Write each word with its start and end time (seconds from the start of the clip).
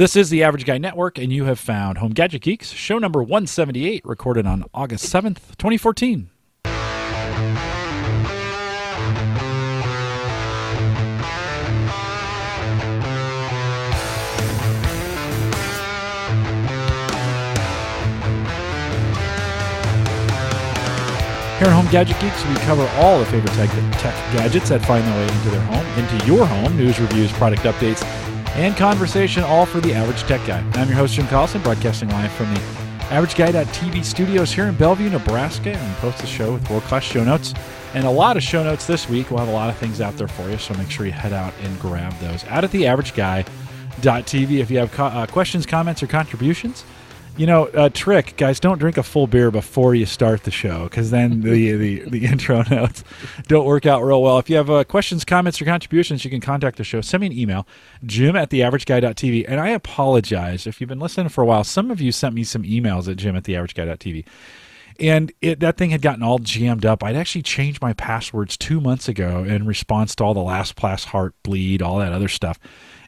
This 0.00 0.16
is 0.16 0.30
the 0.30 0.42
Average 0.44 0.64
Guy 0.64 0.78
Network, 0.78 1.18
and 1.18 1.30
you 1.30 1.44
have 1.44 1.58
found 1.58 1.98
Home 1.98 2.12
Gadget 2.12 2.40
Geeks, 2.40 2.70
show 2.70 2.98
number 2.98 3.22
178, 3.22 4.02
recorded 4.06 4.46
on 4.46 4.64
August 4.72 5.12
7th, 5.12 5.58
2014. 5.58 6.30
Here 6.64 6.72
at 21.68 21.74
Home 21.74 21.86
Gadget 21.90 22.18
Geeks, 22.20 22.46
we 22.46 22.54
cover 22.60 22.88
all 22.94 23.18
the 23.18 23.26
favorite 23.26 23.52
tech, 23.52 23.68
tech 24.00 24.14
gadgets 24.32 24.70
that 24.70 24.82
find 24.86 25.06
their 25.06 25.14
way 25.14 25.30
into 25.30 25.50
their 25.50 25.60
home, 25.60 25.84
into 26.02 26.26
your 26.26 26.46
home, 26.46 26.74
news, 26.78 26.98
reviews, 26.98 27.30
product 27.32 27.64
updates, 27.64 28.29
and 28.54 28.76
conversation, 28.76 29.42
all 29.42 29.66
for 29.66 29.80
the 29.80 29.94
average 29.94 30.22
tech 30.22 30.44
guy. 30.46 30.64
I'm 30.74 30.88
your 30.88 30.96
host, 30.96 31.14
Jim 31.14 31.26
Collison, 31.26 31.62
broadcasting 31.62 32.08
live 32.10 32.32
from 32.32 32.52
the 32.54 32.60
AverageGuy.tv 33.10 34.04
studios 34.04 34.52
here 34.52 34.66
in 34.66 34.76
Bellevue, 34.76 35.10
Nebraska, 35.10 35.70
and 35.70 35.96
post 35.96 36.18
the 36.18 36.26
show 36.26 36.52
with 36.52 36.68
world 36.70 36.82
class 36.84 37.02
show 37.02 37.24
notes. 37.24 37.54
And 37.94 38.04
a 38.04 38.10
lot 38.10 38.36
of 38.36 38.42
show 38.42 38.62
notes 38.62 38.86
this 38.86 39.08
week. 39.08 39.30
We'll 39.30 39.40
have 39.40 39.48
a 39.48 39.52
lot 39.52 39.68
of 39.68 39.76
things 39.76 40.00
out 40.00 40.16
there 40.16 40.28
for 40.28 40.48
you, 40.48 40.58
so 40.58 40.74
make 40.74 40.90
sure 40.90 41.06
you 41.06 41.12
head 41.12 41.32
out 41.32 41.52
and 41.62 41.80
grab 41.80 42.12
those 42.20 42.44
out 42.44 42.62
at 42.62 42.70
the 42.70 42.82
AverageGuy.tv. 42.82 44.58
If 44.58 44.70
you 44.70 44.78
have 44.78 44.92
co- 44.92 45.06
uh, 45.06 45.26
questions, 45.26 45.66
comments, 45.66 46.02
or 46.02 46.06
contributions, 46.06 46.84
you 47.36 47.46
know, 47.46 47.66
uh, 47.68 47.88
trick 47.88 48.36
guys, 48.36 48.60
don't 48.60 48.78
drink 48.78 48.96
a 48.96 49.02
full 49.02 49.26
beer 49.26 49.50
before 49.50 49.94
you 49.94 50.06
start 50.06 50.44
the 50.44 50.50
show 50.50 50.84
because 50.84 51.10
then 51.10 51.40
the, 51.40 51.72
the 51.72 52.08
the 52.08 52.26
intro 52.30 52.62
notes 52.70 53.04
don't 53.48 53.64
work 53.64 53.86
out 53.86 54.02
real 54.02 54.22
well. 54.22 54.38
If 54.38 54.50
you 54.50 54.56
have 54.56 54.70
uh, 54.70 54.84
questions, 54.84 55.24
comments, 55.24 55.60
or 55.60 55.64
contributions, 55.64 56.24
you 56.24 56.30
can 56.30 56.40
contact 56.40 56.76
the 56.76 56.84
show. 56.84 57.00
Send 57.00 57.22
me 57.22 57.28
an 57.28 57.32
email, 57.32 57.66
Jim 58.04 58.36
at 58.36 58.50
theaverageguy.tv. 58.50 59.44
And 59.48 59.60
I 59.60 59.70
apologize 59.70 60.66
if 60.66 60.80
you've 60.80 60.88
been 60.88 61.00
listening 61.00 61.28
for 61.28 61.42
a 61.42 61.46
while. 61.46 61.64
Some 61.64 61.90
of 61.90 62.00
you 62.00 62.12
sent 62.12 62.34
me 62.34 62.44
some 62.44 62.62
emails 62.62 63.08
at 63.08 63.16
Jim 63.16 63.36
at 63.36 63.44
theaverageguy.tv. 63.44 64.26
And 64.98 65.32
it, 65.40 65.60
that 65.60 65.78
thing 65.78 65.90
had 65.90 66.02
gotten 66.02 66.22
all 66.22 66.38
jammed 66.38 66.84
up. 66.84 67.02
I'd 67.02 67.16
actually 67.16 67.42
changed 67.42 67.80
my 67.80 67.94
passwords 67.94 68.58
two 68.58 68.82
months 68.82 69.08
ago 69.08 69.44
in 69.44 69.66
response 69.66 70.14
to 70.16 70.24
all 70.24 70.34
the 70.34 70.40
LastPass 70.40 71.06
Heartbleed, 71.06 71.80
all 71.80 71.98
that 72.00 72.12
other 72.12 72.28
stuff 72.28 72.58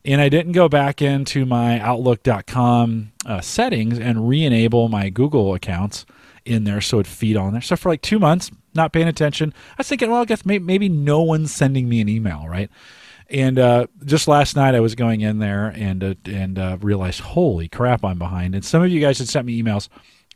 and 0.04 0.20
I 0.20 0.28
didn't 0.28 0.52
go 0.52 0.68
back 0.68 1.00
into 1.00 1.46
my 1.46 1.78
Outlook.com 1.80 3.12
uh, 3.24 3.40
settings 3.40 3.98
and 3.98 4.28
re-enable 4.28 4.88
my 4.88 5.10
Google 5.10 5.54
accounts 5.54 6.04
in 6.44 6.64
there 6.64 6.80
so 6.80 6.98
it'd 6.98 7.06
feed 7.06 7.36
on 7.36 7.52
there. 7.52 7.62
So 7.62 7.76
for 7.76 7.88
like 7.88 8.02
two 8.02 8.18
months, 8.18 8.50
not 8.74 8.92
paying 8.92 9.08
attention. 9.08 9.52
I 9.70 9.74
was 9.78 9.88
thinking, 9.88 10.10
well, 10.10 10.22
I 10.22 10.24
guess 10.24 10.44
maybe, 10.44 10.64
maybe 10.64 10.88
no 10.88 11.22
one's 11.22 11.54
sending 11.54 11.88
me 11.88 12.00
an 12.00 12.08
email, 12.08 12.46
right? 12.48 12.70
And 13.30 13.58
uh, 13.58 13.86
just 14.04 14.28
last 14.28 14.56
night, 14.56 14.74
I 14.74 14.80
was 14.80 14.94
going 14.94 15.22
in 15.22 15.38
there 15.38 15.68
and 15.68 16.04
uh, 16.04 16.14
and 16.26 16.58
uh, 16.58 16.76
realized, 16.80 17.20
holy 17.20 17.66
crap, 17.66 18.04
I'm 18.04 18.18
behind. 18.18 18.54
And 18.54 18.64
some 18.64 18.82
of 18.82 18.90
you 18.90 19.00
guys 19.00 19.18
had 19.18 19.28
sent 19.28 19.46
me 19.46 19.62
emails. 19.62 19.88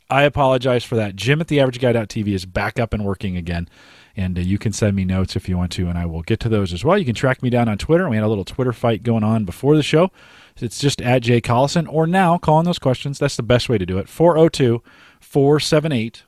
I 0.09 0.23
apologize 0.23 0.83
for 0.83 0.95
that. 0.95 1.15
Jim 1.15 1.41
at 1.41 1.47
theaverageguy.tv 1.47 2.27
is 2.29 2.45
back 2.45 2.79
up 2.79 2.93
and 2.93 3.05
working 3.05 3.37
again. 3.37 3.69
And 4.17 4.37
uh, 4.37 4.41
you 4.41 4.57
can 4.57 4.73
send 4.73 4.95
me 4.95 5.05
notes 5.05 5.35
if 5.35 5.47
you 5.47 5.57
want 5.57 5.71
to, 5.73 5.87
and 5.87 5.97
I 5.97 6.05
will 6.05 6.23
get 6.23 6.39
to 6.41 6.49
those 6.49 6.73
as 6.73 6.83
well. 6.83 6.97
You 6.97 7.05
can 7.05 7.15
track 7.15 7.41
me 7.41 7.49
down 7.49 7.69
on 7.69 7.77
Twitter. 7.77 8.09
We 8.09 8.17
had 8.17 8.25
a 8.25 8.27
little 8.27 8.43
Twitter 8.43 8.73
fight 8.73 9.03
going 9.03 9.23
on 9.23 9.45
before 9.45 9.75
the 9.75 9.83
show. 9.83 10.11
It's 10.57 10.79
just 10.79 11.01
at 11.01 11.21
Jay 11.21 11.39
Collison, 11.39 11.87
or 11.87 12.07
now 12.07 12.39
calling 12.39 12.65
those 12.65 12.79
questions. 12.79 13.19
That's 13.19 13.37
the 13.37 13.43
best 13.43 13.69
way 13.69 13.77
to 13.77 13.85
do 13.85 13.99
it. 13.99 14.09
402 14.09 14.81
478 15.21 16.23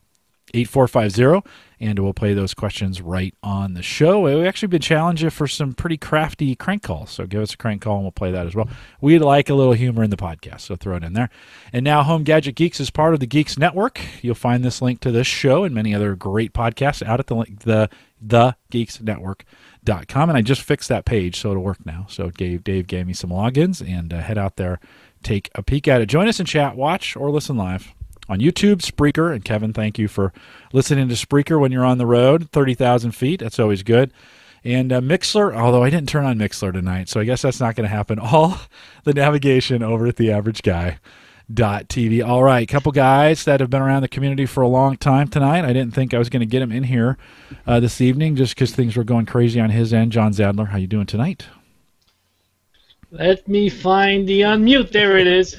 8450 0.54 1.50
and 1.80 2.00
we'll 2.00 2.14
play 2.14 2.34
those 2.34 2.54
questions 2.54 3.02
right 3.02 3.34
on 3.42 3.74
the 3.74 3.84
show. 3.84 4.22
We've 4.22 4.46
actually 4.46 4.68
been 4.68 4.82
challenging 4.82 5.30
for 5.30 5.48
some 5.48 5.74
pretty 5.74 5.98
crafty 5.98 6.56
crank 6.56 6.84
calls, 6.84 7.12
so 7.12 7.26
give 7.26 7.42
us 7.42 7.54
a 7.54 7.58
crank 7.58 7.82
call 7.82 7.96
and 7.96 8.04
we'll 8.04 8.12
play 8.12 8.32
that 8.32 8.48
as 8.48 8.56
well. 8.56 8.70
We 9.02 9.20
like 9.20 9.50
a 9.50 9.54
little 9.54 9.74
humor 9.74 10.04
in 10.04 10.10
the 10.10 10.18
podcast, 10.18 10.62
so 10.62 10.76
throw 10.76 10.98
it 10.98 11.04
in 11.04 11.14
there. 11.14 11.30
And 11.72 11.84
now, 11.84 12.04
Home 12.04 12.24
Gadget 12.24 12.56
Geeks 12.56 12.80
is 12.80 12.90
part 12.90 13.14
of 13.14 13.20
the 13.20 13.28
Geeks 13.28 13.58
Network. 13.58 14.00
You'll 14.22 14.36
find 14.36 14.64
this 14.64 14.82
link 14.82 15.00
to 15.02 15.12
this 15.12 15.28
show 15.28 15.64
and 15.64 15.74
many 15.74 15.94
other 15.96 16.16
great 16.16 16.54
podcasts 16.54 17.02
out 17.06 17.20
at 17.20 17.28
the 17.28 17.46
the 17.64 17.90
the 18.22 18.56
Geeks 18.70 19.02
Network. 19.02 19.46
Dot 19.82 20.10
com, 20.10 20.28
and 20.30 20.38
I 20.38 20.42
just 20.42 20.62
fixed 20.62 20.90
that 20.90 21.06
page 21.06 21.40
so 21.40 21.52
it'll 21.52 21.64
work 21.64 21.86
now. 21.86 22.06
So 22.10 22.32
Dave, 22.32 22.66
Dave 22.66 22.86
gave 22.86 23.08
me 23.08 23.14
some 23.14 23.30
logins 23.30 23.82
and 23.82 24.14
uh, 24.14 24.20
head 24.20 24.38
out 24.38 24.58
there, 24.58 24.82
take 25.24 25.50
a 25.56 25.64
peek 25.64 25.88
at 25.88 26.02
it. 26.02 26.08
Join 26.08 26.28
us 26.28 26.38
in 26.38 26.46
chat, 26.46 26.76
watch, 26.76 27.16
or 27.16 27.32
listen 27.32 27.56
live 27.56 27.96
on 28.30 28.40
YouTube, 28.40 28.78
Spreaker, 28.78 29.34
and 29.34 29.44
Kevin, 29.44 29.74
thank 29.74 29.98
you 29.98 30.08
for 30.08 30.32
listening 30.72 31.10
to 31.10 31.16
Spreaker 31.16 31.60
when 31.60 31.72
you're 31.72 31.84
on 31.84 31.98
the 31.98 32.06
road, 32.06 32.50
30,000 32.52 33.12
feet. 33.12 33.40
That's 33.40 33.60
always 33.60 33.82
good. 33.84 34.14
And 34.64 34.94
uh, 34.94 35.02
Mixlr, 35.02 35.56
although 35.56 35.84
I 35.84 35.90
didn't 35.90 36.10
turn 36.10 36.26
on 36.26 36.38
Mixlr 36.38 36.72
tonight, 36.72 37.10
so 37.10 37.20
I 37.20 37.24
guess 37.24 37.42
that's 37.42 37.60
not 37.60 37.76
going 37.76 37.90
to 37.90 37.96
happen. 37.96 38.20
All 38.24 38.60
the 39.04 39.14
navigation 39.14 39.82
over 39.82 40.06
at 40.08 40.18
the 40.18 40.32
average 40.32 40.62
guy. 40.62 41.00
Dot 41.52 41.88
TV. 41.88 42.24
All 42.24 42.44
right, 42.44 42.68
couple 42.70 42.92
guys 42.92 43.46
that 43.46 43.60
have 43.60 43.72
been 43.72 43.82
around 43.82 44.04
the 44.04 44.08
community 44.08 44.46
for 44.46 44.62
a 44.62 44.68
long 44.68 44.98
time 44.98 45.28
tonight. 45.28 45.66
I 45.66 45.74
didn't 45.74 45.96
think 45.96 46.14
I 46.14 46.20
was 46.20 46.30
going 46.30 46.42
to 46.42 46.46
get 46.46 46.62
him 46.62 46.72
in 46.72 46.84
here 46.84 47.18
uh, 47.66 47.80
this 47.80 48.02
evening 48.02 48.36
just 48.36 48.54
because 48.54 48.72
things 48.72 48.96
were 48.96 49.04
going 49.04 49.26
crazy 49.26 49.60
on 49.60 49.72
his 49.72 49.92
end. 49.92 50.12
John 50.12 50.32
Zajdler, 50.32 50.68
how 50.68 50.78
you 50.78 50.86
doing 50.86 51.08
tonight? 51.08 51.48
Let 53.10 53.48
me 53.48 53.68
find 53.68 54.30
the 54.30 54.42
unmute. 54.42 54.92
There 54.92 55.18
it 55.18 55.26
is. 55.26 55.56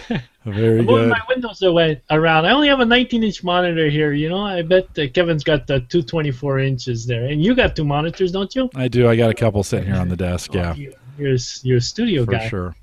Very 0.44 0.80
I'm 0.80 0.86
good. 0.86 1.08
my 1.08 1.20
windows 1.28 1.62
away 1.62 2.02
around. 2.10 2.44
I 2.44 2.50
only 2.50 2.68
have 2.68 2.80
a 2.80 2.84
19-inch 2.84 3.42
monitor 3.42 3.88
here. 3.88 4.12
You 4.12 4.28
know, 4.28 4.44
I 4.44 4.60
bet 4.62 4.86
uh, 4.98 5.08
Kevin's 5.08 5.42
got 5.42 5.66
the 5.66 5.80
224 5.80 6.58
inches 6.60 7.06
there, 7.06 7.24
and 7.26 7.42
you 7.42 7.54
got 7.54 7.74
two 7.74 7.84
monitors, 7.84 8.30
don't 8.32 8.54
you? 8.54 8.68
I 8.74 8.88
do. 8.88 9.08
I 9.08 9.16
got 9.16 9.30
a 9.30 9.34
couple 9.34 9.62
sitting 9.62 9.86
here 9.86 9.96
on 10.00 10.08
the 10.08 10.16
desk. 10.16 10.52
Yeah, 10.52 10.74
You- 10.74 10.94
You're, 11.18 11.36
you're 11.62 11.78
a 11.78 11.80
studio 11.80 12.24
for 12.26 12.32
guy. 12.32 12.48
sure. 12.48 12.74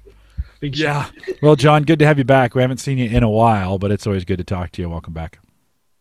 Big 0.59 0.75
Yeah. 0.77 1.09
Well, 1.41 1.55
John, 1.55 1.83
good 1.83 1.99
to 1.99 2.05
have 2.05 2.17
you 2.17 2.23
back. 2.23 2.55
We 2.55 2.61
haven't 2.61 2.77
seen 2.77 2.97
you 2.97 3.09
in 3.09 3.23
a 3.23 3.29
while, 3.29 3.77
but 3.77 3.91
it's 3.91 4.05
always 4.07 4.25
good 4.25 4.37
to 4.37 4.43
talk 4.43 4.71
to 4.73 4.81
you. 4.81 4.89
Welcome 4.89 5.13
back. 5.13 5.39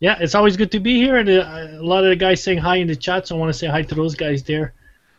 Yeah, 0.00 0.16
it's 0.21 0.34
always 0.34 0.56
good 0.56 0.71
to 0.72 0.81
be 0.81 0.97
here. 0.97 1.16
And 1.16 1.28
uh, 1.28 1.78
a 1.78 1.82
lot 1.82 2.04
of 2.04 2.10
the 2.10 2.16
guys 2.16 2.42
saying 2.42 2.59
hi 2.59 2.77
in 2.77 2.87
the 2.87 2.97
chat, 2.97 3.27
so 3.27 3.37
I 3.37 3.38
want 3.38 3.53
to 3.53 3.59
say 3.59 3.66
hi 3.66 3.82
to 3.82 3.94
those 3.94 4.15
guys 4.15 4.42
there. 4.42 4.72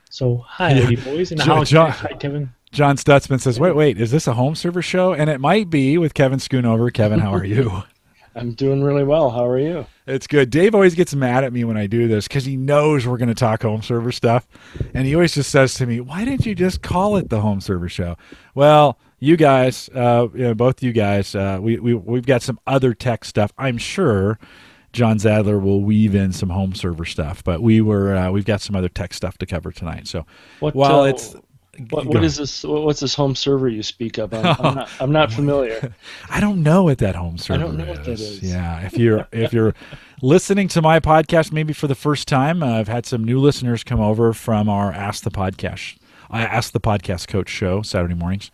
So 0.10 0.38
hi, 0.48 0.74
Yeah. 0.74 1.04
boys, 1.04 1.32
and 1.32 1.40
Jo- 1.42 1.56
how 1.56 1.64
John- 1.64 1.92
hi, 1.92 2.14
Kevin. 2.14 2.52
John 2.72 2.96
Stutzman 2.98 3.42
says, 3.42 3.60
"Wait, 3.60 3.76
wait, 3.76 4.00
is 4.00 4.12
this 4.12 4.28
a 4.28 4.34
home 4.34 4.56
server 4.56 4.82
show?" 4.82 5.14
And 5.14 5.30
it 5.30 5.40
might 5.42 5.70
be 5.70 5.98
with 5.98 6.14
Kevin 6.14 6.40
Schoonover. 6.40 6.92
Kevin, 6.94 7.20
how 7.20 7.34
are 7.34 7.44
you? 7.46 7.84
I'm 8.36 8.54
doing 8.54 8.82
really 8.82 9.04
well. 9.04 9.30
How 9.30 9.46
are 9.46 9.60
you? 9.60 9.86
It's 10.08 10.26
good. 10.26 10.50
Dave 10.50 10.74
always 10.74 10.96
gets 10.96 11.14
mad 11.14 11.44
at 11.44 11.52
me 11.52 11.66
when 11.66 11.76
I 11.76 11.86
do 11.86 12.08
this 12.08 12.30
because 12.30 12.46
he 12.46 12.56
knows 12.56 13.06
we're 13.06 13.18
going 13.18 13.28
to 13.28 13.36
talk 13.36 13.62
home 13.64 13.82
server 13.82 14.14
stuff, 14.14 14.48
and 14.94 15.06
he 15.06 15.14
always 15.16 15.34
just 15.34 15.50
says 15.52 15.74
to 15.76 15.86
me, 15.86 16.00
"Why 16.00 16.24
didn't 16.24 16.46
you 16.46 16.56
just 16.56 16.82
call 16.82 17.18
it 17.18 17.30
the 17.30 17.42
home 17.42 17.60
server 17.60 17.90
show?" 17.90 18.16
Well, 18.56 18.98
you 19.20 19.36
guys, 19.36 19.90
uh, 19.94 20.28
you 20.34 20.44
know, 20.44 20.54
both 20.54 20.82
you 20.82 20.94
guys, 20.94 21.36
uh, 21.36 21.60
we 21.62 21.78
we 21.78 21.94
we've 21.94 22.26
got 22.26 22.42
some 22.42 22.58
other 22.66 22.94
tech 22.94 23.26
stuff. 23.26 23.52
I'm 23.58 23.78
sure 23.78 24.40
John 24.94 25.18
Zajdler 25.18 25.62
will 25.62 25.82
weave 25.82 26.16
in 26.16 26.32
some 26.32 26.50
home 26.50 26.74
server 26.74 27.04
stuff, 27.06 27.44
but 27.44 27.62
we 27.62 27.82
were 27.82 28.16
uh, 28.16 28.32
we've 28.32 28.46
got 28.46 28.62
some 28.62 28.78
other 28.78 28.90
tech 28.90 29.14
stuff 29.14 29.38
to 29.40 29.46
cover 29.46 29.74
tonight. 29.74 30.08
So 30.08 30.26
What? 30.62 30.74
while 30.74 31.02
uh, 31.02 31.08
it's 31.08 31.36
what, 31.90 32.06
what 32.06 32.24
is 32.24 32.38
this? 32.38 32.64
What's 32.64 33.00
this 33.00 33.16
home 33.16 33.36
server 33.36 33.68
you 33.68 33.84
speak 33.84 34.18
of? 34.18 34.34
I'm, 34.34 34.46
I'm, 34.46 34.76
not, 34.76 34.90
I'm 35.00 35.12
not 35.12 35.32
familiar. 35.34 35.94
I 36.30 36.40
don't 36.40 36.64
know 36.64 36.84
what 36.84 37.00
that 37.00 37.16
home 37.16 37.38
server 37.38 37.64
don't 37.64 37.78
know 37.78 37.86
what 37.86 38.04
that 38.06 38.20
is. 38.20 38.42
Yeah, 38.42 38.86
if 38.86 38.98
you're 38.98 39.28
if 39.32 39.54
you're 39.54 39.74
listening 40.22 40.68
to 40.70 40.82
my 40.82 41.00
podcast 41.00 41.52
maybe 41.52 41.74
for 41.74 41.88
the 41.88 41.96
first 41.96 42.28
time, 42.28 42.62
uh, 42.62 42.80
I've 42.80 42.88
had 42.88 43.06
some 43.06 43.24
new 43.24 43.40
listeners 43.40 43.84
come 43.84 44.00
over 44.00 44.34
from 44.34 44.70
our 44.70 44.92
Ask 44.92 45.24
the 45.24 45.32
Podcast, 45.32 45.98
I 46.30 46.44
Ask 46.44 46.74
the 46.74 46.80
Podcast 46.80 47.28
Coach 47.28 47.50
show 47.50 47.82
Saturday 47.82 48.16
mornings 48.16 48.52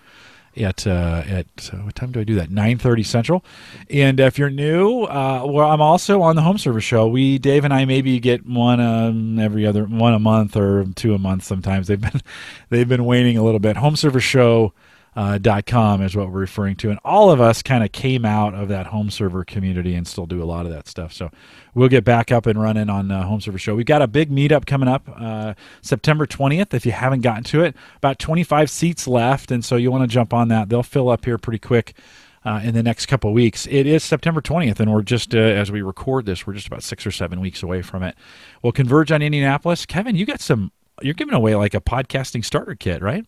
at 0.58 0.86
uh, 0.88 1.24
at 1.28 1.70
uh, 1.74 1.78
what 1.78 1.96
time 1.96 2.12
do 2.12 2.20
I 2.20 2.24
do 2.24 2.36
that? 2.36 2.50
Nine 2.50 2.78
thirty 2.78 3.04
Central. 3.04 3.44
And 3.90 4.20
if 4.20 4.38
you're 4.38 4.50
new, 4.50 5.04
uh, 5.04 5.44
well, 5.46 5.70
I'm 5.70 5.82
also 5.82 6.22
on 6.22 6.36
the 6.36 6.42
Home 6.42 6.58
Server 6.58 6.82
Show. 6.82 7.08
We 7.08 7.38
Dave 7.38 7.64
and 7.64 7.74
I 7.74 7.86
maybe 7.86 8.20
get 8.20 8.46
one 8.46 8.80
um, 8.80 9.40
every 9.40 9.66
other 9.66 9.86
one 9.86 10.14
a 10.14 10.20
month 10.20 10.56
or 10.56 10.86
two 10.96 11.14
a 11.14 11.20
month. 11.20 11.44
Sometimes 11.44 11.88
they've 11.88 12.02
been 12.02 12.22
they've 12.70 12.88
been 12.90 13.06
waning 13.06 13.38
a 13.38 13.44
little 13.44 13.60
bit. 13.60 13.78
Home 13.78 13.96
Server 13.96 14.20
Show 14.20 14.74
uh, 15.18 15.40
dot 15.40 15.66
com 15.66 16.04
is 16.04 16.16
what 16.16 16.32
we're 16.32 16.40
referring 16.42 16.76
to. 16.76 16.92
And 16.92 17.00
all 17.04 17.32
of 17.32 17.42
us 17.42 17.64
kind 17.64 17.84
of 17.84 17.92
came 17.92 18.24
out 18.24 18.54
of 18.54 18.68
that 18.68 18.86
home 18.86 19.10
server 19.10 19.44
community 19.44 19.96
and 19.96 20.08
still 20.08 20.28
do 20.28 20.44
a 20.44 20.46
lot 20.46 20.68
of 20.68 20.72
that 20.72 20.88
stuff. 20.88 21.12
So 21.12 21.32
we'll 21.74 21.90
get 21.90 22.04
back 22.04 22.32
up 22.32 22.46
and 22.46 22.62
running 22.62 22.88
on 22.88 23.10
uh, 23.10 23.24
Home 23.24 23.42
Server 23.42 23.58
Show. 23.58 23.74
We've 23.74 23.84
got 23.84 24.04
a 24.04 24.08
big 24.08 24.30
meetup 24.30 24.68
coming 24.68 24.88
up 24.88 25.10
uh, 25.20 25.56
September 25.82 26.28
20th. 26.28 26.72
If 26.76 26.86
you 26.86 26.92
haven't 26.92 27.22
gotten 27.22 27.44
to 27.46 27.64
it, 27.64 27.76
about 27.96 28.20
25 28.20 28.70
seats 28.70 29.08
left. 29.08 29.50
And 29.50 29.66
so 29.66 29.76
you 29.76 29.90
want 29.90 30.04
to 30.04 30.08
jump 30.08 30.36
on 30.36 30.50
that. 30.50 30.70
They'll 30.70 30.84
fill 30.84 31.10
up 31.10 31.26
here 31.26 31.40
pretty 31.40 31.60
quick. 31.60 31.98
Uh, 32.46 32.62
in 32.64 32.76
the 32.76 32.84
next 32.84 33.08
couple 33.08 33.30
of 33.30 33.34
weeks, 33.34 33.68
it 33.70 33.86
is 33.86 34.04
September 34.04 34.40
20th, 34.40 34.80
and 34.80 34.94
we're 34.94 35.02
just 35.02 35.36
uh, 35.36 35.40
as 35.40 35.70
we 35.70 35.82
record 35.82 36.26
this, 36.26 36.48
we're 36.48 36.54
just 36.54 36.68
about 36.68 36.82
six 36.82 37.06
or 37.06 37.12
seven 37.12 37.42
weeks 37.42 37.62
away 37.62 37.82
from 37.82 38.04
it. 38.04 38.16
We'll 38.62 38.72
converge 38.72 39.12
on 39.12 39.22
Indianapolis. 39.22 39.86
Kevin, 39.86 40.16
you 40.16 40.26
got 40.26 40.40
some. 40.40 40.72
You're 41.02 41.14
giving 41.14 41.34
away 41.34 41.56
like 41.56 41.74
a 41.74 41.82
podcasting 41.82 42.46
starter 42.46 42.76
kit, 42.76 43.02
right? 43.02 43.26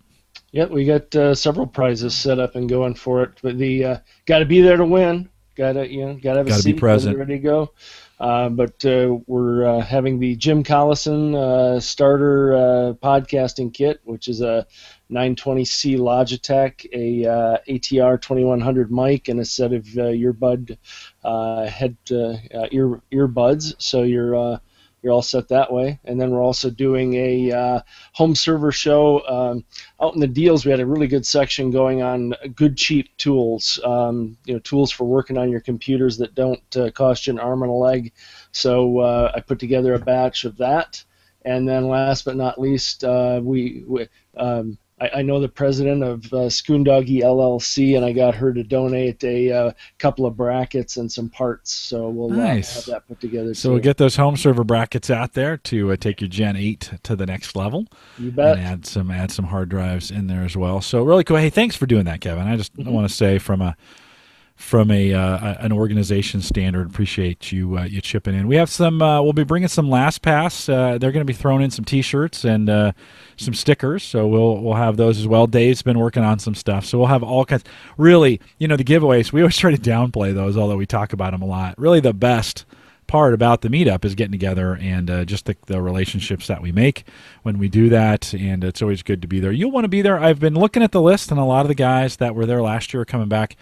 Yep, 0.51 0.71
we 0.71 0.85
got 0.85 1.15
uh, 1.15 1.35
several 1.35 1.67
prizes 1.67 2.15
set 2.15 2.39
up 2.39 2.55
and 2.55 2.67
going 2.67 2.95
for 2.95 3.21
it, 3.23 3.31
but 3.43 3.57
the 3.57 3.85
uh, 3.85 3.97
got 4.25 4.39
to 4.39 4.45
be 4.45 4.61
there 4.61 4.77
to 4.77 4.85
win. 4.85 5.29
Got 5.55 5.73
to 5.73 5.87
you 5.87 6.05
know 6.05 6.13
got 6.15 6.33
to 6.33 6.39
have 6.39 6.47
Gotta 6.47 6.63
be 6.63 6.71
seat 6.71 6.79
present. 6.79 7.17
ready 7.17 7.35
to 7.35 7.39
go. 7.39 7.71
Uh, 8.19 8.49
but 8.49 8.83
uh, 8.83 9.17
we're 9.27 9.65
uh, 9.65 9.79
having 9.81 10.19
the 10.19 10.35
Jim 10.35 10.61
Collison 10.63 11.35
uh, 11.35 11.79
starter 11.79 12.53
uh, 12.53 12.93
podcasting 12.93 13.73
kit, 13.73 14.01
which 14.03 14.27
is 14.27 14.41
a 14.41 14.67
920C 15.09 15.97
Logitech, 15.97 16.85
a 16.91 17.29
uh, 17.29 17.57
ATR 17.69 18.21
2100 18.21 18.91
mic, 18.91 19.29
and 19.29 19.39
a 19.39 19.45
set 19.45 19.71
of 19.71 19.85
uh, 19.97 20.11
earbud 20.11 20.77
uh, 21.23 21.65
head 21.67 21.95
ear 22.09 23.01
earbuds. 23.11 23.75
So 23.77 24.03
you're 24.03 24.35
uh, 24.35 24.57
you're 25.01 25.13
all 25.13 25.21
set 25.21 25.47
that 25.49 25.71
way. 25.71 25.99
And 26.03 26.19
then 26.19 26.31
we're 26.31 26.43
also 26.43 26.69
doing 26.69 27.13
a 27.15 27.83
home 28.13 28.35
server 28.35 28.71
show 28.71 29.25
um, 29.27 29.65
out 30.01 30.13
in 30.13 30.19
the 30.19 30.27
deals. 30.27 30.65
We 30.65 30.71
had 30.71 30.79
a 30.79 30.85
really 30.85 31.07
good 31.07 31.25
section 31.25 31.71
going 31.71 32.01
on 32.01 32.33
good 32.55 32.77
cheap 32.77 33.15
tools. 33.17 33.79
Um, 33.83 34.37
you 34.45 34.53
know, 34.53 34.59
tools 34.59 34.91
for 34.91 35.05
working 35.05 35.37
on 35.37 35.49
your 35.49 35.61
computers 35.61 36.17
that 36.17 36.35
don't 36.35 36.61
cost 36.93 37.27
you 37.27 37.33
an 37.33 37.39
arm 37.39 37.63
and 37.63 37.71
a 37.71 37.75
leg. 37.75 38.13
So 38.51 39.01
I 39.01 39.39
put 39.39 39.59
together 39.59 39.93
a 39.93 39.99
batch 39.99 40.45
of 40.45 40.57
that. 40.57 41.03
And 41.45 41.67
then 41.67 41.87
last 41.87 42.25
but 42.25 42.35
not 42.35 42.59
least, 42.59 43.03
we, 43.03 43.83
we 43.87 44.07
um, 44.35 44.77
I, 45.01 45.09
I 45.15 45.21
know 45.21 45.39
the 45.39 45.49
president 45.49 46.03
of 46.03 46.25
uh, 46.25 46.47
Schoondoggy 46.49 47.21
LLC, 47.21 47.95
and 47.95 48.05
I 48.05 48.11
got 48.11 48.35
her 48.35 48.53
to 48.53 48.63
donate 48.63 49.23
a 49.23 49.51
uh, 49.51 49.71
couple 49.97 50.25
of 50.25 50.35
brackets 50.35 50.97
and 50.97 51.11
some 51.11 51.29
parts. 51.29 51.71
So 51.71 52.09
we'll 52.09 52.29
nice. 52.29 52.71
uh, 52.71 52.79
have 52.79 52.85
that 52.85 53.07
put 53.07 53.19
together. 53.19 53.53
So 53.53 53.69
too. 53.69 53.73
we'll 53.73 53.83
get 53.83 53.97
those 53.97 54.15
home 54.15 54.37
server 54.37 54.63
brackets 54.63 55.09
out 55.09 55.33
there 55.33 55.57
to 55.57 55.91
uh, 55.91 55.95
take 55.95 56.21
your 56.21 56.29
Gen 56.29 56.55
8 56.55 56.91
to 57.03 57.15
the 57.15 57.25
next 57.25 57.55
level. 57.55 57.87
You 58.17 58.31
bet. 58.31 58.57
And 58.57 58.65
add 58.65 58.85
some 58.85 59.11
add 59.11 59.31
some 59.31 59.45
hard 59.45 59.69
drives 59.69 60.11
in 60.11 60.27
there 60.27 60.43
as 60.43 60.55
well. 60.55 60.81
So 60.81 61.03
really 61.03 61.23
cool. 61.23 61.37
Hey, 61.37 61.49
thanks 61.49 61.75
for 61.75 61.85
doing 61.85 62.05
that, 62.05 62.21
Kevin. 62.21 62.47
I 62.47 62.57
just 62.57 62.75
mm-hmm. 62.75 62.91
want 62.91 63.07
to 63.07 63.13
say 63.13 63.39
from 63.39 63.61
a 63.61 63.75
from 64.59 64.91
a 64.91 65.13
uh, 65.13 65.56
an 65.59 65.71
organization 65.71 66.41
standard. 66.41 66.85
Appreciate 66.85 67.50
you 67.50 67.77
uh, 67.77 67.85
you 67.85 68.01
chipping 68.01 68.35
in. 68.35 68.45
We 68.45 68.57
have 68.57 68.69
some. 68.69 69.01
Uh, 69.01 69.21
we'll 69.21 69.33
be 69.33 69.45
bringing 69.45 69.69
some 69.69 69.88
LastPass. 69.88 70.71
Uh, 70.71 70.97
they're 70.97 71.13
going 71.13 71.25
to 71.25 71.25
be 71.25 71.33
throwing 71.33 71.63
in 71.63 71.71
some 71.71 71.85
T-shirts 71.85 72.44
and 72.44 72.69
uh, 72.69 72.91
some 73.38 73.53
stickers. 73.53 74.03
So 74.03 74.27
we'll 74.27 74.61
we'll 74.61 74.75
have 74.75 74.97
those 74.97 75.17
as 75.17 75.25
well. 75.25 75.47
Dave's 75.47 75.81
been 75.81 75.97
working 75.97 76.23
on 76.23 76.39
some 76.39 76.56
stuff. 76.56 76.85
So 76.85 76.97
we'll 77.00 77.07
have 77.07 77.23
all 77.23 77.45
kinds. 77.45 77.63
Really, 77.97 78.41
you 78.57 78.67
know, 78.67 78.75
the 78.75 78.83
giveaways. 78.83 79.31
We 79.31 79.41
always 79.41 79.57
try 79.57 79.73
to 79.73 79.81
downplay 79.81 80.33
those, 80.35 80.57
although 80.57 80.77
we 80.77 80.85
talk 80.85 81.13
about 81.13 81.31
them 81.31 81.41
a 81.41 81.47
lot. 81.47 81.79
Really, 81.79 82.01
the 82.01 82.13
best 82.13 82.65
part 83.07 83.33
about 83.33 83.61
the 83.61 83.69
meetup 83.69 84.03
is 84.03 84.13
getting 84.13 84.33
together 84.33 84.77
and 84.79 85.09
uh, 85.09 85.25
just 85.25 85.45
the, 85.45 85.56
the, 85.65 85.81
relationships 85.81 86.45
that 86.45 86.61
we 86.61 86.71
make 86.71 87.06
when 87.41 87.57
we 87.57 87.67
do 87.67 87.89
that. 87.89 88.35
And 88.35 88.63
it's 88.63 88.83
always 88.83 89.01
good 89.01 89.23
to 89.23 89.27
be 89.27 89.39
there. 89.39 89.51
You'll 89.51 89.71
want 89.71 89.85
to 89.85 89.89
be 89.89 90.03
there. 90.03 90.19
I've 90.19 90.39
been 90.39 90.53
looking 90.53 90.83
at 90.83 90.91
the 90.91 91.01
list, 91.01 91.31
and 91.31 91.39
a 91.39 91.44
lot 91.44 91.61
of 91.61 91.69
the 91.69 91.75
guys 91.75 92.17
that 92.17 92.35
were 92.35 92.45
there 92.45 92.61
last 92.61 92.94
year 92.94 93.01
are 93.01 93.06
coming 93.06 93.29
back. 93.29 93.56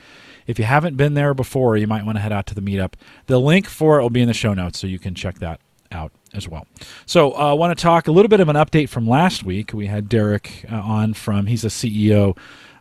If 0.48 0.58
you 0.58 0.66
haven't 0.66 0.98
been 0.98 1.14
there 1.14 1.34
before, 1.34 1.78
you 1.78 1.88
might 1.88 2.06
want 2.06 2.18
to 2.18 2.22
head 2.22 2.32
out 2.32 2.48
to 2.48 2.56
the 2.56 2.62
meetup. 2.62 2.94
The 3.28 3.40
link 3.40 3.68
for 3.68 4.00
it 4.00 4.02
will 4.02 4.10
be 4.10 4.22
in 4.22 4.28
the 4.28 4.34
show 4.34 4.54
notes, 4.54 4.80
so 4.80 4.88
you 4.88 4.98
can 4.98 5.14
check 5.14 5.40
that 5.40 5.60
out 5.92 6.12
as 6.34 6.48
well. 6.48 6.66
So 7.06 7.32
I 7.34 7.52
uh, 7.52 7.56
want 7.56 7.78
to 7.78 7.82
talk 7.82 8.08
a 8.08 8.12
little 8.12 8.30
bit 8.30 8.40
of 8.40 8.50
an 8.50 8.56
update 8.56 8.90
from 8.90 9.08
last 9.08 9.44
week. 9.44 9.74
We 9.74 9.88
had 9.88 10.10
Derek 10.10 10.66
uh, 10.72 10.76
on 10.76 11.14
from, 11.14 11.46
he's 11.48 11.64
a 11.64 11.70
CEO 11.70 12.38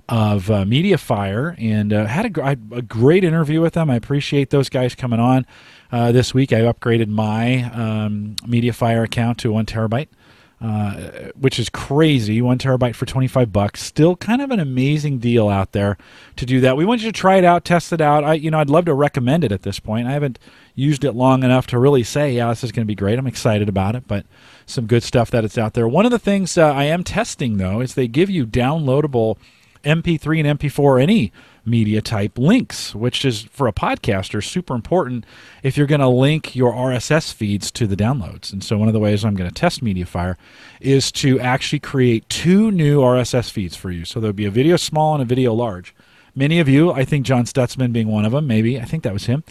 of 0.08 0.50
uh, 0.50 0.64
MediaFire 0.64 1.56
and 1.58 1.92
uh, 1.92 2.06
had 2.06 2.36
a, 2.36 2.50
a, 2.72 2.82
great 2.82 3.24
interview 3.24 3.60
with 3.60 3.74
them. 3.74 3.90
I 3.90 3.96
appreciate 3.96 4.50
those 4.50 4.68
guys 4.68 4.94
coming 4.94 5.18
on 5.18 5.46
uh, 5.90 6.12
this 6.12 6.32
week. 6.32 6.52
I 6.52 6.60
upgraded 6.60 7.08
my 7.08 7.64
um, 7.72 8.36
MediaFire 8.42 9.04
account 9.04 9.38
to 9.38 9.52
one 9.52 9.66
terabyte. 9.66 10.08
Uh, 10.58 11.30
which 11.38 11.58
is 11.58 11.68
crazy. 11.68 12.40
One 12.40 12.56
terabyte 12.56 12.94
for 12.94 13.04
25 13.04 13.52
bucks. 13.52 13.82
Still 13.82 14.16
kind 14.16 14.40
of 14.40 14.50
an 14.50 14.58
amazing 14.58 15.18
deal 15.18 15.50
out 15.50 15.72
there 15.72 15.98
to 16.36 16.46
do 16.46 16.62
that. 16.62 16.78
We 16.78 16.86
want 16.86 17.02
you 17.02 17.12
to 17.12 17.18
try 17.18 17.36
it 17.36 17.44
out, 17.44 17.66
test 17.66 17.92
it 17.92 18.00
out. 18.00 18.24
I, 18.24 18.34
you 18.34 18.50
know, 18.50 18.58
I'd 18.58 18.70
love 18.70 18.86
to 18.86 18.94
recommend 18.94 19.44
it 19.44 19.52
at 19.52 19.64
this 19.64 19.78
point. 19.78 20.08
I 20.08 20.12
haven't 20.12 20.38
used 20.74 21.04
it 21.04 21.12
long 21.12 21.42
enough 21.42 21.66
to 21.68 21.78
really 21.78 22.02
say, 22.02 22.32
yeah, 22.32 22.48
this 22.48 22.64
is 22.64 22.72
going 22.72 22.86
to 22.86 22.90
be 22.90 22.94
great. 22.94 23.18
I'm 23.18 23.26
excited 23.26 23.68
about 23.68 23.96
it, 23.96 24.08
but 24.08 24.24
some 24.64 24.86
good 24.86 25.02
stuff 25.02 25.30
that 25.30 25.44
it's 25.44 25.58
out 25.58 25.74
there. 25.74 25.86
One 25.86 26.06
of 26.06 26.10
the 26.10 26.18
things 26.18 26.56
uh, 26.56 26.72
I 26.72 26.84
am 26.84 27.04
testing 27.04 27.58
though 27.58 27.82
is 27.82 27.92
they 27.92 28.08
give 28.08 28.30
you 28.30 28.46
downloadable 28.46 29.36
MP3 29.84 30.42
and 30.42 30.58
MP4 30.58 31.02
any 31.02 31.32
media 31.66 32.00
type 32.00 32.38
links, 32.38 32.94
which 32.94 33.24
is 33.24 33.42
for 33.50 33.66
a 33.66 33.72
podcaster 33.72 34.42
super 34.42 34.74
important 34.74 35.24
if 35.62 35.76
you're 35.76 35.86
going 35.86 36.00
to 36.00 36.08
link 36.08 36.54
your 36.54 36.72
RSS 36.72 37.32
feeds 37.32 37.70
to 37.72 37.86
the 37.86 37.96
downloads. 37.96 38.52
And 38.52 38.62
so 38.62 38.78
one 38.78 38.88
of 38.88 38.94
the 38.94 39.00
ways 39.00 39.24
I'm 39.24 39.34
going 39.34 39.50
to 39.50 39.54
test 39.54 39.82
MediaFire 39.82 40.36
is 40.80 41.10
to 41.12 41.40
actually 41.40 41.80
create 41.80 42.28
two 42.28 42.70
new 42.70 43.00
RSS 43.00 43.50
feeds 43.50 43.76
for 43.76 43.90
you. 43.90 44.04
So 44.04 44.20
there'll 44.20 44.32
be 44.32 44.46
a 44.46 44.50
video 44.50 44.76
small 44.76 45.14
and 45.14 45.22
a 45.22 45.26
video 45.26 45.52
large. 45.52 45.94
Many 46.34 46.60
of 46.60 46.68
you, 46.68 46.92
I 46.92 47.04
think 47.04 47.24
John 47.24 47.44
Stutzman 47.44 47.92
being 47.92 48.08
one 48.08 48.24
of 48.24 48.32
them, 48.32 48.46
maybe, 48.46 48.78
I 48.78 48.84
think 48.84 49.02
that 49.04 49.12
was 49.12 49.24
him, 49.24 49.42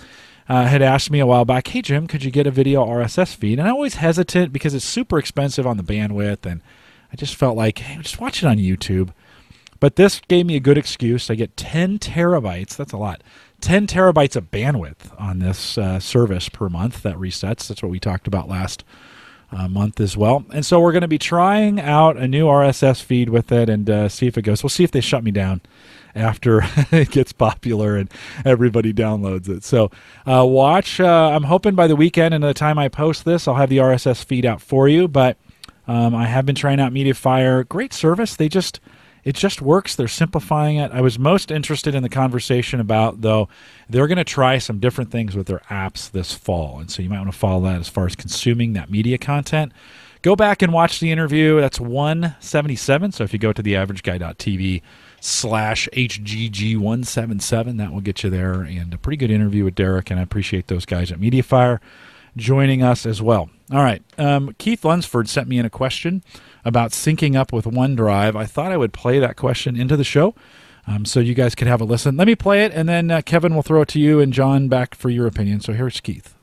uh, 0.47 0.65
had 0.65 0.81
asked 0.81 1.09
me 1.09 1.19
a 1.19 1.25
while 1.25 1.45
back, 1.45 1.67
hey, 1.67 1.81
Jim, 1.81 2.07
could 2.07 2.23
you 2.23 2.29
get 2.29 2.45
a 2.45 2.51
video 2.51 2.85
RSS 2.85 3.35
feed? 3.35 3.57
And 3.57 3.67
I 3.67 3.71
always 3.71 3.95
hesitant 3.95 4.53
because 4.53 4.73
it's 4.73 4.85
super 4.85 5.17
expensive 5.17 5.65
on 5.65 5.77
the 5.77 5.83
bandwidth. 5.83 6.45
And 6.45 6.61
I 7.11 7.15
just 7.15 7.35
felt 7.35 7.57
like, 7.57 7.79
hey, 7.79 8.01
just 8.01 8.21
watch 8.21 8.43
it 8.43 8.45
on 8.45 8.57
YouTube. 8.57 9.11
But 9.79 9.95
this 9.95 10.21
gave 10.27 10.45
me 10.45 10.55
a 10.55 10.59
good 10.59 10.77
excuse. 10.77 11.29
I 11.29 11.35
get 11.35 11.57
10 11.57 11.99
terabytes. 11.99 12.75
That's 12.75 12.93
a 12.93 12.97
lot. 12.97 13.21
10 13.61 13.87
terabytes 13.87 14.35
of 14.35 14.51
bandwidth 14.51 15.19
on 15.19 15.39
this 15.39 15.77
uh, 15.77 15.99
service 15.99 16.49
per 16.49 16.69
month 16.69 17.03
that 17.03 17.15
resets. 17.15 17.67
That's 17.67 17.81
what 17.81 17.91
we 17.91 17.99
talked 17.99 18.27
about 18.27 18.47
last 18.47 18.83
uh, 19.51 19.67
month 19.67 19.99
as 19.99 20.17
well. 20.17 20.45
And 20.53 20.65
so 20.65 20.79
we're 20.79 20.91
going 20.91 21.01
to 21.01 21.07
be 21.07 21.17
trying 21.17 21.79
out 21.79 22.17
a 22.17 22.27
new 22.27 22.45
RSS 22.45 23.01
feed 23.01 23.29
with 23.29 23.51
it 23.51 23.69
and 23.69 23.89
uh, 23.89 24.09
see 24.09 24.27
if 24.27 24.37
it 24.37 24.41
goes. 24.43 24.63
We'll 24.63 24.69
see 24.69 24.83
if 24.83 24.91
they 24.91 25.01
shut 25.01 25.23
me 25.23 25.31
down 25.31 25.61
after 26.13 26.61
it 26.91 27.11
gets 27.11 27.33
popular 27.33 27.95
and 27.95 28.09
everybody 28.43 28.93
downloads 28.93 29.49
it. 29.49 29.63
So 29.63 29.91
uh, 30.25 30.45
watch. 30.45 30.99
Uh, 30.99 31.31
I'm 31.33 31.43
hoping 31.43 31.75
by 31.75 31.87
the 31.87 31.95
weekend 31.95 32.33
and 32.33 32.43
the 32.43 32.53
time 32.53 32.77
I 32.77 32.89
post 32.89 33.25
this, 33.25 33.47
I'll 33.47 33.55
have 33.55 33.69
the 33.69 33.77
RSS 33.77 34.23
feed 34.23 34.45
out 34.45 34.61
for 34.61 34.87
you. 34.87 35.07
But 35.07 35.37
um, 35.87 36.15
I 36.15 36.25
have 36.25 36.45
been 36.45 36.55
trying 36.55 36.79
out 36.79 36.91
MediaFire. 36.91 37.67
Great 37.67 37.93
service. 37.93 38.35
They 38.35 38.49
just 38.49 38.79
it 39.25 39.35
just 39.35 39.59
works. 39.61 39.95
They're 39.95 40.07
simplifying 40.07 40.77
it. 40.77 40.91
I 40.91 41.01
was 41.01 41.17
most 41.17 41.49
interested 41.49 41.95
in 41.95 42.03
the 42.03 42.09
conversation 42.09 42.79
about, 42.79 43.21
though, 43.21 43.49
they're 43.89 44.07
going 44.07 44.19
to 44.19 44.23
try 44.23 44.59
some 44.59 44.79
different 44.79 45.11
things 45.11 45.35
with 45.35 45.47
their 45.47 45.63
apps 45.69 46.11
this 46.11 46.31
fall. 46.31 46.79
And 46.79 46.91
so 46.91 47.01
you 47.01 47.09
might 47.09 47.17
want 47.17 47.31
to 47.31 47.37
follow 47.37 47.63
that 47.63 47.79
as 47.79 47.89
far 47.89 48.05
as 48.05 48.15
consuming 48.15 48.73
that 48.73 48.91
media 48.91 49.17
content. 49.17 49.73
Go 50.21 50.35
back 50.35 50.61
and 50.61 50.71
watch 50.71 50.99
the 50.99 51.11
interview. 51.11 51.59
That's 51.59 51.79
177. 51.79 53.13
So 53.13 53.23
if 53.23 53.33
you 53.33 53.39
go 53.39 53.51
to 53.51 53.63
theaverageguy.tv 53.63 54.83
slash 55.19 55.89
HGG177, 55.91 57.77
that 57.77 57.91
will 57.91 58.01
get 58.01 58.23
you 58.23 58.29
there. 58.29 58.61
And 58.61 58.93
a 58.93 58.97
pretty 58.99 59.17
good 59.17 59.31
interview 59.31 59.63
with 59.63 59.73
Derek. 59.73 60.11
And 60.11 60.19
I 60.19 60.23
appreciate 60.23 60.67
those 60.67 60.85
guys 60.85 61.11
at 61.11 61.19
MediaFire 61.19 61.79
joining 62.37 62.83
us 62.83 63.07
as 63.07 63.23
well. 63.23 63.49
All 63.71 63.81
right. 63.81 64.03
Um, 64.19 64.53
Keith 64.59 64.85
Lunsford 64.85 65.27
sent 65.27 65.47
me 65.47 65.57
in 65.57 65.65
a 65.65 65.69
question 65.69 66.23
about 66.65 66.91
syncing 66.91 67.35
up 67.35 67.53
with 67.53 67.65
OneDrive. 67.65 68.35
I 68.35 68.45
thought 68.45 68.71
I 68.71 68.77
would 68.77 68.91
play 68.91 69.19
that 69.19 69.37
question 69.37 69.79
into 69.79 69.95
the 69.95 70.03
show 70.03 70.35
um, 70.87 71.05
so 71.05 71.19
you 71.19 71.33
guys 71.33 71.55
could 71.55 71.67
have 71.67 71.81
a 71.81 71.85
listen. 71.85 72.17
Let 72.17 72.27
me 72.27 72.35
play 72.35 72.65
it, 72.65 72.73
and 72.73 72.89
then 72.89 73.09
uh, 73.09 73.21
Kevin 73.21 73.55
will 73.55 73.61
throw 73.61 73.81
it 73.81 73.87
to 73.89 73.99
you 73.99 74.19
and 74.19 74.33
John 74.33 74.67
back 74.67 74.95
for 74.95 75.09
your 75.09 75.27
opinion. 75.27 75.61
So 75.61 75.73
here's 75.73 75.99
Keith. 76.01 76.35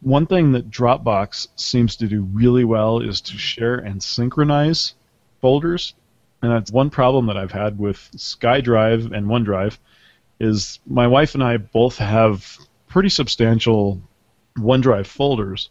One 0.00 0.26
thing 0.26 0.52
that 0.52 0.70
Dropbox 0.70 1.48
seems 1.56 1.96
to 1.96 2.06
do 2.06 2.22
really 2.32 2.64
well 2.64 3.00
is 3.00 3.20
to 3.22 3.38
share 3.38 3.76
and 3.76 4.02
synchronize 4.02 4.94
folders. 5.40 5.94
And 6.40 6.52
that's 6.52 6.70
one 6.70 6.90
problem 6.90 7.26
that 7.26 7.36
I've 7.36 7.50
had 7.50 7.78
with 7.78 7.98
SkyDrive 8.14 9.12
and 9.12 9.26
OneDrive 9.26 9.78
is 10.38 10.78
my 10.86 11.08
wife 11.08 11.34
and 11.34 11.42
I 11.42 11.56
both 11.56 11.98
have 11.98 12.58
pretty 12.86 13.08
substantial 13.08 14.00
OneDrive 14.56 15.06
folders. 15.06 15.68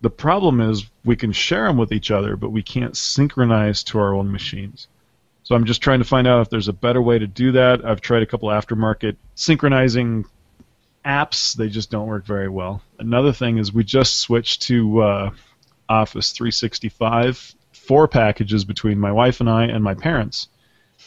The 0.00 0.10
problem 0.10 0.60
is 0.60 0.84
we 1.04 1.16
can 1.16 1.32
share 1.32 1.66
them 1.66 1.76
with 1.76 1.92
each 1.92 2.10
other, 2.10 2.36
but 2.36 2.50
we 2.50 2.62
can't 2.62 2.96
synchronize 2.96 3.82
to 3.84 3.98
our 3.98 4.14
own 4.14 4.30
machines. 4.30 4.88
So 5.44 5.54
I'm 5.54 5.64
just 5.64 5.82
trying 5.82 5.98
to 5.98 6.04
find 6.04 6.26
out 6.26 6.40
if 6.40 6.50
there's 6.50 6.68
a 6.68 6.72
better 6.72 7.02
way 7.02 7.18
to 7.18 7.26
do 7.26 7.52
that. 7.52 7.84
I've 7.84 8.00
tried 8.00 8.22
a 8.22 8.26
couple 8.26 8.48
aftermarket 8.48 9.16
synchronizing 9.34 10.24
apps; 11.04 11.54
they 11.54 11.68
just 11.68 11.90
don't 11.90 12.06
work 12.06 12.24
very 12.24 12.48
well. 12.48 12.82
Another 12.98 13.32
thing 13.32 13.58
is 13.58 13.72
we 13.72 13.84
just 13.84 14.18
switched 14.18 14.62
to 14.62 15.02
uh, 15.02 15.30
Office 15.88 16.32
365 16.32 17.54
four 17.72 18.08
packages 18.08 18.64
between 18.64 18.98
my 18.98 19.12
wife 19.12 19.40
and 19.40 19.50
I 19.50 19.64
and 19.64 19.84
my 19.84 19.94
parents, 19.94 20.48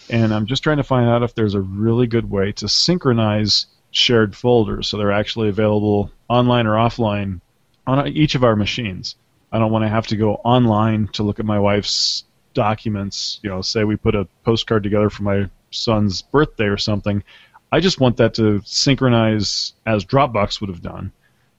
and 0.10 0.34
I'm 0.34 0.46
just 0.46 0.64
trying 0.64 0.78
to 0.78 0.84
find 0.84 1.10
out 1.10 1.24
if 1.24 1.34
there's 1.34 1.56
a 1.56 1.62
really 1.62 2.08
good 2.08 2.30
way 2.30 2.52
to 2.54 2.68
synchronize 2.68 3.66
shared 3.90 4.36
folders 4.36 4.88
so 4.88 4.98
they're 4.98 5.12
actually 5.12 5.50
available 5.50 6.12
online 6.28 6.68
or 6.68 6.76
offline 6.76 7.40
on 7.88 8.08
each 8.10 8.36
of 8.36 8.44
our 8.44 8.56
machines. 8.56 9.16
I 9.52 9.60
don't 9.60 9.72
want 9.72 9.86
to 9.86 9.90
have 9.90 10.08
to 10.08 10.18
go 10.18 10.36
online 10.36 11.08
to 11.14 11.24
look 11.24 11.40
at 11.40 11.46
my 11.46 11.60
wife's 11.60 12.26
documents. 12.54 13.40
You 13.42 13.50
know, 13.50 13.62
say 13.62 13.86
we 13.86 13.96
put 13.96 14.14
a 14.14 14.28
postcard 14.44 14.84
together 14.84 15.10
for 15.10 15.24
my 15.24 15.50
son's 15.72 16.22
birthday 16.22 16.66
or 16.66 16.78
something. 16.78 17.24
I 17.72 17.80
just 17.80 18.00
want 18.00 18.18
that 18.18 18.34
to 18.36 18.62
synchronize 18.66 19.74
as 19.86 20.06
Dropbox 20.06 20.62
would 20.62 20.70
have 20.70 20.82
done 20.82 21.12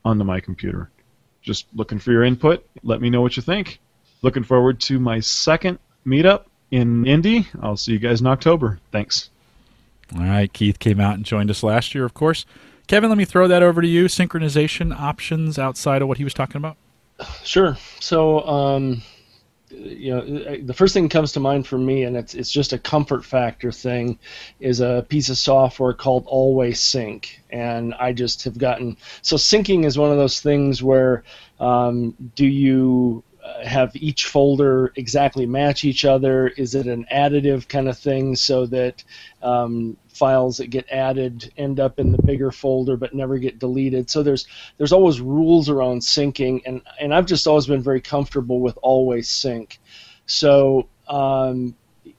onto 0.04 0.24
my 0.24 0.40
computer. 0.40 0.90
Just 1.42 1.66
looking 1.74 1.98
for 1.98 2.12
your 2.12 2.24
input. 2.24 2.66
Let 2.82 3.00
me 3.00 3.10
know 3.10 3.20
what 3.20 3.36
you 3.36 3.42
think. 3.42 3.80
Looking 4.22 4.44
forward 4.44 4.80
to 4.82 4.98
my 4.98 5.20
second 5.20 5.78
meetup 6.06 6.44
in 6.70 7.06
Indy. 7.06 7.46
I'll 7.62 7.76
see 7.76 7.92
you 7.92 7.98
guys 7.98 8.20
in 8.20 8.26
October. 8.26 8.80
Thanks. 8.92 9.30
All 10.14 10.24
right. 10.24 10.52
Keith 10.52 10.78
came 10.78 11.00
out 11.00 11.14
and 11.14 11.24
joined 11.24 11.50
us 11.50 11.62
last 11.62 11.94
year, 11.94 12.04
of 12.04 12.14
course. 12.14 12.44
Kevin, 12.88 13.10
let 13.10 13.18
me 13.18 13.26
throw 13.26 13.46
that 13.46 13.62
over 13.62 13.82
to 13.82 13.86
you. 13.86 14.06
Synchronization 14.06 14.98
options 14.98 15.58
outside 15.58 16.02
of 16.02 16.08
what 16.08 16.16
he 16.16 16.24
was 16.24 16.34
talking 16.34 16.56
about. 16.56 16.76
Sure. 17.44 17.76
So, 18.00 18.46
um, 18.46 19.02
you 19.70 20.10
know, 20.10 20.56
the 20.62 20.72
first 20.72 20.94
thing 20.94 21.04
that 21.04 21.12
comes 21.12 21.32
to 21.32 21.40
mind 21.40 21.66
for 21.66 21.76
me, 21.76 22.04
and 22.04 22.16
it's 22.16 22.34
it's 22.34 22.50
just 22.50 22.72
a 22.72 22.78
comfort 22.78 23.24
factor 23.24 23.70
thing, 23.70 24.18
is 24.58 24.80
a 24.80 25.04
piece 25.08 25.28
of 25.28 25.36
software 25.36 25.92
called 25.92 26.24
Always 26.26 26.80
Sync, 26.80 27.42
and 27.50 27.92
I 27.94 28.14
just 28.14 28.44
have 28.44 28.56
gotten 28.56 28.96
so 29.20 29.36
syncing 29.36 29.84
is 29.84 29.98
one 29.98 30.10
of 30.10 30.16
those 30.16 30.40
things 30.40 30.82
where 30.82 31.24
um, 31.60 32.14
do 32.34 32.46
you 32.46 33.22
have 33.64 33.94
each 33.94 34.26
folder 34.26 34.92
exactly 34.96 35.46
match 35.46 35.84
each 35.84 36.04
other? 36.04 36.48
Is 36.48 36.74
it 36.74 36.86
an 36.86 37.06
additive 37.12 37.68
kind 37.68 37.88
of 37.88 37.98
thing 37.98 38.36
so 38.36 38.66
that 38.66 39.02
um, 39.42 39.96
files 40.08 40.58
that 40.58 40.68
get 40.68 40.86
added 40.90 41.52
end 41.56 41.80
up 41.80 41.98
in 41.98 42.12
the 42.12 42.22
bigger 42.22 42.50
folder 42.50 42.96
but 42.96 43.14
never 43.14 43.38
get 43.38 43.58
deleted? 43.58 44.10
So 44.10 44.22
there's 44.22 44.46
there's 44.76 44.92
always 44.92 45.20
rules 45.20 45.68
around 45.68 46.00
syncing, 46.00 46.62
and 46.66 46.82
and 47.00 47.14
I've 47.14 47.26
just 47.26 47.46
always 47.46 47.66
been 47.66 47.82
very 47.82 48.00
comfortable 48.00 48.60
with 48.60 48.78
always 48.82 49.28
sync. 49.28 49.78
So 50.26 50.88
um, 51.08 51.74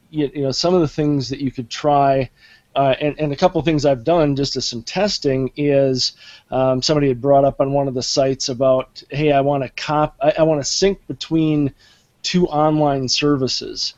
you, 0.09 0.31
you 0.33 0.41
know 0.43 0.51
some 0.51 0.73
of 0.73 0.81
the 0.81 0.87
things 0.87 1.29
that 1.29 1.39
you 1.39 1.51
could 1.51 1.69
try 1.69 2.29
uh, 2.75 2.95
and, 3.01 3.19
and 3.19 3.33
a 3.33 3.35
couple 3.35 3.61
things 3.61 3.85
I've 3.85 4.03
done 4.03 4.35
just 4.35 4.55
as 4.55 4.67
some 4.67 4.83
testing 4.83 5.51
is 5.55 6.13
um, 6.51 6.81
somebody 6.81 7.07
had 7.07 7.21
brought 7.21 7.45
up 7.45 7.59
on 7.59 7.73
one 7.73 7.87
of 7.87 7.93
the 7.93 8.03
sites 8.03 8.49
about, 8.49 9.03
hey, 9.09 9.31
I 9.31 9.41
want 9.41 9.63
to 9.63 9.69
cop, 9.69 10.15
I, 10.21 10.33
I 10.39 10.43
want 10.43 10.61
to 10.61 10.69
sync 10.69 11.05
between 11.07 11.73
two 12.21 12.47
online 12.47 13.07
services, 13.07 13.95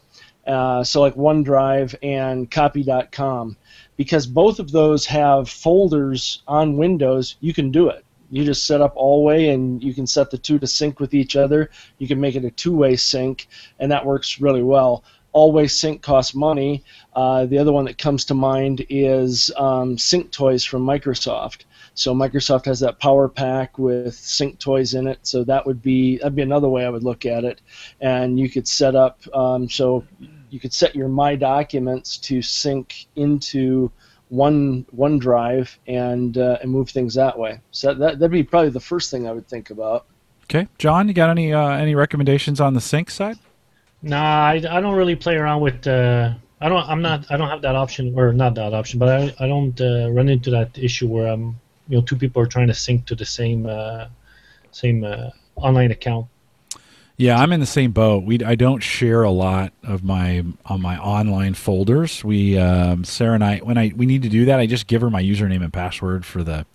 uh, 0.48 0.84
so 0.84 1.02
like 1.02 1.16
OneDrive 1.16 1.96
and 2.02 2.50
Copy.com, 2.50 3.58
because 3.98 4.26
both 4.26 4.60
of 4.60 4.72
those 4.72 5.06
have 5.08 5.50
folders 5.50 6.42
on 6.48 6.78
Windows. 6.78 7.36
You 7.40 7.54
can 7.54 7.72
do 7.72 7.90
it. 7.90 8.06
You 8.32 8.46
just 8.46 8.66
set 8.66 8.80
up 8.80 8.94
Always, 8.96 9.50
and 9.50 9.84
you 9.84 9.94
can 9.94 10.08
set 10.08 10.32
the 10.32 10.38
two 10.38 10.58
to 10.60 10.66
sync 10.66 11.00
with 11.00 11.14
each 11.14 11.36
other. 11.36 11.70
You 11.98 12.08
can 12.08 12.22
make 12.22 12.36
it 12.36 12.46
a 12.46 12.52
two-way 12.52 12.96
sync, 12.96 13.48
and 13.78 13.92
that 13.92 14.06
works 14.06 14.40
really 14.40 14.64
well. 14.64 15.04
Always 15.34 15.78
Sync 15.78 16.02
costs 16.02 16.36
money. 16.36 16.84
Uh, 17.14 17.46
the 17.46 17.58
other 17.58 17.72
one 17.72 17.86
that 17.86 17.98
comes 17.98 18.26
to 18.26 18.34
mind 18.34 18.86
is 18.90 19.52
um, 19.58 19.96
SyncToys 19.96 20.68
from 20.68 20.86
Microsoft. 20.86 21.64
So 21.94 22.14
Microsoft 22.14 22.66
has 22.66 22.80
that 22.82 23.00
Power 23.00 23.28
Pack 23.28 23.78
with 23.78 24.14
SyncToys 24.16 24.98
in 24.98 25.08
it. 25.08 25.20
So 25.24 25.44
that 25.44 25.66
would 25.66 25.82
be 25.82 26.18
that'd 26.18 26.36
be 26.36 26.42
another 26.42 26.70
way 26.70 26.86
I 26.86 26.90
would 26.90 27.04
look 27.04 27.26
at 27.26 27.44
it. 27.44 27.62
And 28.00 28.40
you 28.40 28.50
could 28.50 28.68
set 28.68 28.96
up 28.96 29.20
um, 29.36 29.70
so 29.70 30.04
you 30.50 30.60
could 30.60 30.74
set 30.74 30.96
your 30.96 31.08
My 31.08 31.36
Documents 31.36 32.18
to 32.20 32.42
sync 32.42 33.08
into 33.16 33.92
one 34.30 34.86
OneDrive 34.96 35.76
and 35.88 36.38
uh, 36.38 36.58
and 36.62 36.72
move 36.72 36.90
things 36.90 37.14
that 37.16 37.38
way. 37.38 37.60
So 37.72 37.94
that 37.94 38.20
that'd 38.20 38.32
be 38.32 38.44
probably 38.44 38.70
the 38.70 38.80
first 38.80 39.12
thing 39.12 39.28
I 39.28 39.32
would 39.32 39.48
think 39.48 39.70
about. 39.70 40.06
Okay, 40.46 40.68
John, 40.78 41.08
you 41.08 41.14
got 41.14 41.30
any 41.30 41.54
uh, 41.54 41.70
any 41.70 41.96
recommendations 41.96 42.62
on 42.62 42.74
the 42.74 42.82
sync 42.82 43.10
side? 43.10 43.38
Nah, 44.02 44.48
I, 44.48 44.54
I 44.54 44.82
don't 44.82 44.96
really 44.96 45.16
play 45.16 45.36
around 45.36 45.62
with. 45.62 45.86
Uh, 45.86 46.34
I 46.60 46.70
don't. 46.70 46.88
I'm 46.88 47.02
not. 47.02 47.26
I 47.32 47.38
don't 47.38 47.50
have 47.50 47.62
that 47.62 47.76
option, 47.76 48.18
or 48.18 48.34
not 48.34 48.56
that 48.56 48.74
option, 48.74 49.00
but 49.00 49.10
I 49.10 49.34
I 49.44 49.48
don't 49.48 49.80
uh, 49.80 50.10
run 50.12 50.30
into 50.30 50.50
that 50.52 50.78
issue 50.78 51.08
where 51.08 51.28
I'm 51.28 51.60
you 51.88 51.98
know 51.98 52.02
two 52.02 52.16
people 52.16 52.42
are 52.42 52.48
trying 52.48 52.68
to 52.68 52.74
sync 52.74 53.06
to 53.08 53.16
the 53.16 53.26
same 53.26 53.66
uh, 53.68 54.08
same 54.72 55.04
uh, 55.04 55.30
online 55.56 55.92
account. 55.92 56.28
Yeah, 57.18 57.38
I'm 57.38 57.52
in 57.52 57.60
the 57.60 57.68
same 57.68 57.92
boat. 57.92 58.24
We 58.24 58.44
I 58.44 58.56
don't 58.56 58.82
share 58.82 59.22
a 59.22 59.30
lot 59.30 59.74
of 59.84 60.04
my 60.04 60.44
on 60.66 60.82
my 60.82 60.98
online 60.98 61.54
folders. 61.54 62.24
We 62.24 62.58
um, 62.58 63.04
Sarah 63.04 63.36
and 63.36 63.44
I 63.44 63.58
when 63.60 63.78
I 63.78 63.94
we 63.96 64.08
need 64.08 64.24
to 64.24 64.30
do 64.30 64.46
that, 64.46 64.60
I 64.60 64.66
just 64.66 64.88
give 64.88 65.02
her 65.02 65.12
my 65.12 65.22
username 65.22 65.64
and 65.64 65.72
password 65.72 66.26
for 66.26 66.44
the 66.44 66.66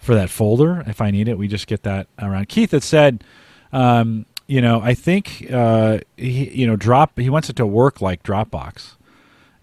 for 0.00 0.14
that 0.14 0.30
folder. 0.30 0.82
If 0.86 1.02
I 1.02 1.10
need 1.10 1.28
it, 1.28 1.36
we 1.36 1.48
just 1.48 1.66
get 1.66 1.82
that 1.82 2.06
around. 2.18 2.48
Keith 2.48 2.70
had 2.70 2.82
said. 2.82 3.24
Um, 3.74 4.26
you 4.52 4.60
know, 4.60 4.82
I 4.82 4.92
think 4.92 5.46
uh, 5.50 6.00
he, 6.18 6.50
you 6.50 6.66
know, 6.66 6.76
drop. 6.76 7.18
He 7.18 7.30
wants 7.30 7.48
it 7.48 7.56
to 7.56 7.66
work 7.66 8.02
like 8.02 8.22
Dropbox, 8.22 8.96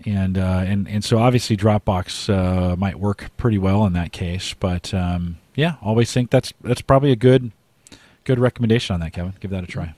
and 0.04 0.36
uh, 0.36 0.64
and 0.66 0.88
and 0.88 1.04
so 1.04 1.20
obviously 1.20 1.56
Dropbox 1.56 2.28
uh, 2.28 2.76
might 2.76 3.00
work 3.00 3.30
pretty 3.38 3.60
well 3.60 3.86
in 3.86 3.94
that 3.94 4.12
case. 4.12 4.56
But 4.56 4.92
um, 4.92 5.38
yeah, 5.54 5.76
Always 5.84 6.10
Sync 6.10 6.32
that's 6.32 6.56
that's 6.62 6.82
probably 6.82 7.12
a 7.12 7.16
good 7.16 7.52
good 8.24 8.40
recommendation 8.40 8.96
on 8.96 9.00
that, 9.02 9.14
Kevin. 9.14 9.36
Give 9.40 9.52
that 9.52 9.64
a 9.64 9.68
try. 9.68 9.94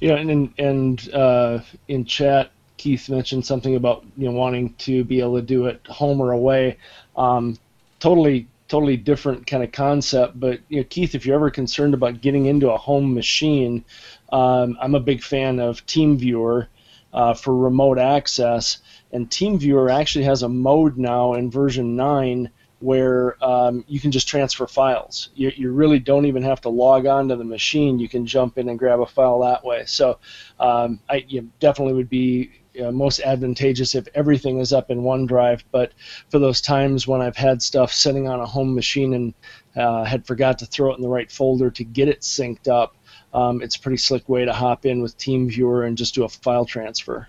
Yeah, 0.00 0.14
and 0.14 0.54
and 0.56 1.12
uh, 1.12 1.58
in 1.86 2.06
chat, 2.06 2.50
Keith 2.78 3.10
mentioned 3.10 3.44
something 3.44 3.76
about 3.76 4.06
you 4.16 4.24
know 4.24 4.32
wanting 4.32 4.72
to 4.78 5.04
be 5.04 5.20
able 5.20 5.36
to 5.36 5.42
do 5.42 5.66
it 5.66 5.86
home 5.86 6.18
or 6.18 6.32
away. 6.32 6.78
Um, 7.14 7.58
totally 8.00 8.48
totally 8.72 8.96
different 8.96 9.46
kind 9.46 9.62
of 9.62 9.70
concept. 9.70 10.40
But 10.40 10.60
you 10.70 10.78
know, 10.78 10.86
Keith, 10.88 11.14
if 11.14 11.26
you're 11.26 11.34
ever 11.34 11.50
concerned 11.50 11.92
about 11.92 12.22
getting 12.22 12.46
into 12.46 12.70
a 12.70 12.78
home 12.78 13.12
machine, 13.12 13.84
um, 14.32 14.78
I'm 14.80 14.94
a 14.94 15.00
big 15.00 15.22
fan 15.22 15.60
of 15.60 15.84
TeamViewer 15.84 16.68
uh, 17.12 17.34
for 17.34 17.54
remote 17.54 17.98
access. 17.98 18.78
And 19.12 19.28
TeamViewer 19.28 19.92
actually 19.92 20.24
has 20.24 20.42
a 20.42 20.48
mode 20.48 20.96
now 20.96 21.34
in 21.34 21.50
version 21.50 21.96
9 21.96 22.48
where 22.78 23.36
um, 23.44 23.84
you 23.88 24.00
can 24.00 24.10
just 24.10 24.26
transfer 24.26 24.66
files. 24.66 25.28
You, 25.34 25.52
you, 25.54 25.70
really 25.70 25.98
don't 25.98 26.24
even 26.24 26.42
have 26.42 26.62
to 26.62 26.70
log 26.70 27.04
on 27.04 27.28
to 27.28 27.36
the 27.36 27.44
machine. 27.44 27.98
You 27.98 28.08
can 28.08 28.24
jump 28.24 28.56
in 28.56 28.70
and 28.70 28.78
grab 28.78 29.00
a 29.00 29.06
file 29.06 29.40
that 29.40 29.64
way. 29.64 29.84
So 29.84 30.18
um, 30.58 30.98
I 31.10 31.26
you 31.28 31.50
definitely 31.60 31.92
would 31.94 32.08
be 32.08 32.50
uh, 32.80 32.90
most 32.90 33.20
advantageous 33.20 33.94
if 33.94 34.06
everything 34.14 34.58
is 34.58 34.72
up 34.72 34.90
in 34.90 35.02
OneDrive. 35.02 35.62
But 35.70 35.92
for 36.30 36.38
those 36.38 36.60
times 36.60 37.06
when 37.06 37.20
I've 37.20 37.36
had 37.36 37.62
stuff 37.62 37.92
sitting 37.92 38.28
on 38.28 38.40
a 38.40 38.46
home 38.46 38.74
machine 38.74 39.14
and 39.14 39.34
uh, 39.76 40.04
had 40.04 40.26
forgot 40.26 40.58
to 40.60 40.66
throw 40.66 40.92
it 40.92 40.96
in 40.96 41.02
the 41.02 41.08
right 41.08 41.30
folder 41.30 41.70
to 41.70 41.84
get 41.84 42.08
it 42.08 42.20
synced 42.20 42.68
up, 42.68 42.96
um, 43.34 43.62
it's 43.62 43.76
a 43.76 43.80
pretty 43.80 43.96
slick 43.96 44.28
way 44.28 44.44
to 44.44 44.52
hop 44.52 44.84
in 44.86 45.02
with 45.02 45.16
TeamViewer 45.18 45.86
and 45.86 45.96
just 45.96 46.14
do 46.14 46.24
a 46.24 46.28
file 46.28 46.64
transfer. 46.64 47.28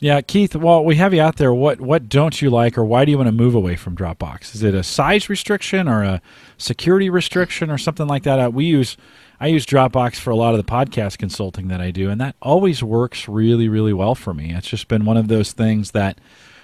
Yeah, 0.00 0.20
Keith. 0.20 0.56
Well, 0.56 0.84
we 0.84 0.96
have 0.96 1.14
you 1.14 1.20
out 1.22 1.36
there. 1.36 1.54
What 1.54 1.80
what 1.80 2.08
don't 2.08 2.42
you 2.42 2.50
like, 2.50 2.76
or 2.76 2.84
why 2.84 3.04
do 3.04 3.12
you 3.12 3.18
want 3.18 3.28
to 3.28 3.32
move 3.32 3.54
away 3.54 3.76
from 3.76 3.94
Dropbox? 3.94 4.52
Is 4.52 4.64
it 4.64 4.74
a 4.74 4.82
size 4.82 5.28
restriction, 5.28 5.86
or 5.86 6.02
a 6.02 6.20
security 6.58 7.08
restriction, 7.08 7.70
or 7.70 7.78
something 7.78 8.08
like 8.08 8.24
that? 8.24 8.40
Uh, 8.40 8.50
we 8.50 8.64
use 8.64 8.96
I 9.42 9.48
use 9.48 9.66
Dropbox 9.66 10.20
for 10.20 10.30
a 10.30 10.36
lot 10.36 10.54
of 10.54 10.64
the 10.64 10.72
podcast 10.72 11.18
consulting 11.18 11.66
that 11.66 11.80
I 11.80 11.90
do, 11.90 12.08
and 12.08 12.20
that 12.20 12.36
always 12.40 12.80
works 12.80 13.26
really 13.26 13.68
really 13.68 13.92
well 13.92 14.14
for 14.14 14.32
me. 14.32 14.54
It's 14.54 14.68
just 14.68 14.86
been 14.86 15.04
one 15.04 15.16
of 15.16 15.26
those 15.26 15.50
things 15.50 15.90
that 15.90 16.20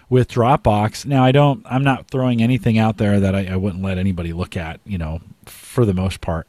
with 0.09 0.29
Dropbox. 0.29 1.05
Now 1.05 1.25
I 1.25 1.33
don't. 1.33 1.61
I'm 1.69 1.83
not 1.83 2.09
throwing 2.09 2.41
anything 2.41 2.79
out 2.79 2.99
there 2.99 3.19
that 3.19 3.35
I, 3.35 3.47
I 3.47 3.57
wouldn't 3.57 3.83
let 3.83 3.99
anybody 3.99 4.33
look 4.33 4.57
at. 4.57 4.79
You 4.87 4.97
know, 4.97 5.21
for 5.45 5.85
the 5.85 5.93
most 5.93 6.21
part. 6.21 6.49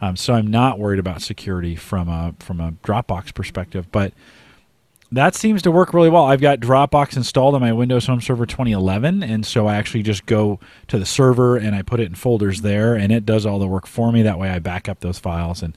Um, 0.00 0.16
so 0.16 0.34
I'm 0.34 0.48
not 0.48 0.80
worried 0.80 0.98
about 0.98 1.22
security 1.22 1.76
from 1.76 2.08
a 2.08 2.34
from 2.40 2.58
a 2.58 2.72
Dropbox 2.72 3.32
perspective, 3.32 3.86
but 3.92 4.12
that 5.12 5.34
seems 5.34 5.62
to 5.62 5.70
work 5.70 5.94
really 5.94 6.10
well. 6.10 6.24
I've 6.24 6.40
got 6.40 6.60
Dropbox 6.60 7.16
installed 7.16 7.54
on 7.54 7.60
my 7.60 7.72
Windows 7.72 8.06
Home 8.06 8.20
Server 8.20 8.44
2011, 8.44 9.22
and 9.22 9.46
so 9.46 9.66
I 9.66 9.76
actually 9.76 10.02
just 10.02 10.26
go 10.26 10.60
to 10.88 10.98
the 10.98 11.06
server 11.06 11.56
and 11.56 11.74
I 11.74 11.82
put 11.82 12.00
it 12.00 12.06
in 12.06 12.14
folders 12.14 12.60
there, 12.60 12.94
and 12.94 13.10
it 13.10 13.24
does 13.24 13.46
all 13.46 13.58
the 13.58 13.66
work 13.66 13.86
for 13.86 14.12
me. 14.12 14.22
That 14.22 14.38
way, 14.38 14.50
I 14.50 14.58
back 14.58 14.88
up 14.88 15.00
those 15.00 15.18
files 15.18 15.62
and 15.62 15.76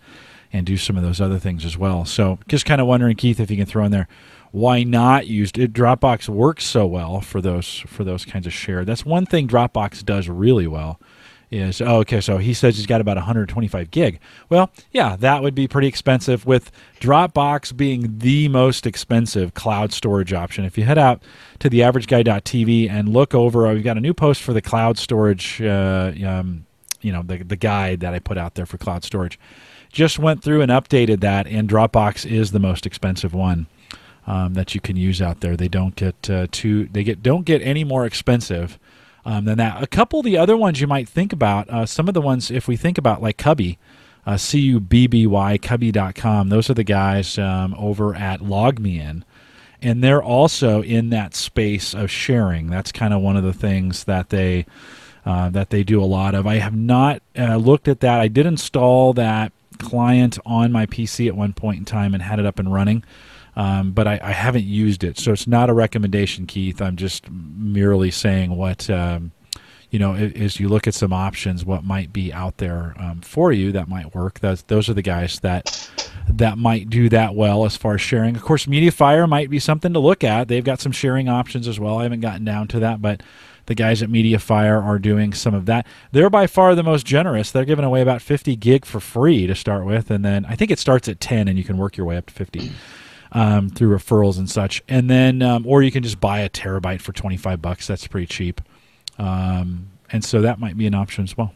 and 0.53 0.65
do 0.65 0.75
some 0.75 0.97
of 0.97 1.03
those 1.03 1.21
other 1.21 1.39
things 1.39 1.63
as 1.63 1.77
well. 1.77 2.03
So, 2.03 2.37
just 2.47 2.65
kind 2.65 2.81
of 2.81 2.87
wondering, 2.87 3.15
Keith, 3.15 3.39
if 3.39 3.49
you 3.49 3.55
can 3.55 3.65
throw 3.65 3.85
in 3.85 3.91
there, 3.91 4.09
why 4.51 4.83
not 4.83 5.27
use 5.27 5.51
it? 5.55 5.71
Dropbox 5.71 6.27
works 6.27 6.65
so 6.65 6.85
well 6.85 7.21
for 7.21 7.39
those 7.41 7.83
for 7.87 8.03
those 8.03 8.25
kinds 8.25 8.45
of 8.45 8.53
shared. 8.53 8.87
That's 8.87 9.05
one 9.05 9.25
thing 9.25 9.47
Dropbox 9.47 10.03
does 10.03 10.27
really 10.27 10.67
well 10.67 10.99
is 11.51 11.81
oh, 11.81 11.97
okay. 11.97 12.21
So 12.21 12.37
he 12.37 12.53
says 12.53 12.77
he's 12.77 12.85
got 12.85 13.01
about 13.01 13.17
125 13.17 13.91
gig. 13.91 14.19
Well, 14.49 14.71
yeah, 14.91 15.17
that 15.17 15.43
would 15.43 15.53
be 15.53 15.67
pretty 15.67 15.87
expensive. 15.87 16.45
With 16.45 16.71
Dropbox 16.99 17.75
being 17.75 18.19
the 18.19 18.47
most 18.47 18.87
expensive 18.87 19.53
cloud 19.53 19.91
storage 19.91 20.31
option, 20.31 20.63
if 20.63 20.77
you 20.77 20.85
head 20.85 20.97
out 20.97 21.21
to 21.59 21.69
the 21.69 21.81
averageguy.tv 21.81 22.89
and 22.89 23.09
look 23.09 23.35
over, 23.35 23.67
uh, 23.67 23.73
we've 23.73 23.83
got 23.83 23.97
a 23.97 24.01
new 24.01 24.13
post 24.13 24.41
for 24.41 24.53
the 24.53 24.61
cloud 24.61 24.97
storage. 24.97 25.61
Uh, 25.61 26.13
um, 26.25 26.65
you 27.01 27.11
know, 27.11 27.21
the 27.21 27.43
the 27.43 27.57
guide 27.57 27.99
that 27.99 28.13
I 28.13 28.19
put 28.19 28.37
out 28.37 28.55
there 28.55 28.65
for 28.65 28.77
cloud 28.77 29.03
storage. 29.03 29.37
Just 29.91 30.17
went 30.17 30.41
through 30.41 30.61
and 30.61 30.71
updated 30.71 31.19
that, 31.19 31.47
and 31.47 31.67
Dropbox 31.67 32.29
is 32.29 32.51
the 32.51 32.59
most 32.59 32.85
expensive 32.85 33.33
one. 33.33 33.67
Um, 34.27 34.53
that 34.53 34.75
you 34.75 34.79
can 34.79 34.95
use 34.97 35.19
out 35.19 35.41
there. 35.41 35.57
They 35.57 35.67
don't 35.67 35.95
get 35.95 36.29
uh, 36.29 36.45
too 36.51 36.85
they 36.85 37.03
get 37.03 37.23
don't 37.23 37.43
get 37.43 37.59
any 37.63 37.83
more 37.83 38.05
expensive 38.05 38.77
um, 39.25 39.45
than 39.45 39.57
that. 39.57 39.81
A 39.81 39.87
couple 39.87 40.19
of 40.19 40.25
the 40.25 40.37
other 40.37 40.57
ones 40.57 40.81
you 40.81 40.87
might 40.87 41.07
think 41.07 41.33
about, 41.33 41.69
uh, 41.69 41.85
some 41.85 42.07
of 42.07 42.13
the 42.13 42.21
ones, 42.21 42.51
if 42.51 42.67
we 42.67 42.75
think 42.75 42.97
about 42.97 43.21
like 43.21 43.37
Cubby, 43.37 43.77
uh, 44.25 44.37
C 44.37 44.59
U 44.59 44.79
B 44.79 45.07
B 45.07 45.27
Y, 45.27 45.57
Cubby.com, 45.57 46.49
those 46.49 46.69
are 46.69 46.73
the 46.73 46.83
guys 46.83 47.37
um, 47.37 47.73
over 47.77 48.15
at 48.15 48.41
LogMeIn. 48.41 49.23
And 49.83 50.03
they're 50.03 50.21
also 50.21 50.83
in 50.83 51.09
that 51.09 51.33
space 51.33 51.95
of 51.95 52.11
sharing. 52.11 52.69
That's 52.69 52.91
kind 52.91 53.13
of 53.13 53.21
one 53.21 53.35
of 53.35 53.43
the 53.43 53.53
things 53.53 54.03
that 54.03 54.29
they 54.29 54.67
uh, 55.25 55.49
that 55.49 55.69
they 55.69 55.83
do 55.83 56.01
a 56.01 56.05
lot 56.05 56.35
of. 56.35 56.47
I 56.47 56.55
have 56.55 56.75
not 56.75 57.21
uh, 57.37 57.55
looked 57.55 57.87
at 57.87 57.99
that. 58.01 58.19
I 58.19 58.27
did 58.27 58.45
install 58.45 59.13
that 59.13 59.51
client 59.79 60.37
on 60.45 60.71
my 60.71 60.85
PC 60.85 61.27
at 61.27 61.35
one 61.35 61.53
point 61.53 61.79
in 61.79 61.85
time 61.85 62.13
and 62.13 62.21
had 62.21 62.39
it 62.39 62.45
up 62.45 62.59
and 62.59 62.71
running 62.71 63.03
um, 63.55 63.91
but 63.91 64.07
I, 64.07 64.19
I, 64.23 64.31
haven't 64.31 64.63
used 64.63 65.03
it. 65.03 65.17
So 65.17 65.33
it's 65.33 65.47
not 65.47 65.69
a 65.69 65.73
recommendation, 65.73 66.47
Keith. 66.47 66.81
I'm 66.81 66.95
just 66.95 67.29
merely 67.29 68.09
saying 68.09 68.55
what, 68.55 68.89
um, 68.89 69.31
you 69.89 69.99
know, 69.99 70.15
as 70.15 70.59
you 70.59 70.69
look 70.69 70.87
at 70.87 70.93
some 70.93 71.11
options, 71.11 71.65
what 71.65 71.83
might 71.83 72.13
be 72.13 72.31
out 72.31 72.57
there 72.57 72.95
um, 72.97 73.19
for 73.19 73.51
you 73.51 73.73
that 73.73 73.89
might 73.89 74.15
work. 74.15 74.39
Those, 74.39 74.61
those 74.63 74.89
are 74.89 74.93
the 74.93 75.01
guys 75.01 75.41
that 75.41 75.89
that 76.29 76.57
might 76.57 76.89
do 76.89 77.09
that 77.09 77.35
well 77.35 77.65
as 77.65 77.75
far 77.75 77.95
as 77.95 78.01
sharing. 78.01 78.35
Of 78.35 78.41
course, 78.41 78.65
MediaFire 78.65 79.27
might 79.27 79.49
be 79.49 79.59
something 79.59 79.91
to 79.93 79.99
look 79.99 80.23
at. 80.23 80.47
They've 80.47 80.63
got 80.63 80.79
some 80.79 80.91
sharing 80.91 81.27
options 81.27 81.67
as 81.67 81.79
well. 81.79 81.97
I 81.97 82.03
haven't 82.03 82.21
gotten 82.21 82.45
down 82.45 82.67
to 82.69 82.79
that, 82.79 83.01
but 83.01 83.21
the 83.65 83.75
guys 83.75 84.01
at 84.01 84.09
MediaFire 84.09 84.81
are 84.83 84.99
doing 84.99 85.33
some 85.33 85.53
of 85.53 85.65
that. 85.65 85.85
They're 86.11 86.29
by 86.29 86.47
far 86.47 86.73
the 86.75 86.83
most 86.83 87.05
generous. 87.05 87.51
They're 87.51 87.65
giving 87.65 87.85
away 87.85 88.01
about 88.01 88.21
50 88.21 88.55
gig 88.55 88.85
for 88.85 88.99
free 88.99 89.45
to 89.47 89.55
start 89.55 89.85
with, 89.85 90.09
and 90.09 90.23
then 90.23 90.45
I 90.45 90.55
think 90.55 90.71
it 90.71 90.79
starts 90.79 91.07
at 91.07 91.19
10, 91.19 91.47
and 91.47 91.57
you 91.57 91.63
can 91.63 91.77
work 91.77 91.97
your 91.97 92.05
way 92.05 92.17
up 92.17 92.27
to 92.27 92.33
50 92.33 92.71
um, 93.31 93.69
through 93.69 93.95
referrals 93.95 94.37
and 94.37 94.49
such. 94.49 94.83
And 94.87 95.09
then, 95.09 95.41
um, 95.41 95.65
or 95.65 95.83
you 95.83 95.91
can 95.91 96.03
just 96.03 96.19
buy 96.19 96.39
a 96.39 96.49
terabyte 96.49 97.01
for 97.01 97.13
25 97.13 97.61
bucks. 97.61 97.87
That's 97.87 98.07
pretty 98.07 98.27
cheap. 98.27 98.61
Um, 99.17 99.89
and 100.11 100.23
so 100.23 100.41
that 100.41 100.59
might 100.59 100.77
be 100.77 100.87
an 100.87 100.93
option 100.93 101.23
as 101.23 101.37
well. 101.37 101.53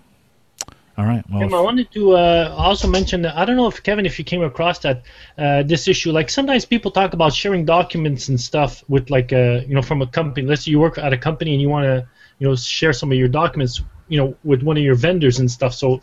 All 0.97 1.05
right. 1.05 1.25
Well, 1.29 1.53
I 1.53 1.59
wanted 1.59 1.91
to 1.91 2.15
uh, 2.15 2.55
also 2.57 2.87
mention 2.87 3.21
that 3.23 3.35
I 3.35 3.43
don't 3.43 3.57
know 3.57 3.67
if 3.67 3.83
Kevin, 3.83 4.05
if 4.05 4.17
you 4.17 4.23
came 4.23 4.41
across 4.41 4.79
that 4.79 5.03
uh, 5.37 5.63
this 5.63 5.89
issue. 5.89 6.13
Like 6.13 6.29
sometimes 6.29 6.63
people 6.63 6.89
talk 6.89 7.11
about 7.11 7.33
sharing 7.33 7.65
documents 7.65 8.29
and 8.29 8.39
stuff 8.39 8.81
with 8.87 9.09
like 9.09 9.33
a 9.33 9.57
uh, 9.57 9.61
you 9.67 9.75
know 9.75 9.81
from 9.81 10.01
a 10.01 10.07
company. 10.07 10.47
Let's 10.47 10.63
say 10.63 10.71
you 10.71 10.79
work 10.79 10.97
at 10.97 11.11
a 11.11 11.17
company 11.17 11.51
and 11.51 11.61
you 11.61 11.67
want 11.67 11.83
to 11.83 12.07
you 12.39 12.47
know 12.47 12.55
share 12.55 12.93
some 12.93 13.11
of 13.11 13.17
your 13.17 13.27
documents 13.27 13.81
you 14.07 14.17
know 14.17 14.37
with 14.45 14.63
one 14.63 14.77
of 14.77 14.83
your 14.83 14.95
vendors 14.95 15.39
and 15.39 15.51
stuff. 15.51 15.73
So 15.73 16.01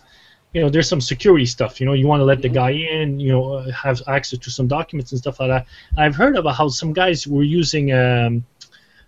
you 0.52 0.60
know 0.60 0.68
there's 0.68 0.88
some 0.88 1.00
security 1.00 1.46
stuff. 1.46 1.80
You 1.80 1.86
know 1.86 1.92
you 1.92 2.06
want 2.06 2.20
to 2.20 2.24
let 2.24 2.42
the 2.42 2.48
guy 2.48 2.70
in. 2.70 3.20
You 3.20 3.32
know 3.32 3.54
uh, 3.54 3.70
have 3.72 4.02
access 4.06 4.38
to 4.38 4.50
some 4.50 4.68
documents 4.68 5.12
and 5.12 5.18
stuff 5.18 5.40
like 5.40 5.48
that. 5.48 5.66
I've 5.96 6.14
heard 6.14 6.36
about 6.36 6.56
how 6.56 6.68
some 6.68 6.92
guys 6.92 7.26
were 7.26 7.42
using 7.42 7.92
um, 7.92 8.44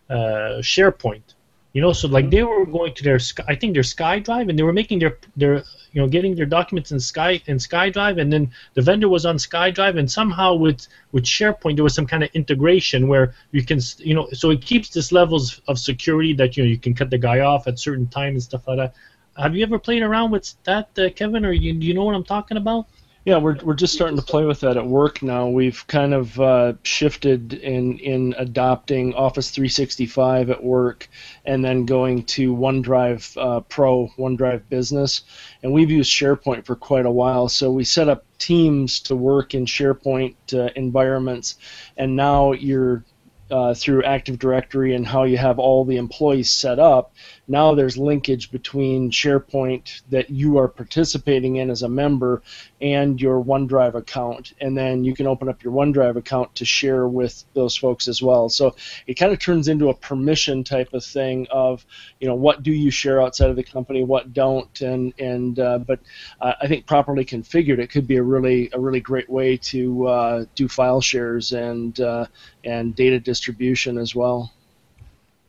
uh, 0.08 0.60
SharePoint 0.60 1.34
you 1.74 1.80
know, 1.80 1.92
so 1.92 2.06
like 2.06 2.30
they 2.30 2.44
were 2.44 2.64
going 2.64 2.94
to 2.94 3.02
their 3.02 3.18
I 3.48 3.56
think 3.56 3.74
their 3.74 3.82
SkyDrive, 3.82 4.48
and 4.48 4.56
they 4.56 4.62
were 4.62 4.72
making 4.72 5.00
their 5.00 5.18
their 5.36 5.56
you 5.92 6.00
know 6.00 6.06
getting 6.06 6.36
their 6.36 6.46
documents 6.46 6.92
in 6.92 7.00
Sky 7.00 7.42
in 7.46 7.56
SkyDrive, 7.56 8.20
and 8.20 8.32
then 8.32 8.52
the 8.74 8.82
vendor 8.82 9.08
was 9.08 9.26
on 9.26 9.38
SkyDrive, 9.38 9.98
and 9.98 10.08
somehow 10.08 10.54
with 10.54 10.86
with 11.10 11.24
SharePoint 11.24 11.74
there 11.74 11.82
was 11.82 11.92
some 11.92 12.06
kind 12.06 12.22
of 12.22 12.30
integration 12.32 13.08
where 13.08 13.34
you 13.50 13.64
can 13.64 13.80
you 13.98 14.14
know 14.14 14.28
so 14.32 14.50
it 14.50 14.62
keeps 14.62 14.88
this 14.90 15.10
levels 15.10 15.60
of 15.66 15.80
security 15.80 16.32
that 16.34 16.56
you 16.56 16.62
know 16.62 16.68
you 16.68 16.78
can 16.78 16.94
cut 16.94 17.10
the 17.10 17.18
guy 17.18 17.40
off 17.40 17.66
at 17.66 17.80
certain 17.80 18.06
time 18.06 18.34
and 18.34 18.42
stuff 18.42 18.68
like 18.68 18.76
that. 18.76 18.94
Have 19.36 19.56
you 19.56 19.62
ever 19.64 19.78
played 19.78 20.02
around 20.02 20.30
with 20.30 20.54
that, 20.64 20.96
uh, 20.98 21.10
Kevin, 21.10 21.44
or 21.44 21.52
you, 21.52 21.74
you 21.74 21.94
know 21.94 22.04
what 22.04 22.14
I'm 22.14 22.24
talking 22.24 22.56
about? 22.56 22.86
Yeah, 23.24 23.38
we're, 23.38 23.56
we're 23.64 23.72
just 23.72 23.94
starting 23.94 24.18
to 24.18 24.22
play 24.22 24.44
with 24.44 24.60
that 24.60 24.76
at 24.76 24.86
work 24.86 25.22
now. 25.22 25.48
We've 25.48 25.84
kind 25.86 26.12
of 26.12 26.38
uh, 26.38 26.74
shifted 26.82 27.54
in, 27.54 27.98
in 27.98 28.34
adopting 28.36 29.14
Office 29.14 29.50
365 29.50 30.50
at 30.50 30.62
work 30.62 31.08
and 31.46 31.64
then 31.64 31.86
going 31.86 32.24
to 32.24 32.54
OneDrive 32.54 33.34
uh, 33.40 33.60
Pro, 33.60 34.08
OneDrive 34.18 34.68
Business. 34.68 35.22
And 35.62 35.72
we've 35.72 35.90
used 35.90 36.12
SharePoint 36.12 36.66
for 36.66 36.76
quite 36.76 37.06
a 37.06 37.10
while. 37.10 37.48
So 37.48 37.70
we 37.70 37.84
set 37.84 38.10
up 38.10 38.26
teams 38.36 39.00
to 39.00 39.16
work 39.16 39.54
in 39.54 39.64
SharePoint 39.64 40.34
uh, 40.52 40.70
environments. 40.76 41.56
And 41.96 42.16
now 42.16 42.52
you're 42.52 43.04
uh, 43.50 43.74
through 43.74 44.04
Active 44.04 44.38
Directory 44.38 44.94
and 44.94 45.06
how 45.06 45.24
you 45.24 45.36
have 45.36 45.58
all 45.58 45.84
the 45.84 45.96
employees 45.96 46.50
set 46.50 46.78
up, 46.78 47.14
now 47.46 47.74
there's 47.74 47.98
linkage 47.98 48.50
between 48.50 49.10
SharePoint 49.10 50.02
that 50.10 50.30
you 50.30 50.58
are 50.58 50.68
participating 50.68 51.56
in 51.56 51.70
as 51.70 51.82
a 51.82 51.88
member 51.88 52.42
and 52.80 53.20
your 53.20 53.42
OneDrive 53.42 53.94
account. 53.94 54.54
And 54.60 54.76
then 54.76 55.04
you 55.04 55.14
can 55.14 55.26
open 55.26 55.48
up 55.48 55.62
your 55.62 55.72
OneDrive 55.72 56.16
account 56.16 56.54
to 56.56 56.64
share 56.64 57.06
with 57.06 57.44
those 57.54 57.76
folks 57.76 58.08
as 58.08 58.22
well. 58.22 58.48
So 58.48 58.76
it 59.06 59.14
kind 59.14 59.32
of 59.32 59.38
turns 59.38 59.68
into 59.68 59.88
a 59.90 59.94
permission 59.94 60.64
type 60.64 60.94
of 60.94 61.04
thing 61.04 61.46
of, 61.50 61.84
you 62.20 62.28
know, 62.28 62.34
what 62.34 62.62
do 62.62 62.72
you 62.72 62.90
share 62.90 63.20
outside 63.20 63.50
of 63.50 63.56
the 63.56 63.62
company, 63.62 64.04
what 64.04 64.32
don't, 64.32 64.80
and 64.80 65.12
and 65.18 65.58
uh, 65.58 65.78
but 65.78 66.00
uh, 66.40 66.54
I 66.60 66.66
think 66.66 66.86
properly 66.86 67.24
configured, 67.24 67.78
it 67.78 67.90
could 67.90 68.06
be 68.06 68.16
a 68.16 68.22
really 68.22 68.70
a 68.72 68.80
really 68.80 69.00
great 69.00 69.28
way 69.28 69.56
to 69.58 70.06
uh, 70.06 70.44
do 70.54 70.68
file 70.68 71.00
shares 71.00 71.52
and 71.52 71.98
uh, 72.00 72.26
and 72.64 72.94
data 72.94 73.18
distribution 73.20 73.98
as 73.98 74.14
well. 74.14 74.52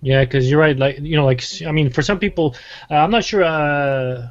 Yeah, 0.01 0.23
because 0.23 0.49
you're 0.49 0.59
right. 0.59 0.77
Like 0.77 0.99
you 0.99 1.15
know, 1.15 1.25
like 1.25 1.43
I 1.65 1.71
mean, 1.71 1.89
for 1.89 2.01
some 2.01 2.19
people, 2.19 2.55
uh, 2.91 2.95
I'm 2.95 3.11
not 3.11 3.23
sure. 3.23 3.43
Uh, 3.43 4.29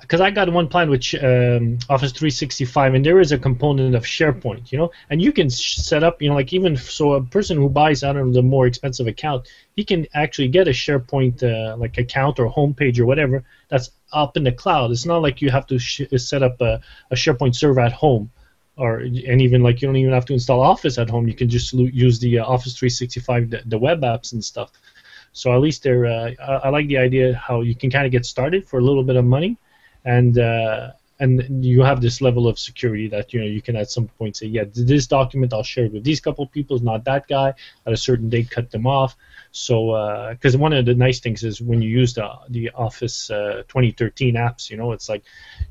because 0.00 0.20
I, 0.20 0.26
I, 0.26 0.30
got 0.30 0.50
one 0.50 0.68
plan 0.68 0.88
with 0.88 1.14
um, 1.22 1.78
Office 1.90 2.12
365, 2.12 2.94
and 2.94 3.04
there 3.04 3.20
is 3.20 3.32
a 3.32 3.38
component 3.38 3.94
of 3.94 4.04
SharePoint, 4.04 4.72
you 4.72 4.78
know, 4.78 4.90
and 5.10 5.20
you 5.20 5.30
can 5.30 5.50
set 5.50 6.02
up, 6.02 6.22
you 6.22 6.28
know, 6.28 6.34
like 6.34 6.52
even 6.52 6.76
so, 6.76 7.14
a 7.14 7.22
person 7.22 7.58
who 7.58 7.68
buys 7.68 8.02
out 8.02 8.14
don't 8.14 8.32
the 8.32 8.40
more 8.40 8.66
expensive 8.66 9.06
account, 9.06 9.46
he 9.76 9.84
can 9.84 10.06
actually 10.14 10.48
get 10.48 10.68
a 10.68 10.70
SharePoint 10.70 11.42
uh, 11.42 11.76
like 11.76 11.98
account 11.98 12.38
or 12.38 12.50
homepage 12.50 12.98
or 12.98 13.04
whatever 13.04 13.44
that's 13.68 13.90
up 14.12 14.36
in 14.36 14.44
the 14.44 14.52
cloud. 14.52 14.90
It's 14.90 15.04
not 15.04 15.22
like 15.22 15.42
you 15.42 15.50
have 15.50 15.66
to 15.66 15.78
set 15.78 16.42
up 16.42 16.60
a, 16.60 16.80
a 17.10 17.14
SharePoint 17.14 17.54
server 17.54 17.80
at 17.80 17.92
home 17.92 18.30
or 18.76 18.98
and 18.98 19.40
even 19.40 19.62
like 19.62 19.80
you 19.80 19.88
don't 19.88 19.96
even 19.96 20.12
have 20.12 20.24
to 20.26 20.32
install 20.32 20.60
Office 20.60 20.98
at 20.98 21.08
home. 21.08 21.28
You 21.28 21.34
can 21.34 21.48
just 21.48 21.72
use 21.72 22.18
the 22.18 22.40
uh, 22.40 22.44
Office 22.44 22.76
365, 22.76 23.50
the, 23.50 23.62
the, 23.66 23.78
web 23.78 24.00
apps 24.02 24.32
and 24.32 24.44
stuff. 24.44 24.72
So 25.32 25.52
at 25.52 25.60
least 25.60 25.82
they're. 25.82 26.06
Uh, 26.06 26.32
I, 26.40 26.52
I, 26.66 26.68
like 26.70 26.88
the 26.88 26.98
idea 26.98 27.34
how 27.34 27.60
you 27.60 27.74
can 27.74 27.90
kind 27.90 28.06
of 28.06 28.12
get 28.12 28.26
started 28.26 28.66
for 28.66 28.78
a 28.78 28.82
little 28.82 29.04
bit 29.04 29.16
of 29.16 29.24
money, 29.24 29.56
and 30.04 30.38
uh, 30.38 30.92
and 31.20 31.64
you 31.64 31.82
have 31.82 32.00
this 32.00 32.20
level 32.20 32.48
of 32.48 32.58
security 32.58 33.08
that 33.08 33.32
you 33.32 33.40
know 33.40 33.46
you 33.46 33.62
can 33.62 33.76
at 33.76 33.90
some 33.90 34.08
point 34.08 34.36
say, 34.36 34.46
yeah, 34.46 34.64
this 34.72 35.06
document 35.06 35.52
I'll 35.52 35.62
share 35.62 35.88
with 35.88 36.04
these 36.04 36.20
couple 36.20 36.46
people, 36.46 36.78
not 36.80 37.04
that 37.04 37.28
guy. 37.28 37.54
At 37.86 37.92
a 37.92 37.96
certain 37.96 38.28
date, 38.28 38.50
cut 38.50 38.70
them 38.70 38.86
off. 38.86 39.16
So 39.56 40.28
because 40.32 40.56
uh, 40.56 40.58
one 40.58 40.72
of 40.72 40.84
the 40.84 40.96
nice 40.96 41.20
things 41.20 41.44
is 41.44 41.60
when 41.60 41.80
you 41.80 41.88
use 41.88 42.12
the 42.12 42.28
the 42.48 42.70
Office 42.70 43.30
uh, 43.30 43.62
2013 43.68 44.34
apps, 44.34 44.68
you 44.68 44.76
know, 44.76 44.90
it's 44.90 45.08
like 45.08 45.22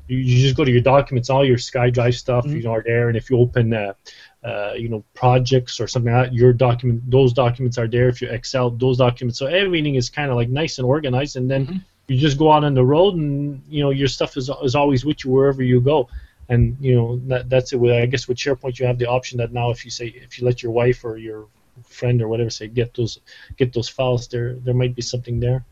you, 0.08 0.16
you, 0.16 0.38
just 0.38 0.56
go 0.56 0.64
to 0.64 0.70
your 0.70 0.80
documents, 0.80 1.28
all 1.28 1.44
your 1.44 1.58
SkyDrive 1.58 2.14
stuff, 2.14 2.46
mm-hmm. 2.46 2.56
you 2.56 2.62
know, 2.62 2.72
are 2.72 2.82
there, 2.82 3.08
and 3.08 3.16
if 3.16 3.28
you 3.28 3.36
open 3.38 3.74
uh, 3.74 3.92
uh, 4.42 4.72
you 4.74 4.88
know 4.88 5.04
projects 5.12 5.80
or 5.80 5.86
something 5.86 6.14
like 6.14 6.30
that 6.30 6.34
your 6.34 6.54
document 6.54 7.02
those 7.10 7.34
documents 7.34 7.76
are 7.76 7.86
there 7.86 8.08
if 8.08 8.22
you 8.22 8.28
excel 8.28 8.70
those 8.70 8.98
documents 8.98 9.38
so 9.38 9.46
everything 9.46 9.94
is 9.94 10.10
kind 10.10 10.30
of 10.30 10.36
like 10.36 10.48
nice 10.48 10.78
and 10.78 10.86
organized 10.86 11.36
and 11.36 11.50
then 11.50 11.66
mm-hmm. 11.66 11.78
you 12.08 12.18
just 12.18 12.38
go 12.38 12.52
out 12.52 12.64
on 12.64 12.74
the 12.74 12.84
road 12.84 13.14
and 13.14 13.62
you 13.68 13.82
know 13.82 13.90
your 13.90 14.08
stuff 14.08 14.36
is, 14.36 14.50
is 14.62 14.74
always 14.74 15.04
with 15.04 15.24
you 15.24 15.30
wherever 15.30 15.62
you 15.62 15.80
go 15.80 16.08
and 16.50 16.76
you 16.78 16.94
know 16.94 17.18
that, 17.26 17.48
that's 17.48 17.72
it 17.72 17.80
i 17.90 18.04
guess 18.04 18.28
with 18.28 18.36
sharepoint 18.36 18.78
you 18.78 18.86
have 18.86 18.98
the 18.98 19.06
option 19.06 19.38
that 19.38 19.52
now 19.52 19.70
if 19.70 19.84
you 19.84 19.90
say 19.90 20.06
if 20.08 20.38
you 20.38 20.44
let 20.44 20.62
your 20.62 20.72
wife 20.72 21.04
or 21.04 21.16
your 21.16 21.46
friend 21.88 22.22
or 22.22 22.28
whatever 22.28 22.50
say 22.50 22.68
get 22.68 22.94
those 22.94 23.20
get 23.56 23.72
those 23.72 23.88
files. 23.88 24.28
There 24.28 24.54
there 24.54 24.74
might 24.74 24.94
be 24.94 25.02
something 25.02 25.40
there. 25.40 25.64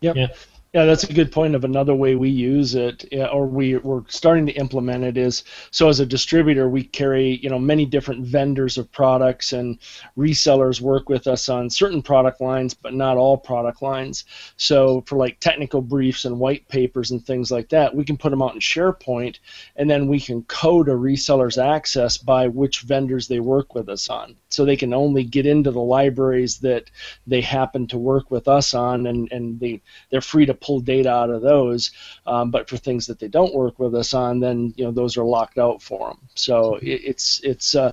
Yep. 0.00 0.16
yeah 0.16 0.28
yeah, 0.72 0.84
that's 0.84 1.02
a 1.02 1.12
good 1.12 1.32
point 1.32 1.56
of 1.56 1.64
another 1.64 1.96
way 1.96 2.14
we 2.14 2.28
use 2.28 2.76
it, 2.76 3.04
or 3.32 3.44
we, 3.44 3.76
we're 3.78 4.04
starting 4.06 4.46
to 4.46 4.52
implement 4.52 5.02
it 5.02 5.16
is 5.16 5.42
so 5.72 5.88
as 5.88 5.98
a 5.98 6.06
distributor, 6.06 6.68
we 6.68 6.84
carry 6.84 7.40
you 7.42 7.50
know 7.50 7.58
many 7.58 7.84
different 7.84 8.24
vendors 8.24 8.78
of 8.78 8.90
products 8.92 9.52
and 9.52 9.80
resellers 10.16 10.80
work 10.80 11.08
with 11.08 11.26
us 11.26 11.48
on 11.48 11.70
certain 11.70 12.00
product 12.00 12.40
lines, 12.40 12.72
but 12.72 12.94
not 12.94 13.16
all 13.16 13.36
product 13.36 13.82
lines. 13.82 14.24
So 14.58 15.02
for 15.08 15.16
like 15.16 15.40
technical 15.40 15.82
briefs 15.82 16.24
and 16.24 16.38
white 16.38 16.68
papers 16.68 17.10
and 17.10 17.24
things 17.26 17.50
like 17.50 17.68
that, 17.70 17.92
we 17.92 18.04
can 18.04 18.16
put 18.16 18.30
them 18.30 18.42
out 18.42 18.54
in 18.54 18.60
SharePoint, 18.60 19.40
and 19.74 19.90
then 19.90 20.06
we 20.06 20.20
can 20.20 20.44
code 20.44 20.88
a 20.88 20.92
reseller's 20.92 21.58
access 21.58 22.16
by 22.16 22.46
which 22.46 22.82
vendors 22.82 23.26
they 23.26 23.40
work 23.40 23.74
with 23.74 23.88
us 23.88 24.08
on, 24.08 24.36
so 24.50 24.64
they 24.64 24.76
can 24.76 24.94
only 24.94 25.24
get 25.24 25.46
into 25.46 25.72
the 25.72 25.80
libraries 25.80 26.58
that 26.58 26.84
they 27.26 27.40
happen 27.40 27.88
to 27.88 27.98
work 27.98 28.30
with 28.30 28.46
us 28.46 28.72
on, 28.72 29.08
and 29.08 29.32
and 29.32 29.58
they 29.58 29.82
they're 30.10 30.20
free 30.20 30.46
to 30.46 30.59
pull 30.60 30.80
data 30.80 31.10
out 31.10 31.30
of 31.30 31.42
those. 31.42 31.90
Um, 32.26 32.50
but 32.50 32.68
for 32.68 32.76
things 32.76 33.06
that 33.06 33.18
they 33.18 33.28
don't 33.28 33.54
work 33.54 33.78
with 33.78 33.94
us 33.94 34.14
on, 34.14 34.40
then 34.40 34.74
you 34.76 34.84
know 34.84 34.90
those 34.90 35.16
are 35.16 35.24
locked 35.24 35.58
out 35.58 35.82
for 35.82 36.10
them. 36.10 36.18
So 36.34 36.76
it, 36.76 37.00
it's 37.04 37.40
it's 37.42 37.74
uh, 37.74 37.92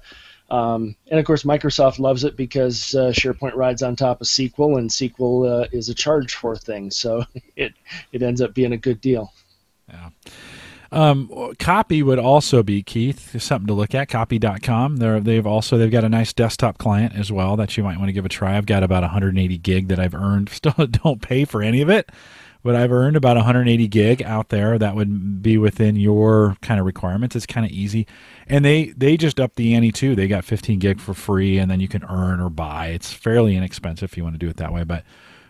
um, 0.50 0.96
and 1.10 1.20
of 1.20 1.26
course 1.26 1.44
Microsoft 1.44 2.00
loves 2.00 2.24
it 2.24 2.38
because 2.38 2.96
uh, 2.96 3.12
SharePoint 3.12 3.56
rides 3.56 3.84
on 3.84 3.96
top 3.96 4.22
of 4.22 4.28
SQL, 4.28 4.78
and 4.78 4.90
SQL 4.90 5.64
uh, 5.64 5.68
is 5.72 5.90
a 5.90 5.94
charge 5.94 6.36
for 6.36 6.56
things. 6.56 6.98
So 6.98 7.24
it 7.56 7.74
it 8.12 8.22
ends 8.22 8.42
up 8.42 8.54
being 8.54 8.74
a 8.74 8.78
good 8.78 9.02
deal. 9.02 9.34
Yeah. 9.90 10.10
Um, 10.92 11.54
copy 11.60 12.02
would 12.02 12.20
also 12.20 12.64
be 12.64 12.82
Keith 12.82 13.42
something 13.42 13.68
to 13.68 13.74
look 13.74 13.94
at. 13.94 14.08
Copy.com. 14.08 14.98
They're, 14.98 15.20
they've 15.20 15.46
also 15.46 15.78
they've 15.78 15.92
got 15.92 16.04
a 16.04 16.10
nice 16.10 16.34
desktop 16.34 16.78
client 16.78 17.14
as 17.16 17.32
well 17.32 17.56
that 17.58 17.76
you 17.76 17.84
might 17.84 17.98
want 17.98 18.10
to 18.10 18.14
give 18.14 18.26
a 18.26 18.30
try. 18.30 18.58
I've 18.58 18.66
got 18.66 18.84
about 18.84 19.04
180 19.04 19.58
gig 19.58 19.88
that 19.90 20.00
I've 20.00 20.16
earned. 20.16 20.50
Still 20.58 20.88
don't 20.88 21.22
pay 21.22 21.46
for 21.46 21.62
any 21.62 21.82
of 21.82 21.90
it, 21.90 22.10
but 22.68 22.76
I've 22.76 22.92
earned 22.92 23.16
about 23.16 23.38
180 23.38 23.88
gig 23.88 24.22
out 24.24 24.50
there 24.50 24.78
that 24.78 24.94
would 24.94 25.42
be 25.42 25.58
within 25.58 25.96
your 25.96 26.58
kind 26.62 26.82
of 26.82 26.86
requirements. 26.86 27.34
It's 27.34 27.46
kind 27.46 27.66
of 27.66 27.72
easy, 27.72 28.06
and 28.46 28.66
they 28.66 28.88
they 28.88 29.16
just 29.16 29.40
up 29.40 29.56
the 29.56 29.74
ante 29.74 29.94
too. 29.94 30.16
They 30.18 30.28
got 30.28 30.44
15 30.44 30.78
gig 30.78 31.00
for 31.00 31.14
free, 31.14 31.60
and 31.60 31.72
then 31.72 31.80
you 31.80 31.88
can 31.88 32.04
earn 32.04 32.42
or 32.42 32.50
buy. 32.50 32.88
It's 32.88 33.14
fairly 33.14 33.56
inexpensive 33.56 34.12
if 34.12 34.18
you 34.18 34.26
want 34.26 34.34
to 34.36 34.38
do 34.38 34.50
it 34.50 34.58
that 34.58 34.74
way, 34.74 34.84
but 34.84 35.06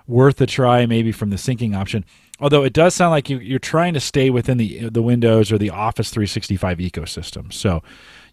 worth 0.06 0.40
a 0.42 0.46
try 0.46 0.86
maybe 0.86 1.12
from 1.12 1.32
the 1.32 1.38
syncing 1.38 1.76
option. 1.76 2.06
Although 2.40 2.64
it 2.64 2.74
does 2.74 2.94
sound 2.94 3.10
like 3.10 3.32
you, 3.32 3.40
you're 3.40 3.58
trying 3.58 3.96
to 3.96 4.00
stay 4.00 4.30
within 4.30 4.60
the 4.60 4.88
the 4.90 5.02
Windows 5.02 5.52
or 5.52 5.58
the 5.58 5.72
Office 5.72 6.12
365 6.12 6.78
ecosystem. 6.78 7.52
So, 7.52 7.82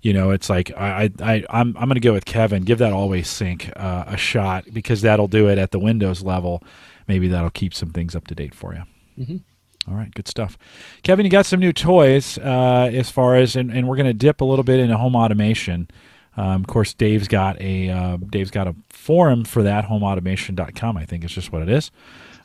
you 0.03 0.13
know, 0.13 0.31
it's 0.31 0.51
like 0.51 0.71
I, 0.77 1.11
I 1.23 1.43
I'm 1.49 1.75
I'm 1.79 1.89
going 1.89 1.95
to 1.95 2.01
go 2.01 2.13
with 2.13 2.27
Kevin. 2.27 2.65
Give 2.65 2.77
that 2.81 2.93
always 2.93 3.31
sync 3.31 3.73
uh, 3.77 4.05
a 4.09 4.19
shot 4.19 4.67
because 4.75 5.01
that'll 5.01 5.27
do 5.27 5.49
it 5.49 5.57
at 5.57 5.71
the 5.71 5.79
Windows 5.79 6.23
level 6.23 6.63
maybe 7.07 7.29
that'll 7.29 7.51
keep 7.51 7.75
some 7.75 7.91
things 7.91 8.15
up 8.15 8.27
to 8.29 8.35
date 8.35 8.55
for 8.55 8.75
you. 8.75 8.83
Mm-hmm. 9.19 9.91
All 9.91 9.97
right, 9.97 10.13
good 10.15 10.29
stuff. 10.29 10.57
Kevin, 11.03 11.27
you 11.27 11.31
got 11.31 11.47
some 11.47 11.61
new 11.61 11.73
toys 11.73 12.39
uh, 12.39 12.91
as 12.93 13.11
far 13.11 13.37
as, 13.37 13.55
and, 13.55 13.71
and 13.71 13.87
we're 13.87 13.97
going 13.97 14.07
to 14.07 14.15
dip 14.15 14.41
a 14.41 14.45
little 14.45 14.65
bit 14.65 14.81
into 14.81 14.97
home 14.97 15.15
automation. 15.15 15.89
Um, 16.37 16.63
of 16.63 16.67
course, 16.67 16.95
Dave's 16.95 17.29
got 17.29 17.61
a 17.61 17.91
uh, 17.91 18.17
Dave's 18.17 18.51
got 18.51 18.67
a 18.67 18.75
forum 18.89 19.45
for 19.45 19.63
that. 19.63 19.87
HomeAutomation.com, 19.87 20.97
I 20.97 21.05
think, 21.05 21.25
is 21.25 21.33
just 21.33 21.53
what 21.53 21.63
it 21.63 21.69
is. 21.69 21.91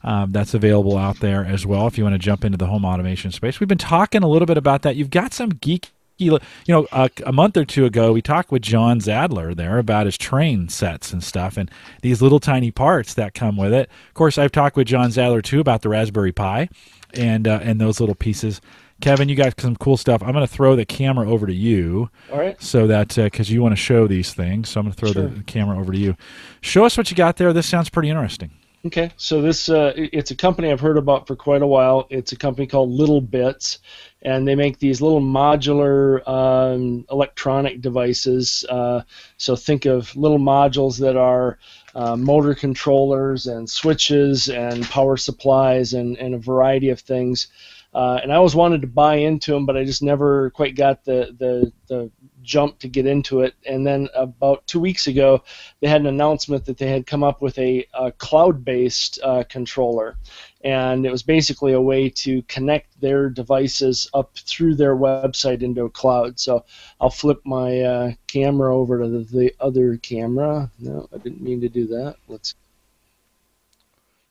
Um, 0.03 0.31
that's 0.31 0.53
available 0.53 0.97
out 0.97 1.19
there 1.19 1.43
as 1.43 1.65
well 1.65 1.85
if 1.87 1.97
you 1.97 2.03
want 2.03 2.13
to 2.13 2.19
jump 2.19 2.45
into 2.45 2.57
the 2.57 2.67
home 2.67 2.85
automation 2.85 3.31
space. 3.31 3.59
We've 3.59 3.67
been 3.67 3.77
talking 3.77 4.23
a 4.23 4.29
little 4.29 4.45
bit 4.45 4.57
about 4.57 4.83
that. 4.83 4.95
You've 4.95 5.09
got 5.09 5.33
some 5.33 5.49
geek 5.49 5.91
you 6.19 6.39
know, 6.67 6.87
a, 6.91 7.09
a, 7.25 7.31
month 7.31 7.57
or 7.57 7.65
two 7.65 7.85
ago, 7.85 8.11
we 8.11 8.21
talked 8.21 8.51
with 8.51 8.61
John 8.61 8.99
Zajdler 8.99 9.55
there 9.55 9.77
about 9.77 10.05
his 10.05 10.17
train 10.17 10.69
sets 10.69 11.11
and 11.13 11.23
stuff, 11.23 11.57
and 11.57 11.71
these 12.01 12.21
little 12.21 12.39
tiny 12.39 12.71
parts 12.71 13.13
that 13.15 13.33
come 13.33 13.57
with 13.57 13.73
it. 13.73 13.89
Of 14.07 14.13
course, 14.13 14.37
I've 14.37 14.51
talked 14.51 14.75
with 14.75 14.87
John 14.87 15.09
Zajdler 15.09 15.43
too 15.43 15.59
about 15.59 15.81
the 15.81 15.89
Raspberry 15.89 16.31
Pi, 16.31 16.69
and 17.13 17.47
uh, 17.47 17.59
and 17.63 17.79
those 17.79 17.99
little 17.99 18.15
pieces. 18.15 18.61
Kevin, 19.01 19.29
you 19.29 19.35
got 19.35 19.59
some 19.59 19.77
cool 19.77 19.95
stuff. 19.95 20.21
I'm 20.21 20.33
going 20.33 20.45
to 20.45 20.53
throw 20.53 20.75
the 20.75 20.85
camera 20.85 21.29
over 21.29 21.47
to 21.47 21.53
you. 21.53 22.09
All 22.31 22.37
right. 22.37 22.61
So 22.61 22.85
that 22.87 23.15
because 23.15 23.49
uh, 23.49 23.53
you 23.53 23.61
want 23.61 23.71
to 23.71 23.77
show 23.77 24.07
these 24.07 24.33
things, 24.33 24.69
so 24.69 24.79
I'm 24.79 24.87
going 24.87 24.93
to 24.93 24.99
throw 24.99 25.11
sure. 25.13 25.29
the 25.29 25.43
camera 25.43 25.79
over 25.79 25.93
to 25.93 25.97
you. 25.97 26.17
Show 26.61 26.85
us 26.85 26.97
what 26.97 27.09
you 27.09 27.15
got 27.15 27.37
there. 27.37 27.53
This 27.53 27.67
sounds 27.67 27.89
pretty 27.89 28.09
interesting. 28.09 28.51
Okay, 28.85 29.11
so 29.17 29.41
this 29.41 29.67
uh, 29.67 29.91
it's 29.93 30.31
a 30.31 30.35
company 30.35 30.71
I've 30.71 30.79
heard 30.79 30.95
about 30.95 31.27
for 31.27 31.35
quite 31.35 31.61
a 31.61 31.67
while. 31.67 32.07
It's 32.09 32.31
a 32.31 32.37
company 32.37 32.65
called 32.65 32.97
littleBits, 32.97 33.79
and 34.21 34.47
they 34.47 34.55
make 34.55 34.79
these 34.79 35.01
little 35.01 35.19
modular 35.19 36.25
um, 36.25 37.05
electronic 37.11 37.81
devices. 37.81 38.63
Uh, 38.69 39.01
so 39.35 39.57
think 39.57 39.85
of 39.85 40.15
little 40.15 40.39
modules 40.39 40.97
that 41.01 41.17
are 41.17 41.59
uh, 41.93 42.15
motor 42.15 42.55
controllers 42.55 43.47
and 43.47 43.69
switches 43.69 44.47
and 44.47 44.85
power 44.85 45.17
supplies 45.17 45.93
and, 45.93 46.17
and 46.17 46.33
a 46.33 46.37
variety 46.39 46.87
of 46.87 47.01
things. 47.01 47.47
Uh, 47.93 48.19
and 48.21 48.31
I 48.31 48.35
always 48.35 48.55
wanted 48.55 48.81
to 48.81 48.87
buy 48.87 49.15
into 49.15 49.51
them, 49.51 49.65
but 49.65 49.75
I 49.75 49.83
just 49.83 50.03
never 50.03 50.51
quite 50.51 50.75
got 50.75 51.03
the, 51.03 51.35
the, 51.37 51.73
the 51.87 52.11
jump 52.49 52.79
to 52.79 52.87
get 52.87 53.05
into 53.05 53.41
it. 53.41 53.53
And 53.65 53.85
then 53.85 54.09
about 54.15 54.65
two 54.65 54.79
weeks 54.79 55.05
ago, 55.07 55.43
they 55.79 55.87
had 55.87 56.01
an 56.01 56.07
announcement 56.07 56.65
that 56.65 56.77
they 56.79 56.89
had 56.89 57.05
come 57.05 57.23
up 57.23 57.41
with 57.41 57.57
a, 57.59 57.85
a 57.93 58.11
cloud-based 58.11 59.19
uh, 59.23 59.43
controller, 59.47 60.17
and 60.63 61.05
it 61.05 61.11
was 61.11 61.23
basically 61.23 61.73
a 61.73 61.87
way 61.91 62.09
to 62.09 62.41
connect 62.55 62.99
their 62.99 63.29
devices 63.29 64.09
up 64.13 64.35
through 64.35 64.75
their 64.75 64.95
website 64.95 65.61
into 65.61 65.85
a 65.85 65.89
cloud. 65.89 66.39
So 66.39 66.65
I'll 66.99 67.11
flip 67.11 67.39
my 67.45 67.81
uh, 67.81 68.11
camera 68.25 68.75
over 68.75 68.99
to 68.99 69.07
the, 69.07 69.19
the 69.19 69.55
other 69.59 69.97
camera. 69.97 70.71
No, 70.79 71.07
I 71.13 71.17
didn't 71.19 71.43
mean 71.43 71.61
to 71.61 71.69
do 71.69 71.85
that. 71.87 72.15
Let's. 72.27 72.55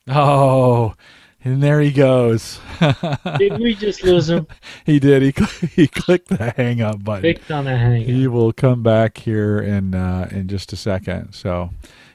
Oh, 0.08 0.94
and 1.44 1.62
there 1.62 1.80
he 1.80 1.92
goes. 1.92 2.60
did 3.38 3.58
we 3.58 3.74
just 3.74 4.02
lose 4.02 4.28
him? 4.28 4.46
he 4.86 4.98
did. 4.98 5.22
He 5.22 5.66
he 5.74 5.86
clicked 5.86 6.28
the 6.28 6.52
hang 6.56 6.80
up 6.80 7.04
button. 7.04 7.22
Clicked 7.22 7.50
on 7.50 7.64
the 7.64 7.76
hang. 7.76 8.02
He 8.02 8.26
will 8.26 8.52
come 8.52 8.82
back 8.82 9.18
here 9.18 9.58
in 9.58 9.94
uh, 9.94 10.28
in 10.30 10.48
just 10.48 10.72
a 10.72 10.76
second. 10.76 11.32
So, 11.32 11.70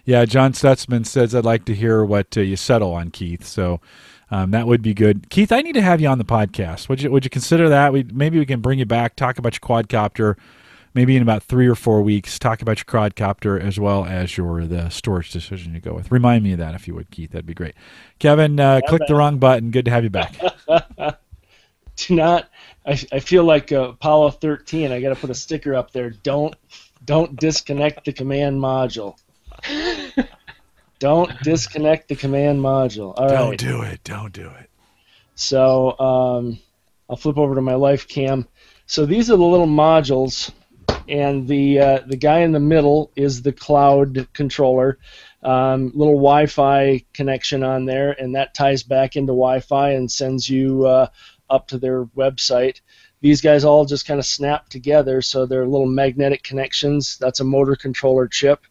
yeah, 0.06 0.26
John 0.26 0.54
Stutzman 0.54 1.06
says 1.06 1.34
I'd 1.34 1.46
like 1.46 1.66
to 1.66 1.76
hear 1.76 2.04
what 2.04 2.36
uh, 2.38 2.42
you 2.42 2.56
settle 2.56 2.94
on, 2.94 3.12
Keith. 3.12 3.46
So. 3.46 3.80
Um, 4.32 4.50
that 4.50 4.66
would 4.66 4.82
be 4.82 4.96
good, 4.96 5.30
Keith. 5.30 5.52
I 5.52 5.62
need 5.62 5.74
to 5.74 5.82
have 5.82 6.02
you 6.02 6.08
on 6.08 6.18
the 6.18 6.26
podcast. 6.26 6.90
Would 6.90 7.04
you 7.04 7.12
Would 7.12 7.24
you 7.24 7.30
consider 7.30 7.70
that? 7.70 7.94
We 7.94 8.02
maybe 8.02 8.40
we 8.40 8.48
can 8.48 8.62
bring 8.62 8.80
you 8.80 8.86
back, 8.86 9.16
talk 9.16 9.38
about 9.38 9.54
your 9.54 9.60
quadcopter, 9.60 10.38
maybe 10.94 11.16
in 11.16 11.22
about 11.22 11.44
three 11.44 11.68
or 11.68 11.76
four 11.76 12.02
weeks, 12.02 12.38
talk 12.38 12.62
about 12.62 12.78
your 12.78 12.86
quadcopter 12.86 13.60
as 13.60 13.80
well 13.80 14.06
as 14.06 14.38
your 14.38 14.66
the 14.66 14.90
storage 14.90 15.32
decision 15.32 15.74
you 15.74 15.80
go 15.80 15.94
with. 15.94 16.12
Remind 16.12 16.44
me 16.44 16.54
of 16.54 16.60
that 16.60 16.76
if 16.76 16.88
you 16.88 16.96
would, 16.96 17.10
Keith. 17.12 17.32
That'd 17.32 17.46
be 17.46 17.54
great. 17.54 17.76
Kevin, 18.20 18.60
uh, 18.60 18.82
click 18.88 19.02
the 19.08 19.16
wrong 19.16 19.38
button. 19.38 19.72
Good 19.72 19.86
to 19.86 19.92
have 19.92 20.04
you 20.04 20.10
back. 20.10 20.36
Do 21.96 22.16
not. 22.16 22.50
I, 22.86 22.92
I 23.12 23.20
feel 23.20 23.44
like 23.44 23.72
uh, 23.72 23.90
Apollo 23.90 24.32
13. 24.32 24.92
I 24.92 25.00
got 25.00 25.10
to 25.10 25.16
put 25.16 25.30
a 25.30 25.36
sticker 25.36 25.76
up 25.76 25.92
there. 25.92 26.10
Don't 26.10 26.56
don't 27.06 27.38
disconnect 27.40 28.06
the 28.06 28.14
command 28.14 28.62
module. 28.62 29.18
don't 31.00 31.32
disconnect 31.44 32.08
the 32.08 32.16
command 32.16 32.60
module. 32.60 33.14
All 33.18 33.28
don't 33.28 33.50
right. 33.52 33.60
do 33.60 33.82
it. 33.82 34.04
Don't 34.04 34.34
do 34.34 34.50
it. 34.50 34.70
So 35.36 35.98
um, 36.00 36.60
I'll 37.10 37.16
flip 37.16 37.38
over 37.38 37.56
to 37.56 37.62
my 37.62 37.74
LifeCam. 37.74 38.48
So 38.86 39.06
these 39.06 39.30
are 39.30 39.38
the 39.38 39.44
little 39.44 39.68
modules 39.68 40.52
and 41.08 41.48
the 41.48 41.80
uh, 41.80 42.00
the 42.08 42.18
guy 42.18 42.40
in 42.40 42.52
the 42.52 42.60
middle 42.60 43.12
is 43.16 43.42
the 43.42 43.54
cloud 43.54 44.28
controller. 44.34 45.00
Um, 45.42 45.92
little 45.94 46.16
Wi-Fi 46.16 47.04
connection 47.14 47.64
on 47.64 47.86
there, 47.86 48.12
and 48.12 48.36
that 48.36 48.54
ties 48.54 48.84
back 48.84 49.16
into 49.16 49.32
Wi-Fi 49.32 49.92
and 49.92 50.10
sends 50.10 50.50
you 50.50 50.86
uh, 50.86 51.08
up 51.50 51.68
to 51.68 51.78
their 51.78 52.06
website. 52.06 52.80
These 53.22 53.42
guys 53.42 53.64
all 53.64 53.86
just 53.86 54.06
kind 54.06 54.20
of 54.20 54.26
snap 54.26 54.70
together, 54.70 55.22
so 55.22 55.46
they're 55.46 55.68
little 55.68 55.88
magnetic 55.88 56.44
connections. 56.44 57.18
That's 57.18 57.40
a 57.40 57.46
motor 57.46 57.76
controller 57.76 58.28
chip. 58.28 58.66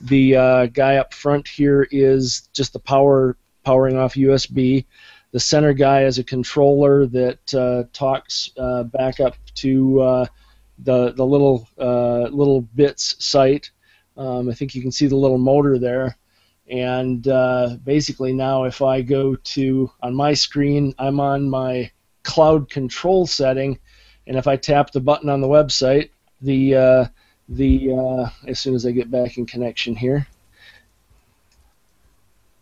The 0.00 0.36
uh, 0.36 0.66
guy 0.66 0.96
up 0.96 1.14
front 1.14 1.46
here 1.46 1.86
is 1.90 2.48
just 2.52 2.72
the 2.72 2.80
power 2.80 3.36
powering 3.64 3.96
off 3.96 4.14
USB. 4.14 4.84
The 5.32 5.40
center 5.40 5.72
guy 5.72 6.04
is 6.04 6.18
a 6.18 6.24
controller 6.24 7.06
that 7.06 7.54
uh, 7.54 7.84
talks 7.92 8.50
uh, 8.56 8.84
back 8.84 9.20
up 9.20 9.36
to 9.56 10.00
uh, 10.00 10.26
the 10.78 11.12
the 11.12 11.24
little 11.24 11.68
uh, 11.78 12.28
littleBits 12.30 13.22
site. 13.22 13.70
Um, 14.16 14.48
I 14.48 14.54
think 14.54 14.74
you 14.74 14.82
can 14.82 14.92
see 14.92 15.06
the 15.06 15.16
little 15.16 15.38
motor 15.38 15.78
there. 15.78 16.16
And 16.68 17.28
uh, 17.28 17.76
basically 17.84 18.32
now, 18.32 18.64
if 18.64 18.82
I 18.82 19.00
go 19.00 19.36
to 19.36 19.90
on 20.02 20.14
my 20.14 20.34
screen, 20.34 20.94
I'm 20.98 21.20
on 21.20 21.48
my 21.48 21.90
cloud 22.24 22.68
control 22.68 23.26
setting, 23.26 23.78
and 24.26 24.36
if 24.36 24.48
I 24.48 24.56
tap 24.56 24.90
the 24.90 25.00
button 25.00 25.28
on 25.28 25.40
the 25.40 25.46
website, 25.46 26.10
the 26.40 26.74
uh, 26.74 27.06
the 27.48 27.92
uh, 27.92 28.30
as 28.48 28.58
soon 28.58 28.74
as 28.74 28.84
I 28.84 28.90
get 28.90 29.10
back 29.10 29.38
in 29.38 29.46
connection 29.46 29.94
here. 29.94 30.26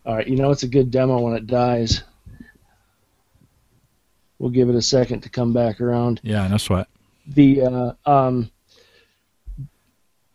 All 0.04 0.16
right, 0.16 0.28
you 0.28 0.36
know 0.36 0.50
it's 0.50 0.64
a 0.64 0.68
good 0.68 0.90
demo 0.90 1.18
when 1.20 1.34
it 1.34 1.46
dies. 1.46 2.02
We'll 4.38 4.50
give 4.50 4.68
it 4.68 4.74
a 4.74 4.82
second 4.82 5.22
to 5.22 5.30
come 5.30 5.54
back 5.54 5.80
around. 5.80 6.20
Yeah, 6.22 6.46
no 6.46 6.58
sweat 6.58 6.88
the 7.26 7.62
uh, 7.62 7.92
um, 8.06 8.50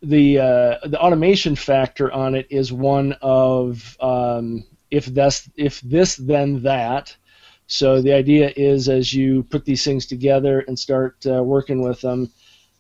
the 0.02 0.40
uh, 0.40 0.88
the 0.88 1.00
automation 1.00 1.56
factor 1.56 2.12
on 2.12 2.36
it 2.36 2.48
is 2.50 2.72
one 2.72 3.16
of 3.22 3.98
um, 4.00 4.66
if 4.90 5.06
this 5.06 5.50
if 5.56 5.82
this 5.82 6.16
then 6.16 6.64
that. 6.64 7.16
So 7.68 8.02
the 8.02 8.14
idea 8.14 8.52
is 8.56 8.90
as 8.90 9.14
you 9.14 9.44
put 9.44 9.64
these 9.64 9.84
things 9.84 10.08
together 10.08 10.62
and 10.62 10.80
start 10.80 11.24
uh, 11.28 11.44
working 11.44 11.84
with 11.84 12.02
them, 12.02 12.32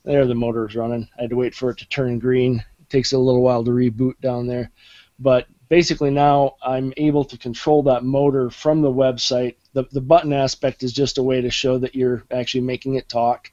there 0.04 0.26
the 0.26 0.34
motor's 0.34 0.76
running. 0.76 1.08
I 1.17 1.24
had 1.24 1.30
to 1.30 1.36
wait 1.36 1.54
for 1.54 1.69
it 1.69 1.78
to 1.80 1.89
turn 1.89 2.17
green. 2.17 2.63
It 2.80 2.89
takes 2.89 3.13
a 3.13 3.19
little 3.19 3.43
while 3.43 3.63
to 3.63 3.72
reboot 3.72 4.19
down 4.22 4.48
there, 4.48 4.72
but 5.19 5.45
basically 5.67 6.10
now 6.10 6.56
I'm 6.63 6.93
able 6.98 7.24
to 7.26 7.38
control 7.38 7.84
that 7.84 8.04
motor 8.04 8.50
from 8.50 8.82
the 8.82 8.91
website. 8.91 9.58
The 9.74 9.84
the 9.91 10.02
button 10.02 10.34
aspect 10.34 10.84
is 10.84 10.93
just 10.93 11.17
a 11.17 11.24
way 11.24 11.41
to 11.41 11.52
show 11.52 11.78
that 11.80 11.95
you're 11.95 12.24
actually 12.32 12.62
making 12.62 12.95
it 12.95 13.10
talk 13.10 13.52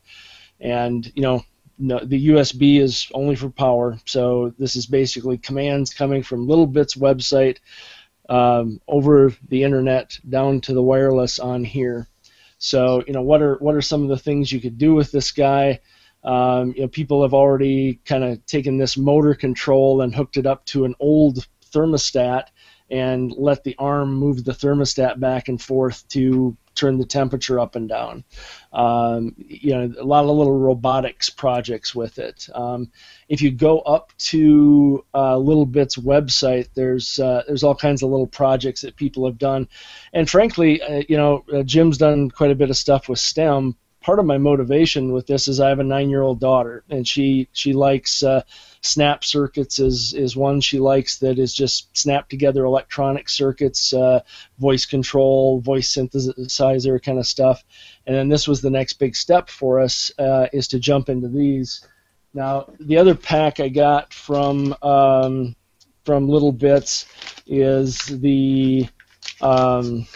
and 0.60 1.10
you 1.14 1.22
know 1.22 1.42
no, 1.78 1.98
the 2.02 2.28
USB 2.28 2.80
is 2.80 3.06
only 3.12 3.36
for 3.36 3.50
power, 3.50 3.98
so 4.06 4.54
this 4.58 4.76
is 4.76 4.86
basically 4.86 5.36
commands 5.36 5.92
coming 5.92 6.22
from 6.22 6.46
littleBits 6.46 6.96
website 6.96 7.58
um, 8.30 8.80
over 8.88 9.34
the 9.48 9.62
internet 9.62 10.18
down 10.28 10.60
to 10.62 10.72
the 10.72 10.82
wireless 10.82 11.38
on 11.38 11.64
here. 11.64 12.08
So 12.58 13.04
you 13.06 13.12
know 13.12 13.22
what 13.22 13.42
are 13.42 13.56
what 13.56 13.74
are 13.74 13.82
some 13.82 14.02
of 14.02 14.08
the 14.08 14.18
things 14.18 14.50
you 14.50 14.60
could 14.60 14.78
do 14.78 14.94
with 14.94 15.12
this 15.12 15.32
guy? 15.32 15.80
Um, 16.24 16.72
you 16.74 16.82
know, 16.82 16.88
people 16.88 17.22
have 17.22 17.34
already 17.34 18.00
kind 18.04 18.24
of 18.24 18.44
taken 18.46 18.78
this 18.78 18.96
motor 18.96 19.34
control 19.34 20.00
and 20.00 20.14
hooked 20.14 20.38
it 20.38 20.46
up 20.46 20.64
to 20.66 20.84
an 20.84 20.94
old 20.98 21.46
thermostat 21.72 22.46
and 22.90 23.32
let 23.32 23.64
the 23.64 23.74
arm 23.78 24.14
move 24.14 24.44
the 24.44 24.52
thermostat 24.52 25.18
back 25.18 25.48
and 25.48 25.60
forth 25.60 26.06
to 26.08 26.56
turn 26.76 26.98
the 26.98 27.06
temperature 27.06 27.58
up 27.58 27.74
and 27.74 27.88
down. 27.88 28.22
Um, 28.72 29.34
you 29.38 29.72
know, 29.72 29.92
a 29.98 30.04
lot 30.04 30.24
of 30.24 30.30
little 30.30 30.56
robotics 30.56 31.30
projects 31.30 31.94
with 31.94 32.18
it. 32.18 32.48
Um, 32.54 32.92
if 33.28 33.40
you 33.42 33.50
go 33.50 33.80
up 33.80 34.12
to 34.18 35.04
uh, 35.14 35.34
littleBits 35.36 35.98
website, 35.98 36.68
there's 36.74 37.18
uh, 37.18 37.42
there's 37.46 37.64
all 37.64 37.74
kinds 37.74 38.02
of 38.02 38.10
little 38.10 38.26
projects 38.26 38.82
that 38.82 38.96
people 38.96 39.26
have 39.26 39.38
done, 39.38 39.68
and 40.12 40.30
frankly, 40.30 40.80
uh, 40.82 41.02
you 41.08 41.16
know, 41.16 41.44
uh, 41.52 41.62
Jim's 41.62 41.98
done 41.98 42.30
quite 42.30 42.50
a 42.50 42.56
bit 42.56 42.70
of 42.70 42.76
stuff 42.76 43.08
with 43.08 43.18
STEM. 43.18 43.76
Part 44.02 44.18
of 44.20 44.26
my 44.26 44.38
motivation 44.38 45.10
with 45.12 45.26
this 45.26 45.48
is 45.48 45.58
I 45.58 45.70
have 45.70 45.80
a 45.80 45.84
nine-year-old 45.84 46.38
daughter, 46.38 46.84
and 46.88 47.08
she 47.08 47.48
she 47.52 47.72
likes 47.72 48.22
uh, 48.22 48.42
snap 48.80 49.24
circuits 49.24 49.78
is 49.78 50.14
is 50.14 50.36
one 50.36 50.60
she 50.60 50.78
likes 50.78 51.18
that 51.18 51.38
is 51.38 51.52
just 51.52 51.96
snap 51.96 52.28
together 52.28 52.64
electronic 52.64 53.28
circuits, 53.28 53.92
uh, 53.92 54.20
voice 54.58 54.86
control, 54.86 55.60
voice 55.60 55.94
synthesizer 55.94 57.02
kind 57.02 57.18
of 57.18 57.26
stuff. 57.26 57.64
And 58.06 58.16
then 58.16 58.28
this 58.28 58.46
was 58.46 58.60
the 58.60 58.70
next 58.70 58.94
big 58.94 59.16
step 59.16 59.48
for 59.50 59.80
us 59.80 60.10
uh, 60.18 60.48
is 60.52 60.68
to 60.68 60.78
jump 60.78 61.08
into 61.08 61.28
these. 61.28 61.86
Now 62.34 62.70
the 62.80 62.98
other 62.98 63.14
pack 63.14 63.60
I 63.60 63.68
got 63.68 64.12
from 64.12 64.74
um, 64.82 65.56
from 66.04 66.28
littleBits 66.28 67.06
is 67.46 67.98
the 67.98 68.88
um, 69.40 70.06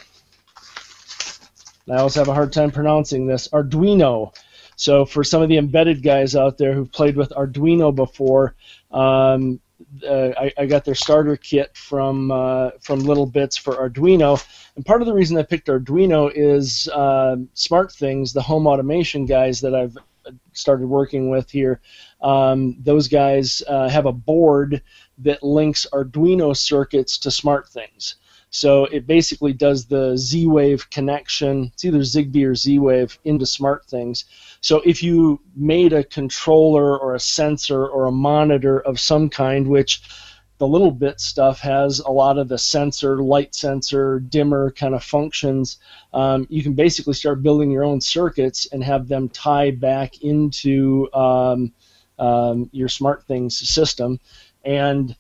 I 1.91 1.97
always 1.97 2.15
have 2.15 2.29
a 2.29 2.35
hard 2.35 2.53
time 2.53 2.71
pronouncing 2.71 3.27
this, 3.27 3.49
Arduino. 3.49 4.33
So 4.81 5.05
for 5.05 5.23
some 5.23 5.43
of 5.43 5.51
the 5.51 5.59
embedded 5.59 6.03
guys 6.03 6.35
out 6.35 6.57
there 6.57 6.73
who've 6.73 6.91
played 6.91 7.15
with 7.15 7.29
Arduino 7.37 7.95
before, 7.95 8.55
um, 8.91 9.61
uh, 10.03 10.31
I, 10.39 10.53
I, 10.57 10.65
got 10.65 10.87
their 10.87 10.95
starter 10.95 11.37
kit 11.37 11.77
from 11.77 12.31
uh, 12.31 12.71
from 12.81 13.03
littleBits 13.03 13.59
for 13.59 13.75
Arduino, 13.75 14.43
and 14.77 14.87
part 14.87 15.03
of 15.03 15.07
the 15.07 15.13
reason 15.13 15.37
I 15.37 15.43
picked 15.43 15.69
Arduino 15.69 16.33
is 16.35 16.89
uh, 16.95 17.37
SmartThings, 17.55 18.33
the 18.33 18.41
home 18.41 18.67
automation 18.67 19.27
guys 19.27 19.61
that 19.61 19.75
I've 19.75 19.99
started 20.55 20.87
working 20.87 21.29
with 21.29 21.51
here. 21.51 21.83
Um, 22.23 22.77
those 22.81 23.07
guys 23.07 23.63
uh, 23.69 23.91
have 23.91 24.07
a 24.07 24.13
board 24.13 24.81
that 25.19 25.43
links 25.43 25.87
Arduino 25.93 26.57
circuits 26.57 27.19
to 27.19 27.29
SmartThings. 27.29 28.15
So 28.51 28.85
it 28.87 29.07
basically 29.07 29.53
does 29.53 29.87
the 29.87 30.17
Z-Wave 30.17 30.91
connection. 30.91 31.71
It's 31.73 31.85
either 31.85 32.01
Zigbee 32.01 32.47
or 32.47 32.55
Z-Wave 32.55 33.19
into 33.25 33.45
SmartThings. 33.45 34.25
So 34.61 34.83
if 34.85 35.03
you 35.03 35.41
made 35.55 35.93
a 35.93 36.05
controller 36.05 36.99
or 36.99 37.15
a 37.15 37.21
sensor 37.21 37.87
or 37.87 38.07
a 38.07 38.13
monitor 38.13 38.81
of 38.81 38.99
some 38.99 39.31
kind, 39.31 39.69
which 39.69 40.03
the 40.61 40.69
little 40.69 40.91
bit 40.91 41.19
stuff 41.21 41.59
has 41.61 42.01
a 42.01 42.11
lot 42.11 42.37
of 42.37 42.49
the 42.49 42.59
sensor, 42.59 43.23
light 43.23 43.55
sensor, 43.55 44.21
dimmer 44.21 44.71
kind 44.73 44.95
of 44.95 45.03
functions. 45.03 45.79
Um, 46.13 46.47
you 46.51 46.63
can 46.63 46.75
basically 46.75 47.15
start 47.15 47.43
building 47.43 47.71
your 47.71 47.83
own 47.83 47.99
circuits 48.03 48.67
and 48.71 48.85
have 48.85 49.09
them 49.09 49.31
tie 49.31 49.71
back 49.71 50.21
into 50.21 51.09
um, 51.15 51.73
um, 52.19 52.69
your 52.73 52.89
SmartThings 52.89 53.53
system. 53.53 54.21
And 54.63 55.17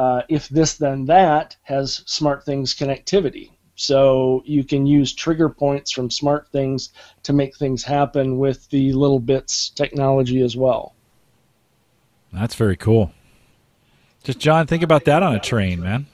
uh, 0.00 0.22
if 0.30 0.48
this 0.48 0.78
then 0.78 1.04
that 1.04 1.54
has 1.62 2.02
SmartThings 2.06 2.74
connectivity. 2.74 3.50
So 3.74 4.42
you 4.46 4.64
can 4.64 4.86
use 4.86 5.12
trigger 5.12 5.50
points 5.50 5.90
from 5.90 6.08
SmartThings 6.08 6.88
to 7.24 7.34
make 7.34 7.54
things 7.54 7.84
happen 7.84 8.38
with 8.38 8.66
the 8.70 8.92
littleBits 8.92 9.74
technology 9.74 10.40
as 10.40 10.56
well. 10.56 10.94
That's 12.32 12.54
very 12.54 12.76
cool. 12.76 13.12
Just 14.24 14.38
John, 14.38 14.66
think 14.66 14.82
about 14.82 15.04
that 15.04 15.22
on 15.22 15.34
a 15.34 15.40
train, 15.40 15.80
man. 15.80 16.06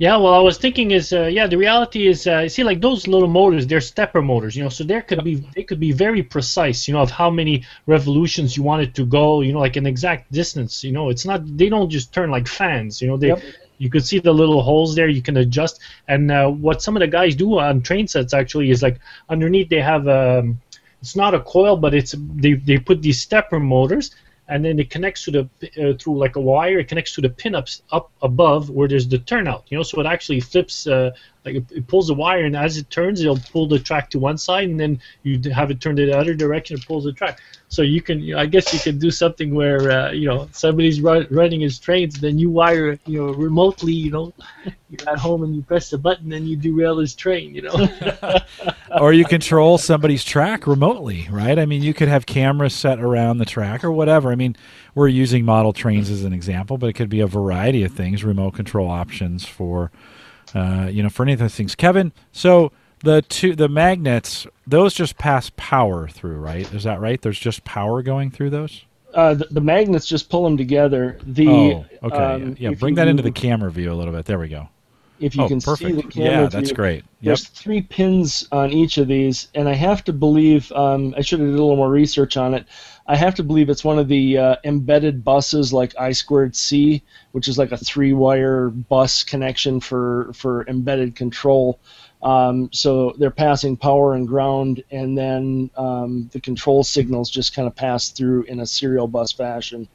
Yeah, 0.00 0.16
well, 0.16 0.32
I 0.32 0.38
was 0.38 0.56
thinking 0.56 0.92
is 0.92 1.12
uh, 1.12 1.26
yeah, 1.26 1.46
the 1.46 1.58
reality 1.58 2.06
is 2.06 2.26
uh, 2.26 2.48
see 2.48 2.64
like 2.64 2.80
those 2.80 3.06
little 3.06 3.28
motors, 3.28 3.66
they're 3.66 3.82
stepper 3.82 4.22
motors, 4.22 4.56
you 4.56 4.62
know, 4.62 4.70
so 4.70 4.82
there 4.82 5.02
could 5.02 5.22
be 5.22 5.34
they 5.54 5.62
could 5.62 5.78
be 5.78 5.92
very 5.92 6.22
precise, 6.22 6.88
you 6.88 6.94
know, 6.94 7.02
of 7.02 7.10
how 7.10 7.28
many 7.28 7.66
revolutions 7.86 8.56
you 8.56 8.62
want 8.62 8.80
it 8.80 8.94
to 8.94 9.04
go, 9.04 9.42
you 9.42 9.52
know, 9.52 9.58
like 9.58 9.76
an 9.76 9.84
exact 9.84 10.32
distance, 10.32 10.82
you 10.82 10.90
know, 10.90 11.10
it's 11.10 11.26
not 11.26 11.42
they 11.58 11.68
don't 11.68 11.90
just 11.90 12.14
turn 12.14 12.30
like 12.30 12.48
fans, 12.48 13.02
you 13.02 13.08
know, 13.08 13.18
they 13.18 13.26
yep. 13.26 13.42
you 13.76 13.90
could 13.90 14.06
see 14.06 14.18
the 14.18 14.32
little 14.32 14.62
holes 14.62 14.94
there, 14.94 15.06
you 15.06 15.20
can 15.20 15.36
adjust, 15.36 15.82
and 16.08 16.30
uh, 16.32 16.48
what 16.48 16.80
some 16.80 16.96
of 16.96 17.00
the 17.00 17.06
guys 17.06 17.36
do 17.36 17.58
on 17.58 17.82
train 17.82 18.08
sets 18.08 18.32
actually 18.32 18.70
is 18.70 18.82
like 18.82 18.98
underneath 19.28 19.68
they 19.68 19.82
have 19.82 20.08
um, 20.08 20.58
it's 21.02 21.14
not 21.14 21.34
a 21.34 21.40
coil, 21.40 21.76
but 21.76 21.92
it's 21.92 22.14
they 22.36 22.54
they 22.54 22.78
put 22.78 23.02
these 23.02 23.20
stepper 23.20 23.60
motors 23.60 24.16
and 24.50 24.64
then 24.64 24.78
it 24.78 24.90
connects 24.90 25.24
to 25.24 25.30
the 25.30 25.42
uh, 25.80 25.96
through 25.96 26.18
like 26.18 26.36
a 26.36 26.40
wire. 26.40 26.80
It 26.80 26.88
connects 26.88 27.14
to 27.14 27.20
the 27.20 27.30
pinups 27.30 27.82
up 27.92 28.10
above 28.20 28.68
where 28.68 28.88
there's 28.88 29.08
the 29.08 29.18
turnout. 29.18 29.64
You 29.68 29.78
know, 29.78 29.82
so 29.84 30.00
it 30.00 30.06
actually 30.06 30.40
flips. 30.40 30.86
Uh, 30.86 31.12
like 31.44 31.56
it, 31.56 31.64
it, 31.70 31.86
pulls 31.86 32.08
the 32.08 32.14
wire, 32.14 32.44
and 32.44 32.54
as 32.54 32.76
it 32.76 32.90
turns, 32.90 33.20
it'll 33.20 33.38
pull 33.38 33.66
the 33.66 33.78
track 33.78 34.10
to 34.10 34.18
one 34.18 34.36
side, 34.36 34.68
and 34.68 34.78
then 34.78 35.00
you 35.22 35.40
have 35.50 35.70
it 35.70 35.80
turned 35.80 35.98
the 35.98 36.16
other 36.16 36.34
direction. 36.34 36.76
It 36.76 36.86
pulls 36.86 37.04
the 37.04 37.12
track. 37.12 37.40
So 37.68 37.82
you 37.82 38.02
can, 38.02 38.20
you 38.20 38.34
know, 38.34 38.40
I 38.40 38.46
guess, 38.46 38.74
you 38.74 38.80
can 38.80 38.98
do 38.98 39.10
something 39.10 39.54
where 39.54 39.90
uh, 39.90 40.10
you 40.10 40.26
know 40.26 40.48
somebody's 40.52 41.00
run, 41.00 41.26
running 41.30 41.60
his 41.60 41.78
trains, 41.78 42.20
then 42.20 42.38
you 42.38 42.50
wire, 42.50 42.98
you 43.06 43.20
know, 43.20 43.32
remotely. 43.32 43.92
You 43.92 44.10
know, 44.10 44.32
you're 44.90 45.08
at 45.08 45.18
home 45.18 45.42
and 45.44 45.54
you 45.54 45.62
press 45.62 45.90
the 45.90 45.98
button, 45.98 46.32
and 46.32 46.46
you 46.48 46.56
derail 46.56 46.98
his 46.98 47.14
train. 47.14 47.54
You 47.54 47.62
know. 47.62 47.88
or 49.00 49.12
you 49.12 49.24
control 49.24 49.78
somebody's 49.78 50.24
track 50.24 50.66
remotely, 50.66 51.28
right? 51.30 51.58
I 51.58 51.66
mean, 51.66 51.82
you 51.82 51.94
could 51.94 52.08
have 52.08 52.26
cameras 52.26 52.74
set 52.74 53.00
around 53.00 53.38
the 53.38 53.44
track 53.44 53.84
or 53.84 53.92
whatever. 53.92 54.30
I 54.30 54.34
mean, 54.34 54.56
we're 54.94 55.08
using 55.08 55.44
model 55.44 55.72
trains 55.72 56.10
as 56.10 56.24
an 56.24 56.32
example, 56.32 56.76
but 56.76 56.88
it 56.88 56.94
could 56.94 57.08
be 57.08 57.20
a 57.20 57.26
variety 57.26 57.84
of 57.84 57.92
things, 57.92 58.24
remote 58.24 58.52
control 58.52 58.90
options 58.90 59.46
for 59.46 59.90
uh, 60.54 60.88
you 60.90 61.02
know, 61.02 61.08
for 61.08 61.22
any 61.22 61.32
of 61.32 61.38
those 61.38 61.54
things. 61.54 61.74
Kevin, 61.74 62.12
so 62.32 62.72
the 63.02 63.22
two 63.22 63.54
the 63.54 63.68
magnets, 63.68 64.46
those 64.66 64.94
just 64.94 65.18
pass 65.18 65.50
power 65.56 66.08
through, 66.08 66.36
right? 66.36 66.72
Is 66.72 66.84
that 66.84 67.00
right? 67.00 67.20
There's 67.20 67.38
just 67.38 67.64
power 67.64 68.02
going 68.02 68.30
through 68.30 68.50
those. 68.50 68.84
Uh, 69.12 69.34
the, 69.34 69.46
the, 69.50 69.60
magnets 69.60 70.06
just 70.06 70.30
pull 70.30 70.44
them 70.44 70.56
together. 70.56 71.18
The 71.26 71.48
oh, 71.48 71.84
okay, 72.04 72.16
um, 72.16 72.56
yeah. 72.58 72.70
yeah. 72.70 72.74
Bring 72.76 72.94
that 72.94 73.08
into 73.08 73.24
the 73.24 73.32
camera 73.32 73.70
view 73.70 73.92
a 73.92 73.94
little 73.94 74.14
bit. 74.14 74.24
There 74.24 74.38
we 74.38 74.48
go. 74.48 74.68
If 75.18 75.36
you 75.36 75.42
oh, 75.42 75.48
can 75.48 75.60
perfect. 75.60 75.90
see 75.90 75.96
the 75.96 76.02
camera 76.02 76.30
yeah, 76.30 76.40
view, 76.40 76.48
that's 76.48 76.72
great. 76.72 76.96
Yep. 76.96 77.06
There's 77.22 77.48
three 77.48 77.82
pins 77.82 78.46
on 78.52 78.72
each 78.72 78.96
of 78.98 79.08
these, 79.08 79.48
and 79.54 79.68
I 79.68 79.74
have 79.74 80.04
to 80.04 80.12
believe 80.12 80.70
um, 80.72 81.14
I 81.16 81.20
should 81.20 81.40
have 81.40 81.48
did 81.48 81.54
a 81.54 81.60
little 81.60 81.76
more 81.76 81.90
research 81.90 82.36
on 82.36 82.54
it. 82.54 82.66
I 83.10 83.16
have 83.16 83.34
to 83.34 83.42
believe 83.42 83.68
it's 83.70 83.82
one 83.82 83.98
of 83.98 84.06
the 84.06 84.38
uh, 84.38 84.56
embedded 84.62 85.24
buses 85.24 85.72
like 85.72 85.98
I 85.98 86.12
squared 86.12 86.54
C, 86.54 87.02
which 87.32 87.48
is 87.48 87.58
like 87.58 87.72
a 87.72 87.76
three-wire 87.76 88.68
bus 88.68 89.24
connection 89.24 89.80
for 89.80 90.30
for 90.32 90.64
embedded 90.68 91.16
control. 91.16 91.80
Um, 92.22 92.70
so 92.72 93.12
they're 93.18 93.32
passing 93.32 93.76
power 93.76 94.14
and 94.14 94.28
ground, 94.28 94.84
and 94.92 95.18
then 95.18 95.70
um, 95.76 96.30
the 96.32 96.40
control 96.40 96.84
signals 96.84 97.28
just 97.30 97.52
kind 97.52 97.66
of 97.66 97.74
pass 97.74 98.10
through 98.10 98.44
in 98.44 98.60
a 98.60 98.66
serial 98.66 99.08
bus 99.08 99.32
fashion. 99.32 99.88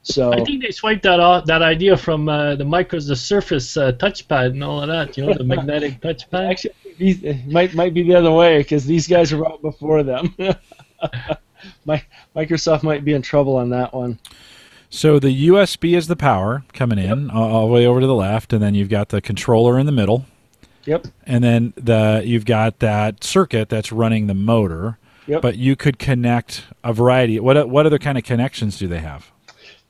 So 0.00 0.32
I 0.32 0.42
think 0.42 0.62
they 0.62 0.70
swiped 0.70 1.02
that 1.02 1.20
off, 1.20 1.44
that 1.44 1.60
idea 1.60 1.94
from 1.98 2.26
uh, 2.26 2.56
the 2.56 2.64
micros, 2.64 3.06
the 3.06 3.16
Surface 3.16 3.76
uh, 3.76 3.92
touchpad 3.92 4.46
and 4.46 4.64
all 4.64 4.80
of 4.80 4.88
that. 4.88 5.18
You 5.18 5.26
know, 5.26 5.34
the 5.34 5.44
magnetic 5.44 6.00
touchpad. 6.00 6.50
Actually, 6.50 6.72
it 6.98 7.46
might 7.48 7.74
might 7.74 7.92
be 7.92 8.02
the 8.02 8.14
other 8.14 8.32
way 8.32 8.58
because 8.60 8.86
these 8.86 9.06
guys 9.06 9.30
are 9.30 9.46
out 9.46 9.60
before 9.60 10.02
them. 10.02 10.34
my, 11.84 12.02
Microsoft 12.34 12.82
might 12.82 13.04
be 13.04 13.12
in 13.12 13.22
trouble 13.22 13.56
on 13.56 13.70
that 13.70 13.94
one. 13.94 14.18
So 14.90 15.18
the 15.18 15.48
USB 15.48 15.96
is 15.96 16.06
the 16.06 16.16
power 16.16 16.64
coming 16.74 16.98
in 16.98 17.26
yep. 17.26 17.34
all 17.34 17.66
the 17.66 17.72
way 17.72 17.86
over 17.86 18.00
to 18.00 18.06
the 18.06 18.14
left, 18.14 18.52
and 18.52 18.62
then 18.62 18.74
you've 18.74 18.90
got 18.90 19.08
the 19.08 19.22
controller 19.22 19.78
in 19.78 19.86
the 19.86 19.92
middle. 19.92 20.26
Yep. 20.84 21.06
And 21.26 21.42
then 21.42 21.72
the 21.76 22.22
you've 22.24 22.44
got 22.44 22.80
that 22.80 23.24
circuit 23.24 23.68
that's 23.68 23.90
running 23.90 24.26
the 24.26 24.34
motor. 24.34 24.98
Yep. 25.26 25.40
But 25.40 25.56
you 25.56 25.76
could 25.76 25.98
connect 25.98 26.64
a 26.84 26.92
variety. 26.92 27.40
What 27.40 27.68
what 27.70 27.86
other 27.86 27.98
kind 27.98 28.18
of 28.18 28.24
connections 28.24 28.78
do 28.78 28.88
they 28.88 28.98
have? 28.98 29.30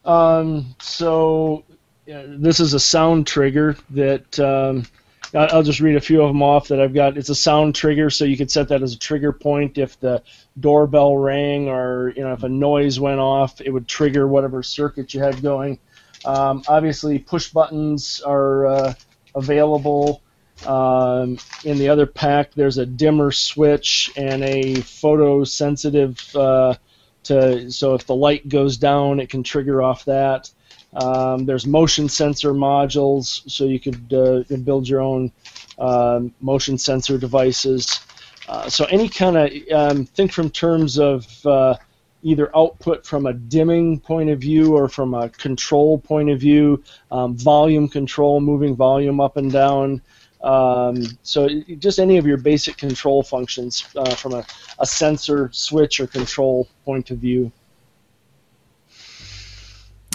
Um, 0.05 0.75
so 0.79 1.65
this 2.05 2.59
is 2.59 2.73
a 2.73 2.79
sound 2.79 3.27
trigger 3.27 3.75
that 3.91 4.39
um, 4.39 4.85
I'll 5.33 5.63
just 5.63 5.79
read 5.79 5.95
a 5.95 6.01
few 6.01 6.21
of 6.21 6.29
them 6.29 6.43
off 6.43 6.67
that 6.67 6.79
I've 6.79 6.93
got. 6.93 7.17
It's 7.17 7.29
a 7.29 7.35
sound 7.35 7.75
trigger, 7.75 8.09
so 8.09 8.25
you 8.25 8.37
could 8.37 8.51
set 8.51 8.69
that 8.69 8.83
as 8.83 8.93
a 8.93 8.99
trigger 8.99 9.33
point. 9.33 9.77
If 9.77 9.99
the 9.99 10.21
doorbell 10.59 11.17
rang 11.17 11.69
or 11.69 12.13
you 12.15 12.23
know 12.23 12.33
if 12.33 12.43
a 12.43 12.49
noise 12.49 12.99
went 12.99 13.19
off, 13.19 13.59
it 13.61 13.71
would 13.71 13.87
trigger 13.87 14.27
whatever 14.27 14.61
circuit 14.61 15.13
you 15.13 15.21
had 15.21 15.41
going. 15.41 15.79
Um, 16.25 16.63
obviously, 16.67 17.19
push 17.19 17.49
buttons 17.49 18.21
are 18.21 18.67
uh, 18.67 18.93
available. 19.35 20.21
Um, 20.67 21.37
in 21.65 21.77
the 21.79 21.89
other 21.89 22.05
pack, 22.05 22.53
there's 22.53 22.77
a 22.77 22.85
dimmer 22.85 23.31
switch 23.31 24.11
and 24.15 24.43
a 24.43 24.75
photosensitive. 24.75 26.35
Uh, 26.35 26.75
to 27.23 27.71
so 27.71 27.95
if 27.95 28.05
the 28.05 28.15
light 28.15 28.47
goes 28.47 28.77
down, 28.77 29.19
it 29.19 29.29
can 29.29 29.43
trigger 29.43 29.81
off 29.81 30.05
that. 30.05 30.51
Um, 30.95 31.45
there's 31.45 31.65
motion 31.65 32.07
sensor 32.07 32.53
modules, 32.53 33.49
so 33.49 33.65
you 33.65 33.79
could 33.79 34.13
uh, 34.13 34.43
build 34.57 34.87
your 34.87 35.01
own 35.01 35.31
uh, 35.79 36.21
motion 36.41 36.77
sensor 36.77 37.17
devices. 37.17 37.99
Uh, 38.47 38.69
so 38.69 38.85
any 38.85 39.09
kind 39.09 39.37
of 39.37 39.51
um, 39.71 40.05
think 40.05 40.31
from 40.31 40.49
terms 40.49 40.99
of 40.99 41.45
uh, 41.45 41.75
either 42.21 42.55
output 42.55 43.05
from 43.05 43.25
a 43.25 43.33
dimming 43.33 43.99
point 43.99 44.29
of 44.29 44.39
view 44.39 44.75
or 44.75 44.87
from 44.87 45.13
a 45.13 45.29
control 45.29 45.97
point 45.97 46.29
of 46.29 46.39
view, 46.39 46.83
um, 47.11 47.35
volume 47.37 47.87
control, 47.87 48.39
moving 48.39 48.75
volume 48.75 49.19
up 49.19 49.37
and 49.37 49.51
down. 49.51 50.01
Um, 50.41 51.03
so 51.23 51.47
just 51.79 51.99
any 51.99 52.17
of 52.17 52.25
your 52.25 52.37
basic 52.37 52.77
control 52.77 53.23
functions 53.23 53.85
uh, 53.95 54.13
from 54.15 54.33
a, 54.33 54.45
a 54.79 54.85
sensor, 54.85 55.49
switch, 55.53 55.99
or 55.99 56.07
control 56.07 56.67
point 56.85 57.11
of 57.11 57.17
view. 57.17 57.51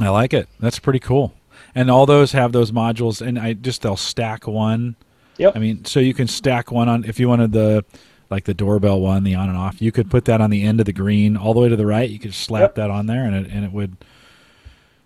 I 0.00 0.08
like 0.08 0.32
it. 0.32 0.48
That's 0.60 0.78
pretty 0.78 1.00
cool. 1.00 1.34
And 1.74 1.90
all 1.90 2.06
those 2.06 2.32
have 2.32 2.52
those 2.52 2.72
modules, 2.72 3.24
and 3.24 3.38
I 3.38 3.52
just 3.52 3.82
they'll 3.82 3.96
stack 3.96 4.46
one. 4.46 4.96
Yep. 5.38 5.56
I 5.56 5.58
mean, 5.58 5.84
so 5.84 6.00
you 6.00 6.14
can 6.14 6.26
stack 6.26 6.70
one 6.72 6.88
on 6.88 7.04
if 7.04 7.20
you 7.20 7.28
wanted 7.28 7.52
the 7.52 7.84
like 8.30 8.44
the 8.44 8.54
doorbell 8.54 9.00
one, 9.00 9.24
the 9.24 9.34
on 9.34 9.48
and 9.48 9.56
off. 9.56 9.80
You 9.80 9.92
could 9.92 10.10
put 10.10 10.24
that 10.26 10.40
on 10.40 10.50
the 10.50 10.62
end 10.62 10.80
of 10.80 10.86
the 10.86 10.92
green, 10.92 11.36
all 11.36 11.54
the 11.54 11.60
way 11.60 11.68
to 11.68 11.76
the 11.76 11.86
right. 11.86 12.08
You 12.08 12.18
could 12.18 12.34
slap 12.34 12.60
yep. 12.60 12.74
that 12.76 12.90
on 12.90 13.06
there, 13.06 13.24
and 13.24 13.34
it 13.34 13.50
and 13.50 13.64
it 13.64 13.72
would. 13.72 13.96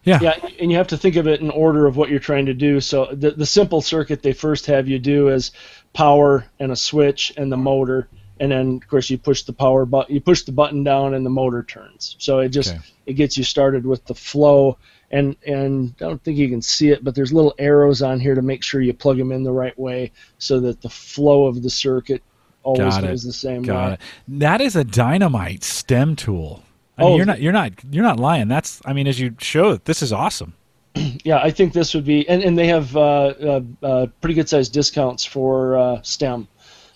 Yeah. 0.04 0.18
Yeah, 0.20 0.48
and 0.58 0.70
you 0.70 0.76
have 0.76 0.88
to 0.88 0.96
think 0.96 1.14
of 1.14 1.28
it 1.28 1.40
in 1.40 1.50
order 1.50 1.86
of 1.86 1.96
what 1.96 2.08
you're 2.08 2.18
trying 2.18 2.46
to 2.46 2.54
do. 2.54 2.80
So 2.80 3.06
the 3.12 3.32
the 3.32 3.46
simple 3.46 3.80
circuit 3.80 4.22
they 4.22 4.32
first 4.32 4.66
have 4.66 4.88
you 4.88 4.98
do 4.98 5.28
is 5.28 5.52
power 5.92 6.44
and 6.58 6.72
a 6.72 6.76
switch 6.76 7.32
and 7.36 7.52
the 7.52 7.56
motor 7.56 8.08
and 8.42 8.50
then 8.50 8.80
of 8.82 8.88
course 8.88 9.08
you 9.08 9.16
push 9.16 9.42
the 9.44 9.52
power 9.52 9.86
button 9.86 10.12
you 10.14 10.20
push 10.20 10.42
the 10.42 10.52
button 10.52 10.82
down 10.82 11.14
and 11.14 11.24
the 11.24 11.30
motor 11.30 11.62
turns 11.62 12.16
so 12.18 12.40
it 12.40 12.48
just 12.48 12.74
okay. 12.74 12.80
it 13.06 13.12
gets 13.14 13.38
you 13.38 13.44
started 13.44 13.86
with 13.86 14.04
the 14.06 14.14
flow 14.14 14.76
and 15.12 15.36
and 15.46 15.94
I 16.00 16.04
don't 16.04 16.22
think 16.24 16.36
you 16.38 16.48
can 16.48 16.60
see 16.60 16.90
it 16.90 17.04
but 17.04 17.14
there's 17.14 17.32
little 17.32 17.54
arrows 17.58 18.02
on 18.02 18.18
here 18.18 18.34
to 18.34 18.42
make 18.42 18.64
sure 18.64 18.80
you 18.80 18.92
plug 18.92 19.16
them 19.16 19.30
in 19.30 19.44
the 19.44 19.52
right 19.52 19.78
way 19.78 20.10
so 20.38 20.58
that 20.60 20.82
the 20.82 20.90
flow 20.90 21.46
of 21.46 21.62
the 21.62 21.70
circuit 21.70 22.22
always 22.64 22.94
Got 22.94 23.04
it. 23.04 23.06
goes 23.08 23.22
the 23.22 23.32
same 23.32 23.62
Got 23.62 23.88
way. 23.88 23.94
it. 23.94 24.00
That 24.40 24.60
is 24.60 24.76
a 24.76 24.84
dynamite 24.84 25.62
stem 25.64 26.16
tool. 26.16 26.62
I 26.98 27.02
mean, 27.04 27.12
Oh. 27.12 27.16
you're 27.16 27.26
not 27.26 27.40
you're 27.40 27.52
not 27.52 27.72
you're 27.90 28.04
not 28.04 28.18
lying. 28.20 28.48
That's 28.48 28.80
I 28.84 28.92
mean, 28.92 29.06
as 29.06 29.18
you 29.18 29.34
show, 29.38 29.76
this 29.76 30.02
is 30.02 30.12
awesome. 30.12 30.54
Yeah, 31.24 31.38
I 31.38 31.50
think 31.50 31.72
this 31.72 31.94
would 31.94 32.04
be, 32.04 32.28
and, 32.28 32.42
and 32.42 32.58
they 32.58 32.66
have 32.66 32.96
uh, 32.96 33.00
uh, 33.00 33.60
uh, 33.82 34.06
pretty 34.20 34.34
good 34.34 34.48
sized 34.48 34.72
discounts 34.72 35.24
for 35.24 35.76
uh, 35.76 36.02
STEM. 36.02 36.48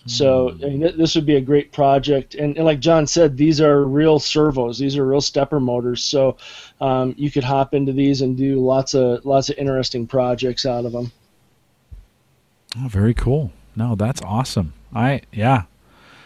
So 0.07 0.51
I 0.51 0.69
mean, 0.69 0.81
th- 0.81 0.95
this 0.95 1.15
would 1.15 1.25
be 1.25 1.35
a 1.35 1.41
great 1.41 1.71
project, 1.71 2.33
and, 2.35 2.55
and 2.55 2.65
like 2.65 2.79
John 2.79 3.05
said, 3.05 3.35
these 3.37 3.59
are 3.61 3.83
real 3.83 4.19
servos. 4.19 4.79
These 4.79 4.97
are 4.97 5.05
real 5.05 5.21
stepper 5.21 5.59
motors. 5.59 6.01
So 6.01 6.37
um, 6.79 7.13
you 7.17 7.29
could 7.29 7.43
hop 7.43 7.73
into 7.73 7.91
these 7.91 8.21
and 8.21 8.37
do 8.37 8.59
lots 8.59 8.93
of 8.93 9.25
lots 9.25 9.49
of 9.49 9.57
interesting 9.57 10.07
projects 10.07 10.65
out 10.65 10.85
of 10.85 10.93
them. 10.93 11.11
Oh, 12.77 12.87
very 12.87 13.13
cool. 13.13 13.51
No, 13.75 13.95
that's 13.95 14.21
awesome. 14.21 14.73
I 14.93 15.21
yeah, 15.31 15.63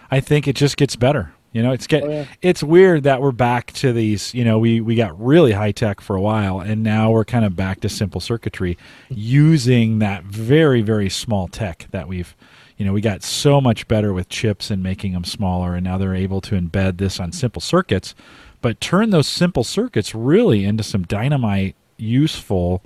I 0.10 0.20
think 0.20 0.48
it 0.48 0.56
just 0.56 0.78
gets 0.78 0.96
better. 0.96 1.34
You 1.52 1.62
know, 1.62 1.72
it's 1.74 1.86
get 1.86 2.04
Oh, 2.04 2.10
yeah. 2.10 2.26
it's 2.41 2.63
weird 2.63 3.04
that 3.04 3.22
we're 3.22 3.32
back 3.34 3.74
to 3.74 3.91
these. 3.91 4.34
You 4.34 4.46
know, 4.46 4.58
we 4.60 4.80
we 4.80 4.96
got 4.96 5.20
really 5.20 5.52
high 5.52 5.72
tech 5.72 6.00
for 6.02 6.15
a 6.15 6.22
while, 6.22 6.60
and 6.60 6.82
now 6.84 7.12
we're 7.12 7.26
kind 7.26 7.44
of 7.44 7.56
back 7.56 7.82
to 7.82 7.89
simple 7.89 8.22
circuitry, 8.22 8.78
using 9.10 10.00
that 10.00 10.24
very 10.24 10.82
very 10.82 11.10
small 11.10 11.48
tech 11.48 11.88
that 11.91 12.08
we've. 12.08 12.36
You 12.82 12.88
know, 12.88 12.94
we 12.94 13.02
got 13.02 13.22
so 13.22 13.62
much 13.62 13.88
better 13.88 14.12
with 14.12 14.28
chips 14.28 14.72
and 14.72 14.82
making 14.82 15.13
them 15.13 15.24
smaller, 15.24 15.76
and 15.76 15.84
now 15.84 16.00
they're 16.00 16.15
able 16.15 16.41
to 16.41 16.60
embed 16.60 16.98
this 16.98 17.20
on 17.20 17.32
simple 17.32 17.62
circuits, 17.62 18.15
but 18.60 18.82
turn 18.82 19.12
those 19.12 19.28
simple 19.28 19.63
circuits 19.63 20.15
really 20.15 20.65
into 20.65 20.82
some 20.82 21.04
dynamite 21.04 21.76
useful 21.98 22.84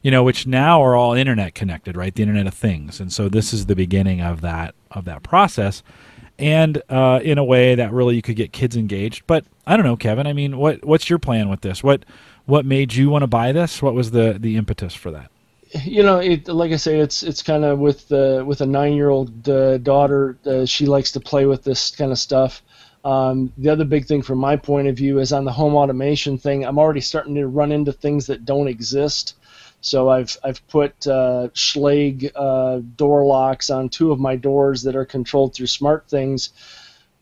you 0.00 0.12
know, 0.12 0.22
which 0.22 0.46
now 0.46 0.80
are 0.80 0.94
all 0.94 1.12
internet 1.12 1.56
connected, 1.56 1.96
right? 1.96 2.14
The 2.14 2.22
Internet 2.22 2.46
of 2.46 2.54
Things, 2.54 3.00
and 3.00 3.12
so 3.12 3.28
this 3.28 3.52
is 3.52 3.66
the 3.66 3.74
beginning 3.74 4.20
of 4.20 4.42
that 4.42 4.76
of 4.92 5.06
that 5.06 5.24
process, 5.24 5.82
and 6.38 6.80
uh, 6.88 7.18
in 7.24 7.36
a 7.36 7.44
way 7.44 7.74
that 7.74 7.92
really 7.92 8.14
you 8.14 8.22
could 8.22 8.36
get 8.36 8.52
kids 8.52 8.76
engaged. 8.76 9.26
But 9.26 9.44
I 9.66 9.76
don't 9.76 9.86
know, 9.86 9.96
Kevin. 9.96 10.28
I 10.28 10.34
mean, 10.34 10.56
what 10.56 10.84
what's 10.84 11.10
your 11.10 11.18
plan 11.18 11.48
with 11.48 11.62
this? 11.62 11.82
What 11.82 12.04
what 12.46 12.64
made 12.64 12.94
you 12.94 13.10
want 13.10 13.24
to 13.24 13.26
buy 13.26 13.50
this? 13.50 13.82
What 13.82 13.94
was 13.94 14.12
the 14.12 14.36
the 14.38 14.56
impetus 14.56 14.94
for 14.94 15.10
that? 15.10 15.31
You 15.74 16.02
know, 16.02 16.18
it, 16.18 16.48
like 16.48 16.72
I 16.72 16.76
say, 16.76 16.98
it's 16.98 17.22
it's 17.22 17.42
kind 17.42 17.64
of 17.64 17.78
with 17.78 18.10
uh, 18.12 18.44
with 18.46 18.60
a 18.60 18.66
nine-year-old 18.66 19.48
uh, 19.48 19.78
daughter. 19.78 20.36
Uh, 20.44 20.66
she 20.66 20.84
likes 20.86 21.12
to 21.12 21.20
play 21.20 21.46
with 21.46 21.64
this 21.64 21.90
kind 21.90 22.12
of 22.12 22.18
stuff. 22.18 22.62
Um, 23.04 23.52
the 23.56 23.70
other 23.70 23.84
big 23.84 24.04
thing 24.06 24.22
from 24.22 24.38
my 24.38 24.56
point 24.56 24.88
of 24.88 24.96
view 24.96 25.18
is 25.18 25.32
on 25.32 25.44
the 25.44 25.52
home 25.52 25.74
automation 25.74 26.36
thing. 26.36 26.64
I'm 26.64 26.78
already 26.78 27.00
starting 27.00 27.34
to 27.36 27.46
run 27.48 27.72
into 27.72 27.92
things 27.92 28.26
that 28.26 28.44
don't 28.44 28.68
exist. 28.68 29.34
So 29.80 30.10
I've 30.10 30.36
I've 30.44 30.66
put 30.68 31.06
uh, 31.06 31.48
Schlage 31.54 32.30
uh, 32.34 32.80
door 32.96 33.24
locks 33.24 33.70
on 33.70 33.88
two 33.88 34.12
of 34.12 34.20
my 34.20 34.36
doors 34.36 34.82
that 34.82 34.94
are 34.94 35.06
controlled 35.06 35.54
through 35.54 35.66
SmartThings, 35.66 36.50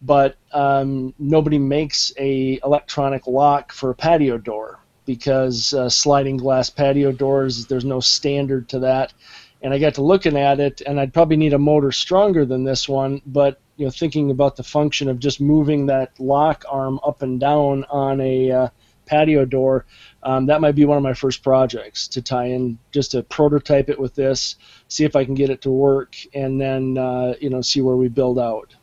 but 0.03 0.37
um, 0.53 1.15
nobody 1.21 1.59
makes 1.59 2.13
a 2.19 2.59
electronic 2.65 3.29
lock 3.29 3.73
for 3.73 3.91
a 3.91 3.95
patio 3.95 4.39
door 4.39 4.80
because 5.11 5.75
uh, 5.75 5.89
sliding 5.89 6.37
glass 6.37 6.71
patio 6.71 7.11
doors 7.11 7.67
there's 7.67 7.85
no 7.85 7.99
standard 7.99 8.69
to 8.69 8.79
that. 8.79 9.13
And 9.61 9.75
I 9.75 9.79
got 9.81 9.95
to 9.95 10.03
looking 10.03 10.37
at 10.37 10.61
it, 10.61 10.83
and 10.87 11.01
I'd 11.01 11.13
probably 11.13 11.37
need 11.37 11.53
a 11.53 11.59
motor 11.59 11.91
stronger 11.91 12.45
than 12.47 12.63
this 12.63 12.89
one, 12.89 13.21
but 13.27 13.61
you 13.77 13.85
know, 13.85 13.91
thinking 13.91 14.31
about 14.31 14.55
the 14.55 14.63
function 14.63 15.09
of 15.09 15.19
just 15.19 15.41
moving 15.41 15.87
that 15.87 16.13
lock 16.21 16.65
arm 16.71 17.01
up 17.05 17.23
and 17.23 17.41
down 17.41 17.85
on 17.91 18.21
a 18.21 18.53
uh, 18.53 18.69
patio 19.05 19.45
door, 19.45 19.85
um, 20.23 20.47
that 20.47 20.61
might 20.61 20.77
be 20.77 20.85
one 20.85 20.97
of 20.97 21.03
my 21.03 21.13
first 21.13 21.43
projects 21.43 22.07
to 22.07 22.23
tie 22.23 22.47
in, 22.47 22.79
just 22.93 23.11
to 23.11 23.25
prototype 23.25 23.89
it 23.89 23.99
with 23.99 24.15
this, 24.15 24.55
see 24.87 25.05
if 25.05 25.17
I 25.17 25.25
can 25.25 25.35
get 25.35 25.51
it 25.51 25.61
to 25.63 25.71
work, 25.71 26.15
and 26.35 26.61
then 26.61 26.97
uh, 26.97 27.35
you 27.41 27.51
know 27.51 27.63
see 27.63 27.81
where 27.81 27.97
we 27.97 28.07
build 28.07 28.39
out. 28.39 28.77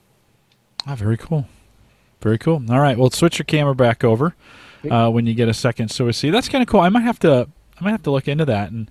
Ah, 0.85 0.95
very 0.95 1.15
cool, 1.15 1.47
very 2.19 2.37
cool. 2.37 2.61
All 2.69 2.81
right, 2.81 2.97
well, 2.97 3.11
switch 3.11 3.39
your 3.39 3.45
camera 3.45 3.75
back 3.75 4.03
over 4.03 4.35
uh, 4.89 5.09
when 5.09 5.25
you 5.25 5.33
get 5.33 5.47
a 5.49 5.53
second. 5.53 5.89
So 5.89 6.05
we 6.05 6.13
see 6.13 6.29
that's 6.29 6.49
kind 6.49 6.61
of 6.61 6.67
cool. 6.67 6.81
I 6.81 6.89
might 6.89 7.01
have 7.01 7.19
to 7.19 7.47
I 7.79 7.83
might 7.83 7.91
have 7.91 8.03
to 8.03 8.11
look 8.11 8.27
into 8.27 8.45
that 8.45 8.71
and. 8.71 8.89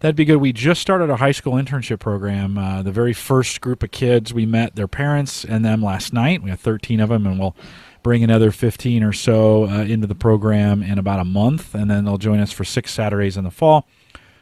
That'd 0.00 0.14
be 0.14 0.24
good. 0.24 0.36
We 0.36 0.52
just 0.52 0.80
started 0.80 1.10
our 1.10 1.16
high 1.16 1.32
school 1.32 1.54
internship 1.54 1.98
program. 1.98 2.56
Uh, 2.56 2.82
the 2.82 2.92
very 2.92 3.12
first 3.12 3.60
group 3.60 3.82
of 3.82 3.90
kids 3.90 4.32
we 4.32 4.46
met 4.46 4.76
their 4.76 4.86
parents 4.86 5.44
and 5.44 5.64
them 5.64 5.82
last 5.82 6.12
night. 6.12 6.40
We 6.40 6.50
have 6.50 6.60
13 6.60 7.00
of 7.00 7.08
them, 7.08 7.26
and 7.26 7.36
we'll 7.36 7.56
bring 8.02 8.22
another 8.22 8.50
15 8.50 9.02
or 9.02 9.12
so 9.12 9.68
uh, 9.68 9.82
into 9.82 10.06
the 10.06 10.14
program 10.14 10.82
in 10.82 10.98
about 10.98 11.20
a 11.20 11.24
month, 11.24 11.74
and 11.74 11.90
then 11.90 12.04
they'll 12.04 12.18
join 12.18 12.40
us 12.40 12.52
for 12.52 12.64
six 12.64 12.92
Saturdays 12.92 13.36
in 13.36 13.44
the 13.44 13.50
fall. 13.50 13.86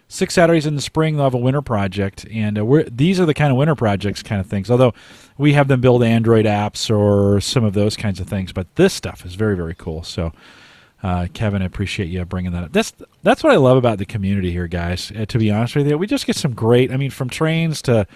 Six 0.09 0.35
Saturdays 0.35 0.67
in 0.67 0.77
the 0.77 0.83
spring, 0.83 1.17
they'll 1.17 1.25
have 1.25 1.35
a 1.35 1.39
winter 1.39 1.63
project, 1.63 2.27
and 2.31 2.59
uh, 2.59 2.85
these 2.91 3.19
are 3.19 3.27
the 3.27 3.35
kind 3.35 3.51
of 3.51 3.57
winter 3.57 3.75
projects 3.75 4.23
kind 4.23 4.41
of 4.41 4.47
things. 4.47 4.71
Although 4.71 4.95
we 5.37 5.55
have 5.55 5.69
them 5.69 5.81
build 5.81 6.05
Android 6.05 6.45
apps 6.45 6.97
or 6.97 7.41
some 7.41 7.65
of 7.65 7.73
those 7.73 7.97
kinds 7.97 8.21
of 8.21 8.29
things, 8.29 8.53
but 8.53 8.73
this 8.77 8.93
stuff 8.93 9.25
is 9.25 9.35
very, 9.35 9.57
very 9.57 9.75
cool. 9.75 10.03
So. 10.03 10.33
Uh, 11.07 11.29
Kevin, 11.33 11.63
I 11.63 11.67
appreciate 11.67 12.07
you 12.07 12.25
bringing 12.25 12.51
that 12.51 12.65
up. 12.65 12.73
That's 12.73 12.93
that's 13.23 13.45
what 13.45 13.53
I 13.53 13.57
love 13.57 13.77
about 13.77 13.99
the 13.99 14.05
community 14.05 14.51
here, 14.51 14.67
guys. 14.67 15.13
Uh, 15.13 15.25
to 15.27 15.39
be 15.39 15.53
honest 15.53 15.77
with 15.77 15.87
you, 15.87 15.97
we 15.97 16.09
just 16.09 16.27
get 16.27 16.35
some 16.35 16.53
great. 16.53 16.91
I 16.91 16.97
mean, 16.97 17.13
from 17.13 17.31
trains 17.31 17.81
to 17.83 18.09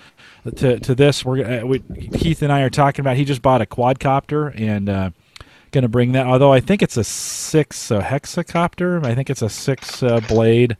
to 0.57 0.81
to 0.81 0.95
this, 0.97 1.25
we're 1.25 1.61
uh, 1.61 1.65
we, 1.65 1.79
Keith 2.19 2.43
and 2.43 2.53
I 2.53 2.63
are 2.63 2.71
talking 2.71 3.01
about. 3.01 3.17
He 3.17 3.25
just 3.25 3.43
bought 3.43 3.63
a 3.63 3.67
quadcopter 3.67 4.53
and 4.61 4.89
uh, 4.89 5.11
going 5.71 5.83
to 5.83 5.89
bring 5.89 6.11
that. 6.13 6.27
Although 6.27 6.53
I 6.53 6.59
think 6.59 6.83
it's 6.83 6.97
a 6.97 7.05
six 7.05 7.93
a 7.93 8.01
hexacopter. 8.01 9.07
I 9.07 9.15
think 9.15 9.31
it's 9.31 9.43
a 9.43 9.49
six 9.49 10.03
uh, 10.03 10.19
blade 10.27 10.77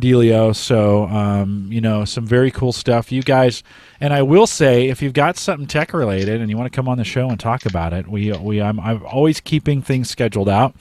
dealio. 0.00 0.56
So 0.56 1.04
um, 1.04 1.68
you 1.70 1.80
know, 1.80 2.04
some 2.04 2.26
very 2.26 2.50
cool 2.50 2.72
stuff. 2.72 3.12
You 3.12 3.22
guys, 3.22 3.62
and 4.00 4.12
I 4.12 4.22
will 4.22 4.48
say, 4.48 4.88
if 4.88 5.02
you've 5.02 5.12
got 5.12 5.36
something 5.36 5.68
tech 5.68 5.94
related 5.94 6.40
and 6.40 6.50
you 6.50 6.56
want 6.56 6.72
to 6.72 6.76
come 6.76 6.88
on 6.88 6.98
the 6.98 7.04
show 7.04 7.28
and 7.28 7.38
talk 7.38 7.64
about 7.64 7.92
it, 7.92 8.08
we 8.08 8.32
we 8.32 8.60
I'm 8.60 8.80
I'm 8.80 9.06
always 9.06 9.38
keeping 9.38 9.82
things 9.82 10.10
scheduled 10.10 10.48
out 10.48 10.74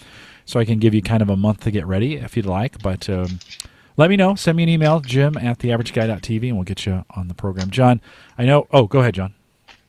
so 0.45 0.60
I 0.60 0.65
can 0.65 0.79
give 0.79 0.93
you 0.93 1.01
kind 1.01 1.21
of 1.21 1.29
a 1.29 1.38
month 1.38 1.62
to 1.62 1.71
get 1.71 1.86
ready 1.86 2.15
if 2.15 2.36
you'd 2.38 2.45
like. 2.45 2.82
But 2.82 3.10
um, 3.10 3.39
let 3.97 4.10
me 4.10 4.15
know. 4.17 4.36
Send 4.36 4.58
me 4.58 4.63
an 4.63 4.69
email, 4.69 4.99
jim 4.99 5.38
at 5.38 5.60
theaverageguy.tv, 5.60 6.47
and 6.47 6.58
we'll 6.58 6.63
get 6.63 6.86
you 6.86 7.06
on 7.15 7.27
the 7.27 7.34
program. 7.34 7.69
John, 7.69 8.01
I 8.38 8.45
know. 8.45 8.67
Oh, 8.71 8.88
go 8.88 8.99
ahead, 8.99 9.15
John. 9.15 9.34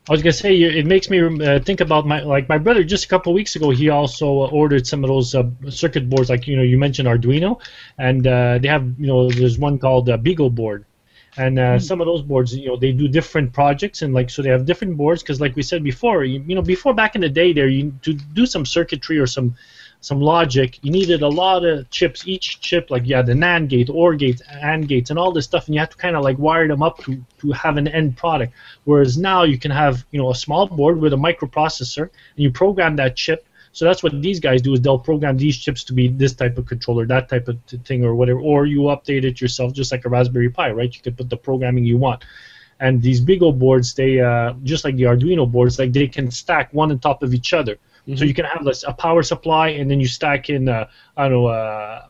I 0.07 0.13
was 0.13 0.23
gonna 0.23 0.35
say 0.35 0.53
you- 0.53 0.69
it 0.69 0.85
makes 0.85 1.09
me 1.09 1.19
uh, 1.19 1.61
think 1.61 1.81
about 1.81 2.07
my 2.07 2.21
like 2.21 2.47
my 2.47 2.59
brother 2.59 2.85
just 2.85 3.07
a 3.07 3.09
couple 3.09 3.33
of 3.33 3.35
weeks 3.35 3.57
ago. 3.57 3.71
He 3.71 3.89
also 3.89 4.27
uh, 4.43 4.49
ordered 4.49 4.87
some 4.87 5.03
of 5.03 5.09
those 5.09 5.35
uh, 5.35 5.45
circuit 5.71 6.11
boards, 6.11 6.29
like 6.29 6.47
you 6.47 6.57
know 6.57 6.63
you 6.63 6.77
mentioned 6.79 7.09
Arduino, 7.09 7.59
and 7.97 8.27
uh, 8.27 8.59
they 8.59 8.69
have 8.69 8.85
you 8.99 9.07
know 9.07 9.31
there's 9.31 9.59
one 9.59 9.79
called 9.79 10.11
uh, 10.11 10.19
BeagleBoard, 10.19 10.85
and 11.39 11.59
uh, 11.59 11.79
some 11.79 12.03
of 12.03 12.07
those 12.07 12.21
boards 12.21 12.55
you 12.55 12.67
know 12.69 12.77
they 12.77 12.93
do 12.93 13.09
different 13.09 13.55
projects 13.55 14.03
and 14.03 14.13
like 14.13 14.29
so 14.29 14.43
they 14.43 14.51
have 14.51 14.67
different 14.67 14.95
boards 14.95 15.23
because 15.23 15.41
like 15.41 15.57
we 15.57 15.63
said 15.63 15.83
before 15.83 16.23
you, 16.23 16.45
you 16.47 16.55
know 16.55 16.61
before 16.61 16.93
back 16.93 17.15
in 17.15 17.23
the 17.23 17.29
day 17.31 17.55
there 17.55 17.69
you 17.69 17.91
to 18.03 18.13
do 18.13 18.45
some 18.45 18.67
circuitry 18.67 19.19
or 19.19 19.27
some 19.27 19.57
some 20.05 20.21
logic, 20.21 20.79
you 20.83 20.91
needed 20.91 21.23
a 21.23 21.29
lot 21.29 21.65
of 21.65 21.89
chips. 21.89 22.29
Each 22.29 22.61
chip, 22.61 22.91
like 22.91 23.07
you 23.07 23.17
had 23.17 23.25
the 23.25 23.33
NAND 23.33 23.69
gate, 23.69 23.89
OR 23.89 24.15
gates, 24.15 24.43
AND 24.51 24.87
gates, 24.87 25.09
and 25.09 25.19
all 25.19 25.33
this 25.33 25.47
stuff, 25.47 25.67
and 25.67 25.75
you 25.75 25.81
had 25.81 25.93
to 25.93 25.97
kind 25.97 26.15
of 26.15 26.23
like 26.23 26.39
wire 26.39 26.69
them 26.69 26.83
up 26.83 27.03
to, 27.05 27.25
to 27.39 27.53
have 27.53 27.79
an 27.79 27.89
end 27.89 28.15
product. 28.19 28.53
Whereas 28.85 29.17
now 29.17 29.45
you 29.45 29.59
can 29.59 29.71
have 29.71 30.05
you 30.11 30.21
know 30.21 30.31
a 30.31 30.35
small 30.35 30.67
board 30.67 31.01
with 31.01 31.15
a 31.15 31.17
microprocessor, 31.17 32.03
and 32.03 32.11
you 32.37 32.51
program 32.51 32.97
that 32.97 33.17
chip. 33.17 33.47
So 33.73 33.87
that's 33.87 34.03
what 34.03 34.21
these 34.21 34.41
guys 34.41 34.61
do 34.61 34.75
is 34.75 34.83
they'll 34.83 34.99
program 34.99 35.39
these 35.39 35.57
chips 35.57 35.83
to 35.85 35.95
be 35.95 36.09
this 36.09 36.35
type 36.35 36.59
of 36.59 36.67
controller, 36.67 37.07
that 37.07 37.31
type 37.31 37.49
of 37.49 37.59
thing, 37.87 38.05
or 38.05 38.15
whatever. 38.15 38.41
Or 38.41 38.67
you 38.67 38.81
update 38.95 39.25
it 39.25 39.41
yourself, 39.41 39.73
just 39.73 39.91
like 39.91 40.05
a 40.05 40.11
Raspberry 40.11 40.51
Pi, 40.51 40.71
right? 40.71 40.95
You 40.95 41.01
could 41.01 41.17
put 41.17 41.31
the 41.31 41.39
programming 41.39 41.85
you 41.85 41.97
want. 41.97 42.25
And 42.79 43.01
these 43.01 43.23
big 43.23 43.43
old 43.43 43.59
boards, 43.59 43.95
they 43.95 44.21
uh, 44.21 44.53
just 44.65 44.85
like 44.85 44.97
the 44.97 45.05
Arduino 45.05 45.51
boards, 45.51 45.79
like 45.79 45.95
they 45.95 46.09
can 46.09 46.31
stack 46.31 46.75
one 46.75 46.91
on 46.91 46.99
top 46.99 47.23
of 47.23 47.33
each 47.33 47.55
other. 47.55 47.79
So 48.07 48.25
you 48.25 48.35
can 48.35 48.45
have 48.45 48.67
a 48.87 48.93
power 48.93 49.23
supply, 49.23 49.69
and 49.69 49.91
then 49.91 49.99
you 49.99 50.07
stack 50.07 50.51
in, 50.51 50.69
uh, 50.69 50.89
I 51.17 51.23
don't 51.29 51.33
know, 51.33 51.47
uh, 51.47 52.07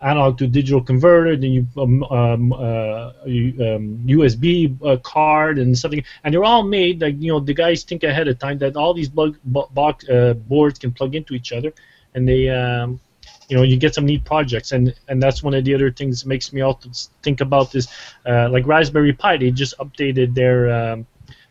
analog 0.00 0.38
to 0.38 0.46
digital 0.46 0.82
converter, 0.82 1.36
then 1.36 1.52
you, 1.52 1.66
um, 1.76 2.02
um, 2.04 2.52
uh, 2.52 3.12
you 3.24 3.52
um, 3.60 4.02
USB 4.06 4.76
uh, 4.84 4.96
card 4.96 5.58
and 5.58 5.78
something, 5.78 6.02
and 6.24 6.34
they're 6.34 6.44
all 6.44 6.64
made 6.64 7.00
like 7.00 7.14
you 7.20 7.30
know 7.30 7.40
the 7.40 7.54
guys 7.54 7.84
think 7.84 8.02
ahead 8.02 8.26
of 8.26 8.38
time 8.38 8.58
that 8.58 8.76
all 8.76 8.94
these 8.94 9.08
bug, 9.08 9.38
bo- 9.44 9.68
box, 9.72 10.08
uh, 10.08 10.34
boards 10.34 10.78
can 10.78 10.92
plug 10.92 11.14
into 11.14 11.34
each 11.34 11.52
other, 11.52 11.72
and 12.14 12.28
they. 12.28 12.48
Um, 12.48 13.00
you 13.48 13.58
know, 13.58 13.64
you 13.64 13.76
get 13.76 13.94
some 13.94 14.06
neat 14.06 14.24
projects, 14.24 14.72
and, 14.72 14.94
and 15.08 15.22
that's 15.22 15.42
one 15.42 15.52
of 15.52 15.62
the 15.64 15.74
other 15.74 15.90
things 15.90 16.22
that 16.22 16.28
makes 16.28 16.54
me 16.54 16.62
also 16.62 16.88
think 17.22 17.42
about 17.42 17.70
this. 17.70 17.86
Uh, 18.24 18.48
like 18.48 18.66
Raspberry 18.66 19.12
Pi, 19.12 19.36
they 19.36 19.50
just 19.50 19.76
updated 19.78 20.34
their 20.34 20.72
um, 20.72 21.06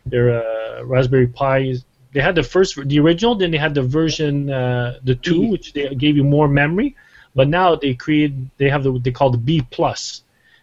their 0.06 0.82
Raspberry 0.82 1.28
Pi 1.28 1.74
they 2.12 2.20
had 2.20 2.34
the 2.34 2.42
first 2.42 2.76
the 2.88 2.98
original 2.98 3.34
then 3.34 3.50
they 3.50 3.58
had 3.58 3.74
the 3.74 3.82
version 3.82 4.50
uh, 4.50 4.98
the 5.04 5.14
two 5.14 5.42
which 5.48 5.72
they 5.72 5.94
gave 5.94 6.16
you 6.16 6.24
more 6.24 6.48
memory. 6.48 6.94
But 7.34 7.48
now 7.48 7.74
they 7.74 7.94
create 7.94 8.34
they 8.58 8.68
have 8.68 8.82
the 8.84 8.98
they 8.98 9.10
call 9.10 9.30
the 9.30 9.38
b 9.38 9.62
plus. 9.70 10.22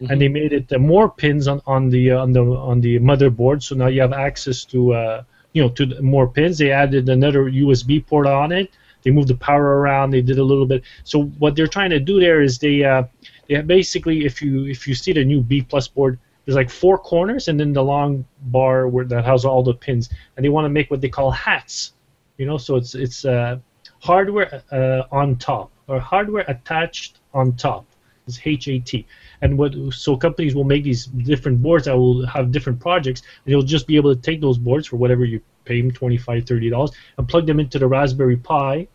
And 0.09 0.21
they 0.21 0.29
made 0.29 0.53
it 0.53 0.71
uh, 0.71 0.79
more 0.79 1.09
pins 1.09 1.45
on, 1.49 1.61
on 1.67 1.89
the 1.89 2.11
uh, 2.11 2.23
on 2.23 2.31
the 2.31 2.41
on 2.41 2.79
the 2.79 2.99
motherboard. 2.99 3.61
So 3.61 3.75
now 3.75 3.87
you 3.87 3.99
have 3.99 4.13
access 4.13 4.63
to 4.65 4.93
uh, 4.93 5.23
you 5.51 5.61
know 5.61 5.69
to 5.69 5.85
the 5.85 6.01
more 6.01 6.27
pins. 6.27 6.57
They 6.57 6.71
added 6.71 7.09
another 7.09 7.51
usb 7.51 8.07
port 8.07 8.25
on 8.25 8.53
it. 8.53 8.71
They 9.03 9.11
moved 9.11 9.27
the 9.27 9.35
power 9.35 9.79
around. 9.79 10.11
They 10.11 10.21
did 10.21 10.39
a 10.39 10.43
little 10.43 10.65
bit. 10.65 10.83
So 11.03 11.23
what 11.39 11.55
they're 11.55 11.67
trying 11.67 11.89
to 11.89 11.99
do 11.99 12.19
there 12.19 12.41
is 12.41 12.59
they 12.59 12.83
uh, 12.83 13.03
they 13.49 13.61
basically 13.61 14.25
if 14.25 14.41
you 14.41 14.67
if 14.67 14.87
you 14.87 14.95
see 14.95 15.11
the 15.11 15.25
new 15.25 15.41
b 15.41 15.63
plus 15.63 15.89
board 15.89 16.17
there's 16.49 16.55
like 16.55 16.71
four 16.71 16.97
corners 16.97 17.47
and 17.47 17.59
then 17.59 17.73
the 17.73 17.83
long 17.83 18.25
bar 18.45 18.87
where 18.87 19.05
that 19.05 19.23
has 19.23 19.45
all 19.45 19.61
the 19.61 19.75
pins, 19.75 20.09
and 20.35 20.43
they 20.43 20.49
want 20.49 20.65
to 20.65 20.69
make 20.69 20.89
what 20.89 20.99
they 20.99 21.07
call 21.07 21.29
hats. 21.29 21.93
You 22.39 22.47
know, 22.47 22.57
so 22.57 22.75
it's 22.75 22.95
it's 22.95 23.23
uh, 23.23 23.59
hardware 24.01 24.63
uh, 24.71 25.03
on 25.11 25.35
top 25.35 25.71
or 25.87 25.99
hardware 25.99 26.45
attached 26.47 27.19
on 27.35 27.55
top. 27.55 27.85
It's 28.25 28.37
HAT. 28.37 29.05
And 29.43 29.59
what 29.59 29.75
so 29.93 30.17
companies 30.17 30.55
will 30.55 30.63
make 30.63 30.83
these 30.83 31.05
different 31.05 31.61
boards 31.61 31.85
that 31.85 31.95
will 31.95 32.25
have 32.25 32.51
different 32.51 32.79
projects, 32.79 33.21
and 33.45 33.51
you'll 33.51 33.61
just 33.61 33.85
be 33.85 33.95
able 33.95 34.15
to 34.15 34.19
take 34.19 34.41
those 34.41 34.57
boards 34.57 34.87
for 34.87 34.95
whatever 34.95 35.25
you 35.25 35.41
pay 35.65 35.79
them, 35.79 35.91
25 35.91 36.47
30 36.47 36.69
dollars, 36.71 36.91
and 37.19 37.29
plug 37.29 37.45
them 37.45 37.59
into 37.59 37.77
the 37.77 37.85
Raspberry 37.85 38.37
Pi, 38.37 38.87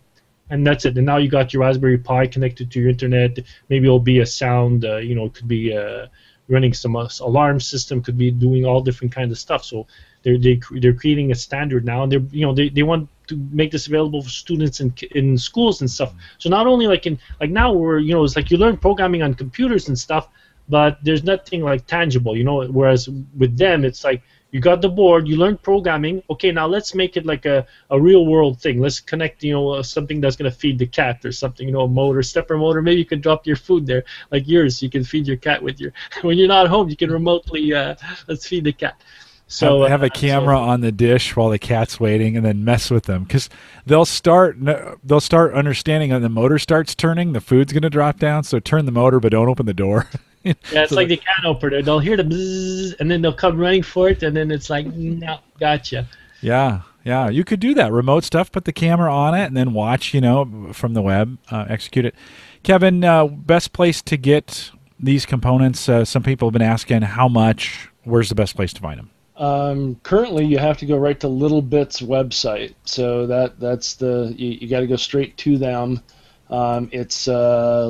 and 0.50 0.66
that's 0.66 0.86
it. 0.86 0.96
And 0.96 1.06
now 1.06 1.18
you 1.18 1.28
got 1.28 1.52
your 1.52 1.62
Raspberry 1.62 1.98
Pi 1.98 2.26
connected 2.26 2.72
to 2.72 2.80
your 2.80 2.88
internet. 2.88 3.38
Maybe 3.68 3.86
it'll 3.86 4.00
be 4.00 4.18
a 4.18 4.26
sound, 4.26 4.84
uh, 4.84 4.96
you 4.96 5.14
know, 5.14 5.26
it 5.26 5.34
could 5.34 5.46
be 5.46 5.76
uh, 5.76 6.06
running 6.48 6.74
some 6.74 6.96
uh, 6.96 7.08
alarm 7.20 7.60
system, 7.60 8.02
could 8.02 8.18
be 8.18 8.30
doing 8.30 8.64
all 8.64 8.80
different 8.80 9.14
kinds 9.14 9.32
of 9.32 9.38
stuff. 9.38 9.64
So 9.64 9.86
they're 10.22 10.38
they, 10.38 10.60
they're 10.72 10.94
creating 10.94 11.32
a 11.32 11.34
standard 11.34 11.84
now, 11.84 12.02
and 12.02 12.12
they're 12.12 12.26
you 12.30 12.46
know 12.46 12.54
they, 12.54 12.68
they 12.68 12.82
want 12.82 13.08
to 13.28 13.36
make 13.50 13.70
this 13.70 13.86
available 13.86 14.22
for 14.22 14.28
students 14.30 14.80
in 14.80 14.92
in 15.12 15.38
schools 15.38 15.80
and 15.80 15.90
stuff. 15.90 16.14
So 16.38 16.48
not 16.50 16.66
only 16.66 16.86
like 16.86 17.06
in 17.06 17.18
like 17.40 17.50
now 17.50 17.72
we're 17.72 17.98
you 17.98 18.12
know 18.12 18.24
it's 18.24 18.36
like 18.36 18.50
you 18.50 18.58
learn 18.58 18.76
programming 18.76 19.22
on 19.22 19.34
computers 19.34 19.88
and 19.88 19.98
stuff, 19.98 20.28
but 20.68 20.98
there's 21.02 21.24
nothing 21.24 21.62
like 21.62 21.86
tangible, 21.86 22.36
you 22.36 22.44
know. 22.44 22.64
Whereas 22.66 23.08
with 23.36 23.56
them, 23.56 23.84
it's 23.84 24.04
like 24.04 24.22
you 24.54 24.60
got 24.60 24.80
the 24.80 24.88
board, 24.88 25.26
you 25.26 25.36
learned 25.36 25.60
programming. 25.62 26.22
Okay, 26.30 26.52
now 26.52 26.68
let's 26.68 26.94
make 26.94 27.16
it 27.16 27.26
like 27.26 27.44
a, 27.44 27.66
a 27.90 28.00
real 28.00 28.24
world 28.24 28.60
thing. 28.60 28.80
Let's 28.80 29.00
connect, 29.00 29.42
you 29.42 29.52
know, 29.52 29.70
uh, 29.70 29.82
something 29.82 30.20
that's 30.20 30.36
gonna 30.36 30.52
feed 30.52 30.78
the 30.78 30.86
cat 30.86 31.24
or 31.24 31.32
something, 31.32 31.66
you 31.66 31.72
know, 31.72 31.80
a 31.80 31.88
motor, 31.88 32.22
stepper 32.22 32.56
motor. 32.56 32.80
Maybe 32.80 33.00
you 33.00 33.04
can 33.04 33.20
drop 33.20 33.48
your 33.48 33.56
food 33.56 33.84
there, 33.84 34.04
like 34.30 34.46
yours. 34.46 34.80
You 34.80 34.90
can 34.90 35.02
feed 35.02 35.26
your 35.26 35.38
cat 35.38 35.60
with 35.60 35.80
your. 35.80 35.92
When 36.22 36.38
you're 36.38 36.46
not 36.46 36.68
home, 36.68 36.88
you 36.88 36.94
can 36.94 37.10
remotely 37.10 37.74
uh, 37.74 37.96
let's 38.28 38.46
feed 38.46 38.62
the 38.62 38.72
cat. 38.72 39.02
So 39.48 39.82
have, 39.82 39.90
have 39.90 40.02
a 40.04 40.06
uh, 40.06 40.10
camera 40.10 40.56
so- 40.56 40.62
on 40.62 40.82
the 40.82 40.92
dish 40.92 41.34
while 41.34 41.50
the 41.50 41.58
cat's 41.58 41.98
waiting, 41.98 42.36
and 42.36 42.46
then 42.46 42.64
mess 42.64 42.92
with 42.92 43.06
them 43.06 43.24
because 43.24 43.50
they'll 43.86 44.04
start 44.04 44.56
they'll 45.02 45.18
start 45.20 45.52
understanding 45.54 46.10
when 46.10 46.22
the 46.22 46.28
motor 46.28 46.60
starts 46.60 46.94
turning, 46.94 47.32
the 47.32 47.40
food's 47.40 47.72
gonna 47.72 47.90
drop 47.90 48.20
down. 48.20 48.44
So 48.44 48.60
turn 48.60 48.86
the 48.86 48.92
motor, 48.92 49.18
but 49.18 49.32
don't 49.32 49.48
open 49.48 49.66
the 49.66 49.74
door. 49.74 50.08
Yeah, 50.44 50.52
it's 50.82 50.90
So 50.90 50.96
like 50.96 51.08
the 51.08 51.16
cat 51.16 51.44
opener. 51.46 51.82
They'll 51.82 51.98
hear 51.98 52.16
the 52.16 52.22
bzzz, 52.22 53.00
and 53.00 53.10
then 53.10 53.22
they'll 53.22 53.32
come 53.32 53.56
running 53.56 53.82
for 53.82 54.10
it, 54.10 54.22
and 54.22 54.36
then 54.36 54.50
it's 54.50 54.68
like, 54.68 54.86
no, 54.86 55.38
gotcha. 55.58 56.06
Yeah, 56.42 56.82
yeah, 57.04 57.28
you 57.28 57.44
could 57.44 57.60
do 57.60 57.74
that 57.74 57.92
remote 57.92 58.24
stuff. 58.24 58.52
Put 58.52 58.64
the 58.64 58.72
camera 58.72 59.12
on 59.12 59.34
it 59.34 59.44
and 59.44 59.56
then 59.56 59.72
watch, 59.72 60.12
you 60.12 60.20
know, 60.20 60.72
from 60.72 60.94
the 60.94 61.02
web, 61.02 61.38
uh, 61.50 61.64
execute 61.68 62.04
it. 62.04 62.14
Kevin, 62.62 63.04
uh, 63.04 63.26
best 63.26 63.72
place 63.72 64.02
to 64.02 64.16
get 64.16 64.70
these 64.98 65.26
components? 65.26 65.88
Uh, 65.88 66.04
some 66.04 66.22
people 66.22 66.48
have 66.48 66.52
been 66.52 66.62
asking 66.62 67.02
how 67.02 67.28
much. 67.28 67.88
Where's 68.04 68.28
the 68.28 68.34
best 68.34 68.56
place 68.56 68.72
to 68.74 68.80
find 68.80 68.98
them? 68.98 69.10
Um, 69.36 69.96
currently, 70.02 70.44
you 70.44 70.58
have 70.58 70.78
to 70.78 70.86
go 70.86 70.96
right 70.96 71.18
to 71.20 71.26
littleBits 71.26 72.02
website. 72.02 72.74
So 72.84 73.26
that 73.26 73.58
that's 73.58 73.94
the 73.94 74.34
you, 74.36 74.50
you 74.50 74.68
got 74.68 74.80
to 74.80 74.86
go 74.86 74.96
straight 74.96 75.36
to 75.38 75.58
them. 75.58 76.02
Um, 76.50 76.88
it's 76.92 77.26
uh, 77.26 77.86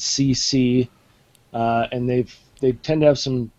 littlebits.cc, 0.00 0.88
uh, 1.52 1.86
and 1.92 2.08
they've 2.08 2.34
they 2.60 2.72
tend 2.72 3.00
to 3.02 3.06
have 3.06 3.18
some 3.18 3.50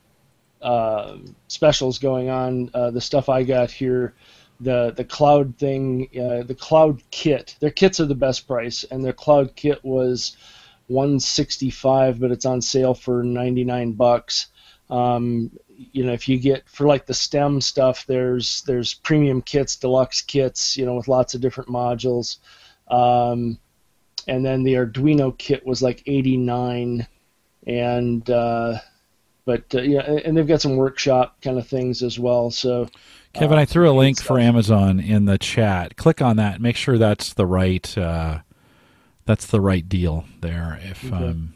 uh, 0.62 1.18
specials 1.48 2.00
going 2.00 2.30
on. 2.30 2.70
Uh, 2.74 2.92
the 2.92 3.02
stuff 3.02 3.30
I 3.30 3.44
got 3.44 3.72
here, 3.72 4.14
the 4.60 4.94
the 4.96 5.06
cloud 5.06 5.58
thing, 5.58 6.08
uh, 6.16 6.44
the 6.44 6.56
cloud 6.56 7.02
kit. 7.12 7.56
Their 7.60 7.72
kits 7.72 8.00
are 8.00 8.06
the 8.06 8.16
best 8.16 8.48
price, 8.48 8.84
and 8.86 9.04
their 9.04 9.14
cloud 9.14 9.56
kit 9.56 9.84
was 9.84 10.38
165, 10.88 12.20
but 12.20 12.32
it's 12.32 12.46
on 12.46 12.62
sale 12.62 12.94
for 12.94 13.24
99 13.24 13.94
bucks. 13.94 14.48
Um, 14.90 15.52
you 15.70 16.04
know, 16.04 16.12
if 16.12 16.28
you 16.28 16.38
get 16.38 16.68
for 16.70 16.86
like 16.86 17.06
the 17.06 17.14
STEM 17.14 17.62
stuff, 17.62 18.06
there's 18.06 18.62
there's 18.64 18.94
premium 18.94 19.42
kits, 19.42 19.76
deluxe 19.76 20.22
kits, 20.22 20.78
you 20.78 20.86
know, 20.86 20.96
with 20.96 21.08
lots 21.08 21.34
of 21.34 21.42
different 21.42 21.70
modules. 21.70 22.38
Um, 22.88 23.58
and 24.28 24.46
then 24.46 24.64
the 24.64 24.74
Arduino 24.76 25.38
kit 25.38 25.66
was 25.66 25.82
like 25.82 26.04
89, 26.06 27.08
and 27.68 28.30
uh, 28.30 28.78
but 29.46 29.64
uh, 29.76 29.82
yeah, 29.82 30.02
and 30.02 30.36
they've 30.38 30.48
got 30.48 30.62
some 30.62 30.76
workshop 30.78 31.42
kind 31.42 31.58
of 31.58 31.68
things 31.68 32.04
as 32.04 32.18
well. 32.20 32.52
So 32.52 32.88
Kevin, 33.34 33.58
uh, 33.58 33.62
I 33.62 33.66
threw 33.66 33.90
a 33.90 33.94
link 33.94 34.22
for. 34.22 34.40
Amazon 34.40 35.00
in 35.00 35.26
the 35.26 35.38
chat. 35.38 35.96
Click 35.98 36.22
on 36.22 36.38
that. 36.38 36.60
Make 36.62 36.76
sure 36.76 36.98
that's 36.98 37.34
the 37.34 37.46
right. 37.46 37.98
Uh, 37.98 38.40
that's 39.26 39.46
the 39.46 39.62
right 39.62 39.88
deal 39.88 40.26
there. 40.42 40.80
If 40.84 41.06
Okay. 41.06 41.16
um, 41.16 41.54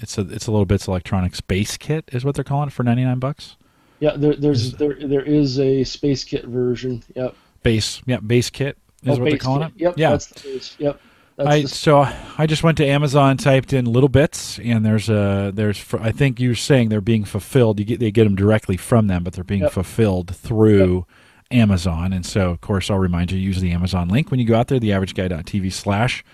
it's 0.00 0.18
a 0.18 0.22
it's 0.22 0.48
a 0.48 0.50
littleBits 0.50 0.88
electronics 0.88 1.40
base 1.40 1.76
kit 1.76 2.08
is 2.12 2.24
what 2.24 2.34
they're 2.34 2.44
calling 2.44 2.68
it 2.68 2.72
for 2.72 2.82
ninety 2.82 3.04
nine 3.04 3.18
bucks. 3.20 3.56
Yeah, 4.00 4.16
there, 4.16 4.34
there's 4.34 4.66
Is- 4.66 4.72
there 4.74 4.96
there 5.00 5.22
is 5.22 5.58
a 5.60 5.84
space 5.84 6.24
kit 6.24 6.44
version. 6.46 7.02
Yep. 7.14 7.34
Base, 7.62 8.02
yeah, 8.04 8.18
base 8.18 8.50
kit 8.50 8.76
is 9.04 9.16
Oh, 9.16 9.22
what 9.22 9.30
they're 9.30 9.38
calling 9.38 9.62
kit. 9.68 9.72
it. 9.76 9.80
Yep. 9.82 9.94
yeah. 9.96 10.10
That's 10.10 10.26
the 10.26 10.40
base. 10.42 10.76
Yep. 10.78 11.00
I 11.38 11.62
the, 11.62 11.68
so 11.68 12.06
I 12.38 12.46
just 12.46 12.62
went 12.62 12.78
to 12.78 12.86
Amazon, 12.86 13.36
typed 13.36 13.72
in 13.72 13.86
littleBits, 13.86 14.64
and 14.64 14.84
there's 14.84 15.08
a 15.08 15.50
there's 15.54 15.84
I 15.94 16.12
think 16.12 16.38
you're 16.38 16.54
saying 16.54 16.88
they're 16.88 17.00
being 17.00 17.24
fulfilled. 17.24 17.78
You 17.80 17.84
get 17.84 18.00
they 18.00 18.10
get 18.10 18.24
them 18.24 18.36
directly 18.36 18.76
from 18.76 19.08
them, 19.08 19.24
but 19.24 19.32
they're 19.32 19.44
being 19.44 19.62
Yep. 19.62 19.72
fulfilled 19.72 20.36
through 20.36 21.06
Amazon. 21.50 22.12
And 22.12 22.24
so, 22.24 22.50
of 22.50 22.60
course, 22.60 22.90
I'll 22.90 22.98
remind 22.98 23.32
you 23.32 23.38
use 23.38 23.60
the 23.60 23.72
Amazon 23.72 24.08
link 24.08 24.30
when 24.30 24.40
you 24.40 24.46
go 24.46 24.56
out 24.56 24.68
there, 24.68 24.78
theaverageguy.tv 24.78 25.72
slash 25.72 26.24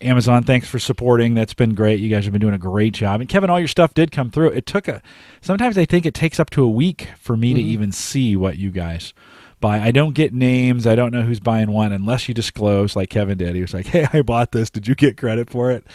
Amazon. 0.00 0.42
Thanks 0.42 0.68
for 0.68 0.78
supporting. 0.78 1.34
That's 1.34 1.54
been 1.54 1.74
great. 1.74 2.00
You 2.00 2.08
guys 2.08 2.24
have 2.24 2.32
been 2.32 2.40
doing 2.40 2.54
a 2.54 2.58
great 2.58 2.94
job. 2.94 3.20
And 3.20 3.28
Kevin, 3.28 3.50
all 3.50 3.58
your 3.58 3.68
stuff 3.68 3.94
did 3.94 4.10
come 4.10 4.30
through. 4.30 4.48
It 4.48 4.66
took 4.66 4.88
a 4.88 5.02
sometimes 5.40 5.78
I 5.78 5.84
think 5.84 6.06
it 6.06 6.14
takes 6.14 6.40
up 6.40 6.50
to 6.50 6.64
a 6.64 6.70
week 6.70 7.08
for 7.18 7.36
me 7.36 7.54
to 7.54 7.60
mm-hmm. 7.60 7.68
even 7.68 7.92
see 7.92 8.34
what 8.34 8.58
you 8.58 8.70
guys 8.70 9.12
buy. 9.60 9.80
I 9.80 9.90
don't 9.90 10.14
get 10.14 10.32
names. 10.32 10.86
I 10.86 10.94
don't 10.94 11.12
know 11.12 11.22
who's 11.22 11.40
buying 11.40 11.70
one 11.70 11.92
unless 11.92 12.28
you 12.28 12.34
disclose, 12.34 12.96
like 12.96 13.10
Kevin 13.10 13.38
did. 13.38 13.54
He 13.54 13.60
was 13.60 13.74
like, 13.74 13.86
"Hey, 13.88 14.06
I 14.12 14.22
bought 14.22 14.52
this. 14.52 14.70
Did 14.70 14.88
you 14.88 14.94
get 14.94 15.16
credit 15.16 15.50
for 15.50 15.70
it?" 15.70 15.86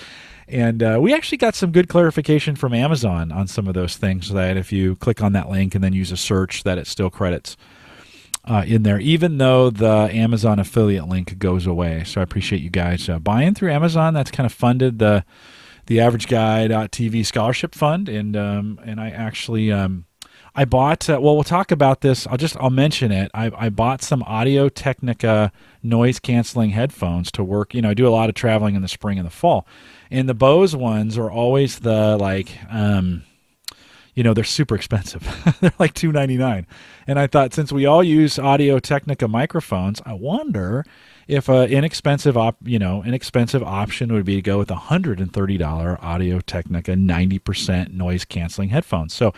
And 0.48 0.84
uh, 0.84 1.00
we 1.02 1.14
actually 1.14 1.40
got 1.40 1.56
some 1.56 1.72
good 1.72 1.90
clarification 1.90 2.56
from 2.56 2.74
Amazon 2.74 3.32
on 3.32 3.48
some 3.48 3.68
of 3.68 3.74
those 3.74 3.98
things. 3.98 4.30
That 4.32 4.58
if 4.58 4.72
you 4.72 4.96
click 4.98 5.22
on 5.22 5.34
that 5.34 5.50
link 5.50 5.76
and 5.76 5.84
then 5.84 5.94
use 5.94 6.12
a 6.12 6.18
search, 6.18 6.64
that 6.64 6.78
it 6.78 6.88
still 6.88 7.10
credits 7.10 7.58
uh, 8.46 8.64
in 8.66 8.84
there, 8.84 9.00
even 9.00 9.38
though 9.38 9.70
the 9.70 10.10
Amazon 10.12 10.60
affiliate 10.60 11.08
link 11.08 11.38
goes 11.40 11.66
away. 11.66 12.04
So 12.04 12.22
I 12.22 12.24
appreciate 12.24 12.62
you 12.62 12.70
guys 12.70 13.10
uh, 13.10 13.20
buying 13.20 13.54
through 13.54 13.72
Amazon. 13.72 14.14
That's 14.14 14.32
kind 14.32 14.46
of 14.46 14.54
funded 14.54 15.00
the 15.00 15.26
the 15.88 16.00
Average 16.00 16.28
Guy.tv 16.28 17.26
scholarship 17.26 17.76
fund, 17.76 18.10
and 18.10 18.36
um, 18.36 18.80
and 18.84 19.00
I 19.00 19.10
actually 19.10 19.72
um, 19.72 20.06
I 20.56 20.66
bought. 20.66 21.10
Uh, 21.10 21.20
well, 21.22 21.36
we'll 21.36 21.44
talk 21.44 21.72
about 21.72 22.02
this. 22.02 22.26
I'll 22.28 22.38
just 22.38 22.56
I'll 22.58 22.70
mention 22.70 23.12
it. 23.12 23.30
I, 23.34 23.52
I 23.56 23.70
bought 23.70 24.02
some 24.02 24.24
Audio 24.24 24.70
Technica 24.70 25.52
noise 25.84 26.20
canceling 26.20 26.70
headphones 26.70 27.32
to 27.34 27.44
work. 27.44 27.74
You 27.74 27.82
know, 27.82 27.90
I 27.90 27.94
do 27.94 28.08
a 28.08 28.10
lot 28.10 28.30
of 28.30 28.36
traveling 28.36 28.76
in 28.76 28.82
the 28.82 28.88
spring 28.88 29.18
and 29.18 29.26
the 29.26 29.32
fall, 29.32 29.68
and 30.10 30.30
the 30.30 30.34
Bose 30.34 30.76
ones 30.76 31.18
are 31.18 31.30
always 31.30 31.80
the 31.80 32.18
like. 32.18 32.58
Um, 32.70 33.24
you 34.16 34.24
know 34.24 34.34
they're 34.34 34.46
super 34.46 34.76
expensive 34.76 35.22
they're 35.60 35.74
like 35.78 35.94
299 35.94 36.66
and 37.06 37.20
i 37.20 37.28
thought 37.28 37.54
since 37.54 37.72
we 37.72 37.86
all 37.86 38.02
use 38.02 38.40
audio 38.40 38.80
technica 38.80 39.28
microphones 39.28 40.02
i 40.06 40.14
wonder 40.14 40.86
if 41.28 41.50
an 41.50 41.70
inexpensive 41.70 42.38
op 42.38 42.56
you 42.64 42.80
know 42.80 43.04
inexpensive 43.04 43.62
option 43.62 44.14
would 44.14 44.24
be 44.24 44.36
to 44.36 44.42
go 44.42 44.58
with 44.58 44.72
a 44.72 44.76
$130 44.76 46.04
audio 46.04 46.40
technica 46.40 46.94
90% 46.94 47.94
noise 47.94 48.24
canceling 48.24 48.70
headphones 48.70 49.14
so 49.14 49.34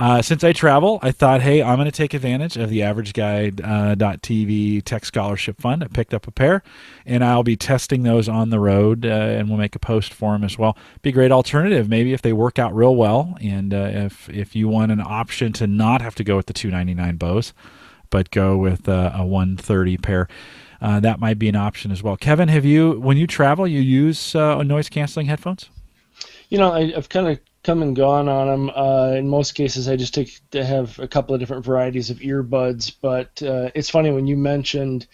uh, 0.00 0.22
since 0.22 0.42
I 0.42 0.54
travel, 0.54 0.98
I 1.02 1.10
thought, 1.10 1.42
hey, 1.42 1.62
I'm 1.62 1.76
going 1.76 1.84
to 1.84 1.92
take 1.92 2.14
advantage 2.14 2.56
of 2.56 2.70
the 2.70 2.82
Average 2.82 3.12
Guy 3.12 3.48
uh, 3.48 3.94
.tv 3.94 4.82
Tech 4.82 5.04
Scholarship 5.04 5.60
Fund. 5.60 5.84
I 5.84 5.88
picked 5.88 6.14
up 6.14 6.26
a 6.26 6.30
pair, 6.30 6.62
and 7.04 7.22
I'll 7.22 7.42
be 7.42 7.54
testing 7.54 8.02
those 8.02 8.26
on 8.26 8.48
the 8.48 8.58
road, 8.58 9.04
uh, 9.04 9.10
and 9.10 9.50
we'll 9.50 9.58
make 9.58 9.76
a 9.76 9.78
post 9.78 10.14
for 10.14 10.32
them 10.32 10.42
as 10.42 10.56
well. 10.56 10.74
Be 11.02 11.10
a 11.10 11.12
great 11.12 11.30
alternative, 11.30 11.90
maybe 11.90 12.14
if 12.14 12.22
they 12.22 12.32
work 12.32 12.58
out 12.58 12.74
real 12.74 12.96
well, 12.96 13.36
and 13.42 13.74
uh, 13.74 13.90
if 13.92 14.30
if 14.30 14.56
you 14.56 14.68
want 14.68 14.90
an 14.90 15.02
option 15.02 15.52
to 15.52 15.66
not 15.66 16.00
have 16.00 16.14
to 16.14 16.24
go 16.24 16.34
with 16.34 16.46
the 16.46 16.54
299 16.54 17.16
Bose, 17.18 17.52
but 18.08 18.30
go 18.30 18.56
with 18.56 18.88
uh, 18.88 19.12
a 19.14 19.26
130 19.26 19.98
pair. 19.98 20.28
Uh, 20.80 20.98
that 21.00 21.20
might 21.20 21.38
be 21.38 21.50
an 21.50 21.56
option 21.56 21.92
as 21.92 22.02
well. 22.02 22.16
Kevin, 22.16 22.48
have 22.48 22.64
you, 22.64 22.98
when 23.00 23.18
you 23.18 23.26
travel, 23.26 23.68
you 23.68 23.80
use 23.80 24.34
noise 24.34 24.88
canceling 24.88 25.26
headphones? 25.26 25.68
You 26.48 26.56
know, 26.56 26.72
I, 26.72 26.94
I've 26.96 27.10
kind 27.10 27.28
of 27.28 27.38
come 27.62 27.82
and 27.82 27.94
gone 27.94 28.28
on 28.28 28.46
them. 28.46 28.70
Uh, 28.74 29.12
in 29.16 29.28
most 29.28 29.52
cases, 29.52 29.88
I 29.88 29.96
just 29.96 30.14
take 30.14 30.40
to 30.52 30.64
have 30.64 30.98
a 30.98 31.08
couple 31.08 31.34
of 31.34 31.40
different 31.40 31.64
varieties 31.64 32.10
of 32.10 32.18
earbuds. 32.18 32.92
But 33.00 33.42
uh, 33.42 33.70
it's 33.74 33.90
funny 33.90 34.10
when 34.10 34.26
you 34.26 34.36
mentioned 34.36 35.06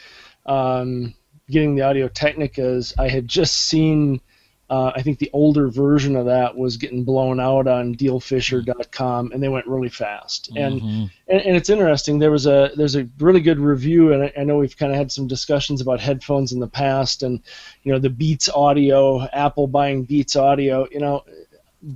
um, 0.46 1.14
getting 1.50 1.74
the 1.74 1.82
Audio 1.82 2.08
Technicas. 2.08 2.94
I 2.98 3.08
had 3.08 3.26
just 3.28 3.54
seen. 3.56 4.20
Uh, 4.68 4.90
I 4.96 5.02
think 5.02 5.20
the 5.20 5.30
older 5.32 5.68
version 5.68 6.16
of 6.16 6.26
that 6.26 6.56
was 6.56 6.76
getting 6.76 7.04
blown 7.04 7.38
out 7.38 7.68
on 7.68 7.94
DealFisher.com, 7.94 9.30
and 9.32 9.40
they 9.40 9.48
went 9.48 9.66
really 9.68 9.88
fast. 9.88 10.50
And, 10.56 10.80
Mhm. 10.80 11.10
and 11.28 11.40
and 11.40 11.56
it's 11.56 11.70
interesting. 11.70 12.18
There 12.18 12.32
was 12.32 12.46
a 12.46 12.72
there's 12.76 12.96
a 12.96 13.08
really 13.20 13.40
good 13.40 13.60
review, 13.60 14.12
and 14.12 14.24
I, 14.24 14.32
I 14.36 14.42
know 14.42 14.56
we've 14.58 14.76
kind 14.76 14.90
of 14.90 14.98
had 14.98 15.12
some 15.12 15.28
discussions 15.28 15.80
about 15.80 16.00
headphones 16.00 16.52
in 16.52 16.58
the 16.58 16.66
past, 16.66 17.22
and 17.22 17.40
you 17.84 17.92
know 17.92 18.00
the 18.00 18.10
Beats 18.10 18.48
Audio, 18.48 19.22
Apple 19.32 19.68
buying 19.68 20.02
Beats 20.02 20.34
Audio. 20.34 20.88
You 20.90 20.98
know, 20.98 21.24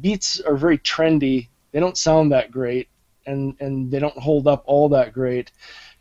Beats 0.00 0.40
are 0.40 0.56
very 0.56 0.78
trendy 0.78 1.48
they 1.72 1.80
don't 1.80 1.96
sound 1.96 2.32
that 2.32 2.50
great, 2.50 2.88
and 3.26 3.56
and 3.60 3.90
they 3.90 3.98
don't 3.98 4.18
hold 4.18 4.46
up 4.46 4.62
all 4.66 4.88
that 4.90 5.12
great. 5.12 5.52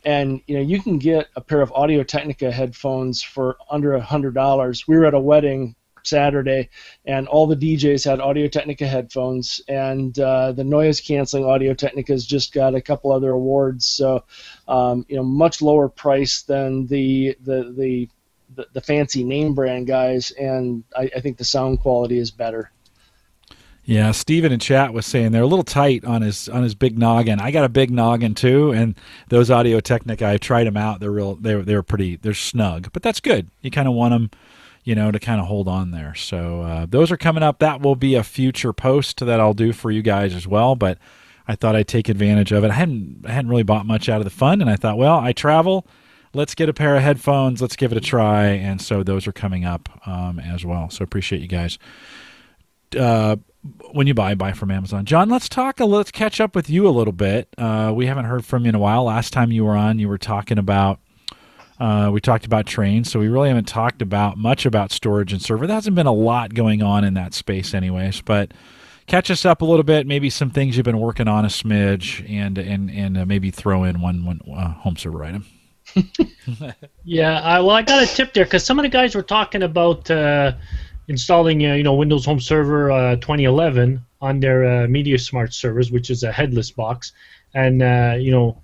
And 0.05 0.41
you 0.47 0.55
know, 0.55 0.63
you 0.63 0.81
can 0.81 0.97
get 0.97 1.27
a 1.35 1.41
pair 1.41 1.61
of 1.61 1.71
Audio 1.73 2.03
Technica 2.03 2.51
headphones 2.51 3.21
for 3.21 3.57
under 3.69 3.93
a 3.93 4.01
hundred 4.01 4.33
dollars. 4.33 4.87
We 4.87 4.97
were 4.97 5.05
at 5.05 5.13
a 5.13 5.19
wedding 5.19 5.75
Saturday, 6.03 6.69
and 7.05 7.27
all 7.27 7.45
the 7.45 7.55
DJs 7.55 8.05
had 8.05 8.19
Audio 8.19 8.47
Technica 8.47 8.87
headphones, 8.87 9.61
and 9.67 10.17
uh, 10.17 10.53
the 10.53 10.63
noise 10.63 11.01
canceling 11.01 11.45
Audio 11.45 11.73
Technica's 11.73 12.25
just 12.25 12.53
got 12.53 12.75
a 12.75 12.81
couple 12.81 13.11
other 13.11 13.31
awards. 13.31 13.85
So, 13.85 14.23
um, 14.67 15.05
you 15.09 15.17
know, 15.17 15.23
much 15.23 15.61
lower 15.61 15.89
price 15.89 16.41
than 16.43 16.87
the 16.87 17.37
the 17.43 17.73
the 17.77 18.09
the, 18.55 18.67
the 18.73 18.81
fancy 18.81 19.23
name 19.23 19.53
brand 19.53 19.85
guys, 19.85 20.31
and 20.31 20.83
I, 20.97 21.11
I 21.15 21.19
think 21.19 21.37
the 21.37 21.43
sound 21.43 21.81
quality 21.81 22.17
is 22.17 22.31
better. 22.31 22.71
Yeah, 23.89 24.11
Steven 24.11 24.51
in 24.51 24.59
chat 24.59 24.93
was 24.93 25.07
saying 25.07 25.31
they're 25.31 25.41
a 25.41 25.47
little 25.47 25.63
tight 25.63 26.05
on 26.05 26.21
his 26.21 26.47
on 26.47 26.61
his 26.61 26.75
big 26.75 26.99
noggin. 26.99 27.39
I 27.39 27.49
got 27.49 27.65
a 27.65 27.69
big 27.69 27.89
noggin 27.89 28.35
too, 28.35 28.71
and 28.71 28.93
those 29.29 29.49
Audio 29.49 29.79
Technica, 29.79 30.27
I 30.27 30.37
tried 30.37 30.65
them 30.65 30.77
out. 30.77 30.99
They're 30.99 31.09
real. 31.09 31.33
They're 31.33 31.63
they're 31.63 31.81
pretty. 31.81 32.15
They're 32.15 32.35
snug, 32.35 32.93
but 32.93 33.01
that's 33.01 33.19
good. 33.19 33.49
You 33.61 33.71
kind 33.71 33.87
of 33.87 33.95
want 33.95 34.11
them, 34.11 34.29
you 34.83 34.93
know, 34.93 35.09
to 35.09 35.17
kind 35.17 35.41
of 35.41 35.47
hold 35.47 35.67
on 35.67 35.89
there. 35.89 36.13
So 36.13 36.61
uh, 36.61 36.85
those 36.87 37.11
are 37.11 37.17
coming 37.17 37.41
up. 37.41 37.57
That 37.57 37.81
will 37.81 37.95
be 37.95 38.13
a 38.13 38.21
future 38.21 38.73
post 38.73 39.25
that 39.25 39.39
I'll 39.39 39.55
do 39.55 39.73
for 39.73 39.89
you 39.89 40.03
guys 40.03 40.35
as 40.35 40.45
well. 40.45 40.75
But 40.75 40.99
I 41.47 41.55
thought 41.55 41.75
I'd 41.75 41.87
take 41.87 42.09
advantage 42.09 42.51
of 42.51 42.63
it. 42.63 42.69
I 42.69 42.75
hadn't 42.75 43.25
I 43.25 43.31
hadn't 43.31 43.49
really 43.49 43.63
bought 43.63 43.87
much 43.87 44.07
out 44.07 44.19
of 44.19 44.23
the 44.23 44.29
fund, 44.29 44.61
and 44.61 44.69
I 44.69 44.75
thought, 44.75 44.99
well, 44.99 45.17
I 45.17 45.33
travel. 45.33 45.87
Let's 46.35 46.53
get 46.53 46.69
a 46.69 46.73
pair 46.73 46.95
of 46.95 47.01
headphones. 47.01 47.59
Let's 47.59 47.75
give 47.75 47.91
it 47.91 47.97
a 47.97 48.01
try. 48.01 48.49
And 48.49 48.79
so 48.79 49.01
those 49.01 49.25
are 49.25 49.31
coming 49.31 49.65
up 49.65 49.89
um, 50.07 50.37
as 50.37 50.63
well. 50.63 50.91
So 50.91 51.01
appreciate 51.01 51.41
you 51.41 51.47
guys. 51.47 51.79
Uh, 52.95 53.37
when 53.91 54.07
you 54.07 54.13
buy, 54.13 54.35
buy 54.35 54.53
from 54.53 54.71
Amazon. 54.71 55.05
John, 55.05 55.29
let's 55.29 55.49
talk. 55.49 55.79
A, 55.79 55.85
let's 55.85 56.11
catch 56.11 56.39
up 56.39 56.55
with 56.55 56.69
you 56.69 56.87
a 56.87 56.89
little 56.89 57.13
bit. 57.13 57.49
Uh, 57.57 57.91
we 57.93 58.05
haven't 58.05 58.25
heard 58.25 58.45
from 58.45 58.63
you 58.63 58.69
in 58.69 58.75
a 58.75 58.79
while. 58.79 59.03
Last 59.03 59.33
time 59.33 59.51
you 59.51 59.65
were 59.65 59.75
on, 59.75 59.99
you 59.99 60.07
were 60.07 60.17
talking 60.17 60.57
about. 60.57 60.99
Uh, 61.79 62.09
we 62.11 62.19
talked 62.19 62.45
about 62.45 62.65
trains, 62.65 63.09
so 63.09 63.19
we 63.19 63.29
really 63.29 63.47
haven't 63.47 63.67
talked 63.67 64.01
about 64.01 64.37
much 64.37 64.65
about 64.65 64.91
storage 64.91 65.31
and 65.31 65.41
server. 65.41 65.65
There 65.65 65.75
hasn't 65.75 65.95
been 65.95 66.07
a 66.07 66.13
lot 66.13 66.53
going 66.53 66.83
on 66.83 67.05
in 67.05 67.13
that 67.13 67.33
space, 67.33 67.73
anyways. 67.73 68.19
But 68.19 68.53
catch 69.07 69.31
us 69.31 69.45
up 69.45 69.61
a 69.61 69.65
little 69.65 69.83
bit. 69.83 70.05
Maybe 70.05 70.29
some 70.29 70.49
things 70.49 70.75
you've 70.75 70.83
been 70.83 70.99
working 70.99 71.29
on 71.29 71.45
a 71.45 71.47
smidge, 71.47 72.29
and 72.29 72.57
and 72.57 72.91
and 72.91 73.17
uh, 73.17 73.25
maybe 73.25 73.49
throw 73.49 73.85
in 73.85 74.01
one 74.01 74.25
one 74.25 74.41
uh, 74.53 74.73
home 74.73 74.97
server 74.97 75.23
item. 75.23 75.45
yeah, 77.03 77.39
I, 77.39 77.59
well, 77.61 77.71
I 77.71 77.81
got 77.81 78.03
a 78.03 78.07
tip 78.07 78.33
there 78.33 78.43
because 78.45 78.63
some 78.63 78.77
of 78.77 78.83
the 78.83 78.89
guys 78.89 79.15
were 79.15 79.23
talking 79.23 79.63
about 79.63 80.09
uh, 80.11 80.53
installing, 81.09 81.65
uh, 81.65 81.73
you 81.73 81.83
know, 81.83 81.95
Windows 81.95 82.23
Home 82.25 82.39
Server 82.39 82.91
uh, 82.91 83.15
2011 83.15 84.05
on 84.21 84.39
their 84.39 84.63
uh, 84.63 84.87
MediaSmart 84.87 85.51
servers, 85.51 85.91
which 85.91 86.09
is 86.09 86.23
a 86.23 86.31
headless 86.31 86.71
box, 86.71 87.11
and 87.53 87.81
uh, 87.81 88.15
you 88.17 88.31
know, 88.31 88.61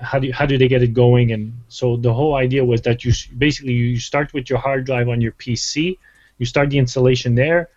how 0.00 0.18
do 0.18 0.32
how 0.32 0.46
do 0.46 0.56
they 0.56 0.68
get 0.68 0.82
it 0.82 0.94
going? 0.94 1.32
And 1.32 1.52
so 1.68 1.96
the 1.96 2.14
whole 2.14 2.36
idea 2.36 2.64
was 2.64 2.80
that 2.82 3.04
you 3.04 3.12
basically 3.36 3.72
you 3.72 3.98
start 3.98 4.32
with 4.32 4.48
your 4.48 4.60
hard 4.60 4.86
drive 4.86 5.08
on 5.08 5.20
your 5.20 5.32
PC, 5.32 5.98
you 6.38 6.46
start 6.46 6.70
the 6.70 6.78
installation 6.78 7.34
there. 7.34 7.68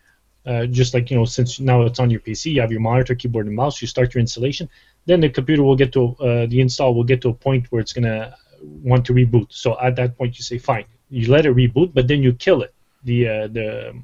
Uh, 0.44 0.66
just 0.66 0.92
like 0.94 1.10
you 1.10 1.16
know, 1.16 1.24
since 1.24 1.60
now 1.60 1.82
it's 1.82 2.00
on 2.00 2.10
your 2.10 2.20
PC, 2.20 2.52
you 2.52 2.60
have 2.60 2.72
your 2.72 2.80
monitor, 2.80 3.14
keyboard, 3.14 3.46
and 3.46 3.54
mouse. 3.54 3.82
You 3.82 3.88
start 3.88 4.14
your 4.14 4.20
installation. 4.20 4.68
Then 5.06 5.20
the 5.20 5.28
computer 5.28 5.62
will 5.64 5.76
get 5.76 5.92
to 5.92 6.16
uh, 6.20 6.46
the 6.46 6.60
install 6.60 6.94
will 6.94 7.04
get 7.04 7.20
to 7.22 7.30
a 7.30 7.34
point 7.34 7.66
where 7.70 7.80
it's 7.80 7.92
gonna 7.92 8.36
want 8.62 9.04
to 9.06 9.12
reboot. 9.12 9.46
So 9.50 9.76
at 9.80 9.96
that 9.96 10.16
point, 10.16 10.38
you 10.38 10.44
say 10.44 10.58
fine. 10.58 10.84
You 11.10 11.28
let 11.30 11.44
it 11.44 11.54
reboot, 11.56 11.92
but 11.92 12.06
then 12.06 12.22
you 12.22 12.32
kill 12.32 12.62
it. 12.62 12.72
The, 13.04 13.24
the 13.24 14.02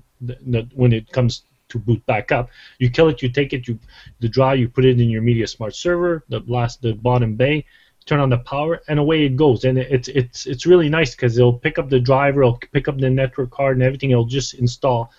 when 0.75 0.93
it 0.93 1.11
comes 1.13 1.43
to 1.69 1.79
boot 1.79 2.05
back 2.07 2.33
up, 2.33 2.51
you 2.79 2.91
kill 2.91 3.09
it. 3.09 3.23
You 3.23 3.29
take 3.29 3.53
it. 3.53 3.69
You 3.69 3.79
the 4.21 4.29
drive. 4.29 4.59
You 4.59 4.69
put 4.69 4.85
it 4.85 5.01
in 5.01 5.11
your 5.11 5.23
MediaSmart 5.23 5.75
server. 5.75 6.25
The 6.29 6.41
last 6.47 6.83
the 6.83 6.93
bottom 6.93 7.35
bay. 7.35 7.65
Turn 8.07 8.21
on 8.21 8.31
the 8.31 8.39
power, 8.39 8.81
and 8.89 8.99
away 8.99 9.27
it 9.27 9.37
goes. 9.37 9.65
And 9.65 9.79
it's 9.79 10.09
it's 10.09 10.47
it's 10.47 10.65
really 10.65 10.89
nice 10.89 11.15
because 11.15 11.37
it'll 11.37 11.59
pick 11.59 11.79
up 11.79 11.91
the 11.91 12.01
driver. 12.01 12.43
It'll 12.43 12.59
pick 12.73 12.89
up 12.89 12.99
the 12.99 13.11
network 13.11 13.51
card 13.51 13.77
and 13.77 13.83
everything. 13.83 14.13
It'll 14.13 14.25
just 14.25 14.55
install 14.55 15.13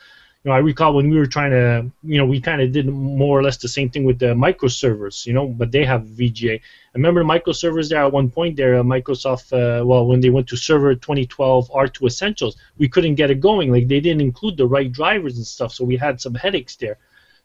you 0.44 0.50
know, 0.50 0.56
I 0.56 0.60
recall 0.60 0.94
when 0.94 1.10
we 1.10 1.18
were 1.18 1.26
trying 1.26 1.52
to, 1.52 1.92
you 2.02 2.18
know, 2.18 2.26
we 2.26 2.40
kind 2.40 2.62
of 2.62 2.72
did 2.72 2.88
more 2.88 3.38
or 3.38 3.44
less 3.44 3.58
the 3.58 3.68
same 3.68 3.90
thing 3.90 4.06
with 4.06 4.20
the 4.20 4.28
microservers, 4.28 5.26
you 5.26 5.34
know, 5.34 5.48
but 5.48 5.72
they 5.74 5.84
have 5.84 6.04
VGA. 6.04 6.56
I 6.60 6.62
remember 6.96 7.22
the 7.22 7.30
microservers 7.30 7.90
there 7.90 8.06
at 8.06 8.14
one 8.14 8.30
point 8.30 8.56
there, 8.56 8.80
uh, 8.80 8.84
Microsoft, 8.84 9.52
uh, 9.52 9.86
well, 9.86 10.06
when 10.06 10.22
they 10.22 10.30
went 10.30 10.48
to 10.48 10.56
Server 10.56 10.96
2012 10.96 11.70
R2 11.70 12.08
Essentials, 12.08 12.56
we 12.78 12.88
couldn't 12.88 13.16
get 13.16 13.32
it 13.32 13.42
going. 13.42 13.70
Like 13.70 13.90
they 13.90 14.00
didn't 14.00 14.22
include 14.22 14.56
the 14.56 14.66
right 14.66 14.90
drivers 14.90 15.36
and 15.36 15.46
stuff, 15.46 15.74
so 15.74 15.84
we 15.84 15.98
had 15.98 16.22
some 16.22 16.36
headaches 16.36 16.78
there. 16.78 16.98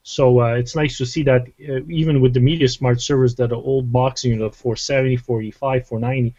So 0.05 0.43
uh, 0.43 0.55
it's 0.55 0.77
nice 0.77 0.97
to 0.99 1.07
see 1.07 1.25
that 1.25 1.49
uh, 1.69 1.81
even 1.89 2.21
with 2.21 2.33
the 2.33 2.41
MediaSmart 2.41 3.01
servers 3.01 3.35
that 3.37 3.51
are 3.51 3.57
old 3.57 3.91
boxing, 3.91 4.33
you 4.33 4.37
know, 4.37 4.51
470, 4.51 5.17
485, 5.17 5.89
490, 5.89 6.35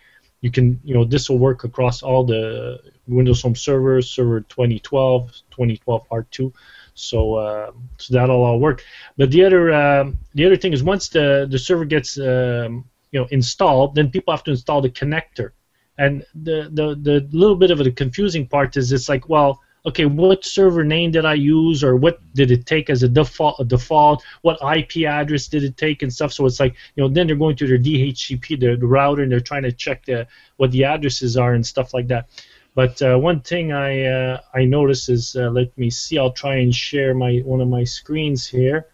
you 0.46 0.52
can, 0.52 0.80
you 0.84 0.94
know, 0.94 1.04
this 1.04 1.28
will 1.28 1.40
work 1.40 1.64
across 1.64 2.04
all 2.04 2.24
the 2.24 2.80
Windows 3.08 3.42
Home 3.42 3.56
servers, 3.56 4.12
Server 4.12 4.42
2012, 4.42 5.32
2012 5.50 6.10
R2. 6.10 6.54
So, 6.94 7.34
uh, 7.34 7.72
so 7.98 8.14
that'll 8.14 8.44
all 8.44 8.60
work. 8.60 8.84
But 9.18 9.32
the 9.32 9.44
other 9.44 9.72
uh, 9.74 10.12
the 10.36 10.46
other 10.46 10.56
thing 10.56 10.72
is 10.72 10.84
once 10.84 11.10
the 11.10 11.48
the 11.50 11.58
server 11.58 11.84
gets 11.84 12.20
um, 12.20 12.86
you 13.12 13.20
know 13.20 13.28
installed, 13.32 13.96
then 13.96 14.12
people 14.12 14.32
have 14.34 14.44
to 14.44 14.52
install 14.52 14.82
the 14.82 14.90
connector. 15.02 15.50
And 15.98 16.24
the, 16.36 16.70
the 16.72 16.88
the 17.08 17.28
little 17.32 17.56
bit 17.56 17.72
of 17.72 17.80
the 17.80 17.92
confusing 17.92 18.48
part 18.48 18.78
is 18.78 18.92
it's 18.92 19.10
like 19.10 19.28
well 19.28 19.62
okay, 19.86 20.06
what 20.06 20.44
server 20.44 20.84
name 20.84 21.12
did 21.12 21.26
I 21.26 21.36
use, 21.36 21.84
or 21.84 21.96
what 21.96 22.20
did 22.34 22.52
it 22.52 22.66
take 22.66 22.90
as 22.90 23.04
a 23.04 23.08
default? 23.08 23.60
A 23.60 23.64
default? 23.64 24.24
What 24.42 24.60
IP 24.76 25.06
address 25.06 25.48
did 25.48 25.64
it 25.64 25.78
take, 25.78 26.02
and 26.02 26.12
stuff. 26.12 26.34
So 26.34 26.46
it's 26.46 26.60
like, 26.60 26.76
you 26.96 27.04
know, 27.04 27.10
then 27.10 27.28
they're 27.28 27.36
going 27.36 27.56
to 27.58 27.68
their 27.68 27.78
DHCP, 27.78 28.60
the, 28.60 28.76
the 28.76 28.88
router, 28.88 29.24
and 29.24 29.32
they're 29.32 29.40
trying 29.40 29.64
to 29.64 29.72
check 29.72 30.06
the 30.06 30.28
what 30.58 30.72
the 30.72 30.84
addresses 30.84 31.38
are 31.38 31.54
and 31.54 31.66
stuff 31.66 31.94
like 31.94 32.08
that. 32.08 32.30
But 32.74 33.02
uh, 33.02 33.18
one 33.18 33.42
thing 33.42 33.72
I 33.72 34.06
uh, 34.06 34.42
I 34.54 34.66
noticed 34.66 35.10
is 35.10 35.36
uh, 35.36 35.50
let 35.50 35.76
me 35.78 35.90
see. 35.90 36.18
I'll 36.18 36.34
try 36.34 36.56
and 36.56 36.74
share 36.74 37.14
my 37.14 37.38
one 37.46 37.62
of 37.62 37.68
my 37.68 37.84
screens 37.84 38.48
here. 38.48 38.88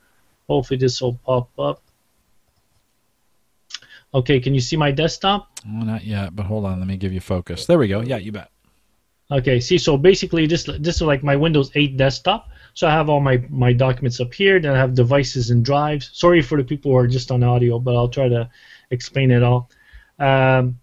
Hopefully 0.48 0.78
this 0.78 1.02
will 1.02 1.20
pop 1.26 1.50
up. 1.58 1.82
Okay, 4.14 4.42
can 4.42 4.54
you 4.54 4.60
see 4.60 4.76
my 4.76 4.92
desktop? 4.92 5.50
Well, 5.66 5.86
not 5.86 6.04
yet, 6.04 6.36
but 6.36 6.46
hold 6.46 6.66
on. 6.66 6.80
Let 6.80 6.88
me 6.88 6.98
give 6.98 7.14
you 7.14 7.22
focus. 7.22 7.66
There 7.66 7.80
we 7.80 7.88
go. 7.88 8.02
Yeah, 8.02 8.18
you 8.18 8.34
bet. 8.34 8.52
Okay, 9.32 9.62
see, 9.62 9.78
so 9.78 9.98
basically 9.98 10.46
this 10.46 10.64
this 10.80 10.96
is 10.98 11.02
like 11.02 11.24
my 11.24 11.36
Windows 11.36 11.72
8 11.74 11.96
desktop. 11.96 12.50
So 12.74 12.88
I 12.88 12.92
have 12.92 13.10
all 13.10 13.20
my, 13.20 13.44
my 13.50 13.74
documents 13.74 14.20
up 14.20 14.34
here. 14.34 14.60
Then 14.60 14.74
I 14.74 14.78
have 14.78 14.94
devices 14.94 15.50
and 15.52 15.64
drives. 15.64 16.10
Sorry 16.14 16.42
for 16.42 16.58
the 16.58 16.64
people 16.64 16.92
who 16.92 16.98
are 16.98 17.08
just 17.08 17.32
on 17.32 17.44
audio, 17.44 17.80
but 17.80 17.96
I'll 17.96 18.10
try 18.10 18.30
to 18.30 18.50
explain 18.92 19.32
it 19.32 19.44
all. 19.44 19.70
Um, 20.20 20.80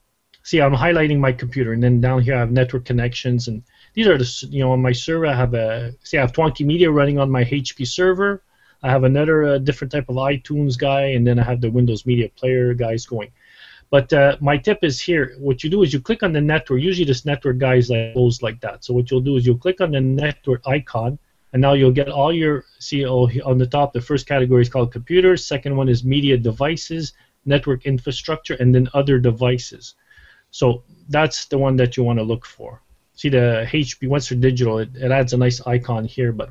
see 0.49 0.62
I'm 0.62 0.74
highlighting 0.74 1.18
my 1.18 1.32
computer 1.32 1.74
and 1.74 1.82
then 1.82 2.01
down 2.01 2.22
here 2.22 2.34
I 2.34 2.38
have 2.38 2.51
network 2.51 2.86
connections 2.86 3.49
and 3.49 3.62
these 3.92 4.07
are 4.07 4.16
the 4.16 4.49
you 4.51 4.61
know 4.61 4.72
on 4.72 4.80
my 4.80 4.92
server 4.92 5.26
I 5.26 5.34
have 5.34 5.53
a 5.53 5.92
see 6.03 6.16
I 6.16 6.22
have 6.22 6.32
Twonky 6.32 6.64
Media 6.64 6.90
running 6.90 7.18
on 7.18 7.30
my 7.30 7.44
HP 7.44 7.86
server 7.86 8.42
I 8.82 8.88
have 8.88 9.05
another 9.05 9.44
uh, 9.44 9.59
different 9.59 9.92
type 9.92 10.09
of 10.09 10.16
iTunes 10.16 10.78
guy 10.78 11.03
and 11.14 11.26
then 11.26 11.38
I 11.38 11.44
have 11.44 11.61
the 11.61 11.70
Windows 11.70 12.07
Media 12.07 12.30
Player 12.30 12.72
guys 12.72 13.05
going 13.05 13.30
but 13.91 14.12
uh, 14.12 14.36
my 14.41 14.57
tip 14.57 14.80
is 14.82 15.01
here 15.01 15.34
what 15.39 15.64
you 15.64 15.70
do 15.70 15.82
is 15.82 15.93
you 15.93 16.01
click 16.01 16.22
on 16.22 16.32
the 16.32 16.41
network 16.41 16.80
usually 16.80 17.07
this 17.07 17.24
network 17.24 17.59
guy 17.59 17.76
is 17.76 17.91
like 17.91 18.14
goes 18.14 18.43
like 18.43 18.61
that. 18.61 18.84
So 18.84 18.95
what 18.95 19.11
you'll 19.11 19.20
do 19.20 19.36
is 19.36 19.47
you'll 19.47 19.59
click 19.59 19.80
on 19.80 19.93
the 19.93 20.01
network 20.01 20.66
icon 20.66 21.18
and 21.53 21.62
now 21.62 21.72
you'll 21.72 21.93
get 21.93 22.09
all 22.09 22.32
your 22.32 22.64
see 22.78 23.07
oh, 23.07 23.30
on 23.45 23.59
the 23.59 23.66
top. 23.66 23.93
The 23.93 24.01
first 24.01 24.26
category 24.26 24.62
is 24.62 24.68
called 24.68 24.93
computers 24.93 25.45
second 25.45 25.76
one 25.76 25.89
is 25.89 26.05
media 26.05 26.36
devices 26.36 27.14
network 27.47 27.86
infrastructure 27.86 28.55
and 28.55 28.74
then 28.74 28.89
other 28.95 29.18
devices. 29.18 29.95
So 30.51 30.82
that's 31.09 31.47
the 31.47 31.59
one 31.59 31.76
that 31.76 31.97
you 31.97 32.05
want 32.05 32.18
to 32.18 32.22
look 32.22 32.47
for. 32.47 32.82
See 33.14 33.28
the 33.28 33.66
HP 33.68 34.09
Western 34.09 34.41
Digital, 34.41 34.78
it, 34.78 34.91
it 34.95 35.11
adds 35.11 35.32
a 35.32 35.36
nice 35.36 35.66
icon 35.66 36.05
here, 36.05 36.30
but 36.30 36.51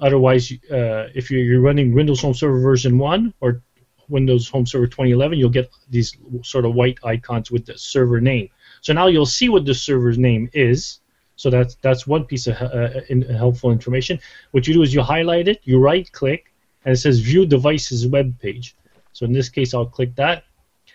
otherwise, 0.00 0.52
uh, 0.70 1.08
if 1.14 1.30
you're 1.30 1.60
running 1.60 1.94
Windows 1.94 2.20
Home 2.22 2.34
Server 2.34 2.60
version 2.60 2.98
1 2.98 3.34
or 3.40 3.62
Windows 4.08 4.48
Home 4.48 4.66
Server 4.66 4.86
2011, 4.86 5.38
you'll 5.38 5.50
get 5.50 5.70
these 5.90 6.16
sort 6.42 6.64
of 6.64 6.74
white 6.74 6.98
icons 7.04 7.50
with 7.50 7.66
the 7.66 7.76
server 7.78 8.20
name. 8.20 8.48
So 8.80 8.92
now 8.92 9.06
you'll 9.06 9.26
see 9.26 9.48
what 9.48 9.64
the 9.64 9.74
server's 9.74 10.18
name 10.18 10.50
is. 10.52 11.00
So 11.36 11.50
that's 11.50 11.74
that's 11.76 12.06
one 12.06 12.24
piece 12.24 12.46
of 12.46 12.60
uh, 12.60 13.00
in, 13.08 13.22
helpful 13.22 13.72
information. 13.72 14.20
What 14.52 14.68
you 14.68 14.74
do 14.74 14.82
is 14.82 14.94
you 14.94 15.02
highlight 15.02 15.48
it, 15.48 15.60
you 15.64 15.80
right 15.80 16.10
click, 16.12 16.52
and 16.84 16.92
it 16.92 16.98
says 16.98 17.18
View 17.18 17.44
Devices 17.44 18.06
Web 18.06 18.38
Page. 18.38 18.76
So 19.12 19.26
in 19.26 19.32
this 19.32 19.48
case, 19.48 19.74
I'll 19.74 19.86
click 19.86 20.14
that, 20.16 20.44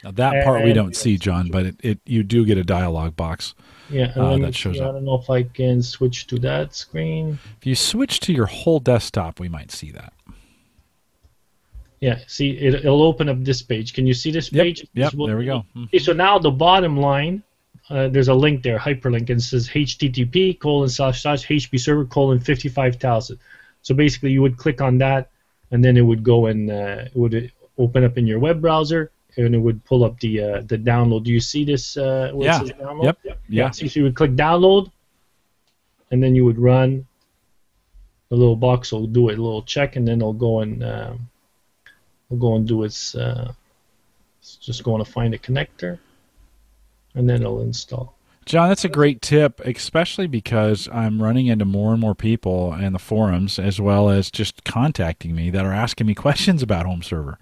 now 0.03 0.11
that 0.11 0.45
part 0.45 0.63
we 0.63 0.73
don't 0.73 0.95
see, 0.95 1.17
John, 1.17 1.49
but 1.49 1.65
it, 1.65 1.75
it 1.83 1.99
you 2.05 2.23
do 2.23 2.45
get 2.45 2.57
a 2.57 2.63
dialog 2.63 3.15
box. 3.15 3.53
Yeah, 3.89 4.13
uh, 4.15 4.37
that 4.37 4.55
shows 4.55 4.75
see, 4.75 4.81
up. 4.81 4.89
I 4.89 4.91
don't 4.93 5.03
know 5.03 5.15
if 5.15 5.29
I 5.29 5.43
can 5.43 5.81
switch 5.81 6.27
to 6.27 6.39
that 6.39 6.73
screen. 6.73 7.39
If 7.57 7.65
you 7.65 7.75
switch 7.75 8.19
to 8.21 8.33
your 8.33 8.45
whole 8.45 8.79
desktop, 8.79 9.39
we 9.39 9.49
might 9.49 9.71
see 9.71 9.91
that. 9.91 10.13
Yeah, 11.99 12.19
see, 12.27 12.51
it, 12.51 12.85
will 12.85 13.03
open 13.03 13.27
up 13.27 13.43
this 13.43 13.61
page. 13.61 13.93
Can 13.93 14.07
you 14.07 14.13
see 14.13 14.31
this 14.31 14.49
page? 14.49 14.87
Yep, 14.93 15.13
yep 15.13 15.27
there 15.27 15.37
we 15.37 15.45
go. 15.45 15.65
Okay, 15.85 15.99
so 15.99 16.13
now 16.13 16.39
the 16.39 16.51
bottom 16.51 16.97
line, 16.97 17.43
uh, 17.89 18.07
there's 18.07 18.29
a 18.29 18.33
link 18.33 18.63
there, 18.63 18.77
hyperlink, 18.79 19.29
and 19.29 19.39
it 19.39 19.41
says 19.41 19.67
HTTP 19.67 20.59
colon 20.59 20.87
slash 20.87 21.21
slash 21.23 21.45
HP 21.45 21.79
server 21.79 22.05
colon 22.05 22.39
55,000. 22.39 23.37
So 23.81 23.93
basically, 23.93 24.31
you 24.31 24.41
would 24.41 24.57
click 24.57 24.81
on 24.81 24.97
that, 24.99 25.29
and 25.71 25.83
then 25.83 25.97
it 25.97 26.01
would 26.01 26.23
go 26.23 26.45
and 26.45 26.69
uh, 26.71 27.05
it 27.05 27.15
would 27.15 27.51
open 27.77 28.03
up 28.03 28.17
in 28.17 28.25
your 28.27 28.39
web 28.39 28.61
browser, 28.61 29.11
and 29.37 29.53
it 29.53 29.57
would 29.57 29.83
pull 29.83 30.03
up 30.03 30.19
the 30.19 30.41
uh, 30.41 30.61
the 30.67 30.77
download. 30.77 31.23
Do 31.23 31.31
you 31.31 31.39
see 31.41 31.65
this? 31.65 31.97
Uh, 31.97 32.31
where 32.33 32.47
it 32.47 32.51
Yeah. 32.51 32.59
says 32.59 32.69
download? 32.71 33.03
Yep. 33.03 33.17
Yeah. 33.23 33.33
Yeah. 33.49 33.71
So 33.71 33.85
you 33.85 34.03
would 34.03 34.15
click 34.15 34.31
download, 34.31 34.91
and 36.11 36.23
then 36.23 36.33
you 36.35 36.45
would 36.45 36.59
run. 36.59 37.05
The 38.29 38.35
little 38.35 38.55
box 38.55 38.91
will 38.91 39.07
do 39.07 39.29
a 39.29 39.31
little 39.31 39.63
check, 39.63 39.95
and 39.95 40.07
then 40.07 40.19
it'll 40.19 40.33
go 40.33 40.59
and 40.59 40.83
um, 40.83 41.28
it'll 42.29 42.39
go 42.39 42.55
and 42.55 42.67
do 42.67 42.83
its. 42.83 43.15
Uh, 43.15 43.53
just 44.41 44.83
going 44.83 45.03
to 45.03 45.09
find 45.09 45.33
a 45.33 45.37
connector, 45.37 45.99
and 47.13 47.29
then 47.29 47.41
it'll 47.41 47.61
install. 47.61 48.15
John, 48.45 48.69
that's 48.69 48.85
a 48.85 48.89
great 48.89 49.21
tip, 49.21 49.59
especially 49.59 50.25
because 50.25 50.89
I'm 50.91 51.21
running 51.21 51.47
into 51.47 51.65
more 51.65 51.91
and 51.91 52.01
more 52.01 52.15
people 52.15 52.73
in 52.73 52.93
the 52.93 52.99
forums, 52.99 53.59
as 53.59 53.79
well 53.79 54.09
as 54.09 54.31
just 54.31 54.63
contacting 54.63 55.35
me 55.35 55.51
that 55.51 55.65
are 55.65 55.73
asking 55.73 56.07
me 56.07 56.15
questions 56.15 56.63
about 56.63 56.85
home 56.85 57.03
server. 57.03 57.37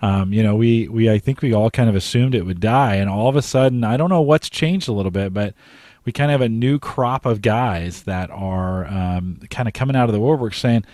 Um, 0.00 0.32
you 0.32 0.42
know, 0.42 0.54
we, 0.54 0.88
we 0.88 1.10
I 1.10 1.18
think 1.18 1.42
we 1.42 1.52
all 1.52 1.70
kind 1.70 1.88
of 1.88 1.96
assumed 1.96 2.34
it 2.34 2.46
would 2.46 2.60
die, 2.60 2.94
and 2.94 3.10
all 3.10 3.28
of 3.28 3.36
a 3.36 3.42
sudden, 3.42 3.84
I 3.84 3.96
don't 3.96 4.10
know 4.10 4.22
what's 4.22 4.48
changed 4.48 4.88
a 4.88 4.92
little 4.92 5.10
bit, 5.10 5.34
but 5.34 5.54
we 6.04 6.12
kind 6.12 6.30
of 6.30 6.40
have 6.40 6.46
a 6.46 6.48
new 6.48 6.78
crop 6.78 7.26
of 7.26 7.42
guys 7.42 8.04
that 8.04 8.30
are 8.30 8.86
um, 8.86 9.40
kind 9.50 9.68
of 9.68 9.74
coming 9.74 9.96
out 9.96 10.08
of 10.08 10.14
the 10.14 10.20
woodwork 10.20 10.54
saying, 10.54 10.84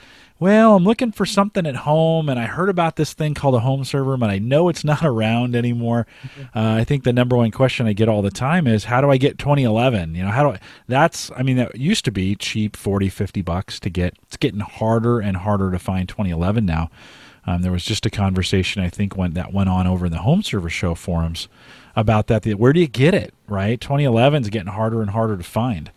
well, 0.41 0.77
I'm 0.77 0.85
looking 0.85 1.13
for 1.13 1.25
something 1.25 1.67
at 1.67 1.77
home, 1.77 2.29
and 2.29 2.39
I 2.41 2.47
heard 2.47 2.69
about 2.69 2.97
this 2.97 3.13
thing 3.13 3.35
called 3.35 3.55
a 3.55 3.61
home 3.61 3.85
server, 3.85 4.17
but 4.17 4.31
I 4.31 4.39
know 4.39 4.69
it's 4.69 4.85
not 4.85 5.05
around 5.05 5.55
anymore. 5.55 6.07
Uh, 6.55 6.77
I 6.79 6.85
think 6.85 7.05
the 7.05 7.13
number 7.13 7.37
one 7.37 7.51
question 7.51 7.87
I 7.87 7.93
get 7.93 8.09
all 8.09 8.23
the 8.23 8.31
time 8.31 8.67
is, 8.67 8.85
how 8.85 9.01
do 9.01 9.11
I 9.11 9.17
get 9.17 9.39
2011? 9.39 10.15
You 10.15 10.25
know, 10.25 10.31
how 10.31 10.43
do 10.43 10.49
I? 10.51 10.61
That's, 10.89 11.31
I 11.37 11.43
mean, 11.43 11.57
that 11.57 11.77
used 11.77 12.05
to 12.07 12.13
be 12.13 12.35
cheap, 12.35 12.77
40, 12.77 13.09
50 13.09 13.43
bucks 13.43 13.79
to 13.81 13.91
get. 13.91 14.17
It's 14.25 14.37
getting 14.37 14.61
harder 14.61 15.21
and 15.21 15.37
harder 15.37 15.71
to 15.71 15.79
find 15.79 16.09
2011 16.09 16.67
now. 16.67 16.91
Um, 17.47 17.63
there 17.63 17.73
was 17.73 17.85
just 17.85 18.07
a 18.07 18.11
conversation 18.11 18.83
I 18.83 18.89
think 18.89 19.17
went 19.17 19.35
that 19.35 19.53
went 19.53 19.69
on 19.69 19.87
over 19.87 20.07
in 20.07 20.13
the 20.13 20.19
home 20.19 20.43
server 20.43 20.71
show 20.71 20.95
forums 20.95 21.49
about 21.95 22.27
that. 22.29 22.43
The, 22.43 22.55
where 22.55 22.73
do 22.73 22.81
you 22.81 22.89
get 22.89 23.15
it? 23.15 23.35
Right, 23.47 23.81
2011 23.81 24.43
is 24.43 24.49
getting 24.49 24.73
harder 24.73 25.03
and 25.03 25.11
harder 25.11 25.37
to 25.37 25.43
find. 25.43 25.91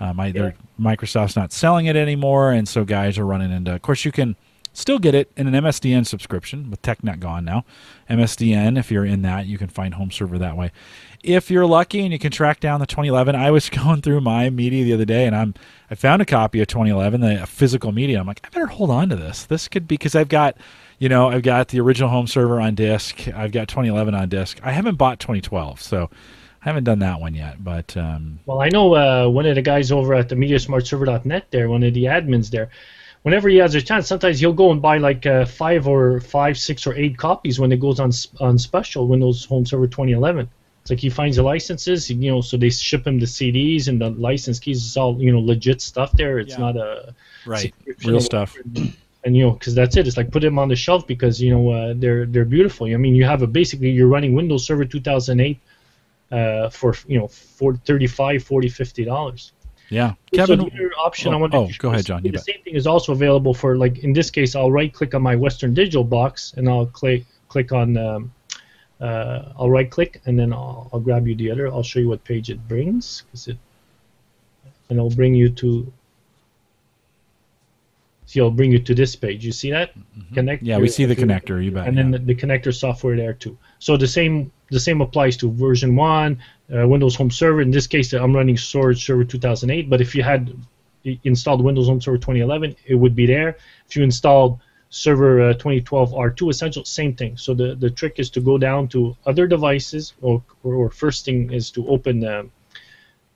Um, 0.00 0.18
I, 0.18 0.32
they're- 0.32 0.54
Microsoft's 0.80 1.36
not 1.36 1.52
selling 1.52 1.86
it 1.86 1.94
anymore, 1.96 2.50
and 2.52 2.66
so 2.66 2.84
guys 2.84 3.18
are 3.18 3.26
running 3.26 3.52
into. 3.52 3.74
Of 3.74 3.82
course, 3.82 4.04
you 4.04 4.12
can 4.12 4.34
still 4.72 4.98
get 4.98 5.14
it 5.14 5.30
in 5.36 5.52
an 5.52 5.64
MSDN 5.64 6.06
subscription 6.06 6.70
with 6.70 6.80
TechNet 6.80 7.18
gone 7.20 7.44
now. 7.44 7.64
MSDN, 8.08 8.78
if 8.78 8.90
you're 8.90 9.04
in 9.04 9.22
that, 9.22 9.46
you 9.46 9.58
can 9.58 9.68
find 9.68 9.94
home 9.94 10.10
server 10.10 10.38
that 10.38 10.56
way. 10.56 10.70
If 11.22 11.50
you're 11.50 11.66
lucky 11.66 12.00
and 12.00 12.12
you 12.12 12.18
can 12.18 12.30
track 12.30 12.60
down 12.60 12.80
the 12.80 12.86
2011, 12.86 13.34
I 13.34 13.50
was 13.50 13.68
going 13.70 14.00
through 14.00 14.20
my 14.22 14.48
media 14.48 14.84
the 14.84 14.94
other 14.94 15.04
day, 15.04 15.26
and 15.26 15.36
I'm 15.36 15.54
I 15.90 15.96
found 15.96 16.22
a 16.22 16.24
copy 16.24 16.60
of 16.60 16.68
2011, 16.68 17.20
the 17.20 17.46
physical 17.46 17.92
media. 17.92 18.20
I'm 18.20 18.26
like, 18.26 18.40
I 18.44 18.48
better 18.48 18.66
hold 18.66 18.90
on 18.90 19.08
to 19.10 19.16
this. 19.16 19.44
This 19.44 19.68
could 19.68 19.86
be 19.88 19.96
because 19.96 20.14
I've 20.14 20.28
got, 20.28 20.56
you 20.98 21.08
know, 21.08 21.28
I've 21.28 21.42
got 21.42 21.68
the 21.68 21.80
original 21.80 22.08
home 22.08 22.28
server 22.28 22.60
on 22.60 22.74
disk. 22.76 23.28
I've 23.34 23.52
got 23.52 23.68
2011 23.68 24.14
on 24.14 24.28
disk. 24.28 24.60
I 24.62 24.70
haven't 24.70 24.94
bought 24.96 25.18
2012, 25.18 25.82
so 25.82 26.08
I 26.62 26.68
haven't 26.68 26.84
done 26.84 26.98
that 27.00 27.20
one 27.20 27.34
yet. 27.34 27.62
But 27.62 27.96
um, 27.96 28.38
Well, 28.46 28.60
I 28.60 28.68
know 28.68 28.94
uh, 28.94 29.28
one 29.28 29.46
of 29.46 29.54
the 29.54 29.62
guys 29.62 29.90
over 29.90 30.14
at 30.14 30.28
the 30.28 30.34
MediaSmartServer.net 30.36 31.46
there, 31.50 31.68
one 31.68 31.82
of 31.82 31.94
the 31.94 32.04
admins 32.04 32.50
there. 32.50 32.70
Whenever 33.22 33.48
he 33.48 33.56
has 33.58 33.74
a 33.74 33.82
chance, 33.82 34.06
sometimes 34.08 34.40
he'll 34.40 34.52
go 34.54 34.70
and 34.70 34.80
buy 34.80 34.96
like 34.98 35.26
uh, 35.26 35.44
five 35.44 35.86
or 35.86 36.20
five, 36.20 36.56
six 36.58 36.86
or 36.86 36.94
eight 36.94 37.18
copies 37.18 37.60
when 37.60 37.70
it 37.70 37.78
goes 37.80 38.00
on 38.00 38.10
on 38.40 38.58
special. 38.58 39.06
Windows 39.06 39.44
Home 39.46 39.66
Server 39.66 39.86
2011. 39.86 40.48
It's 40.82 40.90
like 40.90 40.98
he 41.00 41.10
finds 41.10 41.36
the 41.36 41.42
licenses, 41.42 42.10
you 42.10 42.30
know, 42.30 42.40
so 42.40 42.56
they 42.56 42.70
ship 42.70 43.06
him 43.06 43.18
the 43.20 43.26
CDs 43.26 43.88
and 43.88 44.00
the 44.00 44.08
license 44.10 44.58
keys. 44.58 44.78
It's 44.86 44.96
all 44.96 45.20
you 45.20 45.30
know, 45.32 45.40
legit 45.40 45.82
stuff 45.82 46.12
there. 46.12 46.38
It's 46.38 46.52
Yeah. 46.52 46.60
not 46.60 46.76
a 46.78 47.14
right, 47.44 47.74
real 48.06 48.20
stuff. 48.20 48.56
and 49.24 49.36
you 49.36 49.44
know 49.44 49.50
because 49.50 49.74
that's 49.74 49.98
it 49.98 50.06
it's 50.06 50.16
like 50.16 50.30
put 50.30 50.40
them 50.40 50.58
on 50.58 50.68
the 50.68 50.76
shelf 50.76 51.06
because 51.06 51.42
you 51.42 51.50
know 51.50 51.70
uh, 51.70 51.92
they're 51.94 52.24
they're 52.24 52.46
beautiful 52.46 52.86
i 52.86 52.96
mean 52.96 53.14
you 53.14 53.22
have 53.24 53.42
a 53.42 53.46
basically 53.46 53.90
you're 53.90 54.08
running 54.08 54.32
windows 54.32 54.64
server 54.64 54.84
2008 54.86 55.58
uh, 56.30 56.68
for 56.70 56.94
you 57.06 57.18
know 57.18 57.28
for 57.28 57.74
35 57.74 58.42
40 58.42 58.68
50 58.68 59.04
dollars. 59.04 59.52
Yeah, 59.88 60.14
Kevin, 60.32 60.60
so 60.60 60.66
the 60.66 60.72
other 60.72 60.92
option 60.98 61.32
oh, 61.34 61.36
i 61.36 61.40
want 61.40 61.52
oh, 61.52 61.66
to 61.66 61.78
go 61.78 61.90
ahead, 61.90 62.06
John, 62.06 62.22
the 62.22 62.30
bet. 62.30 62.44
same 62.44 62.62
thing 62.62 62.76
is 62.76 62.86
also 62.86 63.10
available 63.10 63.52
for 63.52 63.76
like 63.76 64.04
in 64.04 64.12
this 64.12 64.30
case 64.30 64.54
i'll 64.54 64.70
right 64.70 64.92
click 64.92 65.16
on 65.16 65.22
my 65.22 65.34
western 65.34 65.74
digital 65.74 66.04
box 66.04 66.54
and 66.56 66.68
i'll 66.68 66.86
click 66.86 67.24
click 67.48 67.72
on 67.72 67.96
um, 67.96 68.32
uh, 69.00 69.52
i'll 69.58 69.68
right 69.70 69.90
click 69.90 70.20
and 70.26 70.38
then 70.38 70.52
I'll, 70.52 70.88
I'll 70.92 71.00
grab 71.00 71.26
you 71.26 71.34
the 71.34 71.50
other. 71.50 71.66
I'll 71.66 71.82
show 71.82 71.98
you 71.98 72.08
what 72.08 72.22
page 72.22 72.50
it 72.50 72.68
brings 72.68 73.24
'cause 73.32 73.48
it 73.48 73.58
and 74.88 74.98
it'll 74.98 75.10
bring 75.10 75.34
you 75.34 75.48
to 75.48 75.92
see 78.30 78.40
it'll 78.40 78.50
bring 78.50 78.72
you 78.72 78.78
to 78.78 78.94
this 78.94 79.16
page 79.16 79.44
you 79.44 79.52
see 79.52 79.70
that 79.70 79.90
Mm-hmm. 80.30 80.64
Yeah, 80.64 80.78
we 80.78 80.88
see 80.88 81.04
the 81.04 81.16
connector. 81.16 81.62
You 81.62 81.70
bet. 81.70 81.86
and 81.86 81.96
then 81.96 82.12
yeah. 82.12 82.18
the, 82.18 82.24
the 82.24 82.34
connector 82.34 82.74
software 82.74 83.16
there 83.16 83.32
too. 83.32 83.56
So 83.78 83.96
the 83.96 84.06
same 84.06 84.52
the 84.70 84.80
same 84.80 85.00
applies 85.00 85.36
to 85.38 85.50
version 85.50 85.96
one, 85.96 86.40
uh, 86.74 86.86
Windows 86.86 87.16
Home 87.16 87.30
Server. 87.30 87.60
In 87.60 87.70
this 87.70 87.86
case, 87.86 88.12
I'm 88.12 88.34
running 88.34 88.56
Storage 88.56 89.04
Server 89.04 89.24
2008. 89.24 89.90
But 89.90 90.00
if 90.00 90.14
you 90.14 90.22
had 90.22 90.54
installed 91.24 91.62
Windows 91.62 91.88
Home 91.88 92.00
Server 92.00 92.18
2011, 92.18 92.76
it 92.86 92.94
would 92.94 93.16
be 93.16 93.26
there. 93.26 93.56
If 93.88 93.96
you 93.96 94.04
installed 94.04 94.60
Server 94.90 95.50
uh, 95.50 95.52
2012 95.54 96.12
R2 96.12 96.50
Essential, 96.50 96.84
same 96.84 97.14
thing. 97.14 97.36
So 97.36 97.54
the, 97.54 97.74
the 97.74 97.90
trick 97.90 98.18
is 98.18 98.30
to 98.30 98.40
go 98.40 98.58
down 98.58 98.88
to 98.88 99.16
other 99.26 99.46
devices, 99.46 100.14
or, 100.20 100.42
or, 100.62 100.74
or 100.74 100.90
first 100.90 101.24
thing 101.24 101.52
is 101.52 101.70
to 101.72 101.88
open. 101.88 102.24
Um, 102.24 102.52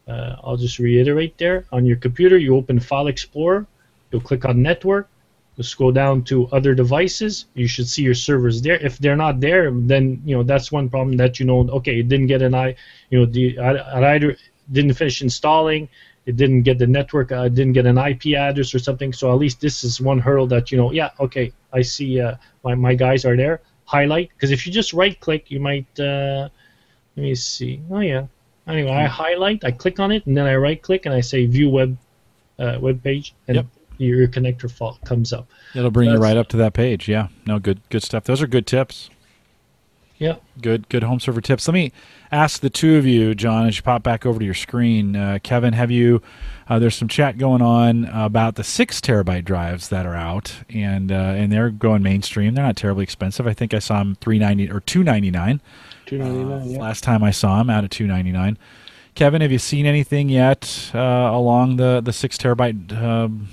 uh, 0.07 0.37
I'll 0.45 0.59
just 0.59 0.79
reiterate 0.79 1.39
there 1.39 1.65
on 1.73 1.87
your 1.87 1.97
computer. 1.97 2.37
You 2.37 2.57
open 2.57 2.79
File 2.79 3.07
Explorer. 3.07 3.67
You'll 4.15 4.23
click 4.23 4.45
on 4.45 4.63
Network. 4.63 5.09
You'll 5.57 5.65
scroll 5.65 5.91
down 5.91 6.23
to 6.31 6.47
other 6.53 6.73
devices. 6.73 7.47
You 7.55 7.67
should 7.67 7.89
see 7.89 8.03
your 8.03 8.15
servers 8.15 8.63
there. 8.63 8.77
If 8.77 8.99
they're 8.99 9.17
not 9.17 9.41
there, 9.41 9.73
then 9.73 10.23
you 10.25 10.37
know 10.37 10.45
that's 10.45 10.71
one 10.71 10.89
problem 10.89 11.17
that 11.17 11.41
you 11.41 11.47
know. 11.47 11.69
Okay, 11.79 11.99
it 11.99 12.09
didn't 12.09 12.29
get 12.29 12.41
an 12.41 12.55
I, 12.55 12.77
you 13.11 13.19
know, 13.19 13.27
the 13.27 13.59
I, 13.59 14.15
I 14.15 14.19
didn't 14.71 14.95
finish 14.95 15.21
installing, 15.21 15.89
it 16.27 16.37
didn't 16.37 16.63
get 16.63 16.79
the 16.79 16.87
network, 16.87 17.33
uh, 17.33 17.49
didn't 17.49 17.73
get 17.73 17.87
an 17.87 17.99
IP 17.99 18.37
address 18.39 18.73
or 18.73 18.79
something. 18.79 19.13
So 19.13 19.33
at 19.33 19.39
least 19.39 19.61
this 19.61 19.83
is 19.83 20.01
one 20.01 20.21
hurdle 20.21 20.47
that 20.47 20.71
you 20.71 20.79
know. 20.79 20.93
Yeah, 20.93 21.11
okay, 21.19 21.53
I 21.73 21.83
see. 21.83 22.21
Uh, 22.21 22.37
my 22.63 22.77
my 22.77 22.95
guys 22.95 23.25
are 23.25 23.37
there. 23.37 23.63
Highlight 23.87 24.31
because 24.35 24.53
if 24.53 24.65
you 24.65 24.73
just 24.73 24.93
right 24.93 25.19
click, 25.19 25.51
you 25.51 25.59
might. 25.59 25.91
Uh, 25.99 26.51
let 27.17 27.23
me 27.23 27.35
see. 27.35 27.81
Oh 27.91 27.99
yeah. 27.99 28.27
Anyway, 28.69 28.93
I 28.93 29.07
highlight, 29.07 29.65
I 29.65 29.73
click 29.73 29.99
on 29.99 30.11
it, 30.13 30.25
and 30.27 30.37
then 30.37 30.47
I 30.47 30.55
right 30.55 30.81
click 30.81 31.05
and 31.05 31.15
I 31.15 31.21
say 31.21 31.47
View 31.47 31.69
Web, 31.69 31.99
uh, 32.61 32.79
web 32.81 33.03
page, 33.03 33.35
and 33.47 33.57
Yep. 33.57 33.67
Your 33.99 34.27
connector 34.29 34.71
fault 34.71 35.01
comes 35.05 35.33
up. 35.33 35.49
It'll 35.75 35.91
bring 35.91 36.11
you 36.11 36.19
right 36.19 36.37
up 36.37 36.49
to 36.49 36.57
that 36.59 36.75
page. 36.75 37.09
Yeah. 37.09 37.29
No, 37.47 37.59
good 37.59 37.81
good 37.91 38.03
stuff. 38.03 38.25
Those 38.25 38.43
are 38.43 38.47
good 38.47 38.67
tips. 38.67 39.11
Yeah. 40.17 40.37
Good 40.61 40.89
good 40.89 41.03
home 41.03 41.19
server 41.21 41.41
tips. 41.41 41.67
Let 41.67 41.75
me 41.75 41.93
ask 42.31 42.61
the 42.61 42.71
two 42.71 42.97
of 42.97 43.05
you, 43.07 43.35
John, 43.35 43.67
as 43.67 43.77
you 43.77 43.83
pop 43.83 44.03
back 44.03 44.25
over 44.25 44.39
to 44.39 44.45
your 44.45 44.55
screen. 44.55 45.17
Uh, 45.17 45.39
Kevin, 45.43 45.73
have 45.75 45.91
you? 45.91 46.23
Uh, 46.69 46.79
there's 46.79 46.95
some 46.95 47.09
chat 47.09 47.37
going 47.37 47.61
on 47.61 48.05
about 48.07 48.55
the 48.55 48.65
six 48.65 49.01
terabyte 49.01 49.45
drives 49.45 49.89
that 49.89 50.07
are 50.07 50.15
out, 50.15 50.55
and 50.71 51.11
uh, 51.11 51.15
and 51.15 51.51
they're 51.53 51.71
going 51.71 52.03
mainstream. 52.03 52.55
They're 52.55 52.65
not 52.65 52.77
terribly 52.77 53.03
expensive. 53.03 53.47
I 53.47 53.55
think 53.55 53.75
I 53.75 53.81
saw 53.81 53.99
them 53.99 54.17
three 54.21 54.39
ninety 54.39 54.71
or 54.71 54.81
two 54.81 55.03
ninety 55.03 55.31
nine. 55.31 55.61
Two 56.07 56.19
ninety 56.19 56.45
nine. 56.45 56.71
yeah. 56.71 56.79
Last 56.79 57.03
time 57.03 57.25
I 57.25 57.31
saw 57.33 57.59
them 57.59 57.69
out 57.69 57.85
at 57.85 57.91
two 57.91 58.07
ninety 58.07 58.33
nine. 58.33 58.57
Kevin, 59.15 59.43
have 59.43 59.53
you 59.53 59.59
seen 59.59 59.85
anything 59.87 60.29
yet 60.29 60.91
uh, 60.95 60.99
along 60.99 61.77
the 61.77 62.01
the 62.01 62.13
six 62.13 62.39
terabyte, 62.39 62.93
um, 63.01 63.49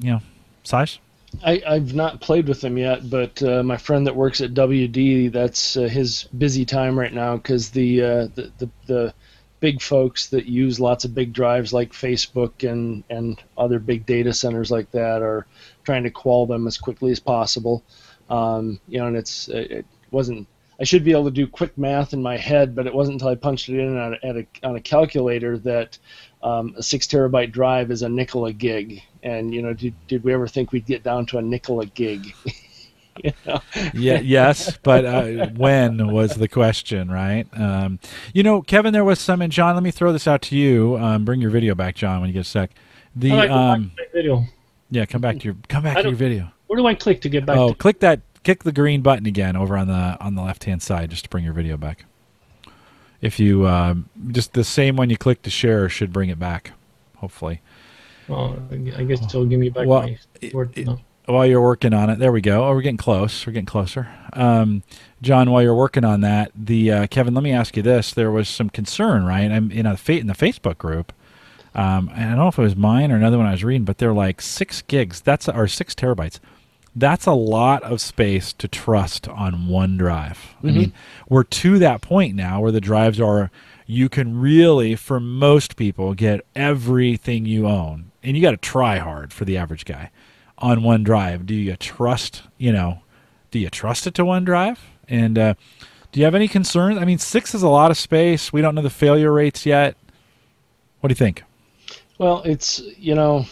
you 0.00 0.12
know, 0.12 0.20
size? 0.64 0.98
I, 1.44 1.62
I've 1.66 1.94
not 1.94 2.20
played 2.20 2.48
with 2.48 2.60
them 2.60 2.78
yet, 2.78 3.08
but 3.08 3.42
uh, 3.42 3.62
my 3.62 3.76
friend 3.76 4.06
that 4.06 4.16
works 4.16 4.40
at 4.40 4.54
WD, 4.54 5.30
that's 5.30 5.76
uh, 5.76 5.82
his 5.82 6.24
busy 6.36 6.64
time 6.64 6.98
right 6.98 7.12
now 7.12 7.36
because 7.36 7.70
the, 7.70 8.02
uh, 8.02 8.28
the, 8.34 8.52
the 8.58 8.70
the 8.86 9.14
big 9.60 9.82
folks 9.82 10.28
that 10.28 10.46
use 10.46 10.78
lots 10.78 11.04
of 11.04 11.14
big 11.14 11.32
drives 11.32 11.72
like 11.72 11.92
Facebook 11.92 12.68
and 12.68 13.04
and 13.10 13.42
other 13.56 13.78
big 13.78 14.06
data 14.06 14.32
centers 14.32 14.70
like 14.70 14.90
that 14.92 15.22
are 15.22 15.46
trying 15.84 16.04
to 16.04 16.10
qual 16.10 16.46
them 16.46 16.66
as 16.66 16.78
quickly 16.78 17.10
as 17.10 17.20
possible. 17.20 17.82
Um, 18.30 18.80
you 18.88 18.98
know, 18.98 19.06
and 19.06 19.16
it's 19.16 19.48
it 19.48 19.70
it 19.70 19.86
wasn't. 20.10 20.46
I 20.80 20.84
should 20.84 21.02
be 21.02 21.10
able 21.10 21.24
to 21.24 21.32
do 21.32 21.48
quick 21.48 21.76
math 21.76 22.12
in 22.12 22.22
my 22.22 22.36
head, 22.36 22.76
but 22.76 22.86
it 22.86 22.94
wasn't 22.94 23.14
until 23.14 23.30
I 23.30 23.34
punched 23.34 23.68
it 23.68 23.80
in 23.80 23.98
on 23.98 24.16
a, 24.22 24.46
on 24.62 24.76
a 24.76 24.80
calculator 24.80 25.58
that 25.58 25.98
um, 26.40 26.72
a 26.76 26.84
six 26.84 27.08
terabyte 27.08 27.50
drive 27.50 27.90
is 27.90 28.02
a 28.02 28.08
nickel 28.08 28.46
a 28.46 28.52
gig. 28.52 29.02
And 29.22 29.54
you 29.54 29.62
know, 29.62 29.72
did, 29.72 29.94
did 30.06 30.24
we 30.24 30.32
ever 30.32 30.46
think 30.46 30.72
we'd 30.72 30.86
get 30.86 31.02
down 31.02 31.26
to 31.26 31.38
a 31.38 31.42
nickel 31.42 31.80
a 31.80 31.86
gig? 31.86 32.34
you 33.24 33.32
know? 33.46 33.60
yeah, 33.94 34.20
yes, 34.20 34.78
but 34.82 35.04
uh, 35.04 35.48
when 35.56 36.12
was 36.12 36.34
the 36.36 36.48
question, 36.48 37.10
right? 37.10 37.46
Um, 37.58 37.98
you 38.32 38.42
know, 38.42 38.62
Kevin, 38.62 38.92
there 38.92 39.04
was 39.04 39.18
some, 39.18 39.42
and 39.42 39.52
John, 39.52 39.74
let 39.74 39.82
me 39.82 39.90
throw 39.90 40.12
this 40.12 40.26
out 40.28 40.42
to 40.42 40.56
you. 40.56 40.96
Um, 40.98 41.24
bring 41.24 41.40
your 41.40 41.50
video 41.50 41.74
back, 41.74 41.94
John, 41.94 42.20
when 42.20 42.28
you 42.28 42.34
get 42.34 42.40
a 42.40 42.44
sec. 42.44 42.70
The 43.16 43.30
How 43.30 43.36
do 43.36 43.40
I 43.40 43.46
go 43.46 43.54
back 43.54 43.60
um, 43.60 43.82
to 43.82 44.02
my 44.02 44.08
video? 44.12 44.44
yeah, 44.90 45.06
come 45.06 45.20
back 45.20 45.38
to 45.38 45.44
your 45.44 45.56
come 45.68 45.82
back 45.82 45.96
I 45.96 46.02
to 46.02 46.08
your 46.08 46.16
video. 46.16 46.50
Where 46.66 46.76
do 46.78 46.86
I 46.86 46.94
click 46.94 47.20
to 47.22 47.28
get 47.28 47.46
back? 47.46 47.56
Oh, 47.56 47.70
to 47.70 47.74
click 47.74 48.00
that, 48.00 48.20
click 48.44 48.64
the 48.64 48.72
green 48.72 49.02
button 49.02 49.26
again 49.26 49.56
over 49.56 49.76
on 49.76 49.88
the 49.88 50.16
on 50.20 50.34
the 50.34 50.42
left 50.42 50.64
hand 50.64 50.82
side, 50.82 51.10
just 51.10 51.24
to 51.24 51.30
bring 51.30 51.44
your 51.44 51.52
video 51.52 51.76
back. 51.76 52.04
If 53.20 53.40
you 53.40 53.66
um, 53.66 54.08
just 54.28 54.52
the 54.52 54.64
same 54.64 54.96
one 54.96 55.10
you 55.10 55.16
click 55.16 55.42
to 55.42 55.50
share 55.50 55.88
should 55.88 56.12
bring 56.12 56.28
it 56.28 56.38
back, 56.38 56.72
hopefully. 57.16 57.60
Oh, 58.28 58.56
I 58.70 59.04
guess 59.04 59.22
it'll 59.22 59.46
give 59.46 59.60
me 59.60 59.70
back 59.70 59.86
Well, 59.86 60.02
my 60.02 60.50
word. 60.52 60.76
it- 60.76 60.86
no. 60.86 61.00
while 61.26 61.46
you're 61.46 61.62
working 61.62 61.92
on 61.94 62.10
it, 62.10 62.18
there 62.18 62.32
we 62.32 62.40
go. 62.40 62.64
Oh, 62.66 62.70
we're 62.74 62.82
getting 62.82 62.96
close. 62.96 63.46
We're 63.46 63.52
getting 63.52 63.66
closer. 63.66 64.08
Um, 64.32 64.82
John, 65.22 65.50
while 65.50 65.62
you're 65.62 65.74
working 65.74 66.04
on 66.04 66.20
that, 66.22 66.52
the 66.54 66.90
uh, 66.92 67.06
Kevin, 67.08 67.34
let 67.34 67.42
me 67.44 67.52
ask 67.52 67.76
you 67.76 67.82
this: 67.82 68.12
There 68.12 68.30
was 68.30 68.48
some 68.48 68.70
concern, 68.70 69.24
right? 69.24 69.50
I'm 69.50 69.70
in 69.70 69.86
a 69.86 69.98
in 70.08 70.26
the 70.26 70.34
Facebook 70.34 70.78
group. 70.78 71.12
Um, 71.74 72.10
and 72.14 72.24
I 72.24 72.28
don't 72.30 72.38
know 72.38 72.48
if 72.48 72.58
it 72.58 72.62
was 72.62 72.76
mine 72.76 73.12
or 73.12 73.16
another 73.16 73.36
one 73.38 73.46
I 73.46 73.52
was 73.52 73.62
reading, 73.62 73.84
but 73.84 73.98
they're 73.98 74.12
like 74.14 74.40
six 74.40 74.82
gigs. 74.82 75.20
That's 75.20 75.48
or 75.48 75.68
six 75.68 75.94
terabytes. 75.94 76.40
That's 76.96 77.26
a 77.26 77.32
lot 77.32 77.82
of 77.84 78.00
space 78.00 78.52
to 78.54 78.66
trust 78.66 79.28
on 79.28 79.68
one 79.68 79.96
drive. 79.96 80.38
Mm-hmm. 80.56 80.68
I 80.68 80.72
mean, 80.72 80.92
we're 81.28 81.44
to 81.44 81.78
that 81.78 82.00
point 82.00 82.34
now 82.34 82.60
where 82.60 82.72
the 82.72 82.80
drives 82.80 83.20
are. 83.20 83.50
You 83.86 84.08
can 84.10 84.38
really, 84.40 84.96
for 84.96 85.18
most 85.20 85.76
people, 85.76 86.12
get 86.14 86.44
everything 86.56 87.46
you 87.46 87.66
own, 87.66 88.07
and 88.22 88.36
you 88.36 88.42
got 88.42 88.52
to 88.52 88.56
try 88.56 88.98
hard 88.98 89.32
for 89.32 89.44
the 89.44 89.56
average 89.56 89.84
guy 89.84 90.10
on 90.58 90.82
one 90.82 91.04
drive. 91.04 91.46
Do 91.46 91.54
you 91.54 91.76
trust? 91.76 92.42
You 92.56 92.72
know, 92.72 93.02
do 93.50 93.58
you 93.58 93.70
trust 93.70 94.06
it 94.06 94.14
to 94.14 94.24
one 94.24 94.44
drive? 94.44 94.80
And 95.08 95.38
uh, 95.38 95.54
do 96.12 96.20
you 96.20 96.24
have 96.24 96.34
any 96.34 96.48
concerns? 96.48 96.98
I 96.98 97.04
mean, 97.04 97.18
six 97.18 97.54
is 97.54 97.62
a 97.62 97.68
lot 97.68 97.90
of 97.90 97.96
space. 97.96 98.52
We 98.52 98.60
don't 98.60 98.74
know 98.74 98.82
the 98.82 98.90
failure 98.90 99.32
rates 99.32 99.64
yet. 99.64 99.96
What 101.00 101.08
do 101.08 101.12
you 101.12 101.16
think? 101.16 101.44
Well, 102.18 102.42
it's 102.44 102.80
you 102.98 103.14
know, 103.14 103.46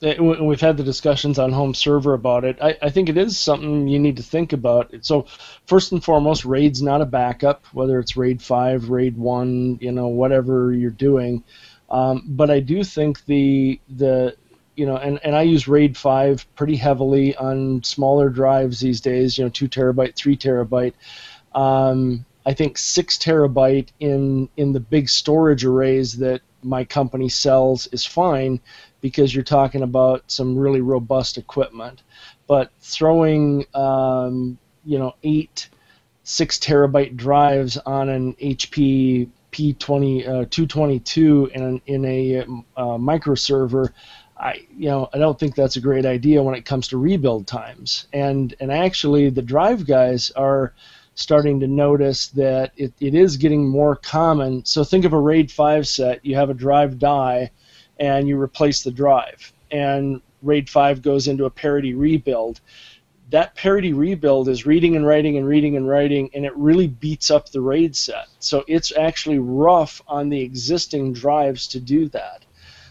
it, 0.00 0.20
we've 0.20 0.60
had 0.60 0.76
the 0.76 0.84
discussions 0.84 1.38
on 1.38 1.50
home 1.50 1.74
server 1.74 2.14
about 2.14 2.44
it. 2.44 2.56
I, 2.62 2.76
I 2.80 2.90
think 2.90 3.08
it 3.08 3.16
is 3.16 3.36
something 3.36 3.88
you 3.88 3.98
need 3.98 4.16
to 4.18 4.22
think 4.22 4.52
about. 4.52 4.94
So, 5.00 5.26
first 5.66 5.90
and 5.90 6.02
foremost, 6.02 6.44
RAID's 6.44 6.80
not 6.82 7.00
a 7.00 7.06
backup, 7.06 7.64
whether 7.72 7.98
it's 7.98 8.16
RAID 8.16 8.40
five, 8.40 8.90
RAID 8.90 9.16
one, 9.16 9.78
you 9.80 9.90
know, 9.90 10.06
whatever 10.06 10.72
you're 10.72 10.90
doing. 10.90 11.42
Um, 11.90 12.24
but 12.26 12.50
I 12.50 12.60
do 12.60 12.84
think 12.84 13.24
the 13.26 13.80
the 13.88 14.36
you 14.78 14.86
know, 14.86 14.96
and, 14.96 15.18
and 15.24 15.34
I 15.34 15.42
use 15.42 15.66
RAID 15.66 15.96
5 15.96 16.54
pretty 16.54 16.76
heavily 16.76 17.34
on 17.34 17.82
smaller 17.82 18.30
drives 18.30 18.78
these 18.78 19.00
days, 19.00 19.36
you 19.36 19.42
know, 19.42 19.50
2 19.50 19.68
terabyte, 19.68 20.14
3 20.14 20.36
terabyte. 20.36 20.94
Um, 21.52 22.24
I 22.46 22.54
think 22.54 22.78
6 22.78 23.18
terabyte 23.18 23.88
in, 23.98 24.48
in 24.56 24.72
the 24.72 24.78
big 24.78 25.08
storage 25.08 25.64
arrays 25.64 26.16
that 26.18 26.42
my 26.62 26.84
company 26.84 27.28
sells 27.28 27.88
is 27.88 28.04
fine 28.04 28.60
because 29.00 29.34
you're 29.34 29.42
talking 29.42 29.82
about 29.82 30.22
some 30.30 30.56
really 30.56 30.80
robust 30.80 31.38
equipment. 31.38 32.02
But 32.46 32.70
throwing, 32.78 33.66
um, 33.74 34.58
you 34.84 35.00
know, 35.00 35.16
8 35.24 35.68
6 36.22 36.58
terabyte 36.58 37.16
drives 37.16 37.78
on 37.78 38.08
an 38.10 38.34
HP 38.34 39.28
P20 39.52 40.20
uh, 40.22 40.44
222 40.50 41.50
in, 41.54 41.80
in 41.86 42.04
a 42.04 42.46
uh, 42.76 42.98
micro 42.98 43.34
server 43.34 43.92
I 44.38 44.66
you 44.76 44.88
know 44.88 45.08
I 45.12 45.18
don't 45.18 45.38
think 45.38 45.54
that's 45.54 45.76
a 45.76 45.80
great 45.80 46.06
idea 46.06 46.42
when 46.42 46.54
it 46.54 46.64
comes 46.64 46.88
to 46.88 46.98
rebuild 46.98 47.46
times. 47.46 48.06
And 48.12 48.54
and 48.60 48.70
actually 48.70 49.30
the 49.30 49.42
drive 49.42 49.86
guys 49.86 50.30
are 50.32 50.74
starting 51.14 51.58
to 51.60 51.66
notice 51.66 52.28
that 52.28 52.72
it, 52.76 52.92
it 53.00 53.12
is 53.14 53.36
getting 53.36 53.68
more 53.68 53.96
common. 53.96 54.64
So 54.64 54.84
think 54.84 55.04
of 55.04 55.12
a 55.12 55.18
RAID 55.18 55.50
5 55.50 55.88
set, 55.88 56.24
you 56.24 56.36
have 56.36 56.48
a 56.48 56.54
drive 56.54 57.00
die 57.00 57.50
and 57.98 58.28
you 58.28 58.40
replace 58.40 58.84
the 58.84 58.92
drive 58.92 59.52
and 59.72 60.20
RAID 60.42 60.70
5 60.70 61.02
goes 61.02 61.26
into 61.26 61.44
a 61.44 61.50
parity 61.50 61.94
rebuild. 61.94 62.60
That 63.30 63.54
parity 63.54 63.92
rebuild 63.92 64.48
is 64.48 64.64
reading 64.64 64.96
and 64.96 65.06
writing 65.06 65.36
and 65.36 65.46
reading 65.46 65.76
and 65.76 65.88
writing, 65.88 66.30
and 66.34 66.46
it 66.46 66.56
really 66.56 66.86
beats 66.86 67.30
up 67.30 67.50
the 67.50 67.60
RAID 67.60 67.94
set. 67.94 68.28
So 68.38 68.64
it's 68.66 68.96
actually 68.96 69.38
rough 69.38 70.00
on 70.08 70.30
the 70.30 70.40
existing 70.40 71.12
drives 71.12 71.66
to 71.68 71.80
do 71.80 72.08
that. 72.08 72.44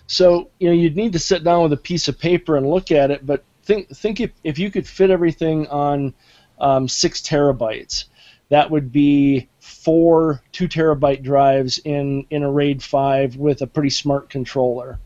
So 0.07 0.49
you 0.59 0.67
know 0.67 0.73
you'd 0.73 0.95
need 0.95 1.13
to 1.13 1.19
sit 1.19 1.43
down 1.43 1.63
with 1.63 1.73
a 1.73 1.77
piece 1.77 2.07
of 2.07 2.19
paper 2.19 2.55
and 2.55 2.69
look 2.69 2.91
at 2.91 3.11
it. 3.11 3.25
But 3.25 3.43
think 3.63 3.89
think 3.89 4.19
if, 4.21 4.31
if 4.43 4.57
you 4.57 4.71
could 4.71 4.88
fit 4.88 5.09
everything 5.09 5.67
on 5.67 6.13
um, 6.59 6.88
six 6.88 7.21
terabytes, 7.21 8.05
that 8.49 8.71
would 8.71 8.91
be 8.91 9.49
four 9.59 10.41
two 10.51 10.67
terabyte 10.67 11.23
drives 11.23 11.77
in 11.79 12.25
in 12.29 12.43
a 12.43 12.51
RAID 12.51 12.81
five 12.81 13.35
with 13.35 13.61
a 13.61 13.67
pretty 13.67 13.89
smart 13.89 14.29
controller. 14.29 14.99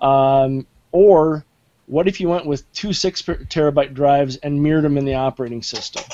Um, 0.00 0.66
or 0.92 1.44
what 1.88 2.06
if 2.06 2.20
you 2.20 2.28
went 2.28 2.46
with 2.46 2.70
two 2.72 2.92
six 2.92 3.22
terabyte 3.22 3.94
drives 3.94 4.36
and 4.36 4.62
mirrored 4.62 4.84
them 4.84 4.98
in 4.98 5.04
the 5.04 5.14
operating 5.14 5.62
system? 5.62 6.04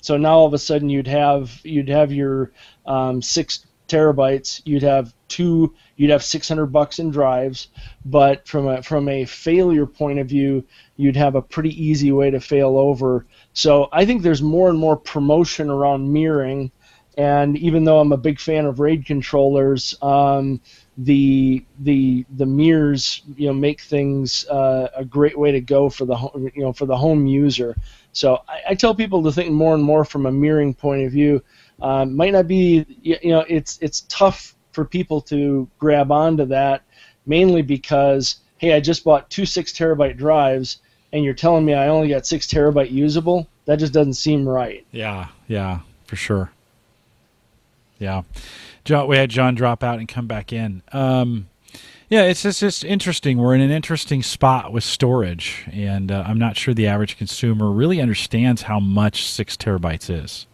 So 0.00 0.16
now 0.16 0.38
all 0.38 0.46
of 0.46 0.54
a 0.54 0.58
sudden 0.58 0.88
you'd 0.88 1.08
have 1.08 1.60
you'd 1.64 1.88
have 1.88 2.12
your 2.12 2.52
um, 2.86 3.20
six 3.20 3.66
terabytes, 3.88 4.62
you'd 4.64 4.82
have 4.82 5.12
two, 5.28 5.74
you'd 5.96 6.10
have 6.10 6.22
600 6.22 6.66
bucks 6.66 6.98
in 6.98 7.10
drives, 7.10 7.68
but 8.04 8.46
from 8.46 8.68
a 8.68 8.82
from 8.82 9.08
a 9.08 9.24
failure 9.24 9.86
point 9.86 10.18
of 10.18 10.28
view, 10.28 10.64
you'd 10.96 11.16
have 11.16 11.34
a 11.34 11.42
pretty 11.42 11.70
easy 11.82 12.12
way 12.12 12.30
to 12.30 12.40
fail 12.40 12.78
over. 12.78 13.26
So 13.54 13.88
I 13.92 14.04
think 14.04 14.22
there's 14.22 14.42
more 14.42 14.68
and 14.68 14.78
more 14.78 14.96
promotion 14.96 15.68
around 15.68 16.12
mirroring, 16.12 16.70
and 17.16 17.58
even 17.58 17.84
though 17.84 17.98
I'm 17.98 18.12
a 18.12 18.16
big 18.16 18.38
fan 18.38 18.66
of 18.66 18.78
RAID 18.78 19.06
controllers, 19.06 19.96
um, 20.00 20.60
the 20.98 21.64
the 21.80 22.26
the 22.36 22.46
mirrors 22.46 23.22
you 23.36 23.46
know 23.46 23.52
make 23.52 23.80
things 23.80 24.44
uh, 24.48 24.88
a 24.96 25.04
great 25.04 25.38
way 25.38 25.52
to 25.52 25.60
go 25.60 25.88
for 25.88 26.04
the 26.04 26.16
home, 26.16 26.50
you 26.54 26.62
know 26.62 26.72
for 26.72 26.86
the 26.86 26.96
home 26.96 27.26
user. 27.26 27.76
So 28.12 28.42
I, 28.48 28.70
I 28.70 28.74
tell 28.74 28.94
people 28.94 29.22
to 29.22 29.32
think 29.32 29.52
more 29.52 29.74
and 29.74 29.82
more 29.82 30.04
from 30.04 30.26
a 30.26 30.32
mirroring 30.32 30.74
point 30.74 31.06
of 31.06 31.12
view. 31.12 31.42
Um, 31.80 32.16
might 32.16 32.32
not 32.32 32.48
be 32.48 32.84
you 33.02 33.30
know 33.30 33.44
it's 33.48 33.78
it's 33.80 34.00
tough 34.08 34.56
for 34.72 34.84
people 34.84 35.20
to 35.22 35.68
grab 35.78 36.10
onto 36.10 36.44
that 36.46 36.82
mainly 37.26 37.62
because 37.62 38.36
hey 38.58 38.72
I 38.72 38.80
just 38.80 39.04
bought 39.04 39.30
two 39.30 39.46
six 39.46 39.72
terabyte 39.72 40.16
drives 40.16 40.78
and 41.12 41.24
you're 41.24 41.34
telling 41.34 41.64
me 41.64 41.74
I 41.74 41.88
only 41.88 42.08
got 42.08 42.26
six 42.26 42.46
terabyte 42.48 42.90
usable 42.90 43.46
that 43.66 43.78
just 43.78 43.92
doesn't 43.92 44.14
seem 44.14 44.48
right. 44.48 44.84
Yeah, 44.92 45.28
yeah, 45.46 45.80
for 46.06 46.16
sure. 46.16 46.50
Yeah, 47.98 48.22
John, 48.88 49.06
we 49.06 49.16
had 49.16 49.30
John 49.30 49.54
drop 49.54 49.84
out 49.84 49.98
and 49.98 50.08
come 50.08 50.26
back 50.26 50.52
in. 50.52 50.82
Um, 50.92 51.48
yeah, 52.08 52.22
it's 52.22 52.42
just, 52.42 52.60
just 52.60 52.84
interesting. 52.84 53.38
We're 53.38 53.54
in 53.54 53.60
an 53.60 53.70
interesting 53.70 54.22
spot 54.22 54.72
with 54.72 54.82
storage, 54.82 55.66
and 55.70 56.10
uh, 56.10 56.24
I'm 56.26 56.38
not 56.38 56.56
sure 56.56 56.72
the 56.72 56.86
average 56.86 57.18
consumer 57.18 57.70
really 57.70 58.00
understands 58.00 58.62
how 58.62 58.80
much 58.80 59.26
six 59.26 59.56
terabytes 59.56 60.08
is 60.08 60.46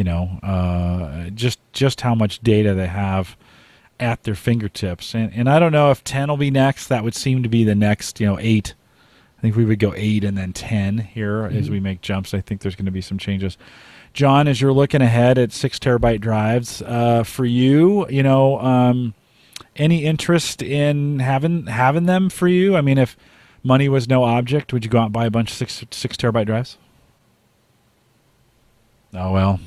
you 0.00 0.04
know, 0.04 0.38
uh, 0.42 1.28
just 1.34 1.58
just 1.74 2.00
how 2.00 2.14
much 2.14 2.40
data 2.40 2.72
they 2.72 2.86
have 2.86 3.36
at 3.98 4.22
their 4.22 4.34
fingertips. 4.34 5.14
And 5.14 5.30
and 5.34 5.46
I 5.46 5.58
don't 5.58 5.72
know 5.72 5.90
if 5.90 6.02
10 6.04 6.30
will 6.30 6.38
be 6.38 6.50
next. 6.50 6.86
That 6.86 7.04
would 7.04 7.14
seem 7.14 7.42
to 7.42 7.50
be 7.50 7.64
the 7.64 7.74
next, 7.74 8.18
you 8.18 8.26
know, 8.26 8.38
8. 8.40 8.72
I 9.36 9.40
think 9.42 9.56
we 9.56 9.66
would 9.66 9.78
go 9.78 9.92
8 9.94 10.24
and 10.24 10.38
then 10.38 10.54
10 10.54 10.96
here 10.96 11.42
mm-hmm. 11.42 11.54
as 11.54 11.68
we 11.68 11.80
make 11.80 12.00
jumps. 12.00 12.32
I 12.32 12.40
think 12.40 12.62
there's 12.62 12.76
going 12.76 12.86
to 12.86 12.90
be 12.90 13.02
some 13.02 13.18
changes. 13.18 13.58
John, 14.12 14.48
as 14.48 14.60
you're 14.60 14.72
looking 14.72 15.02
ahead 15.02 15.38
at 15.38 15.52
6 15.52 15.78
terabyte 15.78 16.20
drives, 16.20 16.82
uh, 16.82 17.22
for 17.22 17.44
you, 17.44 18.08
you 18.08 18.22
know, 18.22 18.58
um, 18.60 19.14
any 19.76 20.04
interest 20.04 20.62
in 20.62 21.20
having 21.20 21.66
having 21.66 22.06
them 22.06 22.28
for 22.28 22.48
you? 22.48 22.76
I 22.76 22.80
mean, 22.80 22.98
if 22.98 23.16
money 23.62 23.88
was 23.88 24.08
no 24.08 24.24
object, 24.24 24.72
would 24.72 24.84
you 24.84 24.90
go 24.90 24.98
out 24.98 25.04
and 25.04 25.12
buy 25.12 25.26
a 25.26 25.30
bunch 25.30 25.50
of 25.50 25.56
6 25.56 25.84
6 25.90 26.16
terabyte 26.16 26.46
drives? 26.46 26.76
Oh 29.14 29.32
well, 29.32 29.60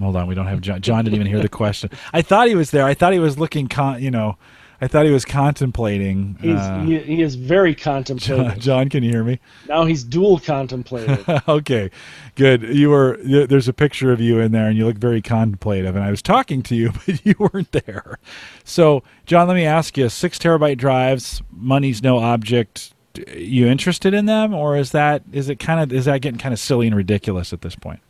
Hold 0.00 0.16
on, 0.16 0.26
we 0.26 0.34
don't 0.34 0.46
have 0.46 0.60
John. 0.60 0.80
John 0.80 1.04
didn't 1.04 1.14
even 1.14 1.26
hear 1.26 1.40
the 1.40 1.48
question. 1.48 1.90
I 2.12 2.22
thought 2.22 2.48
he 2.48 2.54
was 2.54 2.70
there. 2.70 2.84
I 2.84 2.94
thought 2.94 3.12
he 3.12 3.18
was 3.20 3.38
looking, 3.38 3.68
con- 3.68 4.02
you 4.02 4.10
know, 4.10 4.36
I 4.80 4.88
thought 4.88 5.06
he 5.06 5.12
was 5.12 5.24
contemplating. 5.24 6.36
Uh, 6.42 6.84
he, 6.84 6.98
he, 6.98 7.22
is 7.22 7.36
very 7.36 7.74
contemplating. 7.74 8.48
John, 8.48 8.60
John, 8.60 8.88
can 8.88 9.02
you 9.02 9.10
hear 9.10 9.24
me? 9.24 9.38
Now 9.68 9.84
he's 9.84 10.02
dual 10.04 10.38
contemplating. 10.38 11.24
okay, 11.48 11.90
good. 12.34 12.62
You 12.62 12.90
were 12.90 13.18
there's 13.22 13.68
a 13.68 13.72
picture 13.72 14.12
of 14.12 14.20
you 14.20 14.40
in 14.40 14.52
there, 14.52 14.66
and 14.66 14.76
you 14.76 14.84
look 14.84 14.98
very 14.98 15.22
contemplative. 15.22 15.94
And 15.94 16.04
I 16.04 16.10
was 16.10 16.22
talking 16.22 16.62
to 16.64 16.74
you, 16.74 16.92
but 17.06 17.24
you 17.24 17.34
weren't 17.38 17.72
there. 17.72 18.18
So, 18.64 19.02
John, 19.26 19.48
let 19.48 19.54
me 19.54 19.64
ask 19.64 19.96
you: 19.96 20.08
six 20.08 20.38
terabyte 20.38 20.78
drives, 20.78 21.42
money's 21.50 22.02
no 22.02 22.18
object. 22.18 22.92
You 23.32 23.68
interested 23.68 24.12
in 24.12 24.26
them, 24.26 24.52
or 24.52 24.76
is 24.76 24.90
that 24.90 25.22
is 25.32 25.48
it 25.48 25.60
kind 25.60 25.80
of 25.80 25.96
is 25.96 26.06
that 26.06 26.20
getting 26.20 26.38
kind 26.38 26.52
of 26.52 26.58
silly 26.58 26.86
and 26.86 26.96
ridiculous 26.96 27.52
at 27.52 27.60
this 27.60 27.76
point? 27.76 28.00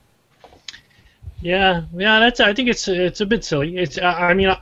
Yeah, 1.44 1.82
yeah, 1.94 2.20
that's. 2.20 2.40
I 2.40 2.54
think 2.54 2.70
it's 2.70 2.88
it's 2.88 3.20
a 3.20 3.26
bit 3.26 3.44
silly. 3.44 3.76
It's. 3.76 3.98
I 3.98 4.32
mean, 4.32 4.56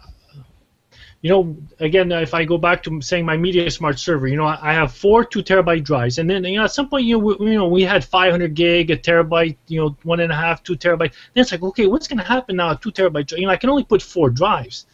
you 1.23 1.31
know, 1.31 1.57
again, 1.79 2.11
if 2.11 2.35
I 2.35 2.45
go 2.45 2.59
back 2.59 2.83
to 2.83 3.01
saying 3.01 3.25
my 3.25 3.37
Media 3.37 3.71
Smart 3.71 4.01
server, 4.01 4.27
you 4.27 4.37
know, 4.37 4.47
I 4.47 4.73
have 4.73 4.93
four 4.93 5.25
two 5.25 5.41
terabyte 5.43 5.85
drives, 5.85 6.19
and 6.19 6.29
then 6.29 6.43
you 6.43 6.59
know, 6.59 6.65
at 6.65 6.73
some 6.73 6.89
point, 6.89 7.05
you 7.05 7.17
know, 7.17 7.25
we, 7.25 7.53
you 7.53 7.59
know, 7.59 7.69
we 7.69 7.83
had 7.83 8.05
500 8.05 8.55
gig, 8.55 8.91
a 8.91 8.97
terabyte, 8.97 9.57
you 9.69 9.81
know, 9.81 9.97
one 10.03 10.19
and 10.19 10.33
a 10.33 10.35
half, 10.35 10.65
two 10.65 10.75
terabyte. 10.75 11.13
Then 11.33 11.43
it's 11.43 11.53
like, 11.53 11.63
okay, 11.63 11.87
what's 11.87 12.09
going 12.09 12.19
to 12.19 12.25
happen 12.25 12.57
now? 12.57 12.75
Two 12.75 12.91
terabyte, 12.91 13.31
you 13.39 13.47
know, 13.47 13.53
I 13.53 13.57
can 13.57 13.71
only 13.71 13.85
put 13.85 14.03
four 14.03 14.31
drives. 14.31 14.87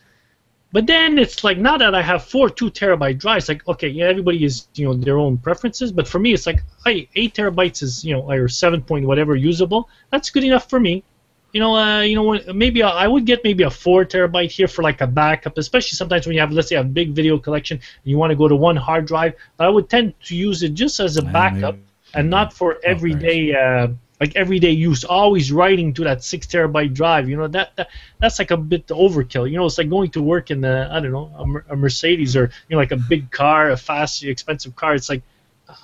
But 0.70 0.86
then 0.86 1.18
it's 1.18 1.42
like 1.44 1.56
now 1.56 1.78
that 1.78 1.94
I 1.94 2.02
have 2.02 2.24
four 2.24 2.50
two 2.50 2.70
terabyte 2.70 3.18
drives, 3.18 3.48
like 3.48 3.66
okay, 3.66 3.88
yeah, 3.88 4.04
everybody 4.04 4.44
is 4.44 4.68
you 4.74 4.84
know 4.84 4.92
their 4.92 5.16
own 5.16 5.38
preferences, 5.38 5.92
but 5.92 6.06
for 6.06 6.18
me 6.18 6.34
it's 6.34 6.46
like, 6.46 6.62
hey, 6.84 7.08
eight 7.16 7.32
terabytes 7.34 7.82
is 7.82 8.04
you 8.04 8.12
know 8.12 8.30
or 8.30 8.48
seven 8.48 8.82
point 8.82 9.06
whatever 9.06 9.34
usable. 9.34 9.88
That's 10.10 10.28
good 10.28 10.44
enough 10.44 10.68
for 10.68 10.78
me 10.78 11.04
you 11.52 11.60
know, 11.60 11.76
uh, 11.76 12.00
you 12.00 12.14
know, 12.14 12.38
maybe 12.52 12.82
I 12.82 13.06
would 13.06 13.24
get 13.24 13.42
maybe 13.44 13.62
a 13.64 13.70
four 13.70 14.04
terabyte 14.04 14.50
here 14.50 14.68
for 14.68 14.82
like 14.82 15.00
a 15.00 15.06
backup, 15.06 15.56
especially 15.58 15.96
sometimes 15.96 16.26
when 16.26 16.34
you 16.34 16.40
have, 16.40 16.52
let's 16.52 16.68
say, 16.68 16.76
a 16.76 16.84
big 16.84 17.10
video 17.12 17.38
collection 17.38 17.76
and 17.78 18.10
you 18.10 18.16
want 18.18 18.30
to 18.30 18.36
go 18.36 18.48
to 18.48 18.56
one 18.56 18.76
hard 18.76 19.06
drive. 19.06 19.34
But 19.56 19.66
I 19.66 19.70
would 19.70 19.88
tend 19.88 20.14
to 20.26 20.36
use 20.36 20.62
it 20.62 20.74
just 20.74 21.00
as 21.00 21.16
a 21.16 21.22
backup. 21.22 21.78
and 22.14 22.30
not 22.30 22.52
for 22.52 22.78
everyday 22.84 23.52
uh, 23.54 23.88
like 24.20 24.34
everyday 24.36 24.70
use. 24.70 25.04
Always 25.04 25.52
writing 25.52 25.92
to 25.94 26.04
that 26.04 26.24
six 26.24 26.46
terabyte 26.46 26.94
drive. 26.94 27.28
You 27.28 27.36
know 27.36 27.48
that, 27.48 27.76
that 27.76 27.88
that's 28.20 28.38
like 28.38 28.50
a 28.50 28.56
bit 28.56 28.86
overkill. 28.88 29.50
You 29.50 29.58
know, 29.58 29.66
it's 29.66 29.78
like 29.78 29.90
going 29.90 30.10
to 30.12 30.22
work 30.22 30.50
in 30.50 30.60
the 30.60 30.88
I 30.90 31.00
don't 31.00 31.12
know 31.12 31.30
a, 31.68 31.74
a 31.74 31.76
Mercedes 31.76 32.36
or 32.36 32.44
you 32.68 32.74
know 32.74 32.78
like 32.78 32.92
a 32.92 32.96
big 32.96 33.30
car, 33.30 33.70
a 33.70 33.76
fast, 33.76 34.24
expensive 34.24 34.74
car. 34.76 34.94
It's 34.94 35.08
like 35.08 35.22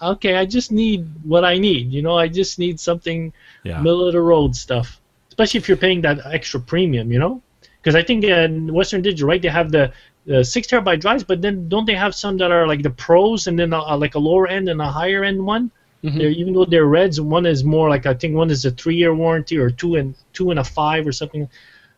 okay, 0.02 0.36
I 0.36 0.46
just 0.46 0.72
need 0.72 1.06
what 1.24 1.44
I 1.44 1.58
need. 1.58 1.92
You 1.92 2.02
know, 2.02 2.16
I 2.16 2.28
just 2.28 2.58
need 2.58 2.80
something 2.80 3.32
Yeah. 3.64 3.80
middle 3.80 4.06
of 4.06 4.12
the 4.12 4.20
road 4.20 4.56
stuff. 4.56 5.00
Especially 5.34 5.58
if 5.58 5.66
you're 5.68 5.76
paying 5.76 6.00
that 6.02 6.18
extra 6.32 6.60
premium, 6.60 7.10
you 7.12 7.18
know. 7.18 7.42
Because 7.80 7.96
I 7.96 8.04
think 8.04 8.22
in 8.22 8.72
Western 8.72 9.02
Digital, 9.02 9.28
right, 9.28 9.42
they 9.42 9.48
have 9.48 9.72
the, 9.72 9.92
the 10.26 10.44
six 10.44 10.68
terabyte 10.68 11.00
drives, 11.00 11.24
but 11.24 11.42
then 11.42 11.68
don't 11.68 11.86
they 11.86 11.96
have 11.96 12.14
some 12.14 12.36
that 12.38 12.52
are 12.52 12.68
like 12.68 12.82
the 12.84 12.90
pros 12.90 13.48
and 13.48 13.58
then 13.58 13.70
like 13.70 14.14
a 14.14 14.18
lower 14.20 14.46
end 14.46 14.68
and 14.68 14.80
a 14.80 14.86
higher 14.86 15.24
end 15.24 15.44
one? 15.44 15.72
Mhm. 16.04 16.18
They're, 16.18 16.30
even 16.30 16.52
though 16.52 16.66
they're 16.66 16.86
reds, 16.86 17.20
one 17.20 17.46
is 17.46 17.64
more 17.64 17.88
like 17.88 18.06
I 18.06 18.14
think 18.14 18.36
one 18.36 18.50
is 18.50 18.64
a 18.64 18.70
three 18.70 18.94
year 18.94 19.12
warranty 19.14 19.56
or 19.58 19.70
two 19.70 19.96
and 19.96 20.14
two 20.32 20.50
and 20.50 20.60
a 20.60 20.64
five 20.64 21.04
or 21.06 21.12
something. 21.12 21.48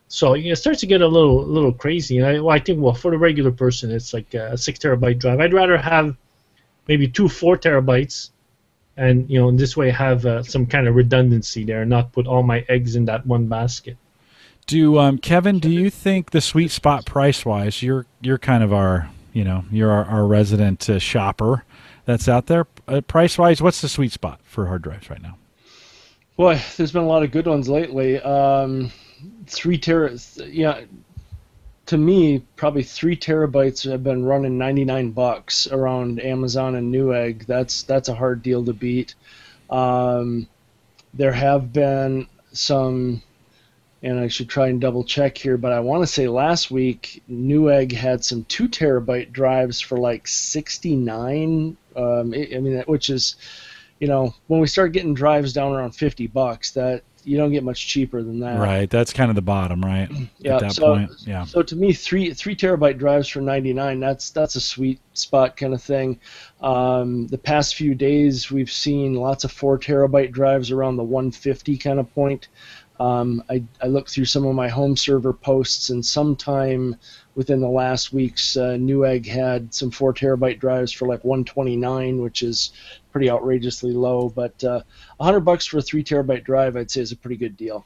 So 0.07 0.33
you 0.33 0.45
know, 0.45 0.53
it 0.53 0.55
starts 0.55 0.79
to 0.79 0.87
get 0.87 1.01
a 1.01 1.07
little 1.07 1.45
little 1.45 1.73
crazy. 1.73 2.17
And 2.17 2.25
I, 2.25 2.39
well, 2.39 2.55
I 2.55 2.59
think 2.59 2.81
well 2.81 2.93
for 2.95 3.11
the 3.11 3.17
regular 3.17 3.51
person, 3.51 3.91
it's 3.91 4.13
like 4.13 4.33
a 4.33 4.57
six 4.57 4.79
terabyte 4.79 5.19
drive. 5.19 5.39
I'd 5.41 5.53
rather 5.53 5.77
have 5.77 6.15
maybe 6.87 7.07
two 7.07 7.27
four 7.29 7.57
terabytes, 7.57 8.31
and 8.97 9.29
you 9.29 9.39
know 9.39 9.49
in 9.49 9.55
this 9.55 9.77
way 9.77 9.89
have 9.91 10.25
uh, 10.25 10.43
some 10.43 10.65
kind 10.65 10.87
of 10.87 10.95
redundancy 10.95 11.63
there, 11.63 11.81
and 11.81 11.89
not 11.89 12.11
put 12.11 12.27
all 12.27 12.43
my 12.43 12.65
eggs 12.67 12.95
in 12.95 13.05
that 13.05 13.25
one 13.25 13.47
basket. 13.47 13.97
Do 14.65 14.99
um, 14.99 15.17
Kevin? 15.17 15.59
Do 15.59 15.69
you 15.69 15.89
think 15.89 16.31
the 16.31 16.41
sweet 16.41 16.71
spot 16.71 17.05
price 17.05 17.45
wise? 17.45 17.81
You're 17.81 18.05
you're 18.21 18.37
kind 18.37 18.63
of 18.63 18.73
our 18.73 19.09
you 19.33 19.43
know 19.43 19.63
you're 19.71 19.91
our, 19.91 20.05
our 20.05 20.27
resident 20.27 20.89
uh, 20.89 20.99
shopper 20.99 21.63
that's 22.05 22.27
out 22.27 22.47
there. 22.47 22.67
Uh, 22.87 23.01
price 23.01 23.37
wise, 23.37 23.61
what's 23.61 23.81
the 23.81 23.89
sweet 23.89 24.11
spot 24.11 24.39
for 24.43 24.67
hard 24.67 24.81
drives 24.81 25.09
right 25.09 25.21
now? 25.21 25.37
Boy, 26.37 26.61
there's 26.77 26.91
been 26.91 27.03
a 27.03 27.07
lot 27.07 27.23
of 27.23 27.31
good 27.31 27.47
ones 27.47 27.67
lately. 27.67 28.19
Um, 28.21 28.91
three 29.47 29.77
tera, 29.77 30.17
yeah. 30.37 30.81
To 31.87 31.97
me, 31.97 32.39
probably 32.57 32.83
three 32.83 33.15
terabytes 33.15 33.89
have 33.89 34.03
been 34.03 34.25
running 34.25 34.57
99 34.57 35.11
bucks 35.11 35.67
around 35.67 36.19
Amazon 36.21 36.75
and 36.75 36.93
Newegg. 36.93 37.45
That's 37.45 37.83
that's 37.83 38.09
a 38.09 38.15
hard 38.15 38.41
deal 38.43 38.63
to 38.65 38.73
beat. 38.73 39.15
Um, 39.69 40.47
there 41.13 41.31
have 41.31 41.71
been 41.71 42.27
some, 42.51 43.21
and 44.03 44.19
I 44.19 44.27
should 44.27 44.49
try 44.49 44.67
and 44.67 44.81
double 44.81 45.05
check 45.05 45.37
here, 45.37 45.57
but 45.57 45.71
I 45.71 45.79
want 45.79 46.03
to 46.03 46.07
say 46.07 46.27
last 46.27 46.69
week 46.69 47.23
Newegg 47.29 47.93
had 47.93 48.23
some 48.23 48.43
two 48.45 48.67
terabyte 48.67 49.31
drives 49.31 49.79
for 49.79 49.97
like 49.97 50.27
69. 50.27 51.77
Um, 51.95 52.33
I 52.33 52.59
mean, 52.59 52.83
which 52.85 53.09
is 53.09 53.37
you 53.99 54.07
know, 54.07 54.33
when 54.47 54.59
we 54.59 54.67
start 54.67 54.91
getting 54.91 55.13
drives 55.13 55.53
down 55.53 55.71
around 55.71 55.91
50 55.91 56.27
bucks, 56.27 56.71
that 56.71 57.03
you 57.27 57.37
don't 57.37 57.51
get 57.51 57.63
much 57.63 57.87
cheaper 57.87 58.23
than 58.23 58.39
that. 58.39 58.57
Right, 58.57 58.89
that's 58.89 59.11
kind 59.11 59.29
of 59.29 59.35
the 59.35 59.41
bottom, 59.41 59.83
right? 59.83 60.09
Yeah. 60.39 60.55
At 60.55 60.61
that 60.61 60.73
so, 60.73 60.95
point, 60.95 61.11
yeah. 61.25 61.45
So 61.45 61.63
to 61.63 61.75
me, 61.75 61.93
three 61.93 62.31
three 62.33 62.55
terabyte 62.55 62.97
drives 62.99 63.27
for 63.27 63.41
99, 63.41 63.99
that's 63.99 64.29
that's 64.29 64.55
a 64.55 64.61
sweet 64.61 64.99
spot 65.13 65.57
kind 65.57 65.73
of 65.73 65.81
thing. 65.81 66.19
Um, 66.61 67.27
the 67.27 67.39
past 67.39 67.75
few 67.75 67.95
days, 67.95 68.51
we've 68.51 68.71
seen 68.71 69.15
lots 69.15 69.43
of 69.43 69.51
four 69.51 69.79
terabyte 69.79 70.31
drives 70.31 70.71
around 70.71 70.97
the 70.97 71.03
150 71.03 71.77
kind 71.77 71.99
of 71.99 72.13
point. 72.13 72.49
Um, 72.99 73.43
I, 73.49 73.63
I 73.81 73.87
looked 73.87 74.09
through 74.09 74.25
some 74.25 74.45
of 74.45 74.55
my 74.55 74.69
home 74.69 74.97
server 74.97 75.33
posts, 75.33 75.89
and 75.89 76.05
sometime 76.05 76.95
within 77.35 77.61
the 77.61 77.69
last 77.69 78.11
weeks, 78.11 78.57
uh, 78.57 78.77
Newegg 78.79 79.25
had 79.25 79.73
some 79.73 79.91
four 79.91 80.13
terabyte 80.13 80.59
drives 80.59 80.91
for 80.91 81.07
like 81.07 81.23
129, 81.23 82.21
which 82.21 82.41
is 82.41 82.71
pretty 83.11 83.29
outrageously 83.29 83.91
low. 83.91 84.29
But 84.29 84.63
uh, 84.63 84.81
100 85.17 85.41
bucks 85.41 85.65
for 85.65 85.77
a 85.77 85.81
three 85.81 86.03
terabyte 86.03 86.43
drive, 86.43 86.75
I'd 86.75 86.89
say, 86.89 87.01
is 87.01 87.11
a 87.11 87.17
pretty 87.17 87.37
good 87.37 87.55
deal. 87.55 87.85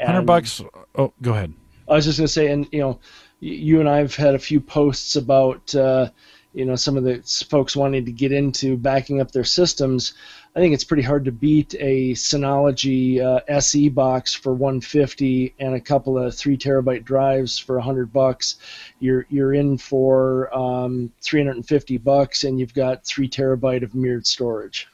Hundred 0.00 0.26
bucks. 0.26 0.62
Oh, 0.94 1.12
go 1.22 1.32
ahead. 1.32 1.52
I 1.88 1.94
was 1.94 2.04
just 2.04 2.18
gonna 2.18 2.28
say, 2.28 2.48
and 2.52 2.68
you 2.70 2.80
know, 2.80 3.00
you 3.40 3.80
and 3.80 3.88
I've 3.88 4.14
had 4.14 4.34
a 4.34 4.38
few 4.38 4.60
posts 4.60 5.16
about, 5.16 5.74
uh, 5.74 6.10
you 6.52 6.64
know, 6.64 6.76
some 6.76 6.96
of 6.96 7.04
the 7.04 7.22
folks 7.48 7.76
wanting 7.76 8.04
to 8.04 8.12
get 8.12 8.32
into 8.32 8.76
backing 8.76 9.20
up 9.20 9.32
their 9.32 9.44
systems. 9.44 10.14
I 10.56 10.60
think 10.60 10.74
it's 10.74 10.84
pretty 10.84 11.02
hard 11.02 11.24
to 11.26 11.32
beat 11.32 11.74
a 11.78 12.12
Synology 12.14 13.20
uh, 13.20 13.40
SE 13.48 13.88
box 13.90 14.34
for 14.34 14.54
150 14.54 15.54
and 15.60 15.74
a 15.74 15.80
couple 15.80 16.18
of 16.18 16.34
three 16.34 16.56
terabyte 16.56 17.04
drives 17.04 17.58
for 17.58 17.76
100 17.76 18.12
bucks. 18.12 18.56
You're 18.98 19.26
you're 19.28 19.54
in 19.54 19.78
for 19.78 20.52
um, 20.56 21.12
350 21.20 21.98
bucks, 21.98 22.44
and 22.44 22.58
you've 22.58 22.74
got 22.74 23.04
three 23.04 23.28
terabyte 23.28 23.82
of 23.82 23.94
mirrored 23.94 24.26
storage. 24.26 24.88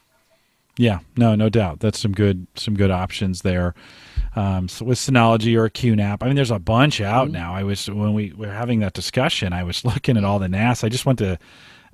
Yeah, 0.77 0.99
no, 1.15 1.35
no 1.35 1.49
doubt. 1.49 1.79
That's 1.79 1.99
some 1.99 2.11
good 2.11 2.47
some 2.55 2.75
good 2.75 2.91
options 2.91 3.41
there. 3.41 3.73
Um, 4.35 4.67
so 4.67 4.83
with 4.83 4.97
Synology 4.97 5.57
or 5.57 5.65
a 5.65 5.71
QNAP, 5.71 6.17
I 6.21 6.25
mean, 6.25 6.35
there's 6.35 6.51
a 6.51 6.59
bunch 6.59 6.99
out 6.99 7.31
now. 7.31 7.55
I 7.55 7.63
was 7.63 7.89
when 7.89 8.13
we 8.13 8.33
were 8.33 8.51
having 8.51 8.81
that 8.81 8.93
discussion, 8.93 9.53
I 9.53 9.63
was 9.63 9.85
looking 9.85 10.17
at 10.17 10.25
all 10.25 10.39
the 10.39 10.49
NAS. 10.49 10.83
I 10.83 10.89
just 10.89 11.05
went 11.05 11.19
to 11.19 11.39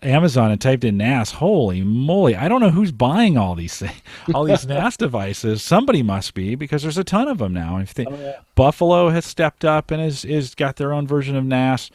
Amazon 0.04 0.52
and 0.52 0.60
typed 0.60 0.84
in 0.84 0.97
NAS. 0.97 1.32
Holy 1.32 1.84
moly! 1.84 2.36
I 2.36 2.47
don't 2.47 2.62
know 2.62 2.72
who's 2.72 2.91
buying 2.91 3.38
all 3.38 3.56
these 3.56 3.78
things, 3.78 4.02
all 4.34 4.45
these 4.45 4.66
NAS 4.66 4.97
devices. 4.97 5.62
Somebody 5.62 6.02
must 6.02 6.34
be 6.34 6.56
because 6.56 6.82
there's 6.82 6.97
a 6.97 7.04
ton 7.04 7.28
of 7.28 7.38
them 7.38 7.54
now. 7.54 7.78
If 7.78 7.97
Oh, 7.99 8.04
yeah. 8.10 8.39
Buffalo 8.56 9.10
has 9.10 9.26
stepped 9.26 9.64
up 9.64 9.91
and 9.91 10.02
is 10.02 10.26
is 10.26 10.56
got 10.56 10.78
their 10.78 10.93
own 10.93 11.08
version 11.08 11.36
of 11.36 11.45
NAS. 11.45 11.91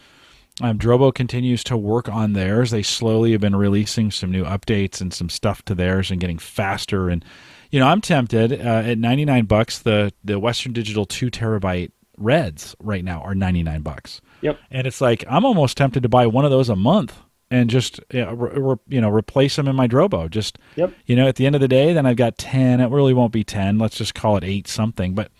Um, 0.63 0.79
Drobo 0.79 1.15
continues 1.15 1.63
to 1.65 1.77
work 1.77 2.09
on 2.09 2.33
theirs. 2.33 2.71
They 2.71 2.83
slowly 2.83 3.33
have 3.33 3.43
been 3.43 3.57
releasing 3.57 4.11
some 4.11 4.31
new 4.31 4.45
updates 4.45 5.03
and 5.03 5.13
some 5.13 5.29
stuff 5.29 5.63
to 5.67 5.75
theirs 5.75 6.11
and 6.11 6.19
getting 6.21 6.39
faster. 6.39 7.11
And 7.11 7.25
you 7.71 7.79
know, 7.81 7.89
I'm 7.89 8.01
tempted 8.01 8.53
uh, 8.53 8.83
at 8.87 8.99
99 8.99 9.45
bucks. 9.47 9.81
The 9.81 10.13
the 10.25 10.39
Western 10.39 10.73
Digital 10.73 11.05
two 11.07 11.31
terabyte 11.31 11.91
Reds 12.19 12.75
right 12.79 13.05
now 13.05 13.21
are 13.21 13.35
99 13.35 13.83
bucks. 13.83 14.21
Yep. 14.41 14.59
And 14.71 14.87
it's 14.87 15.01
like 15.01 15.25
I'm 15.29 15.45
almost 15.45 15.77
tempted 15.77 16.03
to 16.05 16.09
buy 16.09 16.27
one 16.27 16.45
of 16.45 16.51
those 16.51 16.69
a 16.69 16.77
month 16.77 17.21
and 17.51 17.71
just 17.71 18.01
yeah, 18.13 18.33
re, 18.35 18.51
re, 18.59 18.77
you 18.89 19.01
know 19.01 19.09
replace 19.11 19.57
them 19.57 19.69
in 19.69 19.77
my 19.77 19.87
Drobo. 19.89 20.29
Just 20.31 20.59
Yep. 20.77 20.93
you 21.07 21.17
know, 21.17 21.29
at 21.29 21.37
the 21.37 21.47
end 21.47 21.55
of 21.55 21.61
the 21.61 21.69
day, 21.69 21.93
then 21.93 22.07
I've 22.07 22.17
got 22.17 22.39
10. 22.39 22.81
It 22.81 22.91
really 22.91 23.15
won't 23.15 23.33
be 23.33 23.45
10. 23.45 23.79
Let's 23.79 23.97
just 23.97 24.15
call 24.15 24.37
it 24.37 24.45
eight 24.45 24.67
something. 24.69 25.15
But 25.15 25.31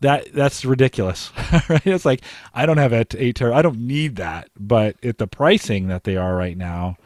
that 0.00 0.32
that's 0.34 0.64
ridiculous, 0.64 1.32
right? 1.68 1.86
It's 1.86 2.04
like 2.04 2.20
I 2.54 2.66
don't 2.66 2.76
have 2.78 2.92
a 2.92 3.06
eight 3.16 3.36
ter. 3.36 3.52
I 3.52 3.62
don't 3.62 3.78
need 3.80 4.16
that, 4.16 4.50
but 4.58 4.96
at 5.04 5.18
the 5.18 5.26
pricing 5.26 5.88
that 5.88 6.04
they 6.04 6.16
are 6.18 6.36
right 6.36 6.56
now, 6.56 6.96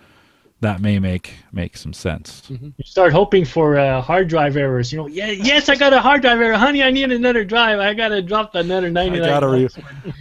that 0.60 0.80
may 0.80 0.98
make 0.98 1.34
make 1.52 1.76
some 1.76 1.92
sense. 1.92 2.42
You 2.50 2.72
start 2.84 3.12
hoping 3.12 3.44
for 3.44 3.78
uh, 3.78 4.00
hard 4.02 4.26
drive 4.28 4.56
errors. 4.56 4.92
You 4.92 4.98
know, 4.98 5.06
yeah, 5.06 5.30
yes, 5.30 5.68
I 5.68 5.76
got 5.76 5.92
a 5.92 6.00
hard 6.00 6.22
drive 6.22 6.40
error, 6.40 6.56
honey. 6.56 6.82
I 6.82 6.90
need 6.90 7.12
another 7.12 7.44
drive. 7.44 7.78
I 7.78 7.94
gotta 7.94 8.20
drop 8.22 8.56
another 8.56 8.88
I 8.88 8.90
ninety 8.90 9.20
nine. 9.20 9.28
gotta 9.28 9.48
re- 9.48 9.68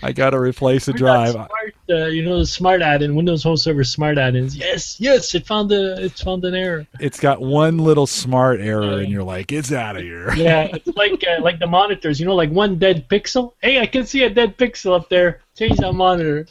I 0.03 0.11
gotta 0.11 0.39
replace 0.39 0.87
a 0.87 0.93
drive. 0.93 1.31
Smart, 1.31 1.49
uh, 1.89 2.05
you 2.07 2.23
know, 2.23 2.39
the 2.39 2.45
smart 2.45 2.81
add-in, 2.81 3.15
Windows 3.15 3.43
Home 3.43 3.57
Server 3.57 3.83
smart 3.83 4.17
add-ins. 4.17 4.55
Yes, 4.55 4.99
yes, 4.99 5.33
it 5.35 5.45
found 5.45 5.69
the 5.69 6.03
it 6.05 6.11
found 6.13 6.43
an 6.45 6.55
error. 6.55 6.85
It's 6.99 7.19
got 7.19 7.41
one 7.41 7.77
little 7.77 8.07
smart 8.07 8.59
error, 8.61 8.99
and 8.99 9.11
you're 9.11 9.23
like, 9.23 9.51
it's 9.51 9.71
out 9.71 9.95
of 9.97 10.03
here. 10.03 10.31
Yeah, 10.35 10.63
it's 10.73 10.87
like 10.95 11.23
uh, 11.27 11.41
like 11.41 11.59
the 11.59 11.67
monitors. 11.67 12.19
You 12.19 12.25
know, 12.25 12.35
like 12.35 12.51
one 12.51 12.77
dead 12.79 13.07
pixel. 13.09 13.53
Hey, 13.61 13.79
I 13.79 13.85
can 13.85 14.05
see 14.05 14.23
a 14.23 14.29
dead 14.29 14.57
pixel 14.57 14.95
up 14.95 15.09
there. 15.09 15.41
Change 15.57 15.77
that 15.79 15.93
monitor. 15.93 16.47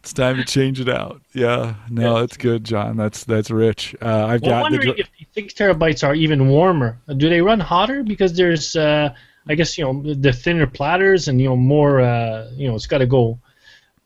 It's 0.00 0.12
time 0.14 0.36
to 0.36 0.44
change 0.44 0.80
it 0.80 0.88
out. 0.88 1.20
Yeah, 1.34 1.74
no, 1.90 2.18
it's 2.18 2.36
good, 2.38 2.64
John. 2.64 2.96
That's 2.96 3.24
that's 3.24 3.50
rich. 3.50 3.94
Uh, 4.00 4.26
I've 4.26 4.40
Well, 4.42 4.52
I'm 4.54 4.62
got 4.62 4.70
the. 4.70 4.76
wondering 4.78 4.94
if 4.98 5.08
the 5.18 5.26
six 5.34 5.52
terabytes 5.54 6.06
are 6.06 6.14
even 6.14 6.48
warmer. 6.48 6.96
Uh, 7.08 7.12
Do 7.12 7.28
they 7.28 7.42
run 7.42 7.60
hotter 7.60 8.02
because 8.02 8.32
there's, 8.34 8.74
uh, 8.76 9.12
I 9.48 9.54
guess 9.54 9.76
you 9.76 9.84
know, 9.84 10.14
the 10.14 10.32
thinner 10.32 10.66
platters 10.66 11.28
and 11.28 11.38
you 11.40 11.48
know 11.48 11.56
more. 11.56 12.00
Uh, 12.00 12.48
you 12.54 12.66
know, 12.68 12.74
it's 12.74 12.86
got 12.86 12.98
to 12.98 13.06
go 13.06 13.38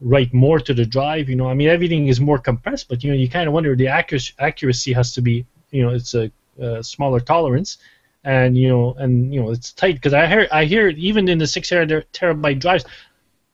right 0.00 0.32
more 0.32 0.58
to 0.60 0.74
the 0.74 0.84
drive. 0.86 1.28
You 1.28 1.36
know, 1.36 1.48
I 1.48 1.54
mean 1.54 1.68
everything 1.68 2.08
is 2.08 2.20
more 2.20 2.38
compressed, 2.38 2.88
but 2.88 3.04
you 3.04 3.10
know 3.10 3.16
you 3.16 3.28
kind 3.28 3.46
of 3.46 3.54
wonder 3.54 3.76
the 3.76 3.88
accuracy 3.88 4.34
accuracy 4.38 4.92
has 4.92 5.12
to 5.14 5.20
be. 5.22 5.46
You 5.70 5.82
know, 5.82 5.90
it's 5.90 6.14
a, 6.14 6.30
a 6.58 6.82
smaller 6.82 7.20
tolerance, 7.20 7.78
and 8.24 8.56
you 8.56 8.68
know, 8.68 8.94
and 8.98 9.32
you 9.32 9.40
know 9.40 9.50
it's 9.50 9.72
tight 9.72 9.94
because 9.94 10.14
I 10.14 10.26
hear 10.26 10.48
I 10.50 10.64
hear 10.64 10.88
even 10.88 11.28
in 11.28 11.38
the 11.38 11.46
six 11.46 11.68
tera- 11.68 11.86
terabyte 11.86 12.60
drives. 12.60 12.84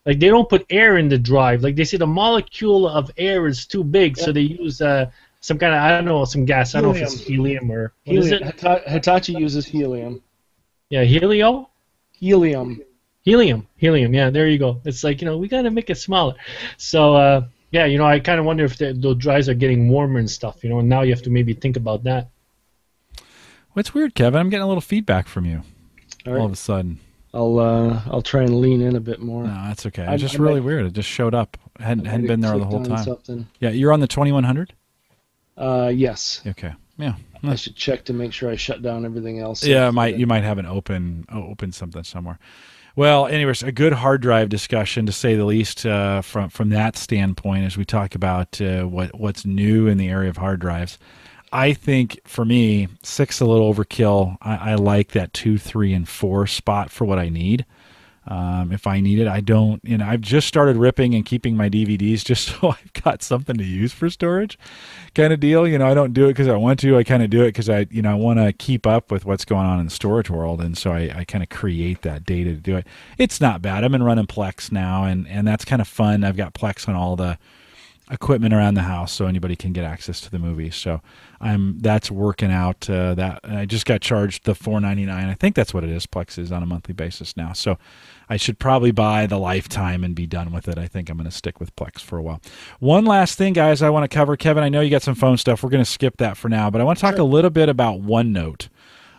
Like 0.05 0.21
they 0.21 0.29
don't 0.29 0.49
put 0.49 0.65
air 0.71 0.99
in 0.99 1.09
the 1.09 1.19
drive. 1.19 1.65
Like 1.65 1.75
they 1.75 1.83
say 1.83 1.97
the 1.97 2.07
molecule 2.07 2.89
of 2.89 3.11
air 3.19 3.49
is 3.49 3.67
too 3.67 3.83
big, 3.83 4.17
so 4.17 4.31
they 4.31 4.43
use 4.43 4.81
uh, 4.81 5.11
some 5.41 5.59
kind 5.59 5.75
of 5.75 5.81
I 5.81 5.91
don't 5.91 6.05
know 6.05 6.25
some 6.25 6.45
gas. 6.45 6.75
I 6.75 6.81
don't 6.81 6.93
know 6.93 6.97
if 6.97 7.03
it's 7.03 7.21
helium 7.21 7.71
or 7.73 7.93
Helium. 8.05 8.43
it? 8.43 8.57
Hita- 8.57 8.89
Hitachi 8.89 9.33
uses 9.33 9.67
helium. 9.67 10.23
Yeah, 10.91 11.03
helio. 11.03 11.69
Helium. 12.13 12.81
Helium, 13.27 13.67
helium. 13.77 14.15
Yeah, 14.15 14.31
there 14.31 14.47
you 14.47 14.57
go. 14.57 14.81
It's 14.85 15.03
like 15.03 15.21
you 15.21 15.27
know 15.27 15.37
we 15.37 15.49
gotta 15.49 15.69
make 15.71 15.91
it 15.91 15.97
smaller. 15.97 16.37
So 16.77 17.17
uh, 17.17 17.45
yeah, 17.73 17.85
you 17.85 17.99
know 17.99 18.07
I 18.07 18.21
kind 18.21 18.39
of 18.39 18.47
wonder 18.47 18.65
if 18.65 18.79
the, 18.79 18.93
those 18.95 19.17
drives 19.17 19.49
are 19.49 19.55
getting 19.55 19.89
warmer 19.89 20.21
and 20.21 20.31
stuff. 20.31 20.63
You 20.63 20.71
know, 20.71 20.79
and 20.79 20.89
now 20.89 21.03
you 21.03 21.13
have 21.13 21.23
to 21.25 21.31
maybe 21.31 21.53
think 21.53 21.77
about 21.77 22.05
that. 22.05 22.31
What's 23.73 23.93
weird, 23.93 24.15
Kevin? 24.15 24.41
I'm 24.41 24.49
getting 24.49 24.63
a 24.63 24.69
little 24.69 24.81
feedback 24.81 25.27
from 25.27 25.45
you 25.45 25.63
All 26.25 26.33
all 26.33 26.39
right. 26.39 26.45
of 26.45 26.53
a 26.53 26.57
sudden. 26.57 27.01
I'll 27.35 27.59
uh, 27.59 28.01
I'll 28.07 28.23
try 28.23 28.43
and 28.45 28.61
lean 28.61 28.81
in 28.81 28.95
a 28.95 29.01
bit 29.01 29.19
more. 29.21 29.43
No, 29.43 29.51
that's 29.67 29.85
okay. 29.87 30.07
It's 30.09 30.23
just 30.23 30.37
I 30.37 30.39
really 30.39 30.61
might- 30.61 30.67
weird. 30.67 30.87
It 30.87 30.93
just 30.93 31.09
showed 31.09 31.35
up. 31.35 31.57
hadn't 31.81 32.07
I 32.07 32.11
hadn't 32.13 32.29
been 32.29 32.41
there 32.41 32.57
the 32.57 32.65
whole 32.65 32.85
time. 32.85 33.05
Something. 33.05 33.49
Yeah, 33.59 33.71
you're 33.71 33.93
on 33.93 33.99
the 33.99 34.07
2100. 34.07 34.73
Uh, 35.59 35.91
yes. 35.93 36.43
Okay. 36.47 36.73
Yeah. 36.97 37.15
I 37.43 37.57
should 37.57 37.75
check 37.75 38.05
to 38.05 38.13
make 38.13 38.33
sure 38.33 38.51
I 38.51 38.57
shut 38.57 38.83
down 38.83 39.05
everything 39.05 39.41
else. 39.41 39.65
Yeah, 39.65 39.91
might 39.91 40.17
you 40.17 40.27
might 40.29 40.45
have 40.45 40.59
an 40.59 40.67
open 40.67 41.27
open 41.31 41.73
something 41.73 42.05
somewhere. 42.05 42.39
Well, 42.97 43.27
anyways, 43.27 43.63
a 43.63 43.73
good 43.73 43.93
hard 43.93 44.23
drive 44.23 44.49
discussion 44.49 45.05
to 45.05 45.13
say 45.13 45.35
the 45.35 45.45
least 45.45 45.85
uh, 45.85 46.23
from 46.23 46.49
from 46.49 46.71
that 46.71 46.97
standpoint 46.97 47.65
as 47.65 47.77
we 47.77 47.85
talk 47.85 48.15
about 48.15 48.59
uh, 48.59 48.85
what 48.85 49.15
what's 49.21 49.45
new 49.45 49.87
in 49.87 49.99
the 49.99 50.09
area 50.09 50.31
of 50.31 50.39
hard 50.39 50.61
drives. 50.61 50.99
I 51.53 51.75
think 51.75 52.19
for 52.25 52.47
me, 52.47 52.89
six 53.03 53.39
a 53.41 53.45
little 53.45 53.73
overkill. 53.73 54.39
I, 54.41 54.73
I 54.73 54.75
like 54.77 55.13
that 55.13 55.35
two, 55.35 55.59
three, 55.59 55.93
and 55.93 56.09
four 56.09 56.47
spot 56.47 56.91
for 56.91 57.05
what 57.05 57.19
I 57.19 57.29
need. 57.29 57.67
Um, 58.29 58.73
if 58.73 58.87
I 58.89 59.01
need 59.01 59.21
it, 59.21 59.29
I 59.29 59.41
don't. 59.41 59.81
You 59.85 59.99
know, 59.99 60.07
I've 60.07 60.21
just 60.21 60.49
started 60.49 60.77
ripping 60.77 61.15
and 61.15 61.25
keeping 61.25 61.57
my 61.57 61.71
DVDs 61.71 62.25
just 62.25 62.49
so 62.61 62.71
I've 62.71 62.93
got 62.93 63.23
something 63.23 63.57
to 63.57 63.65
use 63.65 63.93
for 63.93 64.11
storage, 64.11 64.59
kind 65.15 65.33
of 65.33 65.41
deal. 65.41 65.67
You 65.67 65.79
know, 65.79 65.87
I 65.87 65.95
don't 65.95 66.13
do 66.13 66.25
it 66.25 66.31
because 66.31 66.49
I 66.49 66.57
want 66.57 66.81
to. 66.81 66.97
I 66.97 67.05
kind 67.05 67.23
of 67.23 67.31
do 67.31 67.43
it 67.43 67.49
because 67.49 67.69
I, 67.69 67.87
you 67.91 68.03
know, 68.03 68.11
I 68.11 68.15
want 68.15 68.39
to 68.41 68.53
keep 68.53 68.87
up 68.87 69.13
with 69.13 69.25
what's 69.25 69.45
going 69.45 69.67
on 69.67 69.79
in 69.79 69.87
the 69.87 69.93
storage 69.93 70.29
world, 70.29 70.61
and 70.61 70.77
so 70.77 70.93
I, 70.93 71.13
I 71.15 71.25
kind 71.25 71.43
of 71.45 71.51
create 71.51 72.03
that 72.03 72.25
data 72.25 72.51
to 72.51 72.57
do 72.57 72.77
it. 72.77 72.87
It's 73.19 73.41
not 73.41 73.63
bad. 73.63 73.85
I've 73.85 73.93
been 73.93 74.03
running 74.03 74.27
Plex 74.27 74.73
now, 74.73 75.05
and 75.05 75.29
and 75.29 75.47
that's 75.47 75.65
kind 75.65 75.81
of 75.81 75.89
fun. 75.89 76.25
I've 76.25 76.37
got 76.37 76.55
Plex 76.55 76.89
on 76.89 76.97
all 76.97 77.17
the 77.17 77.39
equipment 78.11 78.55
around 78.55 78.75
the 78.75 78.83
house 78.83 79.13
so 79.13 79.27
anybody 79.27 79.57
can 79.57 79.73
get 79.73 79.85
access 79.85 80.21
to 80.21 80.31
the 80.31 80.39
movie. 80.39 80.71
So 80.71 81.01
I'm 81.41 81.79
that's 81.81 82.11
working 82.11 82.53
out. 82.53 82.89
Uh, 82.89 83.15
that 83.15 83.41
I 83.45 83.67
just 83.67 83.87
got 83.87 84.01
charged 84.01 84.45
the 84.45 84.53
4.99. 84.53 85.11
I 85.11 85.35
think 85.35 85.55
that's 85.55 85.75
what 85.75 85.85
it 85.85 85.91
is. 85.91 86.07
Plex 86.07 86.39
is 86.39 86.53
on 86.53 86.63
a 86.63 86.67
monthly 86.67 86.95
basis 86.95 87.37
now. 87.37 87.53
So 87.53 87.79
I 88.29 88.37
should 88.37 88.59
probably 88.59 88.91
buy 88.91 89.27
the 89.27 89.39
lifetime 89.39 90.03
and 90.05 90.15
be 90.15 90.27
done 90.27 90.53
with 90.53 90.69
it. 90.69 90.79
I 90.79 90.87
think 90.87 91.09
I'm 91.09 91.17
going 91.17 91.31
to 91.31 91.37
stick 91.37 91.61
with 91.61 91.75
Plex 91.77 92.01
for 92.01 92.19
a 92.19 92.23
while. 92.23 92.41
One 92.81 93.05
last 93.05 93.39
thing, 93.39 93.53
guys, 93.53 93.83
I 93.83 93.91
want 93.91 94.11
to 94.11 94.15
cover. 94.15 94.37
Kevin, 94.37 94.65
I 94.65 94.69
know 94.69 94.81
you 94.81 94.91
got 94.91 95.03
some 95.03 95.15
phone 95.15 95.37
stuff. 95.37 95.63
We're 95.63 95.71
going 95.71 95.85
to 95.85 95.91
skip 95.91 96.17
that 96.19 96.37
for 96.37 96.49
now, 96.49 96.71
but 96.71 96.81
I 96.81 96.85
want 96.85 96.99
to 96.99 97.03
talk 97.03 97.17
sure. 97.17 97.23
a 97.23 97.25
little 97.25 97.51
bit 97.51 97.69
about 97.69 98.01
OneNote. 98.03 98.69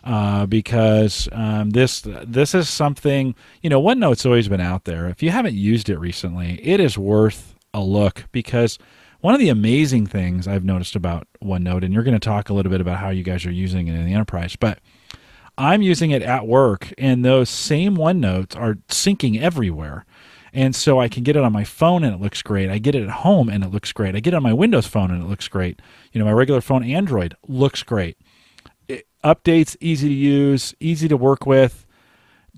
Uh, 0.04 0.46
because 0.46 1.28
um, 1.32 1.70
this 1.70 2.02
this 2.24 2.54
is 2.54 2.68
something 2.68 3.34
you 3.62 3.68
know 3.68 3.82
OneNote's 3.82 4.24
always 4.24 4.48
been 4.48 4.60
out 4.60 4.84
there. 4.84 5.08
If 5.08 5.22
you 5.24 5.30
haven't 5.30 5.54
used 5.54 5.90
it 5.90 5.98
recently, 5.98 6.60
it 6.62 6.78
is 6.78 6.96
worth 6.96 7.56
a 7.74 7.82
look 7.82 8.24
because 8.30 8.78
one 9.20 9.34
of 9.34 9.40
the 9.40 9.48
amazing 9.48 10.06
things 10.06 10.46
I've 10.46 10.64
noticed 10.64 10.94
about 10.94 11.26
OneNote, 11.42 11.84
and 11.84 11.92
you're 11.92 12.04
going 12.04 12.18
to 12.18 12.20
talk 12.20 12.48
a 12.48 12.54
little 12.54 12.70
bit 12.70 12.80
about 12.80 12.98
how 12.98 13.10
you 13.10 13.24
guys 13.24 13.44
are 13.44 13.50
using 13.50 13.88
it 13.88 13.94
in 13.94 14.06
the 14.06 14.14
enterprise, 14.14 14.54
but 14.54 14.78
I'm 15.58 15.82
using 15.82 16.12
it 16.12 16.22
at 16.22 16.46
work, 16.46 16.92
and 16.96 17.24
those 17.24 17.50
same 17.50 17.96
OneNotes 17.96 18.56
are 18.56 18.76
syncing 18.88 19.40
everywhere. 19.40 20.06
And 20.52 20.74
so 20.74 21.00
I 21.00 21.08
can 21.08 21.24
get 21.24 21.36
it 21.36 21.42
on 21.42 21.52
my 21.52 21.64
phone 21.64 22.04
and 22.04 22.14
it 22.14 22.20
looks 22.20 22.40
great. 22.42 22.70
I 22.70 22.78
get 22.78 22.94
it 22.94 23.02
at 23.02 23.10
home 23.10 23.50
and 23.50 23.62
it 23.62 23.70
looks 23.70 23.92
great. 23.92 24.16
I 24.16 24.20
get 24.20 24.32
it 24.32 24.36
on 24.36 24.42
my 24.42 24.54
Windows 24.54 24.86
phone 24.86 25.10
and 25.10 25.22
it 25.22 25.26
looks 25.26 25.46
great. 25.46 25.80
You 26.12 26.18
know, 26.18 26.24
my 26.24 26.32
regular 26.32 26.62
phone, 26.62 26.82
Android, 26.82 27.36
looks 27.46 27.82
great. 27.82 28.16
It, 28.88 29.06
updates, 29.22 29.76
easy 29.80 30.08
to 30.08 30.14
use, 30.14 30.74
easy 30.80 31.06
to 31.08 31.18
work 31.18 31.44
with, 31.44 31.86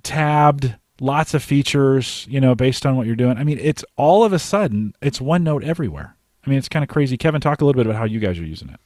tabbed, 0.04 0.76
lots 1.00 1.34
of 1.34 1.42
features, 1.42 2.26
you 2.30 2.40
know, 2.40 2.54
based 2.54 2.86
on 2.86 2.96
what 2.96 3.06
you're 3.06 3.16
doing. 3.16 3.36
I 3.38 3.44
mean, 3.44 3.58
it's 3.60 3.84
all 3.96 4.22
of 4.22 4.32
a 4.32 4.38
sudden, 4.38 4.94
it's 5.02 5.18
OneNote 5.18 5.64
everywhere. 5.64 6.16
I 6.46 6.50
mean, 6.50 6.58
it's 6.58 6.68
kind 6.68 6.84
of 6.84 6.88
crazy. 6.88 7.16
Kevin, 7.16 7.40
talk 7.40 7.60
a 7.60 7.64
little 7.64 7.78
bit 7.78 7.86
about 7.86 7.98
how 7.98 8.04
you 8.04 8.20
guys 8.20 8.38
are 8.38 8.46
using 8.46 8.68
it. 8.68 8.80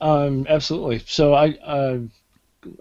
Um, 0.00 0.46
absolutely. 0.48 1.00
So 1.06 1.34
I, 1.34 1.50
uh, 1.62 1.98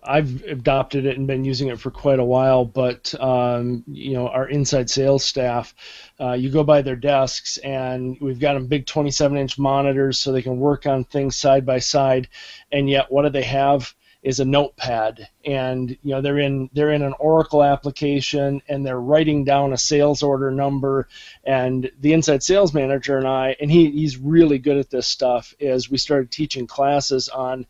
I've 0.04 0.44
adopted 0.44 1.06
it 1.06 1.18
and 1.18 1.26
been 1.26 1.46
using 1.46 1.70
it 1.70 1.80
for 1.80 1.92
quite 1.92 2.20
a 2.20 2.24
while, 2.24 2.66
but 2.66 3.14
um, 3.20 3.84
you 3.88 4.14
know 4.14 4.28
our 4.28 4.48
inside 4.48 4.90
sales 4.90 5.24
staff, 5.24 5.74
uh, 6.20 6.34
you 6.34 6.50
go 6.50 6.64
by 6.64 6.82
their 6.82 6.96
desks 6.96 7.58
and 7.58 8.18
we've 8.20 8.40
got 8.40 8.54
them 8.54 8.68
big 8.68 8.86
27-inch 8.86 9.58
monitors 9.58 10.20
so 10.20 10.32
they 10.32 10.42
can 10.42 10.60
work 10.60 10.86
on 10.86 11.04
things 11.06 11.38
side 11.38 11.66
by 11.66 11.80
side, 11.80 12.28
and 12.72 12.90
yet 12.90 13.12
what 13.12 13.24
do 13.24 13.30
they 13.30 13.44
have? 13.44 13.94
is 14.22 14.42
a 14.42 14.46
notepad 14.46 15.30
and 15.46 15.92
you 16.04 16.12
know 16.12 16.22
they're 16.22 16.40
in 16.40 16.70
they're 16.74 16.92
in 16.92 17.02
an 17.02 17.14
oracle 17.20 17.64
application 17.64 18.62
and 18.68 18.86
they're 18.86 19.00
writing 19.00 19.46
down 19.46 19.72
a 19.72 19.78
sales 19.78 20.22
order 20.22 20.52
number 20.52 21.08
and 21.46 21.90
the 22.02 22.12
inside 22.12 22.44
sales 22.44 22.74
manager 22.74 23.18
and 23.18 23.28
i 23.28 23.56
and 23.62 23.72
he, 23.72 23.90
he's 23.92 24.18
really 24.18 24.60
good 24.60 24.78
at 24.78 24.90
this 24.90 25.08
stuff 25.08 25.54
is 25.58 25.90
we 25.90 25.98
started 25.98 26.30
teaching 26.30 26.68
classes 26.68 27.30
on 27.30 27.66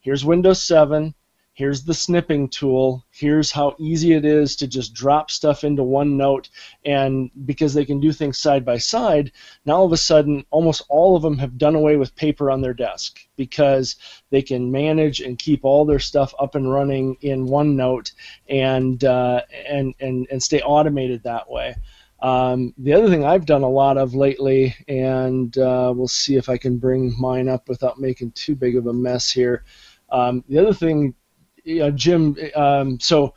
here's 0.00 0.24
windows 0.24 0.62
7 0.62 1.14
here's 1.54 1.84
the 1.84 1.94
snipping 1.94 2.48
tool. 2.48 3.04
Here's 3.10 3.52
how 3.52 3.76
easy 3.78 4.12
it 4.12 4.24
is 4.24 4.56
to 4.56 4.66
just 4.66 4.92
drop 4.92 5.30
stuff 5.30 5.64
into 5.64 5.82
OneNote 5.82 6.50
and 6.84 7.30
because 7.46 7.72
they 7.72 7.84
can 7.84 8.00
do 8.00 8.12
things 8.12 8.38
side 8.38 8.64
by 8.64 8.76
side 8.76 9.30
now 9.64 9.76
all 9.76 9.86
of 9.86 9.92
a 9.92 9.96
sudden 9.96 10.44
almost 10.50 10.82
all 10.88 11.16
of 11.16 11.22
them 11.22 11.38
have 11.38 11.56
done 11.56 11.74
away 11.74 11.96
with 11.96 12.14
paper 12.16 12.50
on 12.50 12.60
their 12.60 12.74
desk 12.74 13.20
because 13.36 13.96
they 14.30 14.42
can 14.42 14.70
manage 14.70 15.20
and 15.20 15.38
keep 15.38 15.64
all 15.64 15.84
their 15.84 15.98
stuff 15.98 16.34
up 16.40 16.54
and 16.56 16.70
running 16.70 17.16
in 17.20 17.46
OneNote 17.46 18.12
and 18.48 19.04
uh, 19.04 19.40
and, 19.66 19.94
and 20.00 20.26
and 20.30 20.42
stay 20.42 20.60
automated 20.60 21.22
that 21.22 21.48
way. 21.48 21.74
Um, 22.20 22.72
the 22.78 22.94
other 22.94 23.08
thing 23.08 23.24
I've 23.24 23.44
done 23.44 23.62
a 23.62 23.68
lot 23.68 23.98
of 23.98 24.14
lately, 24.14 24.74
and 24.88 25.56
uh, 25.58 25.92
we'll 25.94 26.08
see 26.08 26.36
if 26.36 26.48
I 26.48 26.56
can 26.56 26.78
bring 26.78 27.14
mine 27.18 27.48
up 27.48 27.68
without 27.68 28.00
making 28.00 28.32
too 28.32 28.54
big 28.54 28.76
of 28.76 28.86
a 28.86 28.92
mess 28.92 29.30
here. 29.30 29.64
Um, 30.10 30.42
the 30.48 30.58
other 30.58 30.72
thing 30.72 31.14
uh, 31.80 31.90
Jim, 31.90 32.36
um, 32.54 32.98
so 33.00 33.34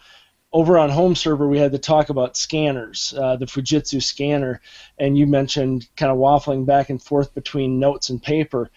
over 0.53 0.77
on 0.77 0.89
home 0.89 1.15
server 1.15 1.47
we 1.47 1.59
had 1.59 1.71
to 1.71 1.77
talk 1.77 2.09
about 2.09 2.37
scanners, 2.37 3.13
uh, 3.17 3.35
the 3.35 3.45
Fujitsu 3.45 4.01
scanner, 4.01 4.61
and 4.97 5.17
you 5.17 5.27
mentioned 5.27 5.87
kind 5.95 6.11
of 6.11 6.17
waffling 6.17 6.65
back 6.65 6.89
and 6.89 7.01
forth 7.01 7.33
between 7.33 7.79
notes 7.79 8.09
and 8.09 8.21
paper. 8.21 8.71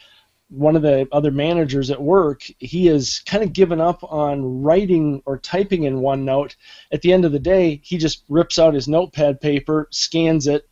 One 0.48 0.74
of 0.74 0.82
the 0.82 1.06
other 1.12 1.30
managers 1.30 1.92
at 1.92 2.02
work, 2.02 2.42
he 2.58 2.86
has 2.86 3.20
kind 3.20 3.44
of 3.44 3.52
given 3.52 3.80
up 3.80 4.02
on 4.02 4.62
writing 4.62 5.22
or 5.24 5.38
typing 5.38 5.84
in 5.84 6.00
OneNote. 6.00 6.56
At 6.90 7.02
the 7.02 7.12
end 7.12 7.24
of 7.24 7.30
the 7.30 7.38
day, 7.38 7.80
he 7.84 7.98
just 7.98 8.24
rips 8.28 8.58
out 8.58 8.74
his 8.74 8.88
notepad 8.88 9.40
paper, 9.40 9.86
scans 9.92 10.48
it 10.48 10.68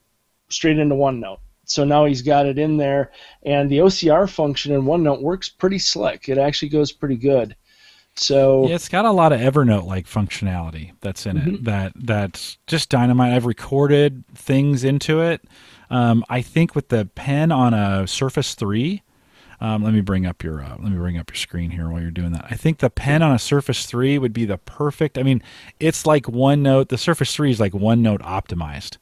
straight 0.48 0.78
into 0.78 0.96
OneNote. 0.96 1.38
So 1.64 1.84
now 1.84 2.06
he's 2.06 2.22
got 2.22 2.46
it 2.46 2.58
in 2.58 2.76
there, 2.76 3.12
and 3.44 3.70
the 3.70 3.78
OCR 3.78 4.28
function 4.28 4.72
in 4.72 4.82
OneNote 4.82 5.22
works 5.22 5.48
pretty 5.48 5.78
slick. 5.78 6.28
It 6.28 6.38
actually 6.38 6.70
goes 6.70 6.90
pretty 6.90 7.16
good. 7.16 7.54
So 8.18 8.66
yeah, 8.66 8.74
it's 8.74 8.88
got 8.88 9.04
a 9.04 9.12
lot 9.12 9.32
of 9.32 9.40
Evernote 9.40 9.86
like 9.86 10.06
functionality 10.06 10.92
that's 11.00 11.24
in 11.24 11.36
mm-hmm. 11.36 11.54
it. 11.54 11.64
That 11.64 11.92
that's 11.94 12.58
just 12.66 12.88
dynamite. 12.88 13.32
I've 13.32 13.46
recorded 13.46 14.24
things 14.34 14.82
into 14.82 15.20
it. 15.20 15.42
Um, 15.90 16.24
I 16.28 16.42
think 16.42 16.74
with 16.74 16.88
the 16.88 17.06
pen 17.14 17.52
on 17.52 17.74
a 17.74 18.06
Surface 18.06 18.54
Three. 18.54 19.02
Um, 19.60 19.82
let 19.82 19.92
me 19.92 20.00
bring 20.00 20.24
up 20.24 20.44
your 20.44 20.62
uh, 20.62 20.76
let 20.78 20.92
me 20.92 20.96
bring 20.96 21.18
up 21.18 21.30
your 21.30 21.36
screen 21.36 21.70
here 21.70 21.88
while 21.88 22.00
you're 22.00 22.12
doing 22.12 22.30
that. 22.32 22.46
I 22.48 22.54
think 22.54 22.78
the 22.78 22.90
pen 22.90 23.22
on 23.22 23.34
a 23.34 23.40
Surface 23.40 23.86
3 23.86 24.16
would 24.16 24.32
be 24.32 24.44
the 24.44 24.56
perfect. 24.56 25.18
I 25.18 25.24
mean, 25.24 25.42
it's 25.80 26.06
like 26.06 26.26
OneNote. 26.26 26.90
The 26.90 26.98
Surface 26.98 27.34
3 27.34 27.50
is 27.50 27.58
like 27.58 27.72
OneNote 27.72 28.20
optimized, 28.20 28.98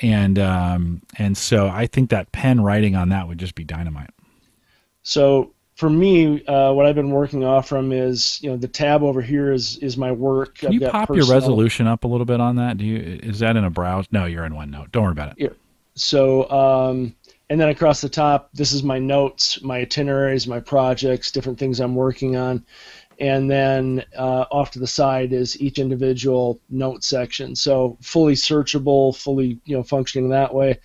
and 0.00 0.36
um, 0.36 1.02
and 1.16 1.36
so 1.36 1.68
I 1.68 1.86
think 1.86 2.10
that 2.10 2.32
pen 2.32 2.60
writing 2.60 2.96
on 2.96 3.10
that 3.10 3.28
would 3.28 3.38
just 3.38 3.54
be 3.54 3.62
dynamite. 3.62 4.10
So 5.04 5.54
for 5.80 5.88
me, 5.88 6.44
uh, 6.44 6.70
what 6.74 6.84
I've 6.84 6.94
been 6.94 7.10
working 7.10 7.42
off 7.42 7.66
from 7.66 7.90
is, 7.90 8.38
you 8.42 8.50
know, 8.50 8.58
the 8.58 8.68
tab 8.68 9.02
over 9.02 9.22
here 9.22 9.50
is 9.50 9.78
is 9.78 9.96
my 9.96 10.12
work. 10.12 10.58
Can 10.58 10.68
I've 10.68 10.74
you 10.74 10.80
pop 10.82 11.08
personal. 11.08 11.26
your 11.26 11.34
resolution 11.34 11.86
up 11.86 12.04
a 12.04 12.06
little 12.06 12.26
bit 12.26 12.38
on 12.38 12.56
that? 12.56 12.76
Do 12.76 12.84
you 12.84 13.18
is 13.22 13.38
that 13.38 13.56
in 13.56 13.64
a 13.64 13.70
browse? 13.70 14.04
No, 14.12 14.26
you're 14.26 14.44
in 14.44 14.52
OneNote. 14.52 14.92
Don't 14.92 15.04
worry 15.04 15.12
about 15.12 15.30
it. 15.30 15.36
Yeah. 15.38 15.48
So, 15.94 16.50
um, 16.50 17.16
and 17.48 17.58
then 17.58 17.70
across 17.70 18.02
the 18.02 18.10
top, 18.10 18.50
this 18.52 18.72
is 18.72 18.82
my 18.82 18.98
notes, 18.98 19.62
my 19.62 19.78
itineraries, 19.78 20.46
my 20.46 20.60
projects, 20.60 21.30
different 21.30 21.58
things 21.58 21.80
I'm 21.80 21.94
working 21.94 22.36
on, 22.36 22.62
and 23.18 23.50
then 23.50 24.04
uh, 24.18 24.44
off 24.50 24.72
to 24.72 24.80
the 24.80 24.86
side 24.86 25.32
is 25.32 25.58
each 25.62 25.78
individual 25.78 26.60
note 26.68 27.04
section. 27.04 27.56
So 27.56 27.96
fully 28.02 28.34
searchable, 28.34 29.16
fully 29.16 29.58
you 29.64 29.78
know 29.78 29.82
functioning 29.82 30.28
that 30.28 30.52
way. 30.52 30.78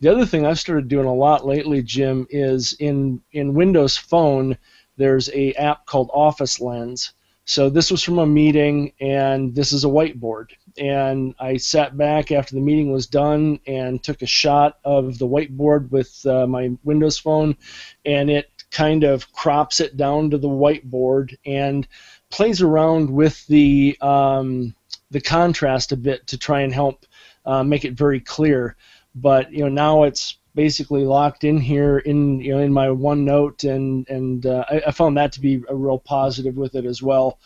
The 0.00 0.12
other 0.12 0.26
thing 0.26 0.46
I've 0.46 0.60
started 0.60 0.88
doing 0.88 1.06
a 1.06 1.14
lot 1.14 1.44
lately, 1.44 1.82
Jim, 1.82 2.26
is 2.30 2.74
in 2.78 3.20
in 3.32 3.54
Windows 3.54 3.96
Phone. 3.96 4.56
There's 4.96 5.28
a 5.30 5.52
app 5.54 5.86
called 5.86 6.10
Office 6.12 6.60
Lens. 6.60 7.12
So 7.44 7.70
this 7.70 7.90
was 7.90 8.02
from 8.02 8.18
a 8.18 8.26
meeting, 8.26 8.92
and 9.00 9.54
this 9.54 9.72
is 9.72 9.84
a 9.84 9.88
whiteboard. 9.88 10.50
And 10.76 11.34
I 11.40 11.56
sat 11.56 11.96
back 11.96 12.30
after 12.30 12.54
the 12.54 12.60
meeting 12.60 12.92
was 12.92 13.06
done 13.06 13.58
and 13.66 14.02
took 14.02 14.22
a 14.22 14.26
shot 14.26 14.78
of 14.84 15.18
the 15.18 15.26
whiteboard 15.26 15.90
with 15.90 16.24
uh, 16.26 16.46
my 16.46 16.70
Windows 16.84 17.18
Phone, 17.18 17.56
and 18.04 18.30
it 18.30 18.50
kind 18.70 19.02
of 19.02 19.32
crops 19.32 19.80
it 19.80 19.96
down 19.96 20.30
to 20.30 20.38
the 20.38 20.48
whiteboard 20.48 21.36
and 21.46 21.88
plays 22.30 22.60
around 22.60 23.10
with 23.10 23.44
the 23.46 23.96
um, 24.00 24.74
the 25.10 25.20
contrast 25.20 25.90
a 25.90 25.96
bit 25.96 26.26
to 26.28 26.38
try 26.38 26.60
and 26.60 26.72
help 26.72 27.06
uh, 27.46 27.64
make 27.64 27.84
it 27.84 27.94
very 27.94 28.20
clear 28.20 28.76
but 29.20 29.52
you 29.52 29.62
know 29.62 29.68
now 29.68 30.04
it's 30.04 30.38
basically 30.54 31.04
locked 31.04 31.44
in 31.44 31.60
here 31.60 31.98
in 31.98 32.40
you 32.40 32.52
know 32.52 32.60
in 32.60 32.72
my 32.72 32.88
OneNote, 32.88 33.68
and 33.68 34.08
and 34.08 34.46
uh, 34.46 34.64
I, 34.68 34.82
I, 34.88 34.90
found 34.90 35.16
that 35.16 35.32
to 35.32 35.40
be 35.40 35.62
a 35.68 35.74
real 35.74 35.98
positive 35.98 36.56
with 36.56 36.74
it 36.74 36.84
as 36.84 37.02
well. 37.02 37.38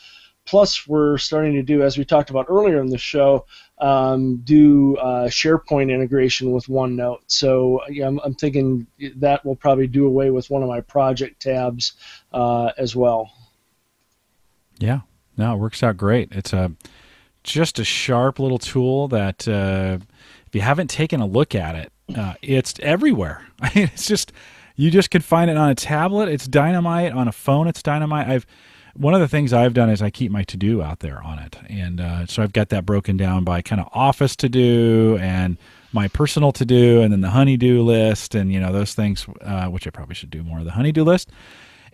Plus, 0.45 0.89
we're 0.89 1.19
starting 1.19 1.53
to 1.53 1.63
do, 1.63 1.83
as 1.83 1.97
we 1.97 2.05
talked 2.05 2.31
about 2.31 2.47
earlier 2.49 2.81
in 2.81 2.89
the 2.89 2.99
show, 2.99 3.47
um, 3.79 4.39
do 4.39 4.97
uh, 4.97 5.29
SharePoint 5.29 5.93
integration 5.93 6.51
with 6.51 6.67
OneNote. 6.67 7.21
So 7.29 7.81
yeah, 7.89 8.09
I'm, 8.09 8.19
I'm, 8.25 8.35
thinking 8.35 8.87
that 9.17 9.45
will 9.45 9.55
probably 9.55 9.87
do 9.87 10.07
away 10.07 10.31
with 10.31 10.51
one 10.51 10.63
of 10.63 10.69
my 10.69 10.81
project 10.81 11.43
tabs 11.43 11.93
uh, 12.33 12.73
as 12.77 12.97
well. 12.97 13.31
Yeah, 14.79 15.01
no, 15.37 15.55
it 15.55 15.59
works 15.59 15.83
out 15.83 15.97
great. 15.97 16.33
It's 16.33 16.53
a 16.53 16.73
just 17.45 17.79
a 17.79 17.85
sharp 17.85 18.39
little 18.39 18.59
tool 18.59 19.09
that 19.09 19.47
uh, 19.47 19.99
if 20.53 20.57
you 20.57 20.61
haven't 20.61 20.91
taken 20.91 21.23
a 21.23 21.27
look 21.27 21.55
at 21.55 21.75
it, 21.75 21.93
uh, 22.15 22.35
it's 22.43 22.75
everywhere. 22.81 23.47
I 23.63 23.73
mean, 23.75 23.91
it's 23.95 24.07
just 24.07 24.33
you 24.77 24.91
just 24.91 25.11
can 25.11 25.23
find 25.23 25.51
it 25.51 25.57
on 25.57 25.71
a 25.71 25.75
tablet. 25.75 26.29
It's 26.29 26.47
dynamite 26.47 27.13
on 27.13 27.27
a 27.27 27.33
phone. 27.33 27.69
It's 27.69 27.83
dynamite. 27.83 28.29
I've 28.29 28.47
one 28.95 29.15
of 29.15 29.21
the 29.21 29.29
things 29.29 29.55
I've 29.55 29.73
done 29.73 29.89
is 29.89 30.03
I 30.03 30.11
keep 30.11 30.31
my 30.31 30.43
to 30.45 30.59
do 30.59 30.83
out 30.83 30.99
there 30.99 31.23
on 31.23 31.39
it, 31.39 31.57
and 31.71 32.03
uh, 32.03 32.27
so 32.27 32.43
I've 32.43 32.53
got 32.53 32.69
that 32.69 32.85
broken 32.85 33.17
down 33.17 33.45
by 33.45 33.63
kind 33.63 33.81
of 33.81 33.89
office 33.93 34.37
to 34.37 34.51
do 34.51 35.17
and 35.23 35.57
my 35.91 36.09
personal 36.09 36.53
to 36.53 36.67
do, 36.67 37.01
and 37.01 37.11
then 37.11 37.23
the 37.23 37.31
honeydew 37.31 37.81
list, 37.81 38.35
and 38.35 38.53
you 38.53 38.61
know 38.61 38.75
those 38.75 38.93
things, 38.93 39.27
uh, 39.41 39.69
which 39.69 39.87
I 39.87 39.91
probably 39.91 40.15
should 40.17 40.29
do 40.29 40.43
more 40.43 40.59
of 40.59 40.67
the 40.67 40.73
honeydew 40.73 41.03
list 41.03 41.31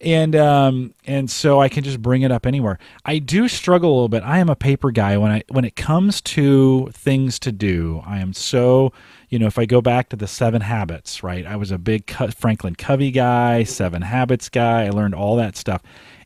and 0.03 0.37
um, 0.37 0.95
and 1.07 1.31
so 1.31 1.61
I 1.61 1.69
can 1.69 1.83
just 1.83 2.01
bring 2.01 2.23
it 2.23 2.31
up 2.31 2.47
anywhere. 2.47 2.79
I 3.05 3.19
do 3.19 3.49
struggle 3.49 3.91
a 3.91 3.95
little 3.95 4.09
bit. 4.09 4.23
I 4.23 4.39
am 4.39 4.49
a 4.49 4.57
paper 4.57 4.91
guy 4.91 5.17
when 5.17 5.31
I 5.31 5.43
when 5.49 5.65
it 5.65 5.77
comes 5.77 6.21
to 6.23 6.89
things 6.93 7.39
to 7.41 7.53
do. 7.53 8.03
I 8.07 8.19
am 8.19 8.33
so 8.33 8.93
you 9.29 9.39
know 9.39 9.47
if 9.47 9.59
I 9.59 9.67
go 9.67 9.81
back 9.81 10.09
to 10.11 10.17
the 10.17 10.27
Seven 10.27 10.63
Habits, 10.63 11.23
right? 11.23 11.45
I 11.47 11.57
was 11.57 11.71
a 11.71 11.79
big 11.79 12.11
Franklin 12.11 12.77
Covey 12.77 13.11
guy, 13.11 13.65
Seven 13.65 14.03
Habits 14.03 14.49
guy. 14.49 14.87
I 14.87 14.91
learned 14.91 15.15
all 15.15 15.37
that 15.37 15.57
stuff. 15.57 15.83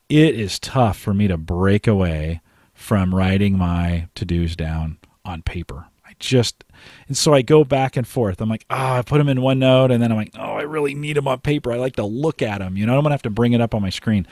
It 0.09 0.39
is 0.39 0.59
tough 0.59 0.99
for 0.99 1.15
me 1.15 1.29
to 1.29 1.39
break 1.39 1.87
away 1.87 2.41
from 2.75 3.15
writing 3.15 3.57
my 3.57 4.09
to 4.15 4.25
dos 4.25 4.57
down 4.57 4.99
on 5.25 5.43
paper. 5.43 5.87
I 6.05 6.13
just 6.19 6.65
and 7.09 7.17
so 7.17 7.35
I 7.35 7.43
go 7.43 7.65
back 7.65 7.97
and 7.97 8.07
forth. 8.07 8.41
I'm 8.41 8.49
like, 8.49 8.65
ah, 8.71 8.97
oh, 8.97 8.99
I 8.99 9.03
put 9.03 9.19
them 9.19 9.29
in 9.29 9.39
OneNote, 9.39 9.93
and 9.93 10.03
then 10.03 10.11
I'm 10.11 10.17
like, 10.17 10.33
oh, 10.39 10.55
I 10.55 10.63
really 10.63 10.95
need 10.95 11.17
them 11.17 11.29
on 11.29 11.41
paper. 11.41 11.73
I 11.73 11.77
like 11.77 11.97
to 11.97 12.05
look 12.05 12.43
at 12.43 12.59
them. 12.59 12.77
You 12.77 12.87
know, 12.87 12.97
I'm 12.97 13.03
gonna 13.03 13.15
have 13.15 13.23
to 13.23 13.31
bring 13.31 13.53
it 13.53 13.61
up 13.61 13.75
on 13.75 13.83
my 13.83 13.91
screen. 13.91 14.27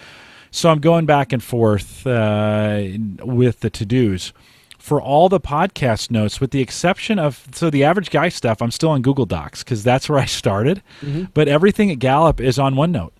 So 0.50 0.70
I'm 0.70 0.80
going 0.80 1.06
back 1.06 1.32
and 1.32 1.42
forth 1.42 2.06
uh, 2.06 2.82
with 3.22 3.60
the 3.60 3.70
to 3.70 3.86
dos 3.86 4.32
for 4.78 5.00
all 5.00 5.28
the 5.28 5.40
podcast 5.40 6.10
notes, 6.10 6.40
with 6.40 6.50
the 6.50 6.60
exception 6.60 7.18
of 7.18 7.46
so 7.52 7.70
the 7.70 7.84
average 7.84 8.10
guy 8.10 8.28
stuff. 8.28 8.62
I'm 8.62 8.70
still 8.70 8.90
on 8.90 9.02
Google 9.02 9.26
Docs 9.26 9.62
because 9.62 9.84
that's 9.84 10.08
where 10.08 10.18
I 10.18 10.24
started. 10.24 10.82
Mm-hmm. 11.02 11.24
But 11.34 11.48
everything 11.48 11.90
at 11.90 11.98
Gallup 11.98 12.40
is 12.40 12.58
on 12.58 12.74
OneNote. 12.74 13.12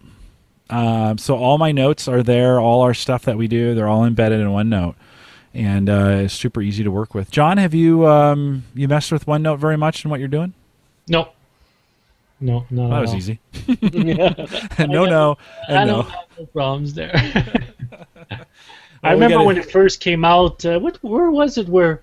Um, 0.71 1.19
so 1.19 1.37
all 1.37 1.59
my 1.59 1.73
notes 1.73 2.09
are 2.09 2.23
there. 2.23 2.61
All 2.61 2.81
our 2.83 2.95
stuff 2.95 3.25
that 3.25 3.37
we 3.37 3.49
do, 3.49 3.75
they're 3.75 3.89
all 3.89 4.05
embedded 4.05 4.41
in 4.41 4.47
OneNote 4.49 4.95
and 5.55 5.89
uh, 5.89 6.23
it's 6.25 6.35
super 6.35 6.63
easy 6.63 6.85
to 6.85 6.91
work 6.91 7.15
with. 7.15 7.31
John, 7.31 7.59
have 7.59 7.75
you 7.75 8.07
um, 8.07 8.65
you 8.75 8.89
messed 8.89 9.13
with 9.13 9.27
OneNote 9.27 9.59
very 9.59 9.77
much 9.77 10.05
in 10.05 10.11
what 10.11 10.21
you're 10.21 10.29
doing? 10.29 10.55
No. 11.09 11.31
No, 12.41 12.65
no. 12.71 12.89
that 12.89 13.01
was 13.01 13.15
easy. 13.15 13.39
no, 14.89 15.05
no, 15.05 15.37
and 15.69 15.79
I 15.79 15.85
no. 15.85 16.03
don't 16.03 16.09
have 16.09 16.29
no 16.39 16.47
problems 16.47 16.95
there. 16.95 17.13
I 19.03 19.13
remember 19.13 19.37
gotta... 19.37 19.47
when 19.47 19.59
it 19.59 19.71
first 19.71 20.01
came 20.01 20.25
out. 20.25 20.65
Uh, 20.65 20.79
what? 20.79 21.03
Where 21.03 21.31
was 21.31 21.59
it? 21.59 21.69
Where 21.69 22.03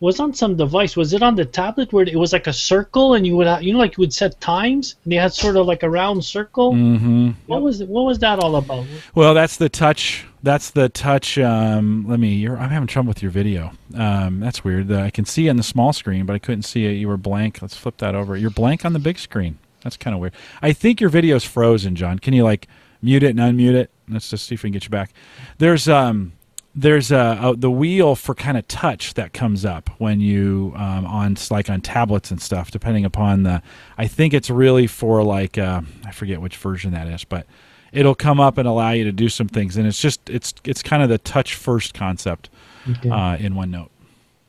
was 0.00 0.20
on 0.20 0.32
some 0.34 0.56
device? 0.56 0.96
Was 0.96 1.12
it 1.12 1.22
on 1.22 1.34
the 1.34 1.44
tablet 1.44 1.92
where 1.92 2.06
it 2.06 2.16
was 2.16 2.32
like 2.32 2.46
a 2.46 2.52
circle 2.52 3.14
and 3.14 3.26
you 3.26 3.36
would 3.36 3.46
have, 3.46 3.62
you 3.62 3.72
know 3.72 3.78
like 3.78 3.96
you 3.96 4.02
would 4.02 4.12
set 4.12 4.40
times 4.40 4.96
and 5.04 5.12
they 5.12 5.16
had 5.16 5.32
sort 5.32 5.56
of 5.56 5.66
like 5.66 5.82
a 5.82 5.90
round 5.90 6.24
circle? 6.24 6.72
Mm-hmm. 6.72 7.30
What 7.46 7.62
was 7.62 7.80
it? 7.80 7.88
What 7.88 8.04
was 8.04 8.18
that 8.20 8.38
all 8.38 8.56
about? 8.56 8.86
Well, 9.14 9.34
that's 9.34 9.56
the 9.56 9.68
touch. 9.68 10.24
That's 10.42 10.70
the 10.70 10.88
touch. 10.88 11.38
Um, 11.38 12.06
let 12.06 12.20
me. 12.20 12.48
I'm 12.48 12.70
having 12.70 12.86
trouble 12.86 13.08
with 13.08 13.22
your 13.22 13.30
video. 13.30 13.72
Um, 13.96 14.40
that's 14.40 14.62
weird. 14.62 14.90
I 14.92 15.10
can 15.10 15.24
see 15.24 15.48
on 15.48 15.56
the 15.56 15.62
small 15.62 15.92
screen, 15.92 16.26
but 16.26 16.34
I 16.34 16.38
couldn't 16.38 16.62
see 16.62 16.86
it. 16.86 16.92
You 16.92 17.08
were 17.08 17.16
blank. 17.16 17.60
Let's 17.60 17.76
flip 17.76 17.96
that 17.98 18.14
over. 18.14 18.36
You're 18.36 18.50
blank 18.50 18.84
on 18.84 18.92
the 18.92 18.98
big 18.98 19.18
screen. 19.18 19.58
That's 19.82 19.96
kind 19.96 20.14
of 20.14 20.20
weird. 20.20 20.34
I 20.62 20.72
think 20.72 21.00
your 21.00 21.10
video's 21.10 21.44
frozen, 21.44 21.96
John. 21.96 22.18
Can 22.18 22.34
you 22.34 22.44
like 22.44 22.68
mute 23.02 23.22
it 23.22 23.36
and 23.36 23.38
unmute 23.38 23.74
it? 23.74 23.90
Let's 24.08 24.30
just 24.30 24.46
see 24.46 24.54
if 24.54 24.62
we 24.62 24.68
can 24.68 24.72
get 24.72 24.84
you 24.84 24.90
back. 24.90 25.12
There's 25.58 25.88
um 25.88 26.32
there's 26.74 27.10
a, 27.10 27.38
a, 27.42 27.56
the 27.56 27.70
wheel 27.70 28.14
for 28.14 28.34
kind 28.34 28.56
of 28.56 28.66
touch 28.68 29.14
that 29.14 29.32
comes 29.32 29.64
up 29.64 29.90
when 29.98 30.20
you 30.20 30.72
um, 30.76 31.06
on 31.06 31.36
like 31.50 31.68
on 31.68 31.80
tablets 31.80 32.30
and 32.30 32.40
stuff 32.40 32.70
depending 32.70 33.04
upon 33.04 33.42
the 33.42 33.60
i 33.96 34.06
think 34.06 34.32
it's 34.32 34.48
really 34.48 34.86
for 34.86 35.24
like 35.24 35.58
uh, 35.58 35.80
i 36.04 36.12
forget 36.12 36.40
which 36.40 36.56
version 36.56 36.92
that 36.92 37.08
is 37.08 37.24
but 37.24 37.46
it'll 37.92 38.14
come 38.14 38.40
up 38.40 38.58
and 38.58 38.68
allow 38.68 38.90
you 38.90 39.04
to 39.04 39.12
do 39.12 39.28
some 39.28 39.48
things 39.48 39.76
and 39.76 39.86
it's 39.86 40.00
just 40.00 40.28
it's 40.28 40.54
it's 40.64 40.82
kind 40.82 41.02
of 41.02 41.08
the 41.08 41.18
touch 41.18 41.54
first 41.54 41.94
concept 41.94 42.50
okay. 42.90 43.10
uh, 43.10 43.36
in 43.36 43.54
onenote 43.54 43.90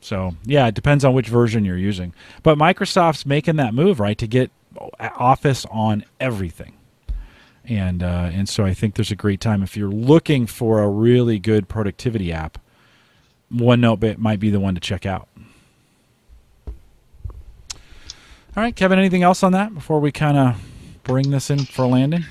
so 0.01 0.35
yeah 0.45 0.67
it 0.67 0.75
depends 0.75 1.03
on 1.03 1.13
which 1.13 1.27
version 1.27 1.65
you're 1.65 1.77
using 1.77 2.13
but 2.43 2.57
microsoft's 2.57 3.25
making 3.25 3.55
that 3.55 3.73
move 3.73 3.99
right 3.99 4.17
to 4.17 4.27
get 4.27 4.51
office 5.17 5.65
on 5.71 6.03
everything 6.19 6.73
and 7.69 8.01
uh, 8.01 8.31
and 8.33 8.49
so 8.49 8.65
I 8.65 8.73
think 8.73 8.95
there's 8.95 9.11
a 9.11 9.15
great 9.15 9.39
time 9.39 9.61
if 9.61 9.77
you're 9.77 9.91
looking 9.91 10.47
for 10.47 10.81
a 10.81 10.89
really 10.89 11.37
good 11.37 11.69
productivity 11.69 12.33
app. 12.33 12.57
OneNote 13.53 14.17
might 14.17 14.39
be 14.39 14.49
the 14.49 14.59
one 14.59 14.75
to 14.75 14.81
check 14.81 15.05
out. 15.05 15.27
All 16.67 18.63
right, 18.63 18.75
Kevin. 18.75 18.97
Anything 18.97 19.23
else 19.23 19.43
on 19.43 19.51
that 19.53 19.73
before 19.73 19.99
we 19.99 20.11
kind 20.11 20.37
of 20.37 20.61
bring 21.03 21.29
this 21.29 21.49
in 21.49 21.59
for 21.59 21.85
landing? 21.85 22.25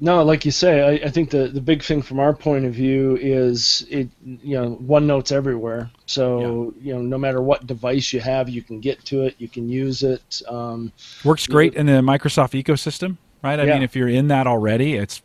No, 0.00 0.22
like 0.22 0.44
you 0.44 0.50
say, 0.50 0.80
I, 0.80 1.06
I, 1.06 1.10
think 1.10 1.30
the, 1.30 1.48
the 1.48 1.60
big 1.60 1.82
thing 1.82 2.02
from 2.02 2.18
our 2.18 2.34
point 2.34 2.64
of 2.64 2.74
view 2.74 3.16
is 3.20 3.86
it. 3.90 4.08
You 4.24 4.56
know, 4.58 4.76
OneNote's 4.82 5.32
everywhere. 5.32 5.90
So 6.06 6.74
yeah. 6.80 6.86
you 6.86 6.94
know, 6.94 7.02
no 7.02 7.18
matter 7.18 7.40
what 7.40 7.66
device 7.66 8.12
you 8.12 8.20
have, 8.20 8.48
you 8.48 8.62
can 8.62 8.80
get 8.80 9.04
to 9.06 9.24
it. 9.24 9.34
You 9.38 9.48
can 9.48 9.68
use 9.68 10.02
it. 10.02 10.42
Um, 10.48 10.92
Works 11.24 11.46
great 11.46 11.74
in 11.74 11.86
the 11.86 11.92
Microsoft 12.00 12.60
ecosystem 12.60 13.16
right? 13.42 13.58
I 13.58 13.64
yeah. 13.64 13.74
mean, 13.74 13.82
if 13.82 13.96
you're 13.96 14.08
in 14.08 14.28
that 14.28 14.46
already, 14.46 14.94
it's 14.94 15.22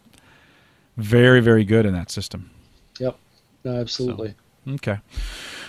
very, 0.98 1.42
very 1.42 1.64
good 1.64 1.86
in 1.86 1.94
that 1.94 2.12
system. 2.12 2.50
Yep. 3.00 3.18
No, 3.64 3.80
absolutely. 3.80 4.36
So, 4.66 4.74
okay. 4.74 5.00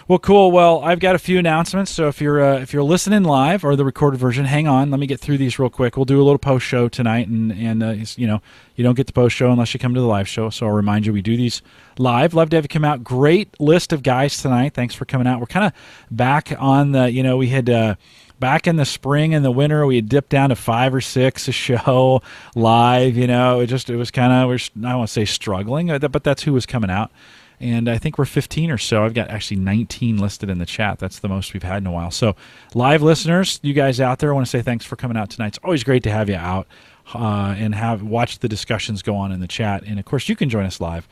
Well, 0.06 0.18
cool. 0.18 0.52
Well, 0.52 0.80
I've 0.84 1.00
got 1.00 1.14
a 1.14 1.18
few 1.18 1.38
announcements. 1.38 1.90
So 1.90 2.08
if 2.08 2.20
you're 2.20 2.42
uh, 2.42 2.58
if 2.58 2.74
you're 2.74 2.82
listening 2.82 3.24
live 3.24 3.64
or 3.64 3.74
the 3.74 3.86
recorded 3.86 4.18
version, 4.18 4.44
hang 4.44 4.68
on. 4.68 4.90
Let 4.90 5.00
me 5.00 5.06
get 5.06 5.18
through 5.18 5.38
these 5.38 5.58
real 5.58 5.70
quick. 5.70 5.96
We'll 5.96 6.04
do 6.04 6.20
a 6.20 6.24
little 6.24 6.38
post 6.38 6.66
show 6.66 6.88
tonight, 6.88 7.26
and 7.28 7.50
and 7.50 7.82
uh, 7.82 7.94
you 8.16 8.26
know 8.26 8.42
you 8.76 8.84
don't 8.84 8.96
get 8.96 9.06
the 9.06 9.14
post 9.14 9.34
show 9.34 9.50
unless 9.50 9.72
you 9.72 9.80
come 9.80 9.94
to 9.94 10.00
the 10.00 10.06
live 10.06 10.28
show. 10.28 10.50
So 10.50 10.66
I'll 10.66 10.72
remind 10.72 11.06
you 11.06 11.14
we 11.14 11.22
do 11.22 11.38
these 11.38 11.62
live. 11.96 12.34
Love 12.34 12.50
to 12.50 12.56
have 12.56 12.64
you 12.64 12.68
come 12.68 12.84
out. 12.84 13.02
Great 13.02 13.58
list 13.58 13.94
of 13.94 14.02
guys 14.02 14.36
tonight. 14.42 14.74
Thanks 14.74 14.94
for 14.94 15.06
coming 15.06 15.26
out. 15.26 15.40
We're 15.40 15.46
kind 15.46 15.66
of 15.66 15.72
back 16.10 16.52
on 16.58 16.92
the 16.92 17.10
you 17.10 17.22
know 17.22 17.38
we 17.38 17.48
had. 17.48 17.70
Uh, 17.70 17.94
back 18.40 18.66
in 18.66 18.74
the 18.76 18.84
spring 18.84 19.32
and 19.32 19.44
the 19.44 19.50
winter 19.50 19.86
we 19.86 19.94
had 19.94 20.08
dipped 20.08 20.28
down 20.28 20.48
to 20.50 20.56
five 20.56 20.92
or 20.92 21.00
six 21.00 21.46
a 21.46 21.52
show 21.52 22.20
live 22.56 23.16
you 23.16 23.28
know 23.28 23.60
it 23.60 23.68
just 23.68 23.88
it 23.88 23.96
was 23.96 24.10
kind 24.10 24.32
of 24.32 24.50
i 24.50 24.58
don't 24.80 24.98
want 24.98 25.08
to 25.08 25.12
say 25.12 25.24
struggling 25.24 25.88
uh, 25.88 25.98
but 26.00 26.24
that's 26.24 26.42
who 26.42 26.52
was 26.52 26.66
coming 26.66 26.90
out 26.90 27.12
and 27.60 27.88
i 27.88 27.98
think 27.98 28.18
we're 28.18 28.24
15 28.24 28.70
or 28.70 28.78
so. 28.78 29.04
I've 29.04 29.14
got 29.14 29.28
actually 29.28 29.58
19 29.58 30.18
listed 30.18 30.50
in 30.50 30.58
the 30.58 30.66
chat. 30.66 30.98
That's 30.98 31.18
the 31.18 31.28
most 31.28 31.54
we've 31.54 31.62
had 31.62 31.78
in 31.78 31.86
a 31.86 31.92
while. 31.92 32.10
So 32.10 32.36
live 32.74 33.02
listeners 33.02 33.60
you 33.62 33.72
guys 33.72 34.00
out 34.00 34.18
there 34.18 34.30
i 34.30 34.34
want 34.34 34.46
to 34.46 34.50
say 34.50 34.62
thanks 34.62 34.84
for 34.84 34.96
coming 34.96 35.16
out 35.16 35.30
tonight. 35.30 35.48
It's 35.48 35.58
always 35.64 35.84
great 35.84 36.02
to 36.04 36.10
have 36.10 36.28
you 36.28 36.36
out 36.36 36.66
uh, 37.14 37.54
and 37.56 37.74
have 37.74 38.02
watch 38.02 38.38
the 38.38 38.48
discussions 38.48 39.02
go 39.02 39.16
on 39.16 39.32
in 39.32 39.40
the 39.40 39.48
chat. 39.48 39.82
And 39.84 39.98
of 39.98 40.04
course 40.04 40.28
you 40.28 40.36
can 40.36 40.48
join 40.48 40.64
us 40.66 40.80
live 40.80 41.08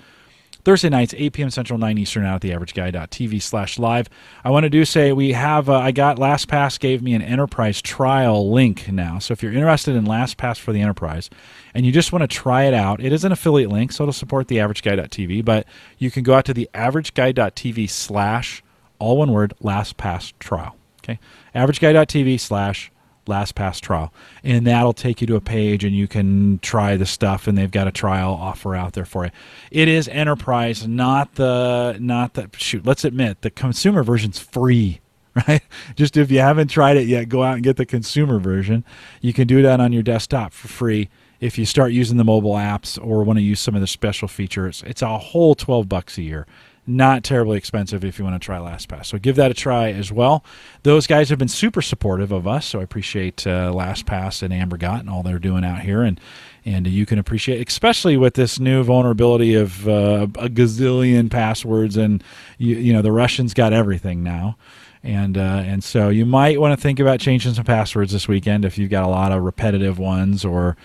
Thursday 0.65 0.89
nights, 0.89 1.13
8 1.17 1.33
p.m. 1.33 1.51
Central, 1.51 1.79
9 1.79 1.99
Eastern, 1.99 2.25
out 2.25 2.45
at 2.45 2.51
theaverageguy.tv 2.51 3.43
slash 3.43 3.81
live. 3.81 4.09
I 4.45 4.51
want 4.51 4.63
to 4.63 4.71
do 4.71 4.85
say 4.85 5.13
we 5.13 5.33
have, 5.33 5.69
uh, 5.69 5.77
I 5.77 5.91
got 5.91 6.19
LastPass 6.19 6.79
gave 6.79 7.03
me 7.03 7.15
an 7.15 7.23
enterprise 7.23 7.83
trial 7.83 8.49
link 8.51 8.91
now. 8.91 9.19
So 9.19 9.33
if 9.33 9.43
you're 9.43 9.53
interested 9.53 9.97
in 9.97 10.05
LastPass 10.05 10.59
for 10.59 10.73
the 10.73 10.81
enterprise 10.81 11.31
and 11.75 11.85
you 11.85 11.91
just 11.91 12.13
want 12.13 12.23
to 12.23 12.29
try 12.29 12.65
it 12.65 12.75
out, 12.75 13.03
it 13.03 13.13
is 13.13 13.25
an 13.25 13.33
affiliate 13.33 13.71
link, 13.71 13.91
so 13.91 14.05
it'll 14.05 14.13
support 14.13 14.47
theaverageguy.tv, 14.47 15.45
but 15.45 15.67
you 15.99 16.13
can 16.13 16.23
go 16.23 16.35
out 16.35 16.45
to 16.45 16.55
theaverageguy.tv 16.55 17.91
slash, 17.91 18.63
all 19.01 19.17
one 19.19 19.33
word, 19.33 19.55
LastPass 19.63 20.33
trial. 20.39 20.77
Okay, 21.03 21.19
averageguy.tv 21.57 22.39
slash 22.39 22.93
LastPass 23.27 23.81
trial. 23.81 24.13
And 24.43 24.67
that'll 24.67 24.93
take 24.93 25.21
you 25.21 25.27
to 25.29 25.37
a 25.37 25.41
page 25.41 25.85
and 25.85 25.95
you 25.95 26.09
can 26.09 26.59
try 26.61 26.97
the 26.97 27.07
stuff 27.07 27.47
and 27.47 27.57
they've 27.57 27.71
got 27.71 27.87
a 27.87 27.93
trial 27.93 28.33
offer 28.33 28.75
out 28.75 28.93
there 28.93 29.05
for 29.05 29.25
you. 29.25 29.31
It 29.71 29.89
is 29.89 30.09
enterprise 30.09 30.87
not 30.87 31.37
the 31.37 31.97
not 32.01 32.35
the 32.35 32.51
shoot 32.57 32.85
let's 32.87 33.05
admit 33.05 33.43
the 33.43 33.51
consumer 33.51 34.03
version's 34.03 34.39
free 34.39 35.01
right? 35.49 35.63
Just 35.97 36.17
if 36.17 36.31
you 36.31 36.41
haven't 36.41 36.69
tried 36.69 36.97
it 36.97 37.07
yet 37.07 37.29
go 37.29 37.43
out 37.43 37.55
and 37.55 37.65
get 37.65 37.77
the 37.77 37.87
consumer 37.87 38.39
version. 38.39 38.85
You 39.21 39.33
can 39.33 39.47
do 39.47 39.63
that 39.63 39.81
on 39.81 39.93
your 39.93 40.03
desktop 40.03 40.53
for 40.53 40.69
free 40.69 41.09
if 41.41 41.59
you 41.59 41.65
start 41.65 41.93
using 41.93 42.19
the 42.19 42.25
mobile 42.25 42.55
apps 42.55 43.03
or 43.03 43.25
want 43.25 43.39
to 43.39 43.43
use 43.43 43.59
some 43.59 43.75
of 43.75 43.81
the 43.81 43.87
special 43.87 44.29
features. 44.29 44.83
It's 44.87 45.03
a 45.03 45.19
whole 45.19 45.55
12 45.55 45.89
bucks 45.89 46.19
a 46.19 46.23
year 46.23 46.47
not 46.87 47.23
terribly 47.23 47.57
expensive 47.57 48.05
if 48.05 48.19
you 48.19 48.25
want 48.25 48.41
to 48.41 48.45
try 48.45 48.59
LastPass. 48.59 49.07
So 49.07 49.19
give 49.19 49.37
that 49.37 49.51
a 49.51 49.55
try 49.55 49.93
as 49.93 50.11
well. 50.11 50.45
Those 50.83 51.07
guys 51.07 51.29
have 51.29 51.39
been 51.39 51.49
super 51.49 51.81
supportive 51.81 52.33
of 52.33 52.47
us, 52.47 52.67
so 52.67 52.81
I 52.81 52.83
appreciate 52.83 53.47
uh, 53.47 53.71
LastPass 53.73 54.43
and 54.43 54.53
Amber 54.53 54.77
Gott 54.77 55.01
and 55.01 55.11
all 55.11 55.23
they're 55.23 55.39
doing 55.39 55.65
out 55.65 55.81
here, 55.81 56.03
and 56.03 56.21
and 56.65 56.87
you 56.87 57.07
can 57.07 57.19
appreciate, 57.19 57.67
especially 57.69 58.17
with 58.17 58.35
this 58.35 58.61
new 58.61 58.85
vulnerability 58.85 59.55
of 59.55 59.87
uh, 59.89 60.27
a 60.39 60.49
gazillion 60.49 61.31
passwords, 61.31 61.97
and 61.97 62.23
you, 62.59 62.77
you 62.77 62.93
know 62.93 63.03
the 63.03 63.13
Russians 63.13 63.55
got 63.55 63.73
everything 63.73 64.23
now. 64.23 64.57
And 65.05 65.37
uh, 65.37 65.63
and 65.65 65.83
so 65.83 66.11
you 66.11 66.25
might 66.25 66.61
want 66.61 66.79
to 66.79 66.81
think 66.81 67.01
about 67.01 67.19
changing 67.19 67.55
some 67.55 67.65
passwords 67.65 68.13
this 68.13 68.29
weekend 68.29 68.65
if 68.65 68.79
you've 68.79 68.91
got 68.91 69.05
a 69.05 69.09
lot 69.09 69.33
of 69.33 69.43
repetitive 69.43 69.99
ones 69.99 70.45
or 70.45 70.77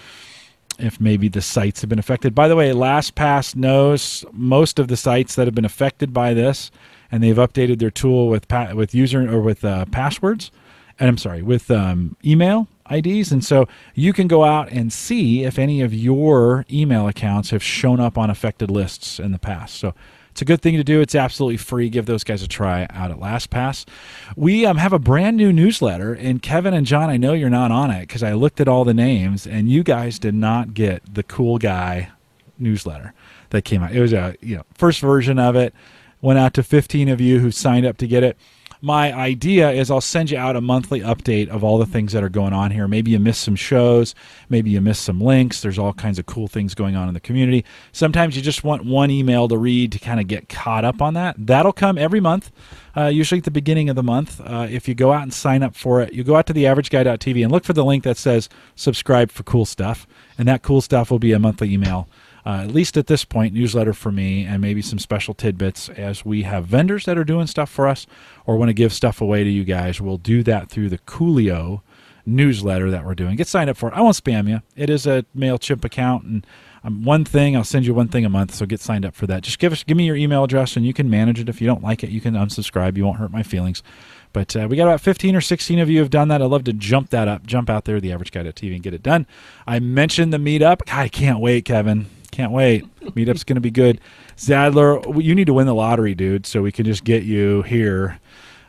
if 0.78 1.00
maybe 1.00 1.28
the 1.28 1.42
sites 1.42 1.82
have 1.82 1.90
been 1.90 2.00
affected. 2.00 2.36
By 2.36 2.48
the 2.48 2.56
way, 2.56 2.72
LastPass 2.72 3.56
knows 3.56 4.26
most 4.32 4.80
of 4.80 4.88
the 4.88 4.98
sites 4.98 5.36
that 5.36 5.48
have 5.48 5.56
been 5.56 5.66
affected 5.66 6.14
by 6.14 6.34
this, 6.34 6.72
and 7.12 7.24
they've 7.24 7.36
updated 7.36 7.80
their 7.80 7.92
tool 7.92 8.28
with 8.28 8.48
pa- 8.48 8.74
with 8.74 8.94
user 8.94 9.30
or 9.34 9.42
with 9.42 9.64
uh, 9.64 9.86
passwords, 9.86 10.52
and 11.00 11.10
I'm 11.10 11.18
sorry, 11.18 11.42
with 11.42 11.70
um, 11.72 12.16
email 12.26 12.68
IDs, 12.90 13.32
and 13.32 13.44
so 13.44 13.68
you 13.94 14.14
can 14.14 14.28
go 14.28 14.44
out 14.44 14.72
and 14.72 14.92
see 14.92 15.44
if 15.44 15.60
any 15.60 15.82
of 15.82 15.94
your 15.94 16.66
email 16.72 17.08
accounts 17.08 17.50
have 17.50 17.64
shown 17.64 18.00
up 18.00 18.18
on 18.18 18.30
affected 18.30 18.72
lists 18.72 19.20
in 19.20 19.32
the 19.32 19.40
past. 19.40 19.76
So 19.76 19.94
it's 20.38 20.44
a 20.44 20.46
good 20.46 20.62
thing 20.62 20.78
to 20.78 20.84
do. 20.84 21.02
It's 21.02 21.16
absolutely 21.16 21.58
free. 21.58 21.90
Give 21.90 22.06
those 22.06 22.24
guys 22.24 22.44
a 22.44 22.48
try 22.48 22.86
out 22.92 23.10
at 23.10 23.18
LastPass. 23.18 23.88
We 24.36 24.68
um, 24.68 24.78
have 24.78 24.94
a 24.94 25.00
brand 25.00 25.36
new 25.36 25.52
newsletter, 25.52 26.14
and 26.14 26.44
Kevin 26.44 26.76
and 26.76 26.86
John, 26.86 27.10
I 27.10 27.18
know 27.18 27.34
you're 27.34 27.50
not 27.50 27.72
on 27.72 27.90
it 27.90 28.02
because 28.02 28.22
I 28.22 28.34
looked 28.34 28.62
at 28.62 28.68
all 28.68 28.86
the 28.86 28.94
names, 28.94 29.48
and 29.48 29.68
you 29.68 29.82
guys 29.82 30.20
did 30.20 30.36
not 30.36 30.76
get 30.76 31.02
the 31.12 31.24
cool 31.24 31.58
guy 31.58 32.12
newsletter 32.60 33.16
that 33.50 33.64
came 33.64 33.82
out. 33.82 33.94
It 33.94 34.00
was 34.00 34.14
a 34.14 34.36
you 34.40 34.58
know 34.58 34.64
first 34.76 35.02
version 35.02 35.40
of 35.40 35.56
it. 35.56 35.74
Went 36.22 36.38
out 36.38 36.54
to 36.54 36.62
15 36.62 37.10
of 37.10 37.20
you 37.20 37.40
who 37.40 37.50
signed 37.50 37.88
up 37.88 37.98
to 37.98 38.06
get 38.06 38.22
it 38.22 38.38
my 38.82 39.14
idea 39.14 39.72
is 39.72 39.90
I'll 39.90 40.02
send 40.02 40.32
you 40.32 40.38
out 40.38 40.56
a 40.56 40.62
monthly 40.62 41.00
update 41.00 41.50
of 41.50 41.64
all 41.64 41.78
the 41.78 41.86
things 41.86 42.14
that 42.14 42.24
are 42.24 42.30
going 42.30 42.54
on 42.54 42.72
here. 42.72 42.88
Maybe 42.88 43.12
you 43.12 43.20
missed 43.20 43.42
some 43.42 43.56
shows, 43.56 44.14
maybe 44.50 44.70
you 44.70 44.82
missed 44.82 45.04
some 45.04 45.20
links. 45.20 45.62
There's 45.62 45.80
all 45.80 45.94
kinds 45.94 46.20
of 46.20 46.26
cool 46.26 46.48
things 46.48 46.76
going 46.76 46.96
on 46.96 47.08
in 47.08 47.14
the 47.14 47.20
community. 47.20 47.66
Sometimes 47.92 48.36
you 48.36 48.42
just 48.42 48.64
want 48.64 48.86
one 48.86 49.10
email 49.10 49.48
to 49.48 49.58
read 49.58 49.92
to 49.94 50.00
kind 50.00 50.20
of 50.20 50.28
get 50.28 50.50
caught 50.50 50.86
up 50.86 51.02
on 51.02 51.14
that. 51.16 51.36
That'll 51.38 51.74
come 51.74 51.98
every 51.98 52.20
month, 52.20 52.52
uh, 52.96 53.06
usually 53.06 53.40
at 53.40 53.46
the 53.46 53.52
beginning 53.52 53.90
of 53.90 53.96
the 53.96 54.04
month. 54.04 54.40
Uh, 54.42 54.68
if 54.70 54.88
you 54.88 54.94
go 54.94 55.12
out 55.12 55.24
and 55.24 55.34
sign 55.34 55.64
up 55.64 55.76
for 55.76 56.02
it, 56.02 56.14
you 56.14 56.24
go 56.24 56.36
out 56.36 56.46
to 56.48 56.54
the 56.54 56.66
averageguy.tv 56.66 57.44
and 57.44 57.52
look 57.52 57.64
for 57.64 57.74
the 57.74 57.86
link 57.86 58.04
that 58.04 58.18
says 58.18 58.50
subscribe 58.76 59.32
for 59.32 59.44
cool 59.44 59.66
stuff, 59.66 60.06
and 60.38 60.48
that 60.48 60.62
cool 60.62 60.82
stuff 60.82 61.10
will 61.10 61.20
be 61.20 61.32
a 61.32 61.40
monthly 61.40 61.74
email 61.74 62.08
uh, 62.48 62.62
at 62.64 62.72
least 62.72 62.96
at 62.96 63.08
this 63.08 63.26
point, 63.26 63.54
newsletter 63.54 63.92
for 63.92 64.10
me 64.10 64.46
and 64.46 64.62
maybe 64.62 64.82
some 64.82 65.00
special 65.00 65.34
tidbits 65.34 65.90
as 65.90 66.24
we 66.24 66.44
have 66.44 66.66
vendors 66.66 67.04
that 67.04 67.18
are 67.18 67.26
doing 67.26 67.46
stuff 67.46 67.70
for 67.70 67.90
us 67.90 68.08
or 68.46 68.56
want 68.56 68.70
to 68.70 68.74
give 68.74 68.94
stuff 68.94 69.20
away 69.20 69.44
to 69.44 69.50
you 69.50 69.66
guys. 69.66 70.00
We'll 70.00 70.18
do 70.18 70.44
that 70.44 70.70
through 70.70 70.88
the 70.88 71.00
Coolio 71.00 71.82
newsletter 72.26 72.90
that 72.90 73.04
we're 73.04 73.16
doing. 73.16 73.36
Get 73.36 73.50
signed 73.50 73.70
up 73.70 73.76
for 73.76 73.90
it. 73.90 73.96
I 73.96 74.00
won't 74.00 74.16
spam 74.16 74.48
you. 74.48 74.62
It 74.78 74.90
is 74.90 75.06
a 75.06 75.26
MailChimp 75.36 75.84
account 75.84 76.24
and 76.24 76.48
um, 76.86 77.04
one 77.04 77.26
thing, 77.26 77.58
I'll 77.58 77.66
send 77.66 77.86
you 77.86 77.94
one 77.94 78.08
thing 78.08 78.24
a 78.24 78.30
month, 78.30 78.54
so 78.54 78.66
get 78.66 78.80
signed 78.80 79.06
up 79.06 79.14
for 79.14 79.28
that. 79.28 79.44
Just 79.44 79.60
give 79.60 79.74
us, 79.74 79.84
give 79.84 79.98
me 79.98 80.06
your 80.06 80.16
email 80.16 80.46
address, 80.46 80.78
and 80.78 80.86
you 80.86 80.94
can 80.94 81.10
manage 81.10 81.38
it. 81.38 81.50
If 81.50 81.60
you 81.60 81.68
don't 81.68 81.84
like 81.84 82.02
it, 82.02 82.12
you 82.12 82.22
can 82.22 82.34
unsubscribe. 82.34 82.96
You 82.96 83.04
won't 83.04 83.18
hurt 83.18 83.32
my 83.32 83.44
feelings. 83.44 83.84
But 84.32 84.56
uh, 84.56 84.68
we 84.70 84.78
got 84.78 84.84
about 84.84 85.02
15 85.02 85.36
or 85.36 85.42
16 85.42 85.80
of 85.80 85.90
you 85.90 86.00
have 86.00 86.10
done 86.10 86.30
that. 86.30 86.42
I'd 86.42 86.46
love 86.46 86.64
to 86.66 86.74
jump 86.74 87.10
that 87.10 87.28
up, 87.28 87.46
jump 87.46 87.70
out 87.70 87.84
there, 87.84 88.00
the 88.00 88.14
average 88.14 88.32
guy 88.32 88.44
TV, 88.44 88.74
and 88.74 88.84
get 88.84 88.94
it 88.94 89.04
done. 89.04 89.28
I 89.66 89.80
mentioned 89.80 90.32
the 90.32 90.38
meetup. 90.38 90.86
God, 90.86 91.00
I 91.00 91.10
can't 91.10 91.40
wait, 91.40 91.66
Kevin. 91.66 92.06
Can't 92.38 92.52
wait. 92.52 92.86
Meetup's 93.16 93.44
going 93.44 93.56
to 93.56 93.62
be 93.62 93.72
good. 93.72 94.00
Zajdler, 94.38 95.24
you 95.24 95.34
need 95.34 95.48
to 95.48 95.56
win 95.56 95.66
the 95.66 95.74
lottery, 95.74 96.14
dude, 96.14 96.46
so 96.46 96.62
we 96.62 96.72
can 96.72 96.86
just 96.86 97.04
get 97.04 97.24
you 97.24 97.64
here 97.64 98.20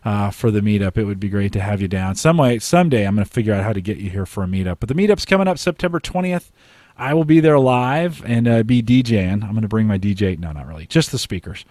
uh, 0.06 0.30
for 0.30 0.50
the 0.50 0.62
meetup. 0.62 0.96
It 0.96 1.04
would 1.04 1.20
be 1.20 1.28
great 1.28 1.52
to 1.52 1.60
have 1.60 1.82
you 1.82 1.86
down. 1.86 2.14
Some 2.14 2.38
way, 2.38 2.60
someday, 2.60 3.06
I'm 3.06 3.14
going 3.14 3.26
to 3.26 3.30
figure 3.30 3.52
out 3.52 3.64
how 3.64 3.74
to 3.74 3.82
get 3.82 3.98
you 3.98 4.08
here 4.08 4.24
for 4.24 4.42
a 4.42 4.46
meetup. 4.46 4.78
But 4.80 4.88
the 4.88 4.94
meetup's 4.94 5.26
coming 5.26 5.46
up 5.46 5.58
September 5.58 6.00
20th. 6.00 6.50
I 6.96 7.12
will 7.12 7.26
be 7.26 7.40
there 7.40 7.58
live 7.58 8.24
and 8.24 8.48
uh, 8.48 8.62
be 8.62 8.82
DJing. 8.82 9.44
I'm 9.44 9.50
going 9.50 9.60
to 9.60 9.68
bring 9.68 9.86
my 9.86 9.98
DJ. 9.98 10.38
No, 10.38 10.50
not 10.52 10.66
really. 10.66 10.86
Just 10.86 11.12
the 11.12 11.18
speakers. 11.18 11.66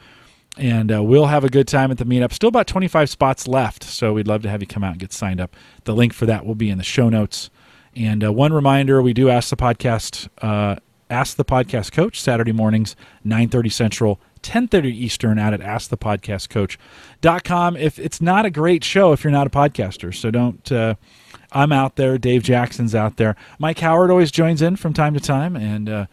And 0.55 0.93
uh, 0.93 1.01
we'll 1.01 1.25
have 1.25 1.43
a 1.43 1.49
good 1.49 1.67
time 1.67 1.89
at 1.89 1.97
the 1.97 2.05
meetup. 2.05 2.31
Still 2.31 2.49
about 2.49 2.67
25 2.67 3.09
spots 3.09 3.47
left, 3.47 3.83
so 3.83 4.13
we'd 4.13 4.27
love 4.27 4.43
to 4.43 4.49
have 4.49 4.61
you 4.61 4.67
come 4.67 4.83
out 4.83 4.91
and 4.91 4.99
get 4.99 5.13
signed 5.13 5.41
up. 5.41 5.55
The 5.85 5.95
link 5.95 6.13
for 6.13 6.27
that 6.27 6.45
will 6.45 6.53
be 6.53 6.69
in 6.69 6.77
the 6.77 6.83
show 6.83 7.09
notes. 7.09 7.49
And 7.95 8.23
uh, 8.23 8.31
one 8.31 8.53
reminder: 8.53 9.01
we 9.01 9.13
do 9.13 9.29
ask 9.29 9.49
the 9.49 9.55
podcast 9.55 10.27
uh, 10.43 10.75
Ask 11.09 11.37
the 11.37 11.45
Podcast 11.45 11.93
Coach 11.93 12.21
Saturday 12.21 12.51
mornings, 12.51 12.95
9:30 13.25 13.71
Central, 13.71 14.19
10:30 14.41 14.91
Eastern 14.91 15.39
out 15.39 15.53
at 15.53 15.61
askthepodcastcoach.com. 15.61 17.77
If 17.77 17.97
it's 17.99 18.21
not 18.21 18.45
a 18.45 18.49
great 18.49 18.83
show 18.83 19.13
if 19.13 19.23
you're 19.23 19.31
not 19.31 19.47
a 19.47 19.49
podcaster, 19.49 20.13
so 20.13 20.29
don't 20.31 20.69
uh, 20.71 20.95
I'm 21.51 21.71
out 21.71 21.95
there, 21.95 22.17
Dave 22.17 22.43
Jackson's 22.43 22.93
out 22.93 23.17
there. 23.17 23.35
Mike 23.59 23.79
Howard 23.79 24.11
always 24.11 24.31
joins 24.31 24.61
in 24.61 24.75
from 24.75 24.93
time 24.93 25.13
to 25.13 25.19
time 25.19 25.55
and 25.55 25.89
uh, 25.89 26.05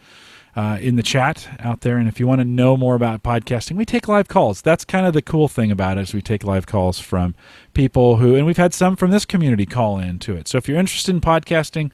uh, 0.56 0.78
in 0.80 0.96
the 0.96 1.02
chat 1.02 1.48
out 1.58 1.80
there. 1.80 1.96
And 1.96 2.08
if 2.08 2.20
you 2.20 2.26
want 2.26 2.40
to 2.40 2.44
know 2.44 2.76
more 2.76 2.94
about 2.94 3.22
podcasting, 3.22 3.76
we 3.76 3.84
take 3.84 4.06
live 4.06 4.28
calls. 4.28 4.62
That's 4.62 4.84
kind 4.84 5.06
of 5.06 5.12
the 5.12 5.22
cool 5.22 5.48
thing 5.48 5.70
about 5.70 5.98
it 5.98 6.02
is 6.02 6.14
we 6.14 6.22
take 6.22 6.44
live 6.44 6.66
calls 6.66 7.00
from 7.00 7.34
people 7.72 8.16
who, 8.16 8.36
and 8.36 8.46
we've 8.46 8.56
had 8.56 8.72
some 8.72 8.96
from 8.96 9.10
this 9.10 9.24
community 9.24 9.66
call 9.66 9.98
in 9.98 10.18
to 10.20 10.36
it. 10.36 10.46
So 10.46 10.58
if 10.58 10.68
you're 10.68 10.78
interested 10.78 11.14
in 11.14 11.20
podcasting, 11.20 11.90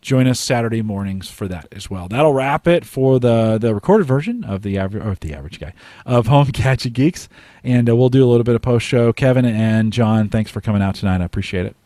join 0.00 0.26
us 0.26 0.40
Saturday 0.40 0.82
mornings 0.82 1.28
for 1.28 1.46
that 1.48 1.68
as 1.72 1.90
well. 1.90 2.08
That'll 2.08 2.32
wrap 2.32 2.66
it 2.66 2.84
for 2.84 3.18
the 3.18 3.58
the 3.58 3.74
recorded 3.74 4.04
version 4.04 4.44
of 4.44 4.62
the 4.62 4.78
average 4.78 5.04
or 5.04 5.14
the 5.14 5.34
average 5.34 5.60
guy 5.60 5.74
of 6.06 6.26
Home 6.26 6.48
Gadget 6.52 6.92
Geeks, 6.92 7.28
and 7.62 7.88
uh, 7.88 7.96
we'll 7.96 8.08
do 8.08 8.24
a 8.24 8.28
little 8.28 8.44
bit 8.44 8.54
of 8.54 8.62
post 8.62 8.86
show. 8.86 9.12
Kevin 9.12 9.44
and 9.44 9.92
John, 9.92 10.28
thanks 10.28 10.50
for 10.50 10.60
coming 10.60 10.82
out 10.82 10.94
tonight. 10.94 11.20
I 11.20 11.24
appreciate 11.24 11.66
it. 11.66 11.76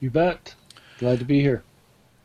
You 0.00 0.10
bet. 0.10 0.54
Glad 0.98 1.18
to 1.18 1.24
be 1.24 1.40
here. 1.40 1.62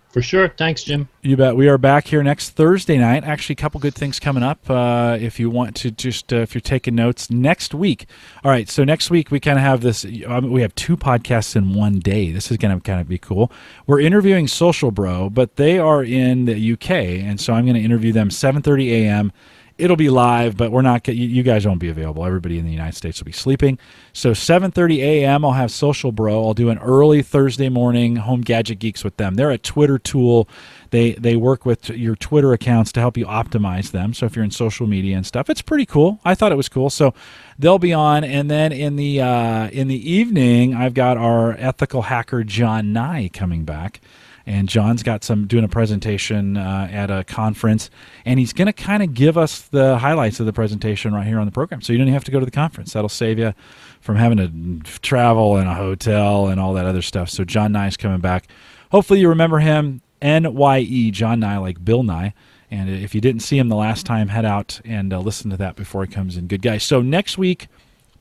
For 0.09 0.23
sure. 0.23 0.49
Thanks, 0.49 0.83
Jim. 0.83 1.07
You 1.21 1.37
bet. 1.37 1.55
We 1.55 1.69
are 1.69 1.77
back 1.77 2.07
here 2.07 2.23
next 2.23 2.51
Thursday 2.51 2.97
night. 2.97 3.23
Actually, 3.23 3.53
a 3.53 3.57
couple 3.57 3.79
good 3.79 3.93
things 3.93 4.19
coming 4.19 4.41
up. 4.41 4.67
Uh, 4.67 5.15
if 5.21 5.39
you 5.39 5.51
want 5.51 5.75
to 5.77 5.91
just, 5.91 6.33
uh, 6.33 6.37
if 6.37 6.55
you're 6.55 6.61
taking 6.61 6.95
notes, 6.95 7.29
next 7.29 7.75
week. 7.75 8.07
All 8.43 8.49
right. 8.49 8.67
So 8.67 8.83
next 8.83 9.11
week 9.11 9.29
we 9.29 9.39
kind 9.39 9.59
of 9.59 9.63
have 9.63 9.81
this. 9.81 10.07
Um, 10.25 10.49
we 10.49 10.63
have 10.63 10.73
two 10.73 10.97
podcasts 10.97 11.55
in 11.55 11.75
one 11.75 11.99
day. 11.99 12.31
This 12.31 12.49
is 12.49 12.57
going 12.57 12.75
to 12.75 12.83
kind 12.83 12.99
of 12.99 13.07
be 13.07 13.19
cool. 13.19 13.51
We're 13.85 13.99
interviewing 13.99 14.47
SocialBro, 14.47 15.31
but 15.31 15.57
they 15.57 15.77
are 15.77 16.03
in 16.03 16.45
the 16.45 16.73
UK, 16.73 16.89
and 16.89 17.39
so 17.39 17.53
I'm 17.53 17.65
going 17.65 17.77
to 17.77 17.83
interview 17.83 18.11
them 18.11 18.29
7:30 18.29 18.89
a.m 18.89 19.31
it'll 19.79 19.95
be 19.95 20.09
live, 20.09 20.57
but 20.57 20.71
we're 20.71 20.81
not. 20.81 21.07
You 21.07 21.41
guys 21.41 21.65
won't 21.65 21.79
be 21.79 21.89
available. 21.89 22.25
Everybody 22.25 22.59
in 22.59 22.65
the 22.65 22.71
United 22.71 22.95
States 22.95 23.19
will 23.19 23.25
be 23.25 23.31
sleeping. 23.31 23.79
So 24.13 24.31
7:30 24.31 24.97
a.m. 24.97 25.45
I'll 25.45 25.53
have 25.53 25.69
SocialBro. 25.69 26.31
I'll 26.31 26.53
do 26.53 26.69
an 26.69 26.77
early 26.79 27.21
Thursday 27.21 27.69
morning 27.69 28.17
Home 28.17 28.41
Gadget 28.41 28.79
Geeks 28.79 29.03
with 29.03 29.17
them. 29.17 29.35
They're 29.35 29.49
a 29.49 29.57
Twitter 29.57 29.97
tool. 29.97 30.47
They 30.91 31.13
they 31.13 31.35
work 31.35 31.65
with 31.65 31.89
your 31.89 32.15
Twitter 32.15 32.53
accounts 32.53 32.91
to 32.93 32.99
help 32.99 33.17
you 33.17 33.25
optimize 33.25 33.91
them. 33.91 34.13
So 34.13 34.25
if 34.25 34.35
you're 34.35 34.45
in 34.45 34.51
social 34.51 34.87
media 34.87 35.15
and 35.15 35.25
stuff, 35.25 35.49
it's 35.49 35.61
pretty 35.61 35.85
cool. 35.85 36.19
I 36.25 36.35
thought 36.35 36.51
it 36.51 36.55
was 36.55 36.69
cool. 36.69 36.89
So 36.89 37.13
they'll 37.57 37.79
be 37.79 37.93
on, 37.93 38.23
and 38.23 38.51
then 38.51 38.71
in 38.71 38.95
the 38.95 39.21
uh, 39.21 39.69
in 39.69 39.87
the 39.87 40.11
evening, 40.11 40.75
I've 40.75 40.93
got 40.93 41.17
our 41.17 41.53
ethical 41.53 42.03
hacker 42.03 42.43
John 42.43 42.93
Nye 42.93 43.29
coming 43.33 43.63
back 43.63 44.01
and 44.49 44.67
John's 44.67 45.03
got 45.03 45.23
some 45.23 45.45
doing 45.45 45.63
a 45.63 45.67
presentation 45.67 46.57
uh, 46.57 46.89
at 46.91 47.11
a 47.11 47.23
conference, 47.23 47.91
and 48.25 48.39
he's 48.39 48.51
going 48.51 48.65
to 48.65 48.73
kind 48.73 49.03
of 49.03 49.13
give 49.13 49.37
us 49.37 49.61
the 49.61 49.99
highlights 49.99 50.39
of 50.39 50.47
the 50.47 50.53
presentation 50.53 51.13
right 51.13 51.27
here 51.27 51.37
on 51.37 51.45
the 51.45 51.51
program. 51.51 51.83
So 51.83 51.93
you 51.93 51.99
don't 51.99 52.07
have 52.07 52.23
to 52.23 52.31
go 52.31 52.39
to 52.39 52.45
the 52.47 52.51
conference. 52.51 52.93
That'll 52.93 53.09
save 53.09 53.37
you 53.37 53.53
from 54.01 54.15
having 54.15 54.37
to 54.39 54.99
travel 55.01 55.57
in 55.57 55.67
a 55.67 55.75
hotel 55.75 56.47
and 56.47 56.59
all 56.59 56.73
that 56.73 56.87
other 56.87 57.03
stuff. 57.03 57.29
So 57.29 57.43
John 57.43 57.71
Nye's 57.73 57.95
coming 57.95 58.21
back. 58.21 58.47
Hopefully 58.91 59.19
you 59.19 59.29
remember 59.29 59.59
him. 59.59 60.01
N 60.19 60.51
Y 60.55 60.79
E 60.79 61.11
John 61.11 61.41
Nye, 61.41 61.59
like 61.59 61.85
Bill 61.85 62.01
Nye. 62.01 62.33
And 62.71 62.89
if 62.89 63.13
you 63.13 63.21
didn't 63.21 63.43
see 63.43 63.59
him 63.59 63.69
the 63.69 63.75
last 63.75 64.07
time, 64.07 64.29
head 64.29 64.45
out 64.45 64.81
and 64.83 65.13
uh, 65.13 65.19
listen 65.19 65.51
to 65.51 65.57
that 65.57 65.75
before 65.75 66.03
he 66.03 66.11
comes 66.11 66.37
in. 66.37 66.47
Good 66.47 66.63
guy. 66.63 66.79
So 66.79 67.03
next 67.03 67.37
week, 67.37 67.67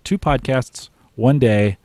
two 0.04 0.18
podcasts, 0.18 0.90
one 1.14 1.38
day. 1.38 1.78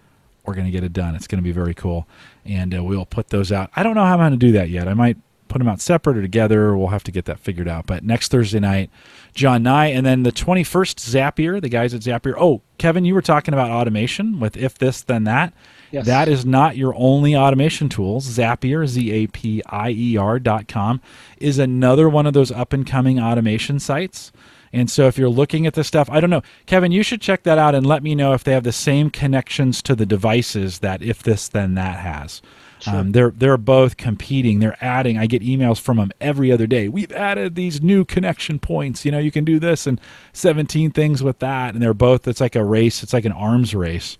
We're 0.45 0.55
going 0.55 0.65
to 0.65 0.71
get 0.71 0.83
it 0.83 0.91
done. 0.91 1.15
It's 1.15 1.25
going 1.25 1.41
to 1.41 1.43
be 1.43 1.53
very 1.53 1.73
cool 1.73 2.05
and 2.45 2.75
uh, 2.75 2.83
we'll 2.83 3.05
put 3.05 3.29
those 3.29 3.51
out. 3.51 3.69
I 3.75 3.83
don't 3.83 3.95
know 3.95 4.05
how 4.05 4.13
I'm 4.13 4.19
going 4.19 4.31
to 4.31 4.37
do 4.37 4.51
that 4.53 4.69
yet. 4.69 4.87
I 4.87 4.93
might 4.93 5.17
put 5.53 5.59
them 5.59 5.67
out 5.67 5.79
separate 5.79 6.17
or 6.17 6.21
together. 6.21 6.75
We'll 6.75 6.87
have 6.87 7.03
to 7.03 7.11
get 7.11 7.25
that 7.25 7.39
figured 7.39 7.67
out. 7.67 7.85
But 7.85 8.03
next 8.03 8.31
Thursday 8.31 8.59
night, 8.59 8.89
John 9.35 9.61
Nye, 9.63 9.87
and 9.87 10.05
then 10.05 10.23
the 10.23 10.31
21st, 10.31 10.95
Zapier, 10.95 11.61
the 11.61 11.69
guys 11.69 11.93
at 11.93 12.01
Zapier. 12.01 12.33
Oh, 12.37 12.61
Kevin, 12.79 13.05
you 13.05 13.13
were 13.13 13.21
talking 13.21 13.53
about 13.53 13.69
automation 13.69 14.39
with 14.39 14.57
if 14.57 14.77
this, 14.79 15.01
then 15.01 15.25
that. 15.25 15.53
Yes. 15.91 16.07
That 16.07 16.27
is 16.27 16.43
not 16.43 16.75
your 16.75 16.95
only 16.97 17.35
automation 17.35 17.87
tools. 17.87 18.27
Zapier, 18.27 18.87
Z 18.87 19.11
A 19.11 19.27
P 19.27 19.61
I 19.67 19.91
E 19.91 20.17
R 20.17 20.39
dot 20.39 20.67
com, 20.67 20.99
is 21.37 21.59
another 21.59 22.09
one 22.09 22.25
of 22.25 22.33
those 22.33 22.51
up 22.51 22.73
and 22.73 22.85
coming 22.85 23.19
automation 23.19 23.79
sites. 23.79 24.31
And 24.73 24.89
so 24.89 25.07
if 25.07 25.17
you're 25.17 25.29
looking 25.29 25.67
at 25.67 25.75
this 25.75 25.87
stuff, 25.87 26.09
I 26.09 26.19
don't 26.19 26.31
know. 26.31 26.41
Kevin, 26.65 26.91
you 26.91 27.03
should 27.03 27.21
check 27.21 27.43
that 27.43 27.59
out 27.59 27.75
and 27.75 27.85
let 27.85 28.01
me 28.01 28.15
know 28.15 28.33
if 28.33 28.43
they 28.43 28.53
have 28.53 28.63
the 28.63 28.71
same 28.71 29.11
connections 29.11 29.81
to 29.83 29.95
the 29.95 30.05
devices 30.05 30.79
that 30.79 31.03
if 31.03 31.21
this 31.21 31.47
then 31.47 31.75
that 31.75 31.99
has. 31.99 32.41
Sure. 32.79 32.95
Um, 32.95 33.11
they're 33.13 33.31
they're 33.31 33.57
both 33.57 33.95
competing. 33.95 34.59
They're 34.59 34.83
adding. 34.83 35.17
I 35.17 35.27
get 35.27 35.41
emails 35.41 35.79
from 35.79 35.97
them 35.97 36.11
every 36.19 36.51
other 36.51 36.67
day. 36.67 36.89
We've 36.89 37.11
added 37.13 37.55
these 37.55 37.81
new 37.81 38.03
connection 38.03 38.59
points. 38.59 39.05
You 39.05 39.11
know, 39.11 39.19
you 39.19 39.31
can 39.31 39.45
do 39.45 39.57
this 39.57 39.87
and 39.87 40.01
17 40.33 40.91
things 40.91 41.23
with 41.23 41.39
that. 41.39 41.75
And 41.75 41.81
they're 41.81 41.93
both. 41.93 42.27
It's 42.27 42.41
like 42.41 42.57
a 42.57 42.65
race. 42.65 43.01
It's 43.01 43.13
like 43.13 43.25
an 43.25 43.31
arms 43.31 43.73
race 43.73 44.17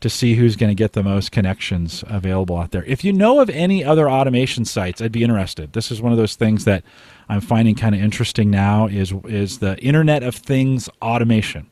to 0.00 0.10
see 0.10 0.34
who's 0.34 0.56
going 0.56 0.70
to 0.70 0.74
get 0.74 0.92
the 0.92 1.02
most 1.02 1.32
connections 1.32 2.04
available 2.06 2.56
out 2.56 2.70
there. 2.70 2.84
If 2.84 3.04
you 3.04 3.12
know 3.12 3.40
of 3.40 3.50
any 3.50 3.84
other 3.84 4.10
automation 4.10 4.64
sites, 4.64 5.00
I'd 5.00 5.12
be 5.12 5.22
interested. 5.22 5.72
This 5.72 5.90
is 5.90 6.02
one 6.02 6.12
of 6.12 6.18
those 6.18 6.36
things 6.36 6.64
that 6.64 6.84
I'm 7.28 7.40
finding 7.40 7.74
kind 7.74 7.94
of 7.94 8.00
interesting 8.00 8.50
now 8.50 8.86
is 8.86 9.12
is 9.24 9.58
the 9.58 9.78
Internet 9.78 10.22
of 10.22 10.34
Things 10.34 10.88
automation. 11.02 11.70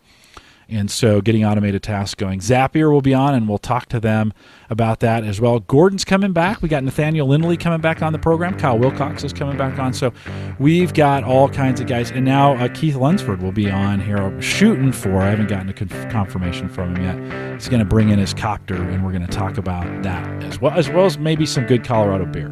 And 0.68 0.90
so 0.90 1.20
getting 1.20 1.44
automated 1.44 1.82
tasks 1.82 2.14
going. 2.14 2.40
Zapier 2.40 2.90
will 2.90 3.02
be 3.02 3.14
on, 3.14 3.34
and 3.34 3.48
we'll 3.48 3.58
talk 3.58 3.86
to 3.90 4.00
them 4.00 4.32
about 4.70 5.00
that 5.00 5.24
as 5.24 5.40
well. 5.40 5.60
Gordon's 5.60 6.04
coming 6.04 6.32
back. 6.32 6.62
We 6.62 6.68
got 6.68 6.82
Nathaniel 6.84 7.26
Lindley 7.26 7.56
coming 7.56 7.80
back 7.80 8.02
on 8.02 8.12
the 8.12 8.18
program. 8.18 8.58
Kyle 8.58 8.78
Wilcox 8.78 9.24
is 9.24 9.32
coming 9.32 9.56
back 9.56 9.78
on. 9.78 9.92
So 9.92 10.12
we've 10.58 10.94
got 10.94 11.22
all 11.22 11.48
kinds 11.48 11.80
of 11.80 11.86
guys. 11.86 12.10
And 12.10 12.24
now 12.24 12.54
uh, 12.56 12.68
Keith 12.68 12.96
Lunsford 12.96 13.42
will 13.42 13.52
be 13.52 13.70
on 13.70 14.00
here 14.00 14.40
shooting 14.40 14.92
for, 14.92 15.18
I 15.18 15.30
haven't 15.30 15.48
gotten 15.48 15.68
a 15.68 15.74
conf- 15.74 16.10
confirmation 16.10 16.68
from 16.68 16.96
him 16.96 17.04
yet. 17.04 17.54
He's 17.54 17.68
going 17.68 17.80
to 17.80 17.84
bring 17.84 18.08
in 18.08 18.18
his 18.18 18.34
copter, 18.34 18.76
and 18.76 19.04
we're 19.04 19.12
going 19.12 19.26
to 19.26 19.32
talk 19.32 19.58
about 19.58 20.02
that 20.02 20.42
as 20.44 20.60
well, 20.60 20.72
as 20.72 20.88
well 20.88 21.04
as 21.04 21.18
maybe 21.18 21.46
some 21.46 21.66
good 21.66 21.84
Colorado 21.84 22.26
beer. 22.26 22.48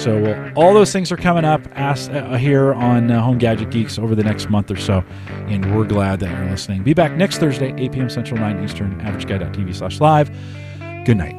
So 0.00 0.52
all 0.56 0.72
those 0.72 0.92
things 0.92 1.12
are 1.12 1.18
coming 1.18 1.44
up 1.44 1.60
ask, 1.74 2.10
uh, 2.10 2.38
here 2.38 2.72
on 2.72 3.10
uh, 3.10 3.20
Home 3.20 3.36
Gadget 3.36 3.70
Geeks 3.70 3.98
over 3.98 4.14
the 4.14 4.24
next 4.24 4.48
month 4.48 4.70
or 4.70 4.76
so, 4.76 5.04
and 5.48 5.76
we're 5.76 5.84
glad 5.84 6.20
that 6.20 6.30
you're 6.30 6.50
listening. 6.50 6.82
Be 6.82 6.94
back 6.94 7.12
next 7.12 7.36
Thursday, 7.36 7.74
8 7.76 7.92
p.m. 7.92 8.08
Central, 8.08 8.40
9 8.40 8.64
Eastern, 8.64 8.98
averageguy.tv 9.02 9.74
slash 9.74 10.00
live. 10.00 10.30
Good 11.04 11.18
night. 11.18 11.36